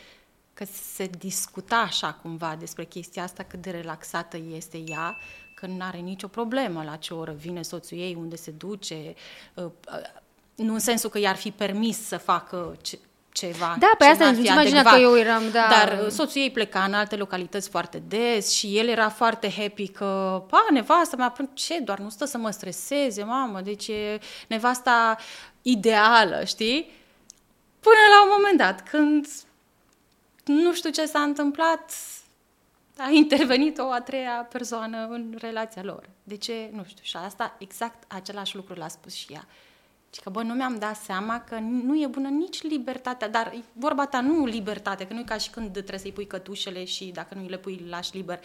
că 0.54 0.64
se 0.64 1.06
discuta 1.06 1.76
așa 1.76 2.12
cumva 2.12 2.56
despre 2.56 2.84
chestia 2.84 3.22
asta, 3.22 3.42
cât 3.42 3.62
de 3.62 3.70
relaxată 3.70 4.36
este 4.36 4.78
ea, 4.86 5.16
că 5.54 5.66
nu 5.66 5.84
are 5.84 5.98
nicio 5.98 6.28
problemă 6.28 6.82
la 6.82 6.96
ce 6.96 7.14
oră 7.14 7.32
vine 7.32 7.62
soțul 7.62 7.98
ei, 7.98 8.14
unde 8.14 8.36
se 8.36 8.50
duce, 8.50 9.14
nu 10.54 10.72
în 10.72 10.78
sensul 10.78 11.10
că 11.10 11.18
i-ar 11.18 11.36
fi 11.36 11.50
permis 11.50 12.06
să 12.06 12.16
facă 12.16 12.76
ce, 12.82 12.98
ceva. 13.34 13.76
Da, 13.78 13.90
pe 13.98 14.04
asta 14.04 14.26
îmi 14.26 14.46
imagina 14.46 14.82
că 14.82 14.96
eu 14.96 15.16
eram, 15.16 15.42
da. 15.52 15.66
Dar 15.68 16.10
soțul 16.10 16.40
ei 16.40 16.50
pleca 16.50 16.84
în 16.84 16.94
alte 16.94 17.16
localități 17.16 17.68
foarte 17.68 18.02
des 18.08 18.52
și 18.52 18.78
el 18.78 18.88
era 18.88 19.08
foarte 19.08 19.50
happy 19.50 19.88
că, 19.88 20.42
pa, 20.48 20.66
nevasta 20.70 21.16
mea, 21.16 21.34
ce, 21.52 21.78
doar 21.78 21.98
nu 21.98 22.08
stă 22.08 22.24
să 22.24 22.38
mă 22.38 22.50
streseze, 22.50 23.22
mamă, 23.22 23.60
deci 23.60 23.88
e 23.88 24.20
nevasta 24.48 25.16
ideală, 25.62 26.42
știi? 26.44 26.90
Până 27.80 28.04
la 28.14 28.22
un 28.22 28.28
moment 28.36 28.58
dat, 28.58 28.88
când 28.88 29.26
nu 30.44 30.74
știu 30.74 30.90
ce 30.90 31.06
s-a 31.06 31.20
întâmplat, 31.20 31.92
a 32.98 33.08
intervenit 33.10 33.78
o 33.78 33.90
a 33.90 34.00
treia 34.00 34.48
persoană 34.52 35.06
în 35.10 35.34
relația 35.38 35.82
lor. 35.82 36.08
De 36.22 36.36
ce? 36.36 36.70
Nu 36.72 36.84
știu. 36.84 37.02
Și 37.02 37.16
asta, 37.16 37.54
exact 37.58 38.12
același 38.12 38.56
lucru 38.56 38.74
l-a 38.74 38.88
spus 38.88 39.14
și 39.14 39.32
ea. 39.32 39.46
Și 40.14 40.20
că, 40.20 40.30
bă, 40.30 40.42
nu 40.42 40.54
mi-am 40.54 40.76
dat 40.78 40.96
seama 40.96 41.40
că 41.40 41.58
nu 41.58 42.00
e 42.00 42.06
bună 42.06 42.28
nici 42.28 42.62
libertatea, 42.62 43.28
dar 43.28 43.54
vorba 43.72 44.06
ta 44.06 44.20
nu 44.20 44.44
libertate, 44.44 45.06
că 45.06 45.12
nu 45.12 45.20
e 45.20 45.22
ca 45.22 45.36
și 45.36 45.50
când 45.50 45.70
trebuie 45.70 45.98
să-i 45.98 46.12
pui 46.12 46.26
cătușele 46.26 46.84
și 46.84 47.04
dacă 47.04 47.34
nu 47.34 47.48
le 47.48 47.58
pui, 47.58 47.80
îl 47.82 47.88
lași 47.88 48.16
liber. 48.16 48.40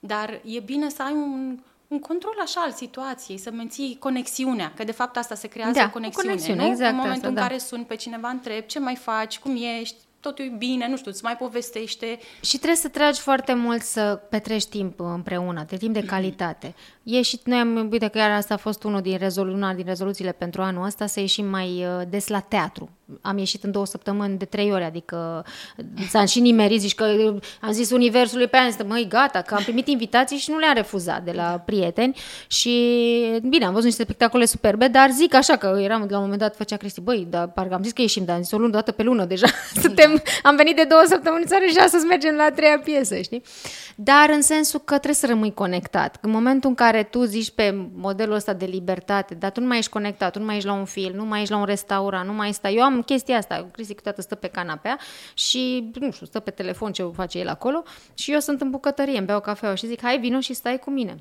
Dar 0.00 0.40
e 0.44 0.60
bine 0.60 0.88
să 0.88 1.02
ai 1.02 1.12
un, 1.12 1.58
un 1.88 1.98
control 1.98 2.34
așa 2.42 2.60
al 2.60 2.72
situației, 2.72 3.38
să 3.38 3.50
menții 3.50 3.96
conexiunea, 4.00 4.72
că 4.76 4.84
de 4.84 4.92
fapt 4.92 5.16
asta 5.16 5.34
se 5.34 5.48
creează 5.48 5.78
da, 5.78 5.84
o 5.84 5.90
conexiune, 5.90 6.28
o 6.28 6.30
conexiune 6.30 6.62
nu? 6.62 6.70
exact 6.70 6.90
în 6.90 6.96
momentul 6.96 7.18
asta, 7.18 7.28
în 7.28 7.34
da. 7.34 7.40
care 7.40 7.58
suni 7.58 7.84
pe 7.84 7.96
cineva, 7.96 8.28
întreb 8.28 8.64
ce 8.64 8.78
mai 8.78 8.96
faci, 8.96 9.38
cum 9.38 9.56
ești, 9.80 9.96
totul 10.26 10.44
e 10.44 10.56
bine, 10.58 10.88
nu 10.88 10.96
știu, 10.96 11.10
îți 11.10 11.24
mai 11.24 11.36
povestește. 11.36 12.18
Și 12.40 12.56
trebuie 12.56 12.76
să 12.76 12.88
tragi 12.88 13.20
foarte 13.20 13.54
mult 13.54 13.82
să 13.82 14.20
petrești 14.30 14.70
timp 14.70 15.00
împreună, 15.00 15.64
de 15.68 15.76
timp 15.76 15.94
de 15.94 16.04
calitate. 16.04 16.74
E 17.02 17.22
și 17.22 17.40
noi 17.44 17.58
am, 17.58 17.88
uite 17.90 18.08
că 18.08 18.18
iar 18.18 18.30
asta 18.30 18.54
a 18.54 18.56
fost 18.56 18.82
unul 18.84 19.00
din 19.00 19.18
rezolu- 19.18 19.52
una 19.52 19.74
din 19.74 19.84
rezoluțiile 19.84 20.32
pentru 20.32 20.62
anul 20.62 20.84
ăsta, 20.84 21.06
să 21.06 21.20
ieșim 21.20 21.46
mai 21.46 21.84
uh, 21.84 22.02
des 22.08 22.28
la 22.28 22.40
teatru. 22.40 22.90
Am 23.20 23.38
ieșit 23.38 23.64
în 23.64 23.70
două 23.70 23.86
săptămâni 23.86 24.38
de 24.38 24.44
trei 24.44 24.72
ori, 24.72 24.84
adică 24.84 25.44
s-am 26.08 26.26
și 26.26 26.40
nimerit, 26.40 26.80
zici 26.80 26.94
că 26.94 27.34
am 27.60 27.72
zis 27.72 27.90
universului 27.90 28.46
pe 28.46 28.56
an, 28.56 28.86
măi, 28.88 29.06
gata, 29.08 29.42
că 29.42 29.54
am 29.54 29.62
primit 29.62 29.88
invitații 29.88 30.36
și 30.36 30.50
nu 30.50 30.58
le-am 30.58 30.74
refuzat 30.74 31.22
de 31.24 31.32
la 31.32 31.62
prieteni 31.64 32.16
și 32.46 33.40
bine, 33.42 33.64
am 33.64 33.72
văzut 33.72 33.86
niște 33.86 34.02
spectacole 34.02 34.44
superbe, 34.44 34.88
dar 34.88 35.10
zic 35.10 35.34
așa 35.34 35.56
că 35.56 35.78
eram 35.80 36.06
la 36.08 36.16
un 36.16 36.22
moment 36.22 36.40
dat, 36.40 36.56
făcea 36.56 36.76
Cristi, 36.76 37.00
băi, 37.00 37.26
dar 37.30 37.48
parcă 37.48 37.74
am 37.74 37.82
zis 37.82 37.92
că 37.92 38.00
ieșim, 38.00 38.24
dar 38.24 38.36
am 38.36 38.42
zis 38.42 38.52
o 38.52 38.58
lună, 38.58 38.70
dată 38.72 38.92
pe 38.92 39.02
lună 39.02 39.24
deja, 39.24 39.46
suntem, 39.82 40.22
am 40.42 40.56
venit 40.56 40.76
de 40.76 40.84
două 40.88 41.02
săptămâni 41.06 41.44
țară 41.46 41.64
și 41.64 41.78
astăzi 41.78 42.06
mergem 42.06 42.34
la 42.34 42.42
a 42.42 42.50
treia 42.50 42.78
piesă, 42.84 43.16
știi? 43.20 43.42
Dar 43.94 44.30
în 44.30 44.42
sensul 44.42 44.80
că 44.80 44.94
trebuie 44.94 45.14
să 45.14 45.26
rămâi 45.26 45.54
conectat. 45.54 46.18
În 46.20 46.30
momentul 46.30 46.68
în 46.68 46.74
care 46.74 47.02
tu 47.02 47.24
zici 47.24 47.50
pe 47.50 47.88
modelul 47.94 48.34
ăsta 48.34 48.52
de 48.52 48.64
libertate, 48.64 49.34
dar 49.34 49.50
tu 49.50 49.60
nu 49.60 49.66
mai 49.66 49.78
ești 49.78 49.90
conectat, 49.90 50.32
tu 50.32 50.38
nu 50.38 50.44
mai 50.44 50.56
ești 50.56 50.68
la 50.68 50.74
un 50.74 50.84
film, 50.84 51.14
nu 51.14 51.24
mai 51.24 51.40
ești 51.40 51.52
la 51.52 51.58
un 51.58 51.64
restaurant, 51.64 52.28
nu 52.28 52.34
mai 52.34 52.52
stai. 52.52 52.74
Eu 52.74 52.82
am 52.82 52.95
chestia 53.02 53.36
asta, 53.36 53.68
Cristi 53.72 53.94
câteodată 53.94 54.22
stă 54.22 54.34
pe 54.34 54.48
canapea 54.48 54.98
și, 55.34 55.90
nu 55.94 56.10
știu, 56.10 56.26
stă 56.26 56.40
pe 56.40 56.50
telefon 56.50 56.92
ce 56.92 57.10
face 57.14 57.38
el 57.38 57.48
acolo 57.48 57.82
și 58.14 58.32
eu 58.32 58.38
sunt 58.38 58.60
în 58.60 58.70
bucătărie, 58.70 59.16
îmi 59.16 59.26
beau 59.26 59.40
cafea 59.40 59.74
și 59.74 59.86
zic, 59.86 60.02
hai 60.02 60.18
vino 60.18 60.40
și 60.40 60.54
stai 60.54 60.78
cu 60.78 60.90
mine. 60.90 61.18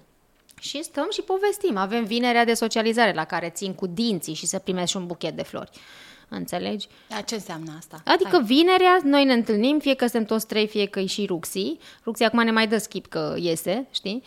și 0.59 0.83
stăm 0.83 1.07
și 1.11 1.21
povestim. 1.21 1.77
Avem 1.77 2.03
vinerea 2.03 2.45
de 2.45 2.53
socializare 2.53 3.13
la 3.13 3.25
care 3.25 3.49
țin 3.49 3.73
cu 3.73 3.87
dinții 3.87 4.33
și 4.33 4.45
să 4.45 4.59
primești 4.59 4.89
și 4.89 4.97
un 4.97 5.05
buchet 5.05 5.35
de 5.35 5.43
flori. 5.43 5.69
Înțelegi? 6.29 6.87
Dar 7.07 7.23
ce 7.23 7.35
înseamnă 7.35 7.73
asta? 7.77 8.01
Adică 8.05 8.29
Hai. 8.37 8.43
vinerea 8.43 8.99
noi 9.03 9.25
ne 9.25 9.33
întâlnim, 9.33 9.79
fie 9.79 9.93
că 9.93 10.07
suntem 10.07 10.25
toți 10.25 10.47
trei, 10.47 10.67
fie 10.67 10.85
că 10.85 10.99
e 10.99 11.05
și 11.05 11.25
Ruxi. 11.25 11.77
Ruxi 12.05 12.23
acum 12.23 12.43
ne 12.43 12.51
mai 12.51 12.67
dă 12.67 12.77
schip 12.77 13.07
că 13.07 13.35
iese, 13.37 13.87
știi? 13.91 14.23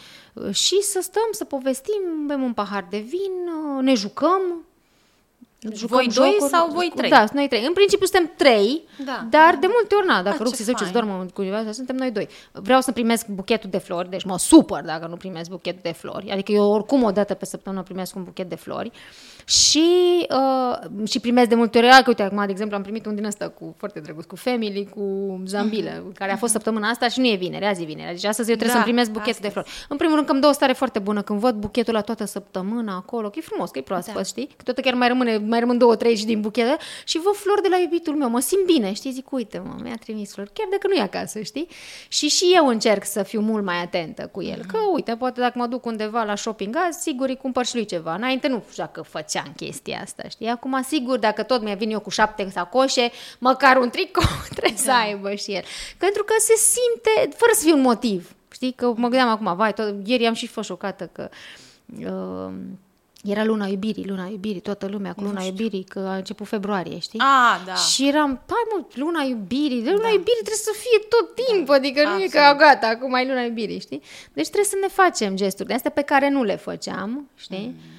Și 0.53 0.83
să 0.83 1.01
stăm, 1.03 1.29
să 1.31 1.45
povestim, 1.45 2.27
bem 2.27 2.43
un 2.43 2.53
pahar 2.53 2.87
de 2.91 2.99
vin, 2.99 3.33
ne 3.81 3.95
jucăm, 3.95 4.67
Jucăm 5.61 5.97
voi 5.97 6.09
doi 6.15 6.31
jocuri, 6.31 6.51
sau 6.51 6.71
voi 6.71 6.93
trei? 6.97 7.11
Da, 7.11 7.25
noi 7.33 7.49
trei. 7.49 7.65
În 7.67 7.73
principiu 7.73 8.07
suntem 8.07 8.33
trei, 8.37 8.83
da. 9.05 9.27
dar 9.31 9.57
de 9.61 9.67
multe 9.73 9.95
ori, 9.95 10.07
na, 10.07 10.23
dacă 10.23 10.37
da, 10.37 10.45
Ruxi 10.45 10.63
se 10.63 10.71
duce 10.71 10.85
să 10.85 10.91
dormă 10.93 11.27
cu 11.35 11.43
cineva, 11.43 11.73
suntem 11.73 11.97
noi 11.97 12.11
doi. 12.11 12.29
Vreau 12.53 12.81
să 12.81 12.93
primesc 12.93 13.27
buchetul 13.27 13.71
de 13.71 13.79
flori, 13.79 14.11
deci 14.11 14.25
mă 14.25 14.39
supăr 14.39 14.83
dacă 14.83 15.07
nu 15.07 15.17
primesc 15.17 15.51
buchetul 15.51 15.81
de 15.83 15.93
flori. 15.93 16.31
Adică 16.31 16.53
eu 16.53 16.71
oricum 16.71 17.03
o 17.03 17.11
dată 17.11 17.35
pe 17.35 17.45
săptămână 17.45 17.83
primesc 17.83 18.17
un 18.17 18.25
buchet 18.25 18.49
de 18.49 18.55
flori. 18.55 18.91
Și, 19.49 19.89
uh, 20.31 21.09
și 21.09 21.21
primesc 21.21 21.49
de 21.49 21.55
multe 21.55 21.79
ori, 21.79 21.87
că 21.89 22.03
uite, 22.07 22.23
acum, 22.23 22.43
de 22.45 22.51
exemplu, 22.51 22.77
am 22.77 22.83
primit 22.83 23.07
un 23.07 23.15
din 23.15 23.25
ăsta 23.25 23.49
cu, 23.49 23.75
foarte 23.79 24.01
drăguț, 24.01 24.25
cu 24.25 24.37
family, 24.37 24.89
cu 24.95 25.03
zambile, 25.47 25.91
mm-hmm. 25.91 26.15
care 26.15 26.33
a 26.33 26.37
fost 26.37 26.53
săptămâna 26.53 26.89
asta 26.89 27.09
și 27.09 27.21
nu 27.21 27.27
e 27.27 27.35
vineri, 27.35 27.65
azi 27.65 27.83
e 27.83 27.85
vineri. 27.85 28.11
Deci 28.11 28.25
astăzi 28.25 28.51
eu 28.51 28.57
trebuie 28.57 28.77
da, 28.77 28.83
să 28.83 28.89
primesc 28.89 29.11
buchetul 29.11 29.41
de 29.41 29.49
flori. 29.49 29.71
În 29.89 29.97
primul 29.97 30.15
rând 30.15 30.27
că 30.27 30.33
îmi 30.33 30.41
dă 30.41 30.47
o 30.47 30.53
stare 30.53 30.73
foarte 30.73 30.99
bună 30.99 31.23
când 31.23 31.41
văd 31.41 31.55
buchetul 31.55 31.95
la 31.95 32.01
toată 32.01 32.25
săptămâna 32.25 32.97
acolo, 32.97 33.31
că 33.31 33.39
e 33.39 33.43
frumos, 33.43 33.71
că 33.71 33.79
e 33.79 33.83
proaspăt, 33.83 34.15
da. 34.15 34.23
știi? 34.23 34.47
Că 34.57 34.63
tot 34.63 34.79
chiar 34.79 34.95
mai 34.95 35.09
rămâne, 35.09 35.37
mai 35.37 35.59
rămân 35.59 35.79
două, 35.79 35.97
trei 35.97 36.17
și 36.17 36.25
din 36.25 36.41
buchetă 36.41 36.77
și 37.05 37.19
văd 37.19 37.35
flori 37.35 37.63
de 37.63 37.69
la 37.71 37.77
iubitul 37.77 38.15
meu, 38.15 38.29
mă 38.29 38.41
simt 38.41 38.65
bine, 38.67 38.93
știi? 38.93 39.11
Zic, 39.11 39.33
uite, 39.33 39.59
mă, 39.59 39.75
mi-a 39.83 39.97
trimis 40.01 40.33
flori, 40.33 40.51
chiar 40.53 40.67
dacă 40.71 40.87
nu 40.87 40.95
e 40.95 41.01
acasă, 41.01 41.41
știi? 41.41 41.69
Și 42.09 42.29
și 42.29 42.53
eu 42.55 42.67
încerc 42.67 43.05
să 43.05 43.23
fiu 43.23 43.41
mult 43.41 43.65
mai 43.65 43.83
atentă 43.83 44.29
cu 44.33 44.43
el, 44.43 44.59
mm-hmm. 44.59 44.67
că 44.67 44.79
uite, 44.95 45.17
poate 45.17 45.41
dacă 45.41 45.59
mă 45.59 45.67
duc 45.67 45.87
undeva 45.87 46.23
la 46.23 46.37
shopping 46.37 46.77
azi, 46.87 47.03
sigur 47.03 47.29
îi 47.29 47.37
cumpăr 47.37 47.65
și 47.67 47.75
lui 47.75 47.85
ceva. 47.85 48.15
Înainte 48.15 48.49
nu 48.49 48.63
știu 48.71 48.83
dacă 48.83 49.03
făceam 49.39 49.53
chestia 49.57 50.01
asta 50.03 50.19
asta, 50.19 50.29
știi? 50.29 50.47
Acum, 50.47 50.83
sigur, 50.83 51.19
dacă 51.19 51.43
tot 51.43 51.63
mi-a 51.63 51.75
vin 51.75 51.91
eu 51.91 52.01
cu 52.01 52.11
șapte 52.11 52.49
sacoșe, 52.53 53.11
măcar 53.39 53.77
un 53.77 53.91
tricou 53.91 54.25
trebuie 54.57 54.75
da. 54.77 54.83
să 54.83 54.93
aibă 54.93 55.35
și 55.35 55.53
el. 55.53 55.63
Pentru 55.99 56.25
că 56.25 56.35
se 56.39 56.55
simte, 56.55 57.37
fără 57.37 57.53
să 57.55 57.63
fie 57.63 57.73
un 57.73 57.81
motiv, 57.81 58.35
știi? 58.53 58.73
Că 58.73 58.87
mă 58.87 59.09
gândeam 59.09 59.29
acum, 59.29 59.57
vai, 59.57 59.73
tot, 59.73 59.95
ieri 60.05 60.27
am 60.27 60.35
și 60.35 60.47
fost 60.47 60.69
șocată 60.69 61.11
că... 61.13 61.29
Uh, 62.01 62.53
era 63.25 63.45
luna 63.45 63.67
iubirii, 63.67 64.07
luna 64.07 64.27
iubirii, 64.27 64.61
toată 64.61 64.87
lumea 64.87 65.13
cu 65.13 65.23
luna 65.23 65.43
iubirii, 65.43 65.85
că 65.85 65.99
a 65.99 66.15
început 66.15 66.47
februarie, 66.47 66.99
știi? 66.99 67.19
Ah, 67.19 67.61
da. 67.67 67.75
Și 67.75 68.09
eram, 68.09 68.43
pai 68.47 68.63
mult, 68.73 68.97
luna 68.97 69.23
iubirii, 69.23 69.85
luna 69.85 70.03
da. 70.03 70.09
iubirii 70.09 70.43
trebuie 70.45 70.57
să 70.57 70.75
fie 70.79 71.07
tot 71.09 71.35
timpul, 71.35 71.67
da. 71.67 71.75
adică 71.75 72.03
nu 72.03 72.09
Absolut. 72.09 72.35
e 72.35 72.39
că 72.39 72.57
gata, 72.59 72.87
acum 72.87 73.15
e 73.15 73.27
luna 73.29 73.41
iubirii, 73.41 73.81
știi? 73.81 74.03
Deci 74.33 74.47
trebuie 74.47 74.65
să 74.65 74.77
ne 74.81 74.89
facem 74.89 75.37
gesturi 75.37 75.69
de 75.69 75.75
astea 75.75 75.91
pe 75.91 76.03
care 76.03 76.29
nu 76.29 76.43
le 76.43 76.57
făceam, 76.57 77.29
știi? 77.37 77.75
Mm. 77.77 77.98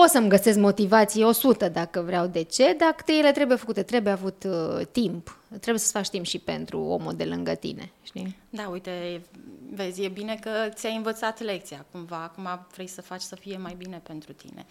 Pot 0.00 0.08
să-mi 0.08 0.28
găsesc 0.28 0.58
motivație 0.58 1.24
100 1.24 1.68
dacă 1.68 2.00
vreau. 2.00 2.26
De 2.26 2.42
ce? 2.42 2.74
Dacă 2.78 3.12
ele 3.12 3.32
trebuie 3.32 3.56
făcute, 3.56 3.82
trebuie 3.82 4.12
avut 4.12 4.44
uh, 4.44 4.86
timp. 4.90 5.38
Trebuie 5.48 5.78
să-ți 5.78 5.92
faci 5.92 6.08
timp 6.08 6.24
și 6.24 6.38
pentru 6.38 6.80
omul 6.80 7.14
de 7.14 7.24
lângă 7.24 7.54
tine, 7.54 7.90
știi? 8.02 8.36
Da, 8.50 8.68
uite, 8.68 9.22
vezi, 9.70 10.02
e 10.02 10.08
bine 10.08 10.38
că 10.40 10.50
ți-ai 10.68 10.96
învățat 10.96 11.40
lecția 11.40 11.86
cumva. 11.92 12.22
Acum 12.22 12.66
vrei 12.72 12.86
să 12.86 13.02
faci 13.02 13.20
să 13.20 13.36
fie 13.36 13.56
mai 13.56 13.74
bine 13.78 14.00
pentru 14.02 14.32
tine. 14.32 14.66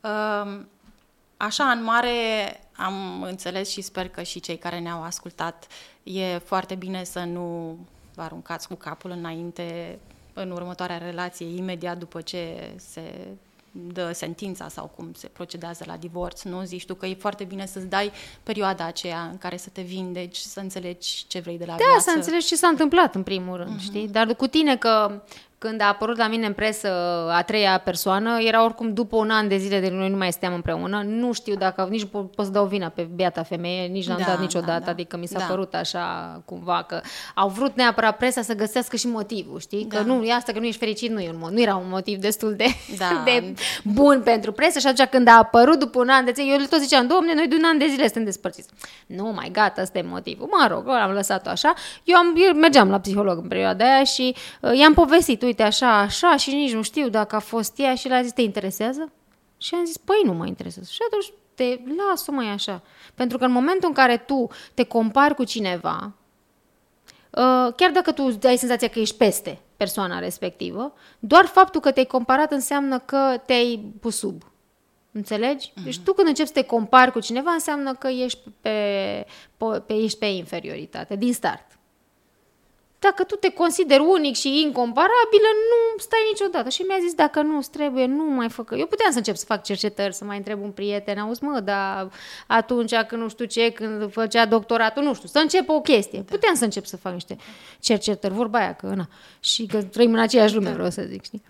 Uh, 0.00 0.60
așa, 1.36 1.64
în 1.64 1.84
mare, 1.84 2.10
am 2.76 3.22
înțeles 3.22 3.70
și 3.70 3.80
sper 3.80 4.08
că 4.08 4.22
și 4.22 4.40
cei 4.40 4.56
care 4.56 4.78
ne-au 4.78 5.02
ascultat, 5.02 5.66
e 6.02 6.38
foarte 6.38 6.74
bine 6.74 7.04
să 7.04 7.24
nu 7.24 7.76
vă 8.14 8.22
aruncați 8.22 8.68
cu 8.68 8.74
capul 8.74 9.10
înainte 9.10 9.98
în 10.32 10.50
următoarea 10.50 10.98
relație, 10.98 11.56
imediat 11.56 11.98
după 11.98 12.20
ce 12.20 12.72
se 12.76 13.02
dă 13.70 14.12
sentința 14.12 14.68
sau 14.68 14.92
cum 14.96 15.12
se 15.12 15.28
procedează 15.28 15.84
la 15.86 15.96
divorț, 15.96 16.42
nu? 16.42 16.62
Zici 16.62 16.86
tu 16.86 16.94
că 16.94 17.06
e 17.06 17.14
foarte 17.14 17.44
bine 17.44 17.66
să-ți 17.66 17.86
dai 17.86 18.12
perioada 18.42 18.84
aceea 18.84 19.22
în 19.22 19.38
care 19.38 19.56
să 19.56 19.68
te 19.72 19.82
vindeci, 19.82 20.36
să 20.36 20.60
înțelegi 20.60 21.24
ce 21.26 21.40
vrei 21.40 21.58
de 21.58 21.64
la 21.64 21.70
da, 21.70 21.76
viață. 21.76 22.04
Da, 22.06 22.10
să 22.10 22.16
înțelegi 22.16 22.46
ce 22.46 22.56
s-a 22.56 22.68
întâmplat 22.68 23.14
în 23.14 23.22
primul 23.22 23.56
rând, 23.56 23.78
uh-huh. 23.78 23.82
știi? 23.82 24.08
Dar 24.08 24.34
cu 24.34 24.46
tine 24.46 24.76
că 24.76 25.22
când 25.60 25.80
a 25.80 25.86
apărut 25.86 26.16
la 26.16 26.28
mine 26.28 26.46
în 26.46 26.52
presă 26.52 26.88
a 27.30 27.42
treia 27.42 27.80
persoană, 27.84 28.38
era 28.40 28.64
oricum 28.64 28.94
după 28.94 29.16
un 29.16 29.30
an 29.30 29.48
de 29.48 29.56
zile 29.56 29.80
de 29.80 29.88
noi 29.88 30.08
nu 30.08 30.16
mai 30.16 30.32
stăm 30.32 30.54
împreună. 30.54 31.02
Nu 31.06 31.32
știu 31.32 31.54
dacă, 31.54 31.86
nici 31.90 32.04
pot, 32.04 32.30
pot 32.30 32.44
să 32.44 32.50
dau 32.50 32.66
vina 32.66 32.88
pe 32.88 33.08
beata 33.14 33.42
femeie, 33.42 33.86
nici 33.86 34.06
n-am 34.06 34.18
da, 34.18 34.24
dat 34.24 34.40
niciodată, 34.40 34.78
da, 34.78 34.84
da. 34.84 34.90
adică 34.90 35.16
mi 35.16 35.26
s-a 35.26 35.38
da. 35.38 35.44
părut 35.44 35.74
așa 35.74 36.42
cumva 36.44 36.84
că 36.88 37.00
au 37.34 37.48
vrut 37.48 37.76
neapărat 37.76 38.16
presa 38.16 38.42
să 38.42 38.54
găsească 38.54 38.96
și 38.96 39.06
motivul, 39.06 39.60
știi? 39.60 39.84
Da. 39.84 39.96
Că 39.96 40.02
nu, 40.02 40.22
e 40.22 40.32
asta 40.32 40.52
că 40.52 40.58
nu 40.58 40.64
ești 40.64 40.78
fericit, 40.78 41.10
nu, 41.10 41.20
e 41.20 41.30
un, 41.30 41.52
nu 41.52 41.60
era 41.60 41.76
un 41.76 41.88
motiv 41.88 42.18
destul 42.18 42.54
de, 42.54 42.66
da. 42.98 43.22
de 43.26 43.54
bun 43.84 44.20
pentru 44.24 44.52
presă 44.52 44.78
și 44.78 44.86
atunci 44.86 45.08
când 45.08 45.28
a 45.28 45.36
apărut 45.36 45.78
după 45.78 45.98
un 45.98 46.08
an 46.08 46.24
de 46.24 46.32
zile, 46.34 46.52
eu 46.52 46.58
le 46.58 46.66
tot 46.66 46.80
ziceam, 46.80 47.06
domne, 47.06 47.34
noi 47.34 47.48
de 47.48 47.54
un 47.54 47.64
an 47.64 47.78
de 47.78 47.86
zile 47.86 48.02
suntem 48.02 48.24
despărțiți. 48.24 48.68
Nu, 49.06 49.32
mai 49.34 49.48
gata, 49.52 49.82
ăsta 49.82 49.98
e 49.98 50.02
motivul. 50.02 50.48
Mă 50.50 50.66
rog, 50.70 50.88
am 50.88 51.10
lăsat-o 51.10 51.48
așa. 51.48 51.74
Eu, 52.04 52.16
am, 52.16 52.34
eu 52.48 52.54
mergeam 52.54 52.90
la 52.90 53.00
psiholog 53.00 53.38
în 53.38 53.48
perioada 53.48 53.84
aia 53.84 54.04
și 54.04 54.34
uh, 54.60 54.78
i-am 54.78 54.94
povestit, 54.94 55.42
uite, 55.50 55.62
așa, 55.62 55.98
așa, 55.98 56.36
și 56.36 56.54
nici 56.54 56.72
nu 56.72 56.82
știu 56.82 57.08
dacă 57.08 57.36
a 57.36 57.38
fost 57.38 57.78
ea 57.78 57.94
și 57.94 58.08
l-a 58.08 58.22
zis, 58.22 58.32
te 58.32 58.42
interesează? 58.42 59.12
Și 59.58 59.74
am 59.74 59.84
zis, 59.84 59.96
păi 59.96 60.20
nu 60.24 60.32
mă 60.32 60.46
interesează. 60.46 60.88
Și 60.92 60.98
atunci 61.06 61.32
te 61.54 61.80
las-o 61.96 62.32
mai 62.32 62.46
așa. 62.46 62.82
Pentru 63.14 63.38
că 63.38 63.44
în 63.44 63.52
momentul 63.52 63.88
în 63.88 63.94
care 63.94 64.16
tu 64.16 64.48
te 64.74 64.84
compari 64.84 65.34
cu 65.34 65.44
cineva, 65.44 66.12
uh, 67.30 67.72
chiar 67.76 67.90
dacă 67.92 68.12
tu 68.12 68.38
ai 68.42 68.56
senzația 68.56 68.88
că 68.88 68.98
ești 68.98 69.16
peste 69.16 69.60
persoana 69.76 70.18
respectivă, 70.18 70.92
doar 71.18 71.44
faptul 71.44 71.80
că 71.80 71.90
te-ai 71.90 72.04
comparat 72.04 72.52
înseamnă 72.52 72.98
că 72.98 73.40
te-ai 73.46 73.92
pus 74.00 74.16
sub. 74.16 74.42
Înțelegi? 75.12 75.70
Mm-hmm. 75.70 75.84
Deci 75.84 75.98
tu 75.98 76.12
când 76.12 76.28
începi 76.28 76.48
să 76.48 76.54
te 76.54 76.62
compari 76.64 77.12
cu 77.12 77.20
cineva, 77.20 77.50
înseamnă 77.50 77.94
că 77.94 78.08
ești 78.08 78.40
pe, 78.60 79.26
pe, 79.56 79.82
pe, 79.86 79.94
ești 79.94 80.18
pe 80.18 80.26
inferioritate, 80.26 81.16
din 81.16 81.32
start. 81.32 81.78
Dacă 83.06 83.24
tu 83.24 83.34
te 83.34 83.50
consideri 83.50 84.02
unic 84.02 84.34
și 84.34 84.60
incomparabilă, 84.60 85.50
nu 85.70 85.98
stai 85.98 86.18
niciodată. 86.30 86.68
Și 86.68 86.82
mi-a 86.82 86.96
zis, 87.00 87.14
dacă 87.14 87.42
nu 87.42 87.60
trebuie, 87.70 88.06
nu 88.06 88.24
mai 88.24 88.48
făcă. 88.48 88.74
Eu 88.74 88.86
puteam 88.86 89.10
să 89.10 89.16
încep 89.16 89.36
să 89.36 89.44
fac 89.44 89.62
cercetări, 89.62 90.14
să 90.14 90.24
mai 90.24 90.36
întreb 90.36 90.62
un 90.62 90.70
prieten, 90.70 91.18
auzi 91.18 91.44
mă, 91.44 91.60
dar 91.60 92.10
atunci 92.46 92.94
când 92.94 93.22
nu 93.22 93.28
știu 93.28 93.44
ce, 93.44 93.70
când 93.70 94.12
făcea 94.12 94.46
doctoratul, 94.46 95.02
nu 95.02 95.14
știu, 95.14 95.28
să 95.28 95.38
încep 95.38 95.68
o 95.68 95.80
chestie. 95.80 96.18
Da. 96.18 96.24
Puteam 96.30 96.54
să 96.54 96.64
încep 96.64 96.84
să 96.84 96.96
fac 96.96 97.12
niște 97.12 97.36
cercetări, 97.80 98.34
vorba 98.34 98.58
aia, 98.58 98.74
că 98.74 98.86
na. 98.86 99.08
Și 99.40 99.66
că 99.66 99.82
trăim 99.82 100.12
în 100.12 100.18
aceeași 100.18 100.54
lume, 100.54 100.68
da. 100.68 100.72
vreau 100.72 100.90
să 100.90 101.02
zic, 101.02 101.24
știi? 101.24 101.42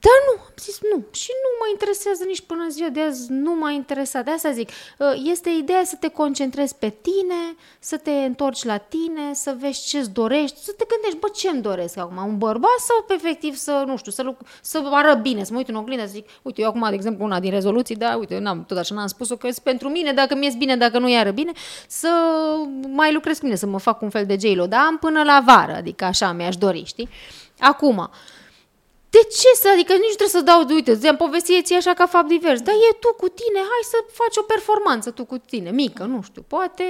Dar 0.00 0.18
nu, 0.26 0.42
am 0.42 0.54
zis 0.58 0.78
nu. 0.92 1.04
Și 1.10 1.30
nu 1.42 1.50
mă 1.60 1.66
interesează 1.70 2.24
nici 2.26 2.40
până 2.40 2.66
ziua 2.68 2.88
de 2.88 3.00
azi, 3.00 3.32
nu 3.32 3.54
m-a 3.54 3.70
interesat. 3.70 4.24
De 4.24 4.30
asta 4.30 4.50
zic, 4.50 4.68
uh, 4.68 5.22
este 5.24 5.50
ideea 5.50 5.84
să 5.84 5.96
te 6.00 6.08
concentrezi 6.08 6.74
pe 6.74 6.88
tine, 6.88 7.40
să 7.78 7.96
te 7.96 8.10
întorci 8.10 8.64
la 8.64 8.76
tine, 8.76 9.32
să 9.32 9.56
vezi 9.60 9.86
ce-ți 9.88 10.10
dorești, 10.10 10.58
să 10.58 10.72
te 10.78 10.84
gândești, 10.88 11.18
bă, 11.18 11.28
ce-mi 11.34 11.62
doresc 11.62 11.96
acum? 11.96 12.16
Un 12.26 12.38
bărbat 12.38 12.78
sau 12.78 13.02
pe 13.06 13.14
efectiv 13.14 13.54
să, 13.54 13.82
nu 13.86 13.96
știu, 13.96 14.12
să, 14.12 14.22
luc- 14.22 14.46
să 14.62 14.82
arăt 14.90 15.22
bine, 15.22 15.44
să 15.44 15.52
mă 15.52 15.58
uit 15.58 15.68
în 15.68 15.74
oglindă, 15.74 16.04
să 16.04 16.12
zic, 16.12 16.28
uite, 16.42 16.60
eu 16.60 16.68
acum, 16.68 16.86
de 16.88 16.94
exemplu, 16.94 17.24
una 17.24 17.40
din 17.40 17.50
rezoluții, 17.50 17.96
da, 17.96 18.16
uite, 18.16 18.38
n-am, 18.38 18.64
tot 18.64 18.78
așa 18.78 18.94
n-am 18.94 19.06
spus-o 19.06 19.36
că 19.36 19.48
pentru 19.62 19.88
mine, 19.88 20.12
dacă 20.12 20.34
mi-e 20.34 20.54
bine, 20.58 20.76
dacă 20.76 20.98
nu 20.98 21.08
iară 21.08 21.30
bine, 21.30 21.52
să 21.88 22.08
mai 22.88 23.12
lucrez 23.12 23.38
cu 23.38 23.44
mine, 23.44 23.56
să 23.56 23.66
mă 23.66 23.78
fac 23.78 24.02
un 24.02 24.10
fel 24.10 24.26
de 24.26 24.36
j 24.40 24.52
dar 24.68 24.80
am 24.86 24.98
până 24.98 25.22
la 25.22 25.42
vară, 25.46 25.72
adică 25.72 26.04
așa 26.04 26.32
mi-aș 26.32 26.56
dori, 26.56 26.82
știi? 26.84 27.08
Acum, 27.58 27.96
uh, 27.96 28.08
de 29.14 29.22
ce 29.40 29.50
să, 29.62 29.68
adică 29.74 29.92
nici 29.92 30.14
nu 30.14 30.20
trebuie 30.20 30.38
să 30.38 30.48
dau, 30.50 30.60
uite, 30.78 30.96
ți-am 30.96 31.16
povestit 31.16 31.66
ție 31.66 31.76
așa 31.76 31.94
ca 31.94 32.06
fapt 32.06 32.28
divers, 32.28 32.60
dar 32.60 32.74
e 32.74 32.96
tu 33.00 33.10
cu 33.22 33.28
tine, 33.40 33.60
hai 33.72 33.82
să 33.92 33.98
faci 34.20 34.36
o 34.36 34.42
performanță 34.42 35.10
tu 35.10 35.24
cu 35.24 35.38
tine, 35.38 35.70
mică, 35.70 36.02
nu 36.04 36.22
știu, 36.22 36.42
poate 36.42 36.84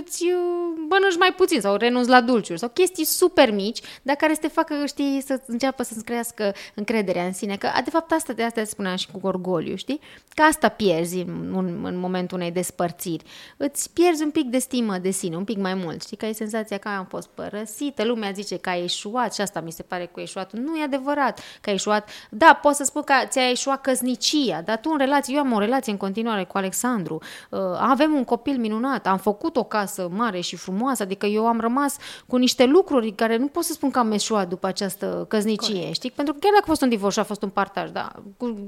îți 0.00 0.24
uh, 0.24 0.40
bănânci 0.88 1.16
mai 1.18 1.32
puțin 1.36 1.60
sau 1.60 1.76
renunți 1.76 2.08
la 2.08 2.20
dulciuri 2.20 2.58
sau 2.58 2.68
chestii 2.68 3.04
super 3.04 3.50
mici, 3.52 3.80
dar 4.02 4.16
care 4.16 4.34
să 4.34 4.40
te 4.40 4.48
facă, 4.48 4.74
știi, 4.86 5.22
să 5.26 5.40
înceapă 5.46 5.82
să-ți 5.82 6.04
crească 6.04 6.54
încrederea 6.74 7.24
în 7.24 7.32
sine, 7.32 7.56
că 7.56 7.68
de 7.84 7.90
fapt 7.90 8.12
asta 8.12 8.32
de 8.32 8.42
asta 8.42 8.64
spuneam 8.64 8.96
și 8.96 9.08
cu 9.12 9.20
orgoliu, 9.22 9.76
știi, 9.76 10.00
că 10.34 10.42
asta 10.42 10.68
pierzi 10.68 11.18
în, 11.18 11.52
în, 11.56 11.84
în 11.84 11.96
momentul 11.98 12.38
unei 12.38 12.50
despărțiri, 12.50 13.24
îți 13.56 13.92
pierzi 13.92 14.22
un 14.22 14.30
pic 14.30 14.46
de 14.46 14.58
stimă 14.58 14.98
de 14.98 15.10
sine, 15.10 15.36
un 15.36 15.44
pic 15.44 15.58
mai 15.58 15.74
mult, 15.74 16.02
știi, 16.02 16.16
că 16.16 16.24
ai 16.24 16.34
senzația 16.34 16.78
că 16.78 16.88
am 16.88 17.06
fost 17.06 17.28
părăsită, 17.28 18.04
lumea 18.04 18.30
zice 18.30 18.56
că 18.56 18.68
ai 18.68 18.84
eșuat 18.84 19.34
și 19.34 19.40
asta 19.40 19.60
mi 19.60 19.72
se 19.72 19.82
pare 19.82 20.10
că 20.14 20.20
eșuat, 20.20 20.52
nu 20.52 20.76
e 20.76 20.82
adevărat, 20.82 21.40
că 21.60 21.69
ai 21.70 21.76
eșuat. 21.76 22.08
Da, 22.30 22.58
pot 22.62 22.74
să 22.74 22.84
spun 22.84 23.02
că 23.02 23.14
ți-a 23.26 23.50
eșuat 23.50 23.80
căsnicia, 23.80 24.60
dar 24.64 24.76
tu 24.76 24.90
în 24.92 24.98
relație, 24.98 25.34
eu 25.34 25.40
am 25.40 25.52
o 25.52 25.58
relație 25.58 25.92
în 25.92 25.98
continuare 25.98 26.44
cu 26.44 26.56
Alexandru, 26.56 27.18
uh, 27.50 27.60
avem 27.78 28.14
un 28.14 28.24
copil 28.24 28.58
minunat, 28.58 29.06
am 29.06 29.18
făcut 29.18 29.56
o 29.56 29.64
casă 29.64 30.08
mare 30.16 30.40
și 30.40 30.56
frumoasă, 30.56 31.02
adică 31.02 31.26
eu 31.26 31.46
am 31.46 31.60
rămas 31.60 31.96
cu 32.26 32.36
niște 32.36 32.64
lucruri 32.64 33.10
care 33.12 33.36
nu 33.36 33.46
pot 33.46 33.64
să 33.64 33.72
spun 33.72 33.90
că 33.90 33.98
am 33.98 34.12
eșuat 34.12 34.48
după 34.48 34.66
această 34.66 35.24
căsnicie, 35.28 35.74
Corect. 35.74 35.94
știi? 35.94 36.10
Pentru 36.10 36.32
că 36.32 36.38
chiar 36.38 36.52
dacă 36.52 36.64
a 36.64 36.68
fost 36.68 36.82
un 36.82 36.88
divorț 36.88 37.12
și 37.12 37.20
a 37.20 37.24
fost 37.24 37.42
un 37.42 37.48
partaj, 37.48 37.90
da, 37.90 38.12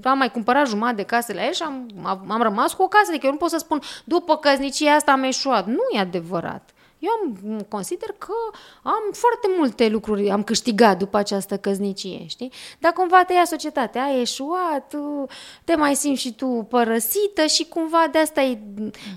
am 0.02 0.18
mai 0.18 0.30
cumpărat 0.30 0.68
jumătate 0.68 0.94
de 0.94 1.02
case 1.02 1.32
la 1.32 1.44
el 1.44 1.52
și 1.52 1.62
am, 1.62 1.88
am, 2.02 2.24
am 2.28 2.42
rămas 2.42 2.72
cu 2.72 2.82
o 2.82 2.88
casă, 2.88 3.06
adică 3.08 3.26
eu 3.26 3.32
nu 3.32 3.38
pot 3.38 3.50
să 3.50 3.58
spun 3.58 3.80
după 4.04 4.36
căsnicia 4.36 4.94
asta 4.94 5.12
am 5.12 5.22
eșuat. 5.22 5.66
Nu 5.66 5.82
e 5.92 5.98
adevărat. 5.98 6.70
Eu 7.02 7.10
am, 7.22 7.60
consider 7.68 8.14
că 8.18 8.32
am 8.82 9.02
foarte 9.12 9.48
multe 9.56 9.88
lucruri, 9.88 10.30
am 10.30 10.42
câștigat 10.42 10.98
după 10.98 11.16
această 11.16 11.56
căznicie, 11.58 12.26
știi? 12.26 12.52
Dar 12.78 12.92
cumva 12.92 13.24
te 13.24 13.32
ia 13.32 13.44
societatea, 13.44 14.02
ai 14.02 14.20
eșuat, 14.20 14.94
te 15.64 15.74
mai 15.74 15.94
simți 15.94 16.20
și 16.20 16.34
tu 16.34 16.66
părăsită 16.68 17.46
și 17.46 17.64
cumva 17.64 18.08
de 18.12 18.18
asta 18.18 18.40
e, 18.40 18.58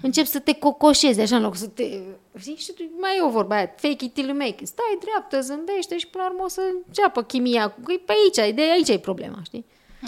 încep 0.01 0.25
să 0.25 0.39
te 0.39 0.53
cocoșezi 0.53 1.21
așa 1.21 1.35
în 1.35 1.41
loc 1.41 1.55
să 1.55 1.67
te... 1.67 1.99
Știi? 2.37 2.55
Și 2.55 2.73
mai 2.99 3.17
e 3.17 3.21
o 3.21 3.29
vorba 3.29 3.55
aia, 3.55 3.73
fake 3.75 4.05
it 4.05 4.13
till 4.13 4.27
you 4.27 4.37
make 4.37 4.55
it. 4.59 4.67
Stai 4.67 4.97
dreaptă, 4.99 5.41
zâmbește 5.41 5.97
și 5.97 6.07
până 6.07 6.23
la 6.23 6.29
urmă 6.29 6.43
o 6.43 6.47
să 6.47 6.61
înceapă 6.87 7.23
chimia. 7.23 7.75
Păi 7.83 8.01
pe 8.05 8.13
aici, 8.13 8.55
de 8.55 8.61
aici 8.61 8.89
e 8.89 8.99
problema, 8.99 9.37
știi? 9.43 9.65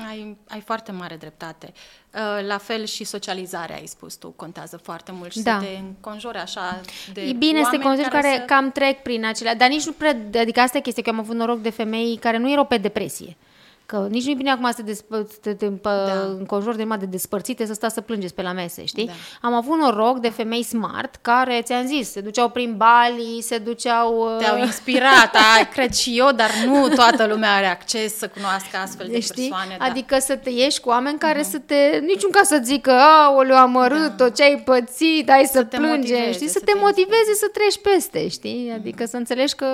Ai, 0.10 0.38
ai 0.48 0.62
foarte 0.62 0.92
mare 0.92 1.16
dreptate. 1.16 1.74
Uh, 2.14 2.48
la 2.48 2.58
fel 2.58 2.86
și 2.86 3.04
socializarea, 3.04 3.76
ai 3.76 3.86
spus 3.86 4.16
tu, 4.16 4.30
contează 4.30 4.78
foarte 4.78 5.12
mult 5.12 5.32
și 5.32 5.40
da. 5.40 5.60
să 5.60 5.66
te 5.66 5.78
înconjori 5.78 6.38
așa 6.38 6.82
de 7.14 7.22
E 7.22 7.34
bine 7.34 7.64
să 7.64 7.70
te 7.70 7.80
conjori 7.80 8.10
care, 8.10 8.22
care 8.22 8.38
să... 8.38 8.46
cam 8.46 8.72
trec 8.72 9.02
prin 9.02 9.26
acelea, 9.26 9.56
dar 9.56 9.70
nici 9.70 9.86
nu 9.86 9.92
prea, 9.92 10.18
adică 10.40 10.60
asta 10.60 10.78
e 10.78 10.82
chestia, 10.82 11.04
că 11.04 11.10
am 11.10 11.20
avut 11.20 11.36
noroc 11.36 11.62
de 11.62 11.70
femei 11.70 12.18
care 12.18 12.38
nu 12.38 12.52
erau 12.52 12.66
pe 12.66 12.78
depresie. 12.78 13.36
Că 13.88 14.08
nici 14.10 14.26
nu 14.26 14.32
e 14.32 14.36
bine 14.36 14.52
acum 14.52 14.72
să 14.72 14.82
te, 14.82 14.92
despă- 14.92 15.40
te, 15.42 15.54
te 15.54 15.68
da. 15.82 15.92
înconjori 16.38 16.78
de 16.78 16.88
de 17.00 17.06
despărțite 17.06 17.66
să 17.66 17.74
stați 17.74 17.94
să 17.94 18.02
plângeți 18.02 18.34
pe 18.34 18.42
la 18.42 18.52
mese, 18.52 18.86
știi? 18.86 19.06
Da. 19.06 19.12
Am 19.42 19.54
avut 19.54 19.78
noroc 19.78 20.20
de 20.20 20.30
femei 20.30 20.64
smart 20.64 21.16
care, 21.16 21.62
ți-am 21.64 21.86
zis, 21.86 22.12
se 22.12 22.22
duceau 22.22 22.50
prin 22.50 22.78
Bali, 22.78 23.38
se 23.42 23.58
duceau... 23.58 24.18
Uh, 24.18 24.38
Te-au 24.38 24.58
inspirat, 24.58 25.36
a, 25.36 25.64
cred 25.74 25.94
și 25.94 26.18
eu, 26.18 26.32
dar 26.32 26.50
nu 26.66 26.88
toată 26.88 27.26
lumea 27.26 27.56
are 27.56 27.66
acces 27.66 28.18
să 28.18 28.28
cunoască 28.28 28.78
astfel 28.78 29.08
de 29.10 29.20
știi? 29.20 29.48
persoane. 29.48 29.76
Da. 29.80 29.86
Adică 29.86 30.20
să 30.20 30.36
te 30.36 30.50
ieși 30.50 30.80
cu 30.80 30.90
oameni 30.90 31.20
care 31.20 31.40
uh-huh. 31.40 31.50
să 31.50 31.60
te... 31.60 32.00
Niciun 32.02 32.30
ca 32.32 32.42
să 32.44 32.60
zică, 32.64 32.92
aoleu, 32.92 33.58
am 33.58 33.72
mărât 33.72 34.18
da. 34.18 34.30
ce 34.30 34.44
ai 34.44 34.62
pățit, 34.66 35.30
hai 35.30 35.50
să, 35.52 35.66
să 35.70 35.78
plângem, 35.78 36.32
știi? 36.32 36.48
Să, 36.48 36.54
să 36.54 36.60
te, 36.66 36.72
te 36.72 36.78
motiveze 36.80 37.34
să 37.34 37.50
treci 37.54 37.80
peste, 37.82 38.28
știi? 38.28 38.72
Adică 38.76 39.04
uh-huh. 39.04 39.10
să 39.10 39.18
înțelegi 39.18 39.56
că 39.56 39.68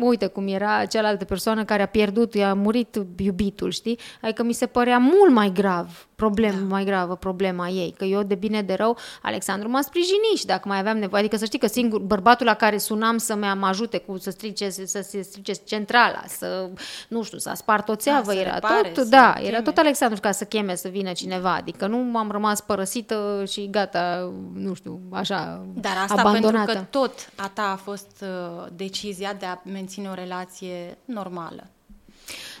uite 0.00 0.26
cum 0.26 0.48
era 0.48 0.84
cealaltă 0.84 1.24
persoană 1.24 1.64
care 1.64 1.82
a 1.82 1.86
pierdut, 1.86 2.34
i-a 2.34 2.54
murit 2.54 3.00
iubitul, 3.16 3.70
știi? 3.70 3.98
Adică 4.20 4.42
mi 4.42 4.52
se 4.52 4.66
părea 4.66 4.98
mult 4.98 5.30
mai 5.30 5.52
grav 5.52 6.07
problem, 6.18 6.54
da. 6.58 6.74
mai 6.74 6.84
gravă 6.84 7.16
problema 7.16 7.68
ei, 7.68 7.94
că 7.96 8.04
eu 8.04 8.22
de 8.22 8.34
bine 8.34 8.62
de 8.62 8.74
rău, 8.74 8.96
Alexandru 9.22 9.68
m-a 9.68 9.80
sprijinit 9.80 10.38
și 10.38 10.46
dacă 10.46 10.68
mai 10.68 10.78
aveam 10.78 10.98
nevoie, 10.98 11.20
adică 11.20 11.36
să 11.36 11.44
știi 11.44 11.58
că 11.58 11.66
singur 11.66 12.00
bărbatul 12.00 12.46
la 12.46 12.54
care 12.54 12.78
sunam 12.78 13.18
să 13.18 13.34
mă 13.36 13.66
ajute 13.66 13.98
cu 13.98 14.18
să 14.18 14.30
strice, 14.30 14.70
să 14.70 15.00
se 15.08 15.22
strice 15.22 15.52
centrala, 15.52 16.22
să, 16.26 16.70
nu 17.08 17.22
știu, 17.22 17.38
să 17.38 17.52
spart 17.54 17.88
o 17.88 17.94
țeavă, 17.94 18.32
da, 18.32 18.40
era 18.40 18.54
repare, 18.54 18.88
tot, 18.88 19.04
da, 19.04 19.32
cheme. 19.32 19.48
era 19.48 19.62
tot 19.62 19.76
Alexandru 19.76 20.20
ca 20.20 20.30
să 20.30 20.44
cheme 20.44 20.74
să 20.74 20.88
vină 20.88 21.12
cineva, 21.12 21.54
adică 21.54 21.86
nu 21.86 21.96
m-am 21.96 22.30
rămas 22.30 22.60
părăsită 22.60 23.44
și 23.48 23.70
gata, 23.70 24.32
nu 24.54 24.74
știu, 24.74 25.00
așa, 25.10 25.66
Dar 25.74 25.92
asta 26.02 26.20
abandonată. 26.20 26.72
pentru 26.72 26.88
că 26.90 26.98
tot 26.98 27.30
a 27.36 27.48
ta 27.48 27.70
a 27.72 27.76
fost 27.76 28.10
uh, 28.22 28.66
decizia 28.76 29.32
de 29.38 29.46
a 29.46 29.60
menține 29.64 30.08
o 30.08 30.14
relație 30.14 30.98
normală. 31.04 31.70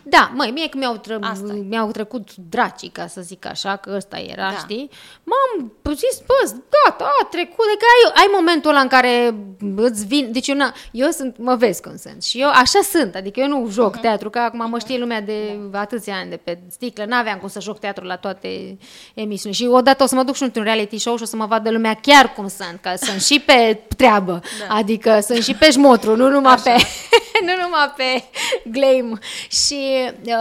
Da, 0.02 0.32
măi, 0.34 0.50
mie 0.50 0.68
că 0.68 0.78
mi-au, 0.78 0.96
tră- 0.96 1.66
mi-au 1.68 1.90
trecut 1.90 2.28
dracii, 2.34 2.88
ca 2.88 3.06
să 3.06 3.20
zic 3.20 3.46
așa, 3.46 3.76
că 3.76 3.92
ăsta 3.96 4.18
era, 4.18 4.50
da. 4.50 4.56
știi? 4.56 4.90
M-am 5.22 5.72
zis, 5.94 6.22
bă, 6.26 6.54
gata, 6.84 7.10
a 7.22 7.26
trecut, 7.30 7.64
de 7.66 7.76
că 7.78 7.84
ai, 7.94 8.22
ai 8.22 8.30
momentul 8.34 8.70
ăla 8.70 8.80
în 8.80 8.88
care 8.88 9.34
îți 9.76 10.06
vin, 10.06 10.32
deci 10.32 10.48
eu, 10.48 10.56
na, 10.56 10.74
eu 10.90 11.08
sunt, 11.10 11.36
mă 11.38 11.54
vezi 11.54 11.82
cum 11.82 11.96
sunt 11.96 12.22
și 12.22 12.40
eu 12.40 12.48
așa 12.48 12.80
sunt, 12.90 13.14
adică 13.14 13.40
eu 13.40 13.48
nu 13.48 13.68
joc 13.70 13.96
uh-huh. 13.96 14.00
teatru, 14.00 14.30
că 14.30 14.38
acum 14.38 14.70
mă 14.70 14.78
știe 14.78 14.98
lumea 14.98 15.20
de 15.20 15.58
da. 15.70 15.80
atâția 15.80 16.14
ani 16.16 16.30
de 16.30 16.36
pe 16.36 16.58
sticlă, 16.70 17.04
n-aveam 17.04 17.38
cum 17.38 17.48
să 17.48 17.60
joc 17.60 17.78
teatru 17.78 18.04
la 18.04 18.16
toate 18.16 18.78
emisiuni 19.14 19.54
și 19.54 19.66
odată 19.70 20.02
o 20.02 20.06
să 20.06 20.14
mă 20.14 20.22
duc 20.22 20.34
și 20.34 20.42
într-un 20.42 20.64
reality 20.64 20.98
show 20.98 21.16
și 21.16 21.22
o 21.22 21.26
să 21.26 21.36
mă 21.36 21.46
vadă 21.46 21.70
lumea 21.70 21.94
chiar 21.94 22.32
cum 22.32 22.48
sunt, 22.48 22.78
că 22.80 22.90
sunt 22.96 23.22
și 23.22 23.40
pe 23.40 23.80
treabă, 23.96 24.40
da. 24.68 24.74
adică 24.74 25.20
sunt 25.20 25.42
și 25.42 25.54
pe 25.54 25.70
șmotru, 25.70 26.16
nu 26.16 26.28
numai 26.28 26.52
așa. 26.52 26.62
pe, 26.62 26.76
nu 27.46 27.52
numai 27.62 27.92
pe 27.96 28.24
glam 28.70 29.20
și 29.48 29.87
uh, 30.24 30.34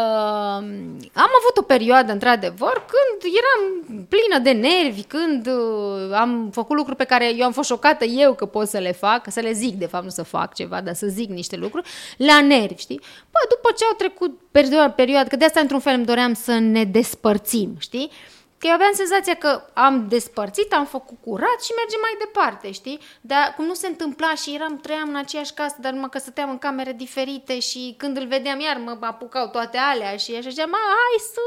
am 1.14 1.32
avut 1.39 1.58
o 1.58 1.62
perioadă, 1.62 2.12
într-adevăr, 2.12 2.86
când 2.88 3.34
eram 3.34 3.86
plină 4.10 4.39
de 4.43 4.52
nervi, 4.52 5.04
când 5.04 5.48
uh, 5.48 6.14
am 6.14 6.50
făcut 6.52 6.76
lucruri 6.76 6.98
pe 6.98 7.04
care 7.04 7.36
eu 7.36 7.45
am 7.45 7.52
fost 7.52 7.70
șocată 7.70 8.06
eu 8.06 8.34
că 8.34 8.45
pot 8.45 8.68
să 8.68 8.78
le 8.78 8.91
fac, 8.91 9.32
să 9.32 9.39
le 9.39 9.52
zic, 9.52 9.74
de 9.74 9.86
fapt, 9.86 10.04
nu 10.04 10.10
să 10.10 10.24
fac 10.24 10.54
ceva, 10.54 10.82
dar 10.82 10.93
să 10.93 11.08
zic 11.08 11.30
niște 11.30 11.56
lucruri, 11.56 11.89
la 12.18 12.41
nervi, 12.41 12.82
știi? 12.82 13.00
Bă, 13.32 13.39
după 13.50 13.70
ce 13.78 13.84
au 13.86 13.95
trecut 13.98 14.39
perioada, 14.52 14.89
perioada 14.89 15.30
că 15.30 15.36
de 15.36 15.45
asta, 15.45 15.60
într-un 15.60 15.80
fel, 15.80 15.93
îmi 15.93 16.06
doream 16.06 16.34
să 16.34 16.52
ne 16.52 16.84
despărțim, 16.84 17.76
știi? 17.80 18.12
Că 18.58 18.68
eu 18.68 18.74
aveam 18.74 18.93
senzația 18.93 19.36
că 19.36 19.62
am 19.74 20.08
despărțit, 20.08 20.74
am 20.74 20.86
făcut 20.86 21.18
curat 21.22 21.60
și 21.64 21.72
mergem 21.76 21.99
mai 22.01 22.16
departe, 22.20 22.72
știi? 22.72 22.99
Dar 23.22 23.53
cum 23.55 23.66
nu 23.66 23.74
se 23.74 23.88
întâmpla 23.88 24.36
și 24.36 24.55
eram, 24.55 24.78
trăiam 24.78 25.10
în 25.10 25.16
aceeași 25.16 25.53
casă, 25.53 25.76
dar 25.80 25.91
numai 25.93 26.10
că 26.10 26.18
stăteam 26.18 26.49
în 26.49 26.58
camere 26.58 26.91
diferite 26.91 27.60
și 27.60 27.95
când 27.97 28.18
îl 28.18 28.28
vedeam 28.28 28.60
iar 28.60 28.78
mă 28.78 28.97
apucau 28.99 29.47
toate 29.47 29.78
alea 29.78 30.16
și 30.16 30.36
așa 30.36 30.49
ziceam, 30.49 30.72
hai 30.72 31.20
să 31.34 31.41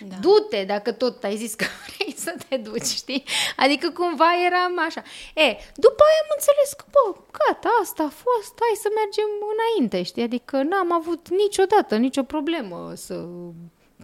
da. 0.00 0.16
Du-te 0.20 0.64
dacă 0.64 0.92
tot 0.92 1.24
ai 1.24 1.36
zis 1.36 1.54
că 1.54 1.64
vrei 1.86 2.14
să 2.16 2.34
te 2.48 2.56
duci, 2.56 2.86
știi? 3.02 3.24
Adică 3.56 3.90
cumva 3.90 4.30
eram 4.46 4.78
așa. 4.86 5.02
E, 5.34 5.48
după 5.74 6.02
aia 6.08 6.20
am 6.24 6.30
înțeles 6.36 6.72
că, 6.76 6.84
bă, 6.90 7.20
gata, 7.38 7.68
asta 7.82 8.02
a 8.02 8.12
fost, 8.24 8.54
hai 8.60 8.82
să 8.84 8.88
mergem 9.00 9.30
înainte, 9.54 10.02
știi? 10.02 10.22
Adică 10.22 10.62
n-am 10.62 10.92
avut 10.92 11.28
niciodată 11.28 11.96
nicio 11.96 12.22
problemă 12.22 12.92
să 12.94 13.14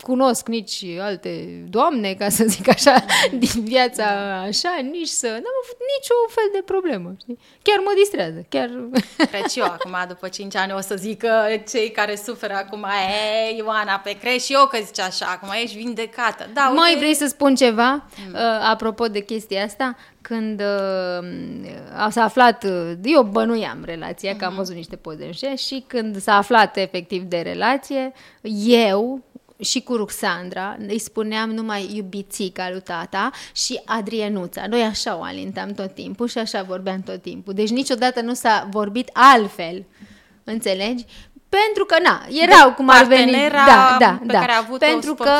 cunosc 0.03 0.49
nici 0.49 0.84
alte 1.01 1.64
doamne, 1.68 2.14
ca 2.14 2.28
să 2.28 2.45
zic 2.47 2.68
așa, 2.68 3.05
mm. 3.32 3.38
din 3.45 3.64
viața 3.64 4.05
așa, 4.47 4.78
nici 4.90 5.09
să... 5.09 5.26
N-am 5.26 5.59
avut 5.62 5.78
nicio 5.97 6.14
fel 6.28 6.49
de 6.53 6.62
problemă, 6.64 7.14
știi? 7.20 7.38
Chiar 7.62 7.78
mă 7.78 7.92
distrează, 7.97 8.47
chiar... 8.49 8.70
Cred 9.30 9.47
și 9.47 9.59
eu 9.59 9.64
acum, 9.64 9.97
după 10.09 10.28
5 10.28 10.57
ani, 10.57 10.72
o 10.72 10.80
să 10.80 10.95
zic 10.95 11.18
că 11.18 11.30
cei 11.68 11.90
care 11.90 12.16
suferă 12.16 12.55
acum, 12.55 12.84
e, 12.84 13.57
Ioana, 13.57 14.01
pe 14.05 14.16
cred 14.20 14.40
și 14.40 14.53
eu 14.53 14.66
că 14.66 14.78
zice 14.84 15.03
așa, 15.03 15.26
acum 15.26 15.49
ești 15.62 15.76
vindecată. 15.76 16.49
Da, 16.53 16.62
Mai 16.62 16.90
okay. 16.90 16.97
vrei 16.97 17.14
să 17.14 17.26
spun 17.26 17.55
ceva, 17.55 17.92
mm. 17.92 18.32
uh, 18.32 18.40
apropo 18.70 19.07
de 19.07 19.20
chestia 19.20 19.64
asta? 19.64 19.97
Când 20.20 20.61
uh, 20.61 21.28
s-a 22.11 22.22
aflat, 22.22 22.64
uh, 22.64 22.92
eu 23.03 23.22
bănuiam 23.22 23.82
relația, 23.84 24.32
mm-hmm. 24.32 24.38
că 24.38 24.45
am 24.45 24.51
mhm. 24.51 24.59
văzut 24.61 24.74
niște 24.74 24.97
poze 24.97 25.30
și 25.57 25.84
când 25.86 26.20
s-a 26.20 26.36
aflat 26.36 26.76
efectiv 26.76 27.22
de 27.22 27.40
relație, 27.40 28.12
eu, 28.66 29.22
și 29.61 29.80
cu 29.80 29.96
Ruxandra, 29.96 30.76
îi 30.88 30.98
spuneam 30.98 31.50
numai 31.50 31.90
iubițica 31.94 32.70
lui 32.70 32.80
tata 32.80 33.30
și 33.52 33.80
Adrienuța. 33.84 34.66
Noi 34.66 34.82
așa 34.82 35.16
o 35.16 35.22
alintam 35.22 35.72
tot 35.72 35.94
timpul 35.94 36.28
și 36.28 36.38
așa 36.38 36.62
vorbeam 36.62 37.00
tot 37.00 37.22
timpul. 37.22 37.55
Deci 37.55 37.70
niciodată 37.70 38.20
nu 38.20 38.34
s-a 38.34 38.68
vorbit 38.70 39.11
altfel. 39.12 39.84
Înțelegi? 40.44 41.05
Pentru 41.48 41.84
că, 41.86 41.96
na, 42.02 42.26
erau 42.30 42.72
cum 42.72 42.88
ar 42.88 43.05
veni. 43.05 43.32
Da, 43.50 43.96
da, 43.98 44.18
pe 44.26 44.32
da. 44.32 44.38
Care 44.38 44.52
a 44.52 44.59
avut 44.59 44.78
Pentru 44.78 45.14
că 45.14 45.30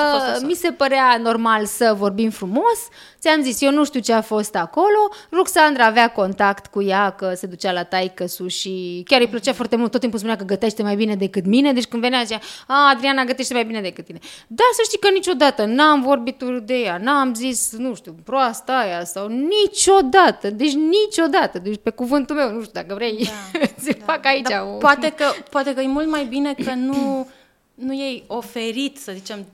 mi 0.43 0.55
se 0.55 0.71
părea 0.71 1.17
normal 1.23 1.67
să 1.67 1.95
vorbim 1.99 2.31
frumos. 2.31 2.79
Ți-am 3.25 3.43
zis, 3.43 3.61
eu 3.61 3.71
nu 3.71 3.85
știu 3.85 4.01
ce 4.01 4.13
a 4.13 4.21
fost 4.21 4.57
acolo. 4.57 5.09
Ruxandra 5.31 5.87
avea 5.87 6.13
contact 6.13 6.67
cu 6.67 6.83
ea, 6.83 7.11
că 7.11 7.33
se 7.35 7.47
ducea 7.47 7.73
la 7.73 7.85
taică 7.85 8.27
și 8.47 9.03
chiar 9.07 9.21
îi 9.21 9.29
plăcea 9.29 9.53
foarte 9.53 9.77
mult. 9.77 9.91
Tot 9.91 10.01
timpul 10.01 10.19
spunea 10.19 10.37
că 10.37 10.45
gătește 10.45 10.83
mai 10.83 10.97
bine 10.97 11.15
decât 11.15 11.47
mine. 11.47 11.73
Deci 11.73 11.85
când 11.85 12.03
venea 12.03 12.23
zicea, 12.23 12.41
a, 12.67 12.91
Adriana 12.95 13.25
gătește 13.25 13.55
mai 13.55 13.65
bine 13.65 13.81
decât 13.81 14.05
tine. 14.05 14.19
Da, 14.47 14.65
să 14.73 14.83
știi 14.85 14.99
că 14.99 15.09
niciodată 15.11 15.65
n-am 15.65 16.03
vorbit 16.03 16.43
de 16.63 16.75
ea, 16.75 16.99
n-am 16.99 17.35
zis, 17.35 17.73
nu 17.77 17.95
știu, 17.95 18.17
proasta 18.25 18.73
aia 18.73 19.05
sau 19.05 19.29
niciodată. 19.29 20.51
Deci 20.51 20.73
niciodată. 20.73 21.59
Deci 21.59 21.81
pe 21.83 21.91
cuvântul 21.91 22.37
meu, 22.37 22.53
nu 22.53 22.61
știu 22.61 22.73
dacă 22.73 22.95
vrei, 22.95 23.29
da, 23.53 23.59
se 23.85 23.93
da. 23.93 24.05
fac 24.05 24.27
aici. 24.27 24.49
Da, 24.49 24.65
o... 24.65 24.77
poate, 24.77 25.11
că, 25.11 25.25
poate 25.51 25.75
că 25.75 25.81
e 25.81 25.87
mult 25.87 26.05
mult 26.05 26.17
mai 26.17 26.25
bine 26.25 26.55
că 26.65 26.73
nu, 26.75 27.29
nu 27.75 27.95
ei 27.95 28.25
oferit, 28.27 28.99
să 28.99 29.13
zicem, 29.15 29.47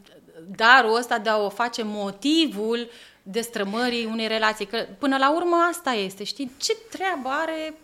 darul 0.56 0.96
ăsta 0.96 1.18
de 1.18 1.28
a 1.28 1.38
o 1.38 1.48
face 1.48 1.82
motivul 1.84 2.88
destrămării 3.22 4.04
unei 4.04 4.26
relații. 4.26 4.66
Că 4.66 4.86
până 4.98 5.16
la 5.16 5.34
urmă 5.34 5.56
asta 5.70 5.90
este, 5.90 6.24
știi? 6.24 6.50
Ce 6.56 6.76
treabă 6.90 7.28
are 7.28 7.74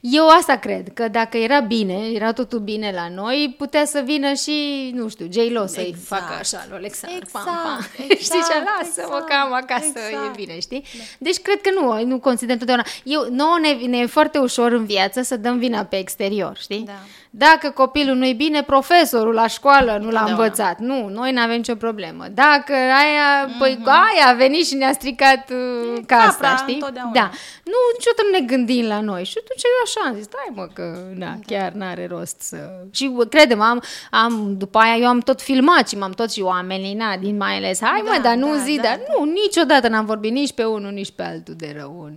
eu 0.00 0.28
asta 0.28 0.56
cred, 0.56 0.88
că 0.94 1.08
dacă 1.08 1.36
era 1.36 1.60
bine, 1.60 2.10
era 2.14 2.32
totul 2.32 2.58
bine 2.58 2.92
la 2.92 3.08
noi, 3.08 3.54
putea 3.58 3.84
să 3.84 4.02
vină 4.04 4.32
și, 4.32 4.90
nu 4.94 5.08
știu, 5.08 5.28
J-Lo 5.30 5.66
să-i 5.66 5.86
exact. 5.88 6.22
facă 6.22 6.38
așa 6.38 6.64
lui 6.68 6.76
Alexandru. 6.76 7.20
Exact, 7.22 7.44
pam, 7.44 7.56
pam. 7.62 7.86
exact, 7.96 8.20
știi 8.28 8.40
ce? 8.50 8.54
Lasă-mă 8.58 9.02
exact, 9.04 9.26
că 9.26 9.34
am 9.34 9.52
acasă, 9.52 9.98
exact. 10.08 10.36
e 10.36 10.44
bine, 10.44 10.60
știi? 10.60 10.84
Da. 10.96 11.04
Deci 11.18 11.38
cred 11.38 11.60
că 11.60 11.70
nu, 11.80 12.04
nu 12.04 12.18
consider 12.18 12.52
întotdeauna. 12.52 12.84
Eu, 13.02 13.26
nouă 13.30 13.58
ne, 13.60 13.72
ne 13.86 13.98
e 13.98 14.06
foarte 14.06 14.38
ușor 14.38 14.72
în 14.72 14.84
viață 14.84 15.22
să 15.22 15.36
dăm 15.36 15.58
vina 15.58 15.84
pe 15.84 15.98
exterior, 15.98 16.56
știi? 16.56 16.84
Da. 16.86 16.92
Dacă 17.30 17.70
copilul 17.70 18.16
nu-i 18.16 18.34
bine, 18.34 18.62
profesorul 18.62 19.34
la 19.34 19.46
școală 19.46 19.98
nu 20.02 20.10
l-a 20.10 20.24
învățat. 20.28 20.78
Nu, 20.78 21.08
noi 21.08 21.32
nu 21.32 21.40
avem 21.40 21.56
nicio 21.56 21.74
problemă. 21.74 22.24
Dacă 22.34 22.72
aia, 22.72 23.46
mm-hmm. 23.46 23.58
păi 23.58 23.78
aia 23.84 24.28
a 24.28 24.32
venit 24.32 24.66
și 24.66 24.74
ne-a 24.74 24.92
stricat 24.92 25.50
uh, 25.50 26.00
casa, 26.06 26.56
știi? 26.56 26.74
Întotdeauna. 26.74 27.12
Da. 27.12 27.30
Nu, 27.64 27.78
niciodată 27.96 28.22
nu 28.30 28.38
ne 28.38 28.44
gândim 28.46 28.86
la 28.86 29.00
noi. 29.00 29.24
Și 29.24 29.34
atunci 29.42 29.62
eu 29.62 29.70
așa 29.84 30.00
am 30.08 30.14
zis, 30.14 30.24
stai 30.24 30.52
mă 30.54 30.68
că 30.72 30.98
na, 31.14 31.26
da. 31.26 31.38
chiar 31.46 31.72
n-are 31.72 32.06
rost 32.10 32.40
să... 32.40 32.56
Și 32.90 33.16
credem, 33.28 33.60
am, 33.60 33.82
am, 34.10 34.54
după 34.56 34.78
aia 34.78 34.96
eu 34.96 35.08
am 35.08 35.20
tot 35.20 35.40
filmat 35.40 35.88
și 35.88 35.98
m-am 35.98 36.12
tot 36.12 36.30
și 36.32 36.40
oamenii, 36.40 36.94
na, 36.94 37.16
din 37.16 37.36
mai 37.36 37.56
ales, 37.56 37.80
hai 37.82 38.02
da, 38.04 38.10
mă, 38.10 38.18
dar 38.22 38.34
nu 38.34 38.54
da, 38.54 38.62
zi, 38.62 38.76
da, 38.76 38.82
dar 38.82 38.96
da. 38.96 39.02
nu, 39.08 39.32
niciodată 39.42 39.88
n-am 39.88 40.04
vorbit 40.04 40.32
nici 40.32 40.52
pe 40.52 40.64
unul, 40.64 40.92
nici 40.92 41.12
pe 41.16 41.22
altul 41.22 41.54
de 41.56 41.74
rău. 41.78 42.10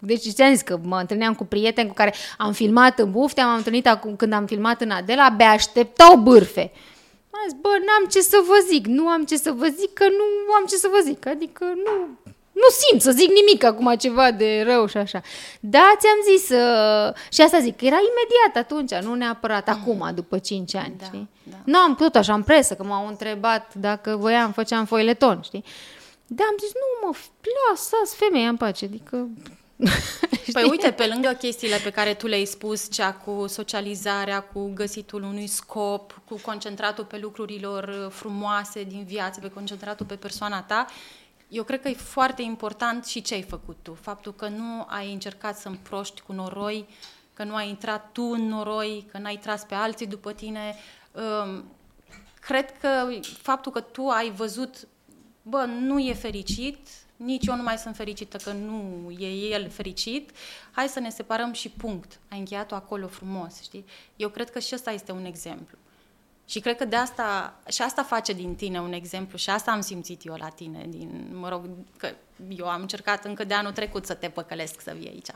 Deci 0.00 0.22
ți-am 0.32 0.52
zis 0.52 0.62
că 0.62 0.78
mă 0.82 0.96
întâlneam 0.96 1.34
cu 1.34 1.44
prieteni 1.44 1.88
cu 1.88 1.94
care 1.94 2.14
am 2.36 2.52
filmat 2.52 2.98
în 2.98 3.10
bufte, 3.10 3.40
am 3.40 3.54
întâlnit 3.56 3.86
acum 3.86 4.16
când 4.16 4.32
am 4.32 4.46
filmat 4.46 4.56
în 4.78 4.90
Adela, 4.90 5.24
abia 5.24 5.50
așteptau 5.50 6.16
bârfe. 6.16 6.72
Am 7.30 7.40
zis, 7.48 7.58
bă, 7.60 7.68
n-am 7.68 8.08
ce 8.10 8.20
să 8.20 8.42
vă 8.46 8.64
zic, 8.68 8.86
nu 8.86 9.08
am 9.08 9.24
ce 9.24 9.36
să 9.36 9.50
vă 9.50 9.66
zic, 9.66 9.92
că 9.92 10.04
nu 10.04 10.52
am 10.52 10.64
ce 10.68 10.76
să 10.76 10.88
vă 10.92 11.00
zic, 11.04 11.26
adică 11.26 11.64
nu, 11.64 11.92
nu 12.52 12.68
simt 12.80 13.02
să 13.02 13.10
zic 13.10 13.28
nimic 13.28 13.64
acum 13.64 13.94
ceva 13.94 14.30
de 14.30 14.62
rău 14.66 14.86
și 14.86 14.96
așa. 14.96 15.20
Da, 15.60 15.94
ți-am 15.98 16.36
zis, 16.36 16.48
uh, 16.48 17.14
și 17.32 17.40
asta 17.40 17.58
zic, 17.60 17.80
era 17.80 17.96
imediat 17.96 18.64
atunci, 18.64 18.94
nu 19.06 19.14
neapărat 19.14 19.66
mm. 19.66 19.74
acum, 19.74 20.14
după 20.14 20.38
5 20.38 20.74
ani, 20.74 20.94
da, 20.98 21.04
știi? 21.04 21.28
Da. 21.42 21.56
Nu 21.64 21.78
am 21.78 21.94
tot 21.94 22.14
așa 22.14 22.34
în 22.34 22.42
presă, 22.42 22.74
că 22.74 22.84
m-au 22.84 23.06
întrebat 23.06 23.74
dacă 23.74 24.16
voiam, 24.16 24.52
făceam 24.52 24.84
foileton, 24.84 25.40
știi? 25.42 25.64
Da, 26.26 26.44
am 26.44 26.56
zis, 26.58 26.70
nu 26.74 27.06
mă, 27.08 27.16
lasă 27.68 28.16
femeia 28.16 28.48
în 28.48 28.56
pace, 28.56 28.84
adică 28.84 29.28
Păi 30.52 30.68
uite, 30.70 30.90
pe 30.90 31.06
lângă 31.06 31.28
chestiile 31.28 31.76
pe 31.76 31.90
care 31.90 32.14
tu 32.14 32.26
le-ai 32.26 32.44
spus, 32.44 32.90
cea 32.90 33.12
cu 33.12 33.46
socializarea, 33.46 34.40
cu 34.40 34.70
găsitul 34.74 35.22
unui 35.22 35.46
scop, 35.46 36.20
cu 36.24 36.40
concentratul 36.42 37.04
pe 37.04 37.18
lucrurilor 37.18 38.08
frumoase 38.12 38.82
din 38.82 39.04
viață, 39.04 39.40
pe 39.40 39.50
concentratul 39.50 40.06
pe 40.06 40.16
persoana 40.16 40.62
ta, 40.62 40.86
eu 41.48 41.62
cred 41.62 41.80
că 41.80 41.88
e 41.88 41.92
foarte 41.92 42.42
important 42.42 43.04
și 43.04 43.22
ce 43.22 43.34
ai 43.34 43.42
făcut 43.42 43.76
tu. 43.82 43.94
Faptul 44.00 44.34
că 44.34 44.48
nu 44.48 44.86
ai 44.88 45.12
încercat 45.12 45.58
să 45.58 45.68
împroști 45.68 46.20
cu 46.20 46.32
noroi, 46.32 46.88
că 47.34 47.44
nu 47.44 47.54
ai 47.54 47.68
intrat 47.68 48.12
tu 48.12 48.22
în 48.22 48.48
noroi, 48.48 49.06
că 49.10 49.18
n-ai 49.18 49.36
tras 49.36 49.64
pe 49.64 49.74
alții 49.74 50.06
după 50.06 50.32
tine. 50.32 50.74
Um, 51.12 51.64
cred 52.40 52.78
că 52.78 53.08
faptul 53.22 53.72
că 53.72 53.80
tu 53.80 54.06
ai 54.06 54.30
văzut, 54.30 54.88
bă, 55.42 55.64
nu 55.64 55.98
e 55.98 56.12
fericit, 56.12 56.88
nici 57.18 57.46
eu 57.46 57.56
nu 57.56 57.62
mai 57.62 57.78
sunt 57.78 57.96
fericită 57.96 58.36
că 58.36 58.52
nu 58.52 59.10
e 59.18 59.26
el 59.26 59.70
fericit, 59.70 60.30
hai 60.70 60.88
să 60.88 61.00
ne 61.00 61.10
separăm 61.10 61.52
și 61.52 61.68
punct. 61.68 62.18
Ai 62.30 62.38
încheiat-o 62.38 62.74
acolo 62.74 63.06
frumos, 63.06 63.62
știi? 63.62 63.84
Eu 64.16 64.28
cred 64.28 64.50
că 64.50 64.58
și 64.58 64.74
ăsta 64.74 64.90
este 64.90 65.12
un 65.12 65.24
exemplu. 65.24 65.78
Și 66.46 66.60
cred 66.60 66.76
că 66.76 66.84
de 66.84 66.96
asta, 66.96 67.60
și 67.68 67.82
asta 67.82 68.02
face 68.02 68.32
din 68.32 68.54
tine 68.54 68.80
un 68.80 68.92
exemplu 68.92 69.38
și 69.38 69.50
asta 69.50 69.70
am 69.70 69.80
simțit 69.80 70.24
eu 70.24 70.34
la 70.34 70.48
tine, 70.48 70.86
din, 70.88 71.30
mă 71.32 71.48
rog, 71.48 71.68
că 71.96 72.14
eu 72.48 72.68
am 72.68 72.80
încercat 72.80 73.24
încă 73.24 73.44
de 73.44 73.54
anul 73.54 73.72
trecut 73.72 74.06
să 74.06 74.14
te 74.14 74.28
păcălesc 74.28 74.80
să 74.80 74.94
vii 74.98 75.08
aici. 75.08 75.28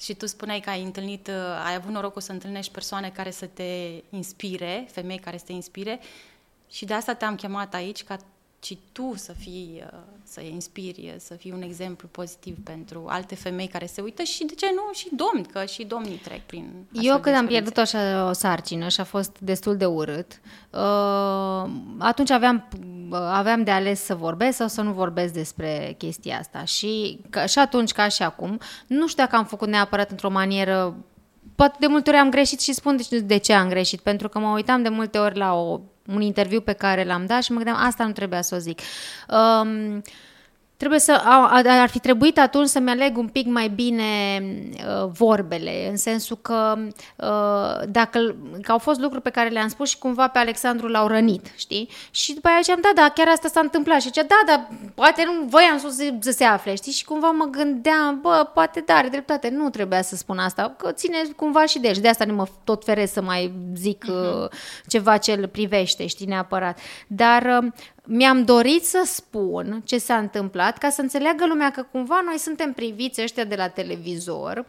Și 0.00 0.14
tu 0.14 0.26
spuneai 0.26 0.60
că 0.60 0.70
ai 0.70 0.82
întâlnit, 0.82 1.28
ai 1.64 1.74
avut 1.74 1.92
norocul 1.92 2.20
să 2.20 2.32
întâlnești 2.32 2.72
persoane 2.72 3.10
care 3.10 3.30
să 3.30 3.46
te 3.46 4.02
inspire, 4.10 4.88
femei 4.90 5.18
care 5.18 5.36
să 5.36 5.44
te 5.44 5.52
inspire 5.52 6.00
și 6.70 6.84
de 6.84 6.94
asta 6.94 7.14
te-am 7.14 7.34
chemat 7.34 7.74
aici, 7.74 8.04
ca 8.04 8.16
ci 8.60 8.76
tu 8.92 9.12
să 9.16 9.32
fii, 9.32 9.82
uh, 9.92 9.98
să 10.22 10.40
inspiri, 10.40 11.14
să 11.18 11.34
fii 11.34 11.52
un 11.52 11.62
exemplu 11.62 12.08
pozitiv 12.10 12.56
pentru 12.64 13.04
alte 13.08 13.34
femei 13.34 13.66
care 13.66 13.86
se 13.86 14.00
uită 14.00 14.22
și, 14.22 14.44
de 14.44 14.54
ce 14.54 14.66
nu, 14.74 14.92
și 14.92 15.08
domni, 15.12 15.46
că 15.46 15.64
și 15.64 15.84
domnii 15.84 16.16
trec 16.16 16.40
prin 16.40 16.86
Eu 16.92 17.18
când 17.18 17.36
am 17.36 17.46
pierdut 17.46 17.76
așa 17.76 18.28
o 18.28 18.32
sarcină 18.32 18.88
și 18.88 19.00
a 19.00 19.04
fost 19.04 19.38
destul 19.38 19.76
de 19.76 19.86
urât, 19.86 20.40
uh, 20.70 21.70
atunci 21.98 22.30
aveam, 22.30 22.68
uh, 23.10 23.18
aveam 23.18 23.64
de 23.64 23.70
ales 23.70 24.04
să 24.04 24.14
vorbesc 24.14 24.56
sau 24.56 24.68
să 24.68 24.82
nu 24.82 24.92
vorbesc 24.92 25.32
despre 25.32 25.94
chestia 25.98 26.38
asta. 26.38 26.64
Și, 26.64 27.20
și 27.46 27.58
atunci 27.58 27.92
ca 27.92 28.08
și 28.08 28.22
acum, 28.22 28.60
nu 28.86 29.08
știu 29.08 29.22
dacă 29.22 29.36
am 29.36 29.44
făcut 29.44 29.68
neapărat 29.68 30.10
într-o 30.10 30.30
manieră 30.30 30.96
poate 31.54 31.76
de 31.80 31.86
multe 31.86 32.10
ori 32.10 32.18
am 32.18 32.30
greșit 32.30 32.60
și 32.60 32.72
spun 32.72 32.98
de 33.22 33.36
ce 33.36 33.52
am 33.52 33.68
greșit, 33.68 34.00
pentru 34.00 34.28
că 34.28 34.38
mă 34.38 34.48
uitam 34.48 34.82
de 34.82 34.88
multe 34.88 35.18
ori 35.18 35.36
la 35.36 35.54
o 35.54 35.80
un 36.14 36.20
interviu 36.20 36.60
pe 36.60 36.72
care 36.72 37.04
l-am 37.04 37.26
dat 37.26 37.42
și 37.42 37.50
mă 37.50 37.56
gândeam, 37.56 37.86
asta 37.86 38.04
nu 38.04 38.12
trebuia 38.12 38.42
să 38.42 38.54
o 38.54 38.58
zic. 38.58 38.80
Um, 39.28 40.02
Trebuie 40.78 41.00
să, 41.00 41.22
ar 41.64 41.88
fi 41.88 41.98
trebuit 41.98 42.38
atunci 42.38 42.68
să-mi 42.68 42.90
aleg 42.90 43.16
un 43.16 43.28
pic 43.28 43.46
mai 43.46 43.68
bine 43.68 44.04
uh, 44.42 45.10
vorbele, 45.12 45.88
în 45.90 45.96
sensul 45.96 46.38
că 46.42 46.74
uh, 47.16 47.88
dacă 47.88 48.36
că 48.62 48.72
au 48.72 48.78
fost 48.78 49.00
lucruri 49.00 49.22
pe 49.22 49.30
care 49.30 49.48
le-am 49.48 49.68
spus 49.68 49.88
și 49.88 49.98
cumva 49.98 50.28
pe 50.28 50.38
Alexandru 50.38 50.86
l-au 50.86 51.06
rănit, 51.06 51.52
știi? 51.56 51.88
Și 52.10 52.34
după 52.34 52.48
aceea 52.48 52.62
ziceam, 52.62 52.80
da, 52.80 53.02
da, 53.02 53.08
chiar 53.14 53.28
asta 53.28 53.48
s-a 53.48 53.60
întâmplat. 53.60 54.00
Și 54.00 54.06
zicea, 54.06 54.22
da, 54.22 54.40
da, 54.46 54.68
poate 54.94 55.24
nu 55.24 55.46
voiam 55.46 55.78
să, 55.78 56.12
să 56.20 56.30
se 56.30 56.44
afle, 56.44 56.74
știi? 56.74 56.92
Și 56.92 57.04
cumva 57.04 57.30
mă 57.30 57.44
gândeam, 57.44 58.18
bă, 58.20 58.50
poate 58.54 58.82
da, 58.86 58.94
are 58.94 59.08
dreptate, 59.08 59.48
nu 59.48 59.70
trebuia 59.70 60.02
să 60.02 60.16
spun 60.16 60.38
asta, 60.38 60.74
că 60.76 60.92
ține 60.92 61.18
cumva 61.36 61.66
și 61.66 61.78
de 61.78 61.92
și 61.92 62.00
de 62.00 62.08
asta 62.08 62.24
nu 62.24 62.34
mă 62.34 62.46
tot 62.64 62.84
feresc 62.84 63.12
să 63.12 63.22
mai 63.22 63.52
zic 63.74 64.04
uh-huh. 64.04 64.42
uh, 64.42 64.50
ceva 64.86 65.16
ce 65.16 65.32
îl 65.32 65.48
privește, 65.48 66.06
știi, 66.06 66.26
neapărat. 66.26 66.78
Dar 67.06 67.60
uh, 67.62 67.72
mi-am 68.10 68.44
dorit 68.44 68.84
să 68.84 69.02
spun 69.06 69.82
ce 69.84 69.98
s-a 69.98 70.16
întâmplat 70.16 70.78
ca 70.78 70.90
să 70.90 71.00
înțeleagă 71.00 71.46
lumea 71.46 71.70
că 71.70 71.86
cumva 71.92 72.20
noi 72.24 72.38
suntem 72.38 72.72
priviți 72.72 73.22
ăștia 73.22 73.44
de 73.44 73.54
la 73.54 73.68
televizor, 73.68 74.66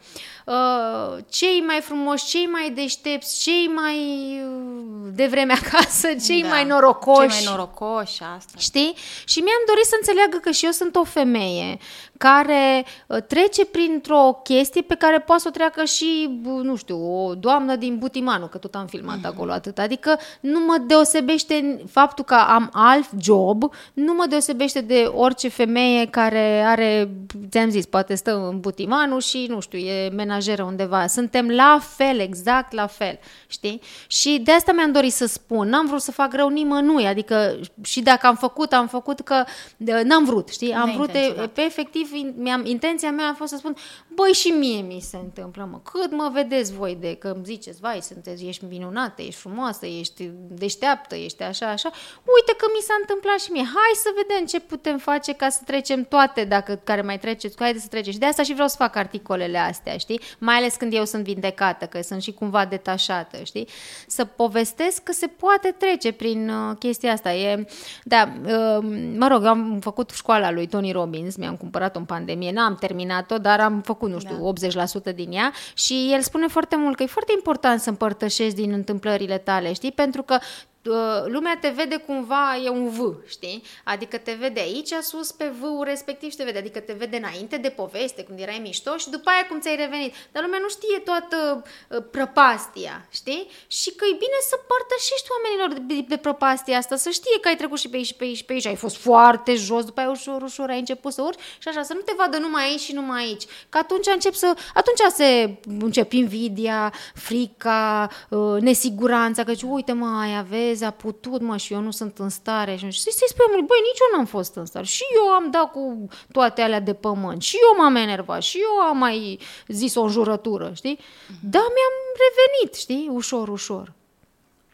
uh, 0.50 1.18
cei 1.30 1.64
mai 1.68 1.80
frumoși, 1.82 2.26
cei 2.26 2.46
mai 2.46 2.72
deștepți, 2.76 3.40
cei 3.40 3.72
mai 3.76 3.98
uh, 4.44 5.12
de 5.14 5.26
vreme 5.26 5.54
acasă, 5.54 6.08
cei 6.26 6.42
da, 6.42 6.48
mai 6.48 6.66
norocoși. 6.66 7.38
Cei 7.38 7.46
mai 7.46 7.56
norocoși, 7.56 8.22
asta. 8.36 8.58
Știi? 8.58 8.94
Și 9.26 9.40
mi-am 9.40 9.64
dorit 9.68 9.86
să 9.86 9.96
înțeleagă 10.00 10.38
că 10.38 10.52
și 10.52 10.66
eu 10.66 10.72
sunt 10.72 10.96
o 10.96 11.04
femeie 11.04 11.78
care 12.18 12.86
uh, 13.08 13.18
trece 13.28 13.66
printr-o 13.66 14.40
chestie 14.44 14.82
pe 14.82 14.96
care 14.96 15.20
poate 15.20 15.42
să 15.42 15.48
o 15.48 15.52
treacă 15.52 15.84
și, 15.84 16.40
nu 16.64 16.76
știu, 16.76 17.26
o 17.26 17.34
doamnă 17.34 17.76
din 17.76 17.98
Butimanu, 17.98 18.48
că 18.48 18.58
tot 18.58 18.76
am 18.76 18.86
filmat 18.86 19.18
mm-hmm. 19.18 19.34
acolo 19.34 19.52
atât. 19.52 19.78
Adică 19.78 20.20
nu 20.40 20.60
mă 20.60 20.78
deosebește 20.88 21.84
faptul 21.92 22.24
că 22.24 22.34
am 22.34 22.70
alt 22.74 23.10
job, 23.22 23.64
nu 23.94 24.14
mă 24.14 24.26
deosebește 24.30 24.82
de 24.82 25.12
orice 25.14 25.48
femeie 25.48 26.06
care 26.06 26.64
are, 26.66 27.10
ți-am 27.50 27.70
zis, 27.70 27.86
poate 27.86 28.16
stă 28.16 28.48
în 28.50 28.60
Butimanu 28.60 29.20
și, 29.20 29.46
nu 29.50 29.60
știu, 29.60 29.78
e 29.78 30.10
menajeră 30.40 30.64
undeva. 30.64 31.08
Suntem 31.08 31.50
la 31.50 31.80
fel, 31.96 32.20
exact 32.20 32.72
la 32.72 32.88
fel, 32.88 33.20
știi? 33.48 33.82
Și 34.08 34.42
de 34.44 34.52
asta 34.52 34.72
mi-am 34.72 34.92
dorit 34.92 35.14
să 35.14 35.26
spun. 35.26 35.68
N-am 35.70 35.88
vrut 35.88 36.02
să 36.02 36.12
fac 36.12 36.34
rău 36.34 36.48
nimănui, 36.48 37.08
adică 37.08 37.60
și 37.84 38.02
dacă 38.02 38.28
am 38.28 38.36
făcut, 38.36 38.74
am 38.74 38.88
făcut 38.88 39.20
că 39.20 39.44
n-am 39.78 40.26
vrut, 40.26 40.50
știi? 40.50 40.74
Am 40.74 40.92
vrut 40.92 41.12
pe 41.54 41.62
efectiv 41.62 42.12
mi-am, 42.36 42.66
intenția 42.66 43.12
mea 43.12 43.30
a 43.30 43.34
fost 43.34 43.52
să 43.52 43.58
spun, 43.58 43.76
băi, 44.08 44.34
și 44.34 44.48
mie 44.48 44.82
mi 44.82 45.00
se 45.02 45.18
întâmplă, 45.18 45.68
mă, 45.72 45.80
cât 45.92 46.12
mă 46.12 46.30
vedeți 46.34 46.74
voi 46.74 46.98
de 47.00 47.16
că 47.16 47.28
îmi 47.28 47.46
ziceți, 47.46 47.80
vai, 47.80 48.00
sunteți, 48.02 48.46
ești 48.46 48.66
minunată, 48.66 49.22
ești 49.22 49.40
frumoasă, 49.40 49.86
ești 49.86 50.30
deșteaptă, 50.50 51.16
ești 51.16 51.44
așa, 51.44 51.68
așa, 51.68 51.90
uite 52.36 52.54
că 52.58 52.66
mi 52.76 52.82
s-a 52.82 52.94
întâmplat 53.00 53.40
și 53.40 53.52
mie, 53.52 53.64
hai 53.64 53.94
să 53.94 54.10
vedem 54.16 54.46
ce 54.46 54.60
putem 54.60 54.98
face 54.98 55.34
ca 55.34 55.50
să 55.50 55.62
trecem 55.66 56.04
toate, 56.04 56.44
dacă 56.44 56.82
care 56.84 57.02
mai 57.02 57.20
treceți, 57.20 57.56
haideți 57.60 57.84
să 57.84 57.90
treceți. 57.90 58.14
Și 58.14 58.20
de 58.20 58.26
asta 58.26 58.44
și 58.44 58.54
vreau 58.54 58.68
să 58.68 58.76
fac 58.78 58.96
articolele 58.96 59.58
astea, 59.58 59.98
știi? 59.98 60.22
Mai 60.38 60.56
ales 60.56 60.76
când 60.76 60.94
eu 60.94 61.06
sunt 61.06 61.24
vindecată, 61.24 61.86
că 61.86 62.02
sunt 62.02 62.22
și 62.22 62.32
cumva 62.32 62.66
detașată, 62.66 63.38
știi? 63.44 63.68
Să 64.08 64.26
povestesc 64.26 65.04
că 65.04 65.12
se 65.12 65.28
poate 65.28 65.76
trece 65.78 66.12
prin 66.12 66.50
uh, 66.50 66.76
chestia 66.80 67.12
asta. 67.12 67.34
E, 67.34 67.66
da, 68.04 68.34
uh, 68.44 68.86
mă 69.18 69.28
rog, 69.28 69.46
am 69.46 69.78
făcut 69.82 70.10
școala 70.10 70.52
lui 70.52 70.68
Tony 70.68 70.92
Robbins, 70.92 71.36
mi-am 71.36 71.56
cumpărat 71.56 71.96
în 71.96 72.06
pandemie, 72.06 72.52
n-am 72.52 72.76
terminat-o, 72.76 73.38
dar 73.38 73.60
am 73.60 73.82
făcut, 73.82 74.10
nu 74.10 74.20
știu, 74.20 74.54
da. 74.62 75.12
80% 75.12 75.16
din 75.16 75.32
ea 75.32 75.52
și 75.74 76.10
el 76.14 76.22
spune 76.22 76.48
foarte 76.48 76.76
mult 76.76 76.96
că 76.96 77.04
e 77.04 77.06
foarte 77.06 77.32
important 77.36 77.80
să 77.80 77.90
împărtășești 77.90 78.56
din 78.56 78.72
întâmplările 78.72 79.38
tale, 79.38 79.74
știi? 79.74 79.92
Pentru 79.92 80.22
că 80.22 80.38
Uh, 80.79 80.79
lumea 81.26 81.58
te 81.62 81.70
vede 81.70 81.98
cumva, 81.98 82.58
e 82.64 82.70
un 82.70 82.90
V, 82.90 83.16
știi? 83.28 83.64
Adică 83.84 84.18
te 84.18 84.32
vede 84.40 84.60
aici 84.60 84.94
sus 85.02 85.32
pe 85.32 85.52
V-ul 85.60 85.84
respectiv 85.84 86.32
și 86.32 86.38
te 86.38 86.44
vede, 86.44 86.58
adică 86.58 86.80
te 86.80 86.94
vede 86.94 87.18
înainte 87.18 87.58
de 87.58 87.70
poveste, 87.70 88.24
când 88.24 88.40
erai 88.40 88.60
mișto 88.62 88.98
și 88.98 89.10
după 89.10 89.30
aia 89.30 89.46
cum 89.48 89.60
ți-ai 89.60 89.76
revenit. 89.76 90.14
Dar 90.32 90.44
lumea 90.44 90.60
nu 90.62 90.70
știe 90.70 90.98
toată 90.98 91.64
uh, 91.90 92.04
prăpastia, 92.12 93.08
știi? 93.10 93.48
Și 93.68 93.90
că 93.96 94.06
e 94.06 94.24
bine 94.26 94.40
să 94.50 94.56
părtășești 94.72 95.28
oamenilor 95.36 95.70
de, 95.90 96.06
de 96.08 96.18
prăpastia 96.18 96.78
asta, 96.78 96.96
să 96.96 97.10
știe 97.10 97.40
că 97.42 97.48
ai 97.48 97.56
trecut 97.56 97.80
și 97.80 97.90
pe 97.90 97.96
aici 97.96 98.06
și 98.06 98.16
pe 98.16 98.24
aici 98.24 98.38
și 98.38 98.46
pe 98.46 98.54
aici, 98.54 98.66
ai 98.66 98.76
fost 98.76 98.98
foarte 98.98 99.56
jos, 99.56 99.86
după 99.86 100.00
aia 100.00 100.10
ușor, 100.10 100.42
ușor 100.42 100.70
ai 100.70 100.80
început 100.80 101.14
să 101.14 101.22
urci 101.22 101.40
și 101.58 101.68
așa, 101.68 101.84
să 101.84 101.94
nu 101.94 102.00
te 102.00 102.14
vadă 102.18 102.38
numai 102.38 102.64
aici 102.64 102.80
și 102.80 102.94
numai 102.94 103.24
aici. 103.24 103.44
Că 103.70 103.78
atunci 103.78 104.08
încep 104.14 104.34
să, 104.34 104.54
atunci 104.74 105.14
se 105.14 105.58
încep 105.80 106.12
invidia, 106.12 106.94
frica, 107.14 108.10
uh, 108.30 108.62
nesiguranța, 108.62 109.44
că 109.44 109.54
uite 109.66 109.92
mă, 109.92 110.20
ai 110.22 110.44
vezi, 110.44 110.79
vezi, 110.80 110.84
a 110.84 110.92
putut, 110.92 111.42
mă, 111.42 111.58
și 111.58 111.74
eu 111.74 111.80
nu 111.80 111.92
sunt 111.92 112.18
în 112.20 112.30
stare. 112.30 112.76
Și 112.76 112.92
să-i 113.02 113.28
spui 113.28 113.46
omului, 113.48 113.66
băi, 113.68 113.78
nici 113.92 114.00
eu 114.00 114.18
n-am 114.18 114.26
fost 114.26 114.56
în 114.56 114.66
stare. 114.66 114.86
Și 114.86 115.04
eu 115.16 115.24
am 115.28 115.52
dat 115.52 115.72
cu 115.72 116.08
toate 116.32 116.62
alea 116.62 116.80
de 116.80 116.94
pământ. 116.94 117.42
Și 117.42 117.56
eu 117.56 117.84
m-am 117.84 117.96
enervat. 117.96 118.42
Și 118.42 118.58
eu 118.58 118.86
am 118.88 118.98
mai 118.98 119.40
zis 119.68 119.96
o 119.96 120.02
înjurătură, 120.02 120.72
știi? 120.76 120.98
Mm-hmm. 120.98 121.40
Dar 121.42 121.62
mi-am 121.62 121.96
revenit, 122.26 122.76
știi? 122.80 123.10
Ușor, 123.12 123.48
ușor. 123.48 123.92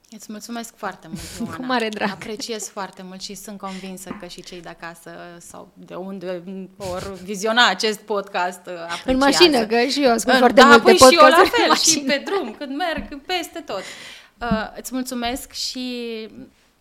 Îți 0.10 0.26
mulțumesc 0.30 0.74
foarte 0.78 1.08
mult, 1.08 1.20
Ioana. 1.40 1.56
Cu 1.56 1.66
mare 1.66 1.90
drag. 1.90 2.10
Apreciez 2.12 2.68
foarte 2.70 3.02
mult 3.08 3.22
și 3.22 3.34
sunt 3.36 3.58
convinsă 3.58 4.18
că 4.20 4.26
și 4.26 4.44
cei 4.44 4.62
de 4.62 4.70
acasă 4.70 5.12
sau 5.40 5.68
de 5.74 5.96
unde 5.96 6.44
ori 6.78 7.06
viziona 7.24 7.68
acest 7.70 8.00
podcast 8.00 8.60
apreciază. 8.68 9.02
În 9.06 9.18
mașină, 9.18 9.66
că 9.66 9.78
și 9.86 10.04
eu 10.04 10.12
ascult 10.12 10.34
În- 10.34 10.40
foarte 10.40 10.62
da, 10.62 10.66
multe 10.68 10.82
păi 10.84 10.96
și 10.96 11.04
eu 11.04 11.10
podcasturi 11.10 11.32
la 11.36 11.42
în 11.42 11.50
fel, 11.50 11.68
mașină. 11.68 12.00
și 12.14 12.18
pe 12.18 12.22
drum, 12.26 12.56
când 12.58 12.76
merg, 12.76 13.22
peste 13.26 13.60
tot. 13.60 13.82
Uh, 14.42 14.72
îți 14.78 14.94
mulțumesc 14.94 15.52
și 15.52 16.28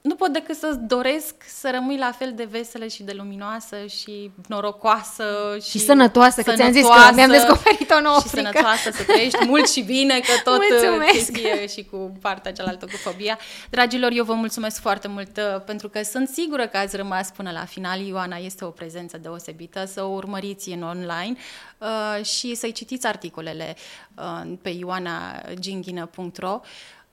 nu 0.01 0.15
pot 0.15 0.33
decât 0.33 0.57
să-ți 0.57 0.79
doresc 0.79 1.35
să 1.47 1.71
rămâi 1.73 1.97
la 1.97 2.13
fel 2.19 2.33
de 2.35 2.45
veselă 2.51 2.87
și 2.87 3.03
de 3.03 3.13
luminoasă 3.13 3.77
și 3.87 4.31
norocoasă 4.49 5.25
și, 5.63 5.71
Și 5.71 5.79
sănătoasă, 5.79 6.43
că 6.43 6.53
ți-am 6.53 6.73
zis 6.73 6.83
că 6.83 6.87
sănătoasă 6.87 7.15
mi-am 7.15 7.31
descoperit 7.31 7.91
o 7.91 8.01
nouă 8.01 8.19
și 8.21 8.29
frică. 8.29 8.51
sănătoasă, 8.51 8.91
să 8.91 9.03
trăiești 9.03 9.45
mult 9.53 9.69
și 9.69 9.83
bine, 9.83 10.21
că 10.21 10.33
tot 10.51 10.59
uh, 10.59 10.67
Mulțumesc. 10.71 11.33
chestie 11.33 11.67
și 11.67 11.85
cu 11.91 12.19
partea 12.21 12.53
cealaltă, 12.53 12.85
cu 12.85 12.97
fobia. 12.97 13.39
Dragilor, 13.71 14.11
eu 14.15 14.25
vă 14.25 14.33
mulțumesc 14.33 14.81
foarte 14.81 15.09
mult 15.09 15.37
uh, 15.37 15.61
pentru 15.67 15.89
că 15.89 16.03
sunt 16.03 16.29
sigură 16.29 16.67
că 16.67 16.77
ați 16.77 16.97
rămas 16.97 17.31
până 17.31 17.51
la 17.51 17.65
final. 17.65 18.01
Ioana 18.01 18.37
este 18.37 18.65
o 18.65 18.69
prezență 18.71 19.19
deosebită, 19.19 19.85
să 19.85 20.03
o 20.03 20.09
urmăriți 20.09 20.71
în 20.71 20.83
online 20.83 21.37
uh, 21.79 22.25
și 22.25 22.55
să-i 22.55 22.73
citiți 22.73 23.07
articolele 23.07 23.77
uh, 24.17 24.53
pe 24.63 24.69
ioanaginghină.ro. 24.69 26.61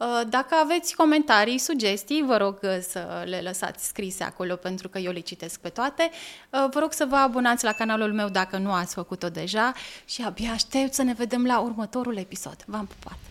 Uh, 0.02 0.22
Dacă 0.30 0.56
aveți 0.56 0.96
comentarii, 0.96 1.58
sugestii, 1.58 2.24
vă 2.26 2.38
rog 2.38 2.60
uh, 2.62 2.78
să 2.90 3.24
le 3.26 3.42
lăsați 3.42 3.88
scrise 3.88 4.24
acolo 4.24 4.56
pentru 4.56 4.90
că 4.90 4.98
eu 4.98 5.12
le 5.12 5.20
citesc 5.20 5.60
pe 5.60 5.70
toate. 5.70 6.10
Uh, 6.50 6.66
Vă 6.72 6.80
rog 6.80 6.94
să 6.94 7.06
vă 7.06 7.16
abonați 7.16 7.64
la 7.64 7.72
canalul 7.72 8.14
meu 8.14 8.30
dacă 8.30 8.58
nu 8.58 8.72
ați 8.72 8.94
făcut-o 8.94 9.30
deja 9.30 9.74
și 10.06 10.24
abia 10.24 10.52
aștept 10.52 10.94
să 10.94 11.04
ne 11.04 11.14
vedem 11.14 11.46
la 11.46 11.60
următorul 11.60 12.18
episod. 12.18 12.56
V-am 12.66 12.86
pupat! 12.86 13.31